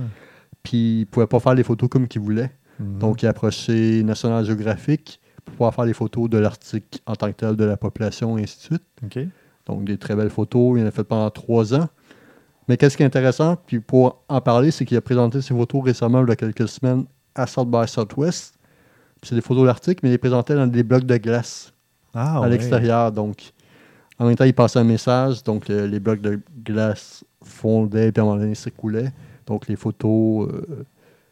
Puis, 0.62 0.96
il 0.96 1.00
ne 1.00 1.04
pouvait 1.06 1.26
pas 1.26 1.40
faire 1.40 1.54
les 1.54 1.62
photos 1.62 1.88
comme 1.88 2.06
qu'il 2.06 2.20
voulait. 2.20 2.52
Mhm. 2.78 2.98
Donc, 2.98 3.22
il 3.22 3.26
a 3.26 3.30
approché 3.30 4.02
National 4.02 4.44
Geographic 4.44 5.20
pour 5.44 5.54
pouvoir 5.54 5.74
faire 5.74 5.86
les 5.86 5.94
photos 5.94 6.28
de 6.28 6.38
l'Arctique 6.38 7.02
en 7.06 7.16
tant 7.16 7.28
que 7.28 7.36
tel, 7.36 7.56
de 7.56 7.64
la 7.64 7.78
population, 7.78 8.36
et 8.36 8.42
ainsi 8.42 8.58
de 8.58 8.62
suite. 8.62 9.26
Donc, 9.66 9.84
des 9.84 9.96
très 9.96 10.14
belles 10.14 10.30
photos. 10.30 10.78
Il 10.78 10.84
en 10.84 10.86
a 10.86 10.90
fait 10.90 11.04
pendant 11.04 11.30
trois 11.30 11.74
ans. 11.74 11.88
Mais 12.68 12.76
qu'est-ce 12.76 12.96
qui 12.96 13.02
est 13.02 13.06
intéressant, 13.06 13.56
puis 13.56 13.80
pour 13.80 14.22
en 14.28 14.40
parler, 14.40 14.70
c'est 14.70 14.84
qu'il 14.84 14.96
a 14.96 15.02
présenté 15.02 15.42
ses 15.42 15.54
photos 15.54 15.82
récemment, 15.84 16.22
il 16.24 16.28
y 16.28 16.32
a 16.32 16.36
quelques 16.36 16.68
semaines, 16.68 17.04
à 17.34 17.46
South 17.46 17.68
by 17.70 17.86
Southwest. 17.88 18.54
C'est 19.22 19.34
des 19.34 19.40
photos 19.40 19.64
d'articles, 19.66 20.00
mais 20.02 20.10
ils 20.10 20.12
les 20.12 20.18
présentaient 20.18 20.54
dans 20.54 20.66
des 20.66 20.82
blocs 20.82 21.04
de 21.04 21.16
glace 21.16 21.72
Ah, 22.14 22.36
à 22.36 22.40
ouais. 22.42 22.50
l'extérieur. 22.50 23.10
Donc, 23.10 23.52
en 24.18 24.26
même 24.26 24.36
temps, 24.36 24.44
ils 24.44 24.54
passaient 24.54 24.78
un 24.80 24.84
message. 24.84 25.42
Donc, 25.42 25.70
euh, 25.70 25.86
les 25.86 25.98
blocs 26.00 26.20
de 26.20 26.40
glace 26.64 27.24
fondaient, 27.42 28.12
puis 28.12 28.20
à 28.20 28.24
un 28.24 28.26
moment 28.28 28.38
donné, 28.40 28.54
s'écoulaient. 28.54 29.10
Donc, 29.46 29.66
les 29.68 29.76
photos, 29.76 30.48
euh, 30.50 30.84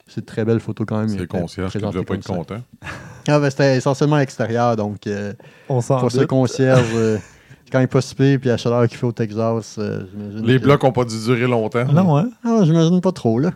c'est 0.06 0.22
de 0.22 0.26
très 0.26 0.44
belles 0.44 0.60
photos 0.60 0.86
quand 0.86 0.98
même. 0.98 1.08
C'est 1.08 1.26
concierge 1.26 1.72
qui 1.72 1.78
ne 1.78 1.90
devait 1.90 2.04
pas 2.04 2.14
être 2.14 2.24
ça. 2.26 2.34
content. 2.34 2.60
Ah, 3.28 3.38
ben, 3.38 3.48
c'était 3.50 3.76
essentiellement 3.76 4.16
à 4.16 4.18
l'extérieur. 4.18 4.74
Donc, 4.74 5.06
euh, 5.06 5.32
On 5.68 5.80
s'en 5.80 6.00
pour 6.00 6.10
ce 6.10 6.22
concierge, 6.24 6.88
euh, 6.94 7.18
quand 7.70 7.78
il 7.78 7.82
n'est 7.82 7.86
pas 7.86 8.00
si 8.00 8.16
puis 8.16 8.48
à 8.48 8.54
la 8.54 8.56
chaleur 8.56 8.88
qu'il 8.88 8.98
fait 8.98 9.06
au 9.06 9.12
Texas, 9.12 9.76
euh, 9.78 10.02
j'imagine. 10.10 10.44
Les 10.44 10.58
que- 10.58 10.64
blocs 10.64 10.82
n'ont 10.82 10.90
pas 10.90 11.04
dû 11.04 11.16
durer 11.24 11.46
longtemps. 11.46 11.84
Non, 11.84 12.16
hein? 12.18 12.30
Ah, 12.44 12.62
j'imagine 12.64 13.00
pas 13.00 13.12
trop, 13.12 13.38
là. 13.38 13.52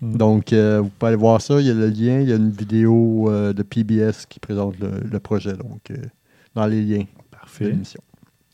Mm. 0.00 0.16
Donc, 0.16 0.52
euh, 0.52 0.80
vous 0.80 0.88
pouvez 0.90 1.08
aller 1.08 1.16
voir 1.16 1.40
ça. 1.40 1.60
Il 1.60 1.66
y 1.66 1.70
a 1.70 1.74
le 1.74 1.88
lien. 1.88 2.20
Il 2.20 2.28
y 2.28 2.32
a 2.32 2.36
une 2.36 2.50
vidéo 2.50 3.30
euh, 3.30 3.52
de 3.52 3.62
PBS 3.62 4.26
qui 4.28 4.40
présente 4.40 4.78
le, 4.78 5.00
le 5.10 5.20
projet. 5.20 5.52
Donc, 5.54 5.90
euh, 5.90 5.96
dans 6.54 6.66
les 6.66 6.82
liens 6.82 7.00
de 7.00 7.06
Parfait. 7.30 7.66
l'émission. 7.70 8.00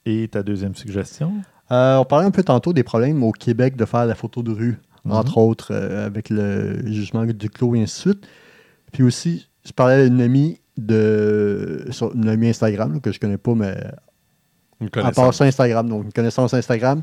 Et 0.04 0.28
ta 0.28 0.42
deuxième 0.42 0.74
suggestion? 0.74 1.32
On 1.70 2.04
parlait 2.08 2.26
un 2.26 2.30
peu 2.30 2.44
tantôt 2.44 2.72
des 2.72 2.84
problèmes 2.84 3.22
au 3.24 3.32
Québec 3.32 3.76
de 3.76 3.84
faire 3.84 4.06
la 4.06 4.14
photo 4.14 4.42
de 4.42 4.52
rue, 4.52 4.78
Mhm. 5.04 5.12
entre 5.12 5.38
autres, 5.38 5.74
avec 5.74 6.30
le 6.30 6.86
jugement 6.86 7.24
du 7.24 7.50
clos 7.50 7.74
et 7.74 7.82
ainsi 7.82 7.96
de 8.08 8.12
suite. 8.12 8.26
Puis 8.92 9.02
aussi, 9.02 9.48
je 9.64 9.72
parlais 9.72 9.94
à 9.94 10.04
une 10.04 10.20
amie 10.20 10.60
de 10.76 11.86
sur 11.90 12.14
une 12.14 12.28
amie 12.28 12.48
Instagram 12.50 12.92
là, 12.94 13.00
que 13.00 13.10
je 13.10 13.18
connais 13.18 13.38
pas, 13.38 13.54
mais 13.54 13.74
à 14.94 15.10
part 15.10 15.34
ça, 15.34 15.44
Instagram, 15.44 15.88
donc 15.88 16.04
une 16.04 16.12
connaissance 16.12 16.54
Instagram. 16.54 17.02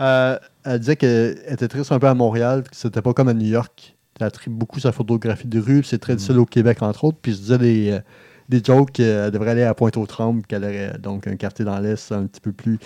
Euh, 0.00 0.38
elle 0.64 0.78
disait 0.78 0.96
qu'elle 0.96 1.38
était 1.48 1.68
triste 1.68 1.92
un 1.92 1.98
peu 1.98 2.08
à 2.08 2.14
Montréal, 2.14 2.62
que 2.64 2.76
c'était 2.76 3.02
pas 3.02 3.12
comme 3.12 3.28
à 3.28 3.34
New 3.34 3.46
York. 3.46 3.96
Elle 4.20 4.26
a 4.26 4.30
trie 4.30 4.50
beaucoup 4.50 4.78
sa 4.78 4.92
photographie 4.92 5.48
de 5.48 5.60
rue, 5.60 5.82
c'est 5.82 5.98
très 5.98 6.14
difficile 6.14 6.38
au 6.38 6.46
Québec, 6.46 6.82
entre 6.82 7.04
autres. 7.04 7.18
Puis 7.20 7.32
je 7.32 7.38
disais 7.38 7.58
des, 7.58 7.90
euh, 7.90 8.00
des 8.48 8.62
jokes 8.62 8.92
qu'elle 8.92 9.30
devrait 9.30 9.50
aller 9.50 9.62
à 9.62 9.74
Pointe-aux-Trembles, 9.74 10.46
qu'elle 10.46 10.64
aurait 10.64 10.98
donc 10.98 11.26
un 11.26 11.36
quartier 11.36 11.64
dans 11.64 11.78
l'Est 11.78 12.12
un 12.12 12.26
petit 12.26 12.40
peu 12.40 12.52
plus. 12.52 12.78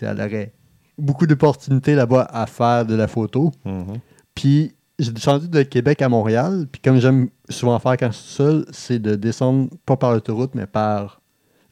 Elle 0.00 0.20
aurait 0.20 0.52
beaucoup 0.98 1.26
d'opportunités 1.26 1.94
là-bas 1.94 2.28
à 2.30 2.46
faire 2.46 2.84
de 2.84 2.94
la 2.94 3.08
photo. 3.08 3.52
Mhm. 3.64 3.98
Puis 4.34 4.74
j'ai 4.98 5.12
descendu 5.12 5.48
de 5.48 5.62
Québec 5.62 6.02
à 6.02 6.08
Montréal. 6.08 6.66
Puis 6.70 6.80
comme 6.82 6.98
j'aime 6.98 7.28
souvent 7.48 7.78
faire 7.78 7.96
quand 7.96 8.10
je 8.10 8.16
suis 8.16 8.34
seul, 8.34 8.66
c'est 8.70 8.98
de 8.98 9.14
descendre 9.14 9.70
pas 9.86 9.96
par 9.96 10.12
l'autoroute, 10.12 10.54
mais 10.54 10.66
par 10.66 11.17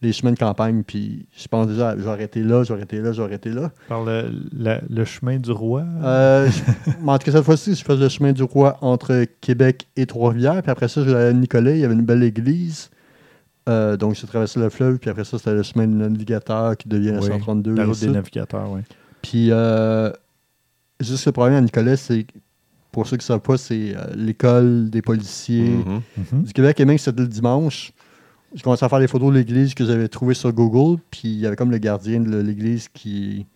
les 0.07 0.13
chemins 0.13 0.33
de 0.33 0.39
campagne. 0.39 0.83
Puis 0.83 1.27
je 1.37 1.47
pense 1.49 1.67
déjà, 1.69 1.97
j'aurais 1.99 2.25
été 2.25 2.43
là, 2.43 2.63
j'aurais 2.65 2.83
été 2.83 3.01
là, 3.01 3.13
j'aurais 3.13 3.35
été 3.35 3.51
là. 3.51 3.71
Par 3.89 4.05
le, 4.05 4.31
la- 4.57 4.81
le 4.89 5.05
chemin 5.05 5.39
du 5.39 5.51
roi? 5.51 5.85
Euh, 6.03 6.49
je- 6.51 6.91
en 7.07 7.19
tout 7.19 7.27
cas, 7.27 7.33
cette 7.33 7.45
fois-ci, 7.45 7.75
je 7.75 7.85
faisais 7.85 8.03
le 8.05 8.09
chemin 8.09 8.33
du 8.33 8.43
roi 8.43 8.79
entre 8.81 9.25
Québec 9.41 9.87
et 9.97 10.07
Trois-Rivières. 10.07 10.63
Puis 10.63 10.71
après 10.71 10.89
ça, 10.89 11.03
je 11.05 11.11
allais 11.11 11.29
à 11.29 11.33
Nicolet, 11.33 11.79
il 11.79 11.81
y 11.81 11.85
avait 11.85 11.95
une 11.95 12.05
belle 12.05 12.23
église. 12.23 12.91
Euh, 13.69 13.97
donc, 13.97 14.15
j'ai 14.15 14.27
traversé 14.27 14.61
le 14.61 14.69
fleuve. 14.71 14.99
Puis 14.99 15.11
après 15.11 15.25
ça, 15.25 15.39
c'était 15.39 15.55
le 15.55 15.63
chemin 15.63 15.87
du 15.87 15.95
navigateur 15.97 16.77
qui 16.77 16.89
devient 16.89 17.13
la 17.13 17.19
Oui, 17.21 17.27
132. 17.27 17.75
la 17.75 17.85
route 17.87 17.99
des 18.01 18.09
navigateurs, 18.09 18.71
oui. 18.71 18.81
Puis, 19.23 19.49
euh, 19.51 20.11
juste 21.01 21.27
le 21.27 21.33
problème 21.33 21.57
à 21.57 21.61
Nicolet, 21.61 21.97
c'est, 21.97 22.27
pour 22.93 23.07
ceux 23.07 23.17
qui 23.17 23.23
ne 23.23 23.27
savent 23.27 23.41
pas, 23.41 23.57
c'est 23.57 23.95
euh, 23.97 24.05
l'école 24.15 24.89
des 24.89 25.03
policiers 25.03 25.69
Mhm. 25.69 26.01
Mhm. 26.33 26.43
du 26.45 26.53
Québec. 26.53 26.79
Et 26.81 26.85
même 26.85 26.97
que 26.97 27.03
c'était 27.03 27.21
le 27.23 27.29
dimanche, 27.29 27.93
j'ai 28.57 28.63
commencé 28.63 28.85
à 28.85 28.89
faire 28.89 29.01
des 29.01 29.07
photos 29.07 29.31
de 29.33 29.37
l'église 29.37 29.75
que 29.75 29.85
j'avais 29.85 30.09
trouvées 30.09 30.35
sur 30.35 30.51
Google. 30.51 30.99
Puis, 31.11 31.29
il 31.29 31.41
y 31.41 31.47
avait 31.47 31.57
comme 31.57 31.71
le 31.71 31.77
gardien 31.77 32.21
de 32.21 32.39
l'église 32.39 32.89
qui, 32.89 33.47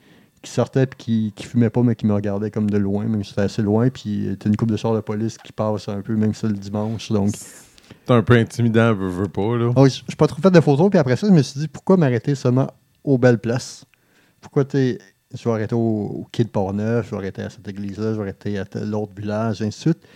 qui 0.43 0.51
sortait 0.51 0.87
puis 0.87 0.99
qui, 0.99 1.33
qui 1.35 1.47
fumait 1.47 1.71
pas, 1.71 1.83
mais 1.83 1.97
qui 1.97 2.05
me 2.05 2.13
regardait 2.13 2.51
comme 2.51 2.69
de 2.69 2.77
loin, 2.77 3.07
même 3.07 3.25
si 3.25 3.31
c'était 3.31 3.43
assez 3.43 3.63
loin. 3.63 3.89
Puis, 3.89 4.29
a 4.29 4.47
une 4.47 4.57
coupe 4.57 4.71
de 4.71 4.77
chars 4.77 4.95
de 4.95 5.01
police 5.01 5.39
qui 5.39 5.53
passe 5.53 5.89
un 5.89 6.03
peu, 6.03 6.15
même 6.17 6.35
si 6.35 6.41
c'est 6.41 6.49
le 6.49 6.53
dimanche. 6.53 7.11
Donc, 7.11 7.31
C'est 7.33 8.13
un 8.13 8.23
peu 8.23 8.35
intimidant, 8.35 8.93
veux, 8.93 9.09
veux 9.09 9.29
pas, 9.29 9.57
là. 9.57 9.73
Oh, 9.75 9.89
je 9.89 10.03
je 10.07 10.17
pas 10.17 10.27
trop 10.27 10.43
fait 10.43 10.51
de 10.51 10.61
photos. 10.61 10.91
Puis 10.91 10.99
après 10.99 11.17
ça, 11.17 11.27
je 11.29 11.33
me 11.33 11.43
suis 11.43 11.61
dit, 11.61 11.69
pourquoi 11.69 11.97
m'arrêter 11.97 12.35
seulement 12.35 12.67
aux 13.03 13.17
belles 13.17 13.39
places? 13.39 13.87
Pourquoi 14.43 14.67
tu 14.67 14.99
je 15.33 15.45
vais 15.45 15.55
arrêter 15.55 15.75
au, 15.75 15.79
au 15.79 16.29
quai 16.31 16.45
de 16.45 16.49
Portneuf, 16.49 17.07
je 17.07 17.11
vais 17.13 17.17
arrêter 17.17 17.43
à 17.43 17.51
cette 17.51 17.67
église-là, 17.67 18.13
je 18.13 18.17
vais 18.17 18.23
arrêter 18.23 18.59
à 18.59 18.65
tel 18.65 18.95
autre 18.95 19.13
village, 19.17 19.63
et 19.63 19.67
ainsi 19.67 19.79
de 19.79 19.93
suite. 19.93 20.07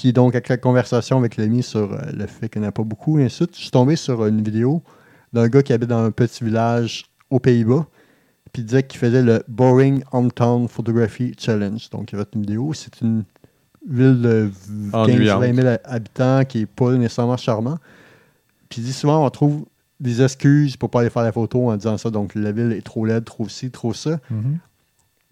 Puis 0.00 0.14
donc, 0.14 0.34
avec 0.34 0.48
la 0.48 0.56
conversation 0.56 1.18
avec 1.18 1.36
l'ami 1.36 1.62
sur 1.62 1.92
euh, 1.92 1.98
le 2.14 2.26
fait 2.26 2.48
qu'il 2.48 2.62
n'y 2.62 2.66
en 2.66 2.70
a 2.70 2.72
pas 2.72 2.84
beaucoup, 2.84 3.18
et 3.18 3.24
ainsi 3.24 3.40
de 3.40 3.48
suite, 3.48 3.56
je 3.56 3.60
suis 3.60 3.70
tombé 3.70 3.96
sur 3.96 4.24
une 4.24 4.40
vidéo 4.40 4.82
d'un 5.34 5.46
gars 5.48 5.62
qui 5.62 5.74
habite 5.74 5.90
dans 5.90 6.02
un 6.02 6.10
petit 6.10 6.42
village 6.42 7.04
aux 7.28 7.38
Pays-Bas. 7.38 7.86
Puis 8.50 8.62
il 8.62 8.64
disait 8.64 8.82
qu'il 8.82 8.98
faisait 8.98 9.22
le 9.22 9.44
Boring 9.46 10.02
Hometown 10.10 10.68
Photography 10.68 11.34
Challenge. 11.38 11.90
Donc, 11.90 12.12
il 12.12 12.16
y 12.16 12.18
avait 12.18 12.30
une 12.34 12.40
vidéo. 12.40 12.72
C'est 12.72 13.02
une 13.02 13.24
ville 13.86 14.22
de 14.22 14.50
Ennuyante. 14.94 15.42
15-20 15.42 15.54
000 15.54 15.76
habitants 15.84 16.44
qui 16.46 16.60
n'est 16.60 16.66
pas 16.66 16.92
nécessairement 16.92 17.36
charmant. 17.36 17.76
Puis 18.70 18.80
il 18.80 18.84
dit 18.84 18.94
souvent, 18.94 19.26
on 19.26 19.28
trouve 19.28 19.66
des 20.00 20.22
excuses 20.22 20.78
pour 20.78 20.88
pas 20.88 21.00
aller 21.00 21.10
faire 21.10 21.24
la 21.24 21.32
photo 21.32 21.68
en 21.68 21.76
disant 21.76 21.98
ça. 21.98 22.08
Donc, 22.08 22.34
la 22.34 22.52
ville 22.52 22.72
est 22.72 22.80
trop 22.80 23.04
laide, 23.04 23.26
trop 23.26 23.50
ci, 23.50 23.70
trop 23.70 23.92
ça. 23.92 24.18
Mhm. 24.30 24.60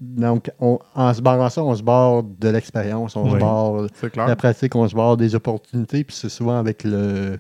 Donc, 0.01 0.51
on- 0.61 0.78
en 0.94 1.12
se 1.12 1.20
barrant 1.20 1.49
ça, 1.49 1.62
on 1.64 1.74
se 1.74 1.82
barre 1.82 2.22
de 2.22 2.49
l'expérience, 2.49 3.16
on 3.16 3.24
Oui. 3.24 3.32
se 3.32 3.36
barre 3.38 3.82
de 3.82 3.88
la 4.16 4.36
pratique, 4.36 4.76
on 4.76 4.86
se 4.88 4.94
barre 4.94 5.16
des 5.16 5.34
opportunités. 5.34 6.05
Puis 6.05 6.14
c'est 6.16 6.28
souvent 6.28 6.57
avec 6.59 6.84
le, 6.84 7.38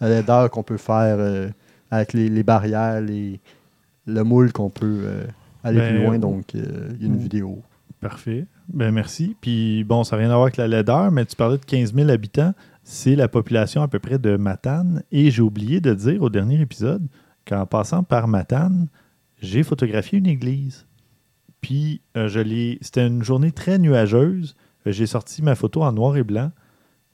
la 0.00 0.08
laideur 0.08 0.50
qu'on 0.50 0.62
peut 0.62 0.76
faire, 0.76 1.16
euh, 1.18 1.48
avec 1.90 2.12
les, 2.12 2.28
les 2.28 2.42
barrières, 2.42 3.00
les, 3.00 3.40
le 4.06 4.22
moule 4.24 4.52
qu'on 4.52 4.68
peut 4.68 5.00
euh, 5.04 5.24
aller 5.64 5.78
Ben, 5.78 5.94
plus 5.96 6.04
loin. 6.04 6.18
Donc, 6.18 6.54
euh, 6.54 6.90
il 6.96 7.00
y 7.00 7.04
a 7.04 7.06
une 7.08 7.16
ou- 7.16 7.20
vidéo. 7.20 7.62
Parfait. 8.00 8.46
Ben 8.68 8.92
merci. 8.92 9.34
Puis 9.40 9.82
bon, 9.84 10.04
ça 10.04 10.16
n'a 10.16 10.20
rien 10.20 10.30
à 10.30 10.34
voir 10.34 10.42
avec 10.44 10.58
la 10.58 10.68
laideur, 10.68 11.10
mais 11.10 11.24
tu 11.24 11.34
parlais 11.34 11.56
de 11.56 11.64
15 11.64 11.94
000 11.94 12.10
habitants. 12.10 12.52
C'est 12.84 13.16
la 13.16 13.26
population 13.26 13.80
à 13.80 13.88
peu 13.88 13.98
près 13.98 14.18
de 14.18 14.36
Matane. 14.36 15.02
Et 15.12 15.30
j'ai 15.30 15.40
oublié 15.42 15.80
de 15.80 15.94
dire 15.94 16.22
au 16.22 16.28
dernier 16.28 16.60
épisode 16.60 17.06
qu'en 17.48 17.64
passant 17.64 18.02
par 18.02 18.28
Matane, 18.28 18.88
j'ai 19.40 19.62
photographié 19.62 20.18
une 20.18 20.26
église. 20.26 20.84
Puis 21.60 22.00
euh, 22.16 22.28
je 22.28 22.40
l'ai. 22.40 22.78
C'était 22.80 23.06
une 23.06 23.22
journée 23.22 23.52
très 23.52 23.78
nuageuse. 23.78 24.54
Euh, 24.86 24.92
J'ai 24.92 25.06
sorti 25.06 25.42
ma 25.42 25.54
photo 25.54 25.82
en 25.82 25.92
noir 25.92 26.16
et 26.16 26.22
blanc. 26.24 26.52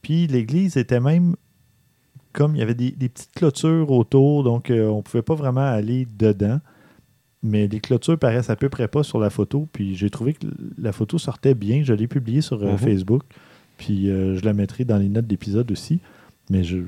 Puis 0.03 0.27
l'église 0.27 0.77
était 0.77 1.01
même 1.01 1.37
comme 2.33 2.57
il 2.57 2.59
y 2.61 2.63
avait 2.63 2.75
des, 2.75 2.91
des 2.93 3.09
petites 3.11 3.33
clôtures 3.35 3.91
autour, 3.91 4.43
donc 4.43 4.71
euh, 4.71 4.87
on 4.89 4.99
ne 4.99 5.03
pouvait 5.03 5.23
pas 5.23 5.35
vraiment 5.35 5.61
aller 5.67 6.07
dedans. 6.19 6.61
Mais 7.43 7.67
les 7.69 7.81
clôtures 7.81 8.19
paraissent 8.19 8.51
à 8.51 8.57
peu 8.57 8.69
près 8.69 8.89
pas 8.89 9.03
sur 9.03 9.19
la 9.19 9.29
photo. 9.31 9.69
Puis 9.73 9.95
j'ai 9.97 10.11
trouvé 10.11 10.33
que 10.35 10.47
la 10.79 10.93
photo 10.93 11.19
sortait 11.19 11.55
bien. 11.55 11.83
Je 11.83 11.93
l'ai 11.93 12.07
publiée 12.07 12.41
sur 12.41 12.63
euh, 12.63 12.73
Mhm. 12.73 12.79
Facebook. 12.79 13.23
Puis 13.79 14.09
euh, 14.11 14.37
je 14.39 14.45
la 14.45 14.53
mettrai 14.53 14.85
dans 14.85 14.97
les 14.99 15.09
notes 15.09 15.27
d'épisode 15.27 15.71
aussi. 15.73 16.01
Mais 16.51 16.63
je 16.65 16.79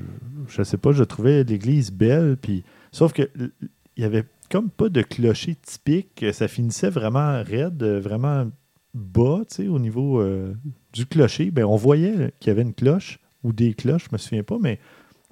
je 0.47 0.63
sais 0.63 0.77
pas, 0.77 0.91
je 0.91 1.03
trouvais 1.03 1.43
l'église 1.43 1.91
belle. 1.91 2.37
Puis 2.41 2.63
sauf 2.91 3.11
que 3.13 3.29
il 3.97 4.01
y 4.01 4.03
avait 4.05 4.23
comme 4.55 4.69
pas 4.69 4.87
de 4.87 5.01
clocher 5.01 5.55
typique. 5.55 6.25
Ça 6.31 6.47
finissait 6.47 6.89
vraiment 6.89 7.43
raide, 7.43 7.83
euh, 7.83 7.99
vraiment 7.99 8.49
bas, 8.93 9.41
tu 9.49 9.55
sais, 9.55 9.67
au 9.67 9.79
niveau 9.79 10.21
euh, 10.21 10.53
du 10.93 11.05
clocher. 11.05 11.51
Ben, 11.51 11.65
on 11.65 11.75
voyait 11.75 12.31
qu'il 12.39 12.49
y 12.49 12.51
avait 12.51 12.61
une 12.61 12.73
cloche 12.73 13.19
ou 13.43 13.51
des 13.51 13.73
cloches, 13.73 14.05
je 14.05 14.09
me 14.13 14.17
souviens 14.17 14.43
pas, 14.43 14.57
mais 14.61 14.79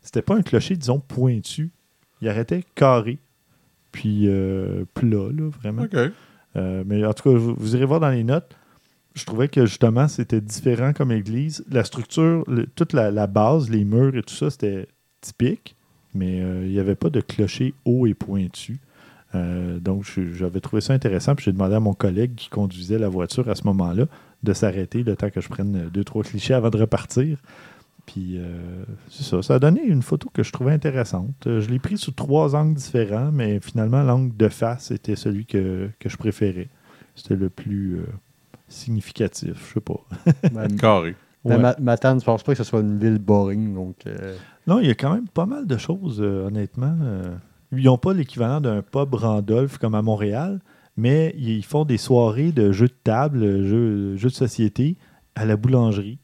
c'était 0.01 0.21
pas 0.21 0.36
un 0.36 0.41
clocher, 0.41 0.76
disons, 0.76 0.99
pointu. 0.99 1.71
Il 2.21 2.28
arrêtait 2.28 2.63
carré. 2.76 3.19
Puis 3.93 4.24
euh, 4.28 4.84
plat, 4.93 5.30
là, 5.32 5.49
vraiment. 5.49 5.84
Euh, 6.57 6.84
mais 6.86 7.05
en 7.05 7.13
tout 7.13 7.30
cas, 7.32 7.38
vous, 7.38 7.55
vous 7.57 7.76
irez 7.78 7.86
voir 7.86 8.01
dans 8.01 8.09
les 8.09 8.24
notes. 8.26 8.55
Je 9.15 9.24
trouvais 9.26 9.47
que 9.47 9.65
justement, 9.65 10.07
c'était 10.09 10.41
différent 10.41 10.91
comme 10.91 11.11
église. 11.13 11.63
La 11.71 11.84
structure, 11.86 12.43
le- 12.49 12.65
toute 12.67 12.91
la, 12.93 13.09
la 13.11 13.28
base, 13.28 13.69
les 13.69 13.86
murs 13.86 14.17
et 14.17 14.24
tout 14.24 14.34
ça, 14.34 14.49
c'était 14.49 14.88
typique, 15.21 15.76
mais 16.13 16.41
euh, 16.41 16.65
il 16.65 16.71
n'y 16.71 16.80
avait 16.80 16.95
pas 16.95 17.09
de 17.09 17.21
clocher 17.21 17.74
haut 17.86 18.05
et 18.07 18.13
pointu. 18.15 18.80
Euh, 19.36 19.80
donc, 19.80 20.04
j'avais 20.34 20.60
trouvé 20.60 20.82
ça 20.82 20.94
intéressant. 20.94 21.36
Puis 21.36 21.46
j'ai 21.46 21.52
demandé 21.54 21.76
à 21.76 21.80
mon 21.80 21.94
collègue 21.94 22.36
qui 22.36 22.50
conduisait 22.50 23.00
la 23.00 23.10
voiture 23.10 23.50
à 23.50 23.56
ce 23.56 23.64
moment-là 23.66 24.06
de 24.44 24.54
s'arrêter 24.54 25.04
le 25.04 25.16
temps 25.16 25.30
que 25.30 25.42
je 25.42 25.50
prenne 25.50 25.90
deux, 25.94 26.04
trois 26.04 26.24
clichés 26.24 26.54
avant 26.54 26.70
de 26.70 26.78
repartir. 26.78 27.38
Puis 28.06 28.38
euh, 28.38 28.84
c'est 29.10 29.24
ça. 29.24 29.42
Ça 29.42 29.56
a 29.56 29.60
donné 29.60 29.82
une 29.82 30.02
photo 30.02 30.30
que 30.34 30.44
je 30.44 30.52
trouvais 30.52 30.74
intéressante. 30.74 31.48
Euh, 31.48 31.62
je 31.62 31.70
l'ai 31.70 31.80
pris 31.80 31.98
sous 31.98 32.12
trois 32.12 32.54
angles 32.56 32.76
différents, 32.76 33.32
mais 33.32 33.60
finalement, 33.62 34.04
l'angle 34.04 34.36
de 34.36 34.50
face 34.50 34.92
était 34.92 35.16
celui 35.16 35.46
que, 35.46 35.90
que 36.00 36.10
je 36.10 36.18
préférais. 36.18 36.68
C'était 37.16 37.36
le 37.38 37.50
plus 37.50 38.00
euh, 38.00 38.06
significatif, 38.68 39.68
je 39.70 39.74
sais 39.76 39.80
pas. 39.80 40.00
Ben, 40.54 40.76
Carré. 40.78 41.12
ben, 41.12 41.56
Ouais. 41.56 41.58
Ma- 41.62 41.76
Matane, 41.80 42.20
je 42.20 42.26
pense 42.26 42.42
pas 42.44 42.54
que 42.54 42.58
ce 42.58 42.64
soit 42.64 42.80
une 42.82 42.98
ville 43.00 43.20
boring. 43.20 43.74
Donc, 43.74 43.96
euh, 44.08 44.36
Non, 44.68 44.80
il 44.80 44.88
y 44.88 44.90
a 44.92 44.96
quand 44.96 45.14
même 45.14 45.28
pas 45.28 45.46
mal 45.46 45.66
de 45.68 45.78
choses, 45.78 46.20
euh, 46.22 46.48
honnêtement. 46.48 46.96
Ils 47.76 47.86
n'ont 47.86 47.97
pas 47.97 48.13
l'équivalent 48.13 48.61
d'un 48.61 48.82
pub 48.82 49.13
Randolph 49.13 49.78
comme 49.78 49.95
à 49.95 50.01
Montréal, 50.01 50.61
mais 50.97 51.34
ils 51.38 51.65
font 51.65 51.86
des 51.86 51.97
soirées 51.97 52.51
de 52.51 52.71
jeux 52.71 52.88
de 52.88 52.95
table, 53.03 53.65
jeux, 53.65 54.15
jeux 54.15 54.30
de 54.30 54.34
société 54.34 54.97
à 55.36 55.45
la 55.45 55.57
boulangerie, 55.57 56.19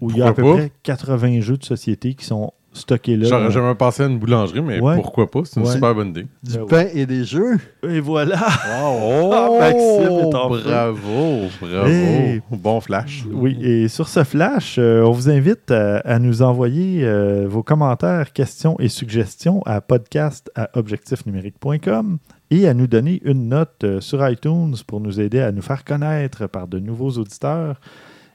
où 0.00 0.10
il 0.10 0.18
y 0.18 0.22
a 0.22 0.28
à 0.28 0.32
peu 0.32 0.42
pas? 0.42 0.54
près 0.54 0.72
80 0.82 1.40
jeux 1.40 1.56
de 1.56 1.64
société 1.64 2.14
qui 2.14 2.24
sont 2.24 2.52
stocker 2.72 3.16
là. 3.16 3.28
J'aurais 3.28 3.50
jamais 3.50 3.74
pensé 3.74 4.02
à 4.02 4.06
une 4.06 4.18
boulangerie, 4.18 4.62
mais 4.62 4.80
Ouais. 4.80 4.96
pourquoi 4.96 5.30
pas? 5.30 5.40
C'est 5.44 5.60
une 5.60 5.66
Ouais. 5.66 5.72
super 5.72 5.94
bonne 5.94 6.08
idée. 6.08 6.26
Du 6.42 6.56
Ben 6.58 6.66
pain 6.66 6.86
et 6.94 7.06
des 7.06 7.24
jeux. 7.24 7.58
Et 7.86 8.00
voilà. 8.00 8.38
Oh, 8.82 9.56
Maxime 9.60 10.18
est 10.30 10.34
en 10.34 10.48
bravo, 10.48 11.48
bravo. 11.60 12.40
Bon 12.50 12.80
flash. 12.80 13.24
Oui, 13.30 13.58
et 13.62 13.88
sur 13.88 14.08
ce 14.08 14.24
flash, 14.24 14.76
euh, 14.78 15.02
on 15.02 15.10
vous 15.12 15.28
invite 15.30 15.70
à, 15.70 15.98
à 15.98 16.18
nous 16.18 16.42
envoyer 16.42 17.04
euh, 17.04 17.46
vos 17.48 17.62
commentaires, 17.62 18.32
questions 18.32 18.76
et 18.80 18.88
suggestions 18.88 19.62
à 19.66 19.80
podcast 19.80 20.50
à 20.54 20.70
objectifnumérique.com 20.78 22.18
et 22.50 22.68
à 22.68 22.74
nous 22.74 22.86
donner 22.86 23.20
une 23.24 23.48
note 23.48 23.84
euh, 23.84 24.00
sur 24.00 24.26
iTunes 24.28 24.74
pour 24.86 25.00
nous 25.00 25.20
aider 25.20 25.40
à 25.40 25.52
nous 25.52 25.62
faire 25.62 25.84
connaître 25.84 26.46
par 26.46 26.68
de 26.68 26.78
nouveaux 26.78 27.10
auditeurs. 27.12 27.80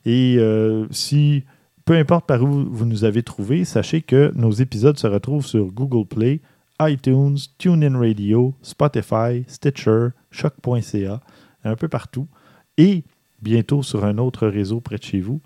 Et 0.06 0.38
euh, 0.40 0.86
si, 0.92 1.44
peu 1.88 1.96
importe 1.96 2.26
par 2.26 2.44
où 2.44 2.66
vous 2.70 2.86
nous 2.86 3.06
avez 3.06 3.24
trouvé, 3.24 3.64
sachez 3.64 4.02
que 4.02 4.34
nos 4.36 4.52
épisodes 4.52 5.00
se 5.00 5.08
retrouvent 5.08 5.46
sur 5.46 5.68
Google 5.68 6.06
Play, 6.06 6.42
iTunes, 6.82 7.38
TuneIn 7.58 7.98
Radio, 7.98 8.54
Spotify, 8.62 9.46
Stitcher, 9.48 10.10
Choc.ca, 10.30 11.22
un 11.64 11.76
peu 11.78 11.88
partout. 11.88 12.28
Et 12.78 13.06
bientôt 13.42 13.84
sur 13.84 14.04
un 14.04 14.18
autre 14.18 14.48
réseau 14.48 14.82
près 14.82 14.98
de 14.98 15.04
chez 15.04 15.22
vous. 15.22 15.40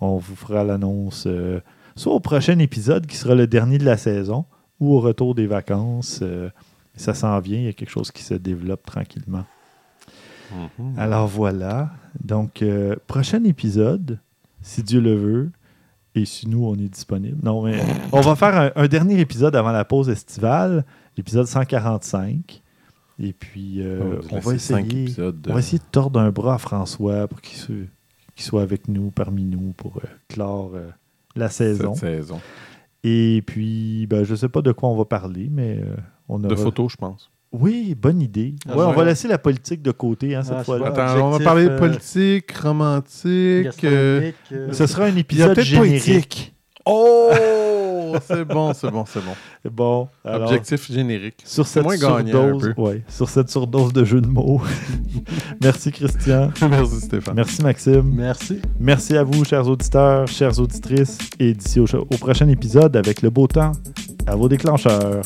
On 0.00 0.16
vous 0.16 0.34
fera 0.34 0.64
l'annonce 0.64 1.28
euh, 1.28 1.60
soit 1.94 2.14
au 2.14 2.20
prochain 2.20 2.58
épisode 2.58 3.06
qui 3.06 3.14
sera 3.14 3.36
le 3.36 3.46
dernier 3.46 3.78
de 3.78 3.84
la 3.84 3.96
saison 3.96 4.44
ou 4.80 4.92
au 4.92 4.98
retour 4.98 5.36
des 5.36 5.46
vacances. 5.46 6.18
euh, 6.20 6.50
ça 6.96 7.14
s'en 7.14 7.38
vient, 7.38 7.58
il 7.58 7.64
y 7.66 7.68
a 7.68 7.72
quelque 7.72 7.90
chose 7.90 8.10
qui 8.10 8.24
se 8.24 8.34
développe 8.34 8.84
tranquillement. 8.84 9.44
Mhm. 10.50 10.98
Alors 10.98 11.28
voilà. 11.28 11.92
Donc, 12.18 12.60
euh, 12.62 12.96
prochain 13.06 13.44
épisode, 13.44 14.18
si 14.62 14.82
Dieu 14.82 15.00
le 15.00 15.14
veut, 15.14 15.50
et 16.16 16.24
si 16.24 16.48
nous, 16.48 16.64
on 16.64 16.74
est 16.74 16.88
disponible. 16.88 17.38
Non, 17.44 17.62
mais 17.62 17.78
on 18.12 18.20
va 18.20 18.34
faire 18.36 18.56
un, 18.56 18.70
un 18.74 18.88
dernier 18.88 19.20
épisode 19.20 19.54
avant 19.54 19.72
la 19.72 19.84
pause 19.84 20.08
estivale, 20.08 20.84
l'épisode 21.16 21.46
145. 21.46 22.62
Et 23.18 23.32
puis, 23.32 23.80
euh, 23.82 24.20
on 24.30 24.38
va 24.40 24.54
essayer. 24.54 25.02
épisodes 25.04 25.40
de- 25.40 25.50
On 25.50 25.54
va 25.54 25.60
essayer 25.60 25.78
de 25.78 25.84
tordre 25.90 26.20
un 26.20 26.30
bras 26.30 26.54
à 26.54 26.58
François 26.58 27.26
pour 27.28 27.40
qu'il 27.40 27.56
se- 27.58 27.86
soit 28.36 28.62
avec 28.62 28.88
nous, 28.88 29.10
parmi 29.10 29.44
nous, 29.44 29.72
pour 29.76 29.96
euh, 29.98 30.08
clore 30.28 30.72
euh, 30.74 30.90
la 31.34 31.48
saison. 31.48 31.94
Cette 31.94 32.00
saison. 32.18 32.40
Et 33.04 33.42
puis, 33.46 34.06
ben, 34.08 34.24
je 34.24 34.32
ne 34.32 34.36
sais 34.36 34.48
pas 34.48 34.62
de 34.62 34.72
quoi 34.72 34.88
on 34.88 34.96
va 34.96 35.04
parler, 35.04 35.48
mais 35.50 35.78
euh, 35.82 35.94
on 36.28 36.38
De 36.40 36.46
aura... 36.46 36.56
photos, 36.56 36.92
je 36.92 36.96
pense. 36.96 37.30
Oui, 37.58 37.94
bonne 38.00 38.20
idée. 38.20 38.54
Ah, 38.68 38.76
Ouais, 38.76 38.84
on 38.84 38.92
va 38.92 39.04
laisser 39.04 39.28
la 39.28 39.38
politique 39.38 39.82
de 39.82 39.90
côté 39.90 40.34
hein, 40.34 40.42
cette 40.42 40.56
Ah, 40.58 40.64
fois-là. 40.64 40.86
Attends, 40.88 41.28
on 41.28 41.30
va 41.30 41.38
parler 41.44 41.66
euh, 41.68 41.78
politique, 41.78 42.52
romantique. 42.52 43.84
euh, 43.84 44.30
euh, 44.52 44.72
Ce 44.72 44.86
sera 44.86 45.04
un 45.04 45.16
épisode 45.16 45.58
générique. 45.60 46.04
poétique. 46.04 46.54
Oh! 46.84 47.30
c'est 48.26 48.44
bon, 48.44 48.72
c'est 48.74 48.90
bon, 48.90 49.04
c'est 49.06 49.24
bon. 49.24 49.32
Bon, 49.70 50.08
alors, 50.24 50.48
Objectif 50.48 50.90
générique. 50.90 51.42
sur 51.44 51.66
cette 51.66 51.82
moins 51.82 51.96
surdose, 51.96 52.72
peu. 52.76 52.80
ouais, 52.82 53.02
sur 53.08 53.28
cette 53.28 53.48
surdose 53.50 53.92
de 53.92 54.04
jeux 54.04 54.20
de 54.20 54.28
mots. 54.28 54.60
Merci 55.62 55.90
Christian. 55.92 56.50
Merci 56.70 57.00
Stéphane. 57.00 57.34
Merci 57.34 57.62
Maxime. 57.62 58.10
Merci. 58.14 58.60
Merci 58.78 59.16
à 59.16 59.22
vous, 59.24 59.44
chers 59.44 59.66
auditeurs, 59.68 60.28
chères 60.28 60.58
auditrices. 60.60 61.18
Et 61.40 61.52
d'ici 61.54 61.80
au, 61.80 61.86
au 61.94 62.16
prochain 62.16 62.48
épisode 62.48 62.96
avec 62.96 63.22
le 63.22 63.30
beau 63.30 63.46
temps, 63.46 63.72
à 64.26 64.36
vos 64.36 64.48
déclencheurs. 64.48 65.22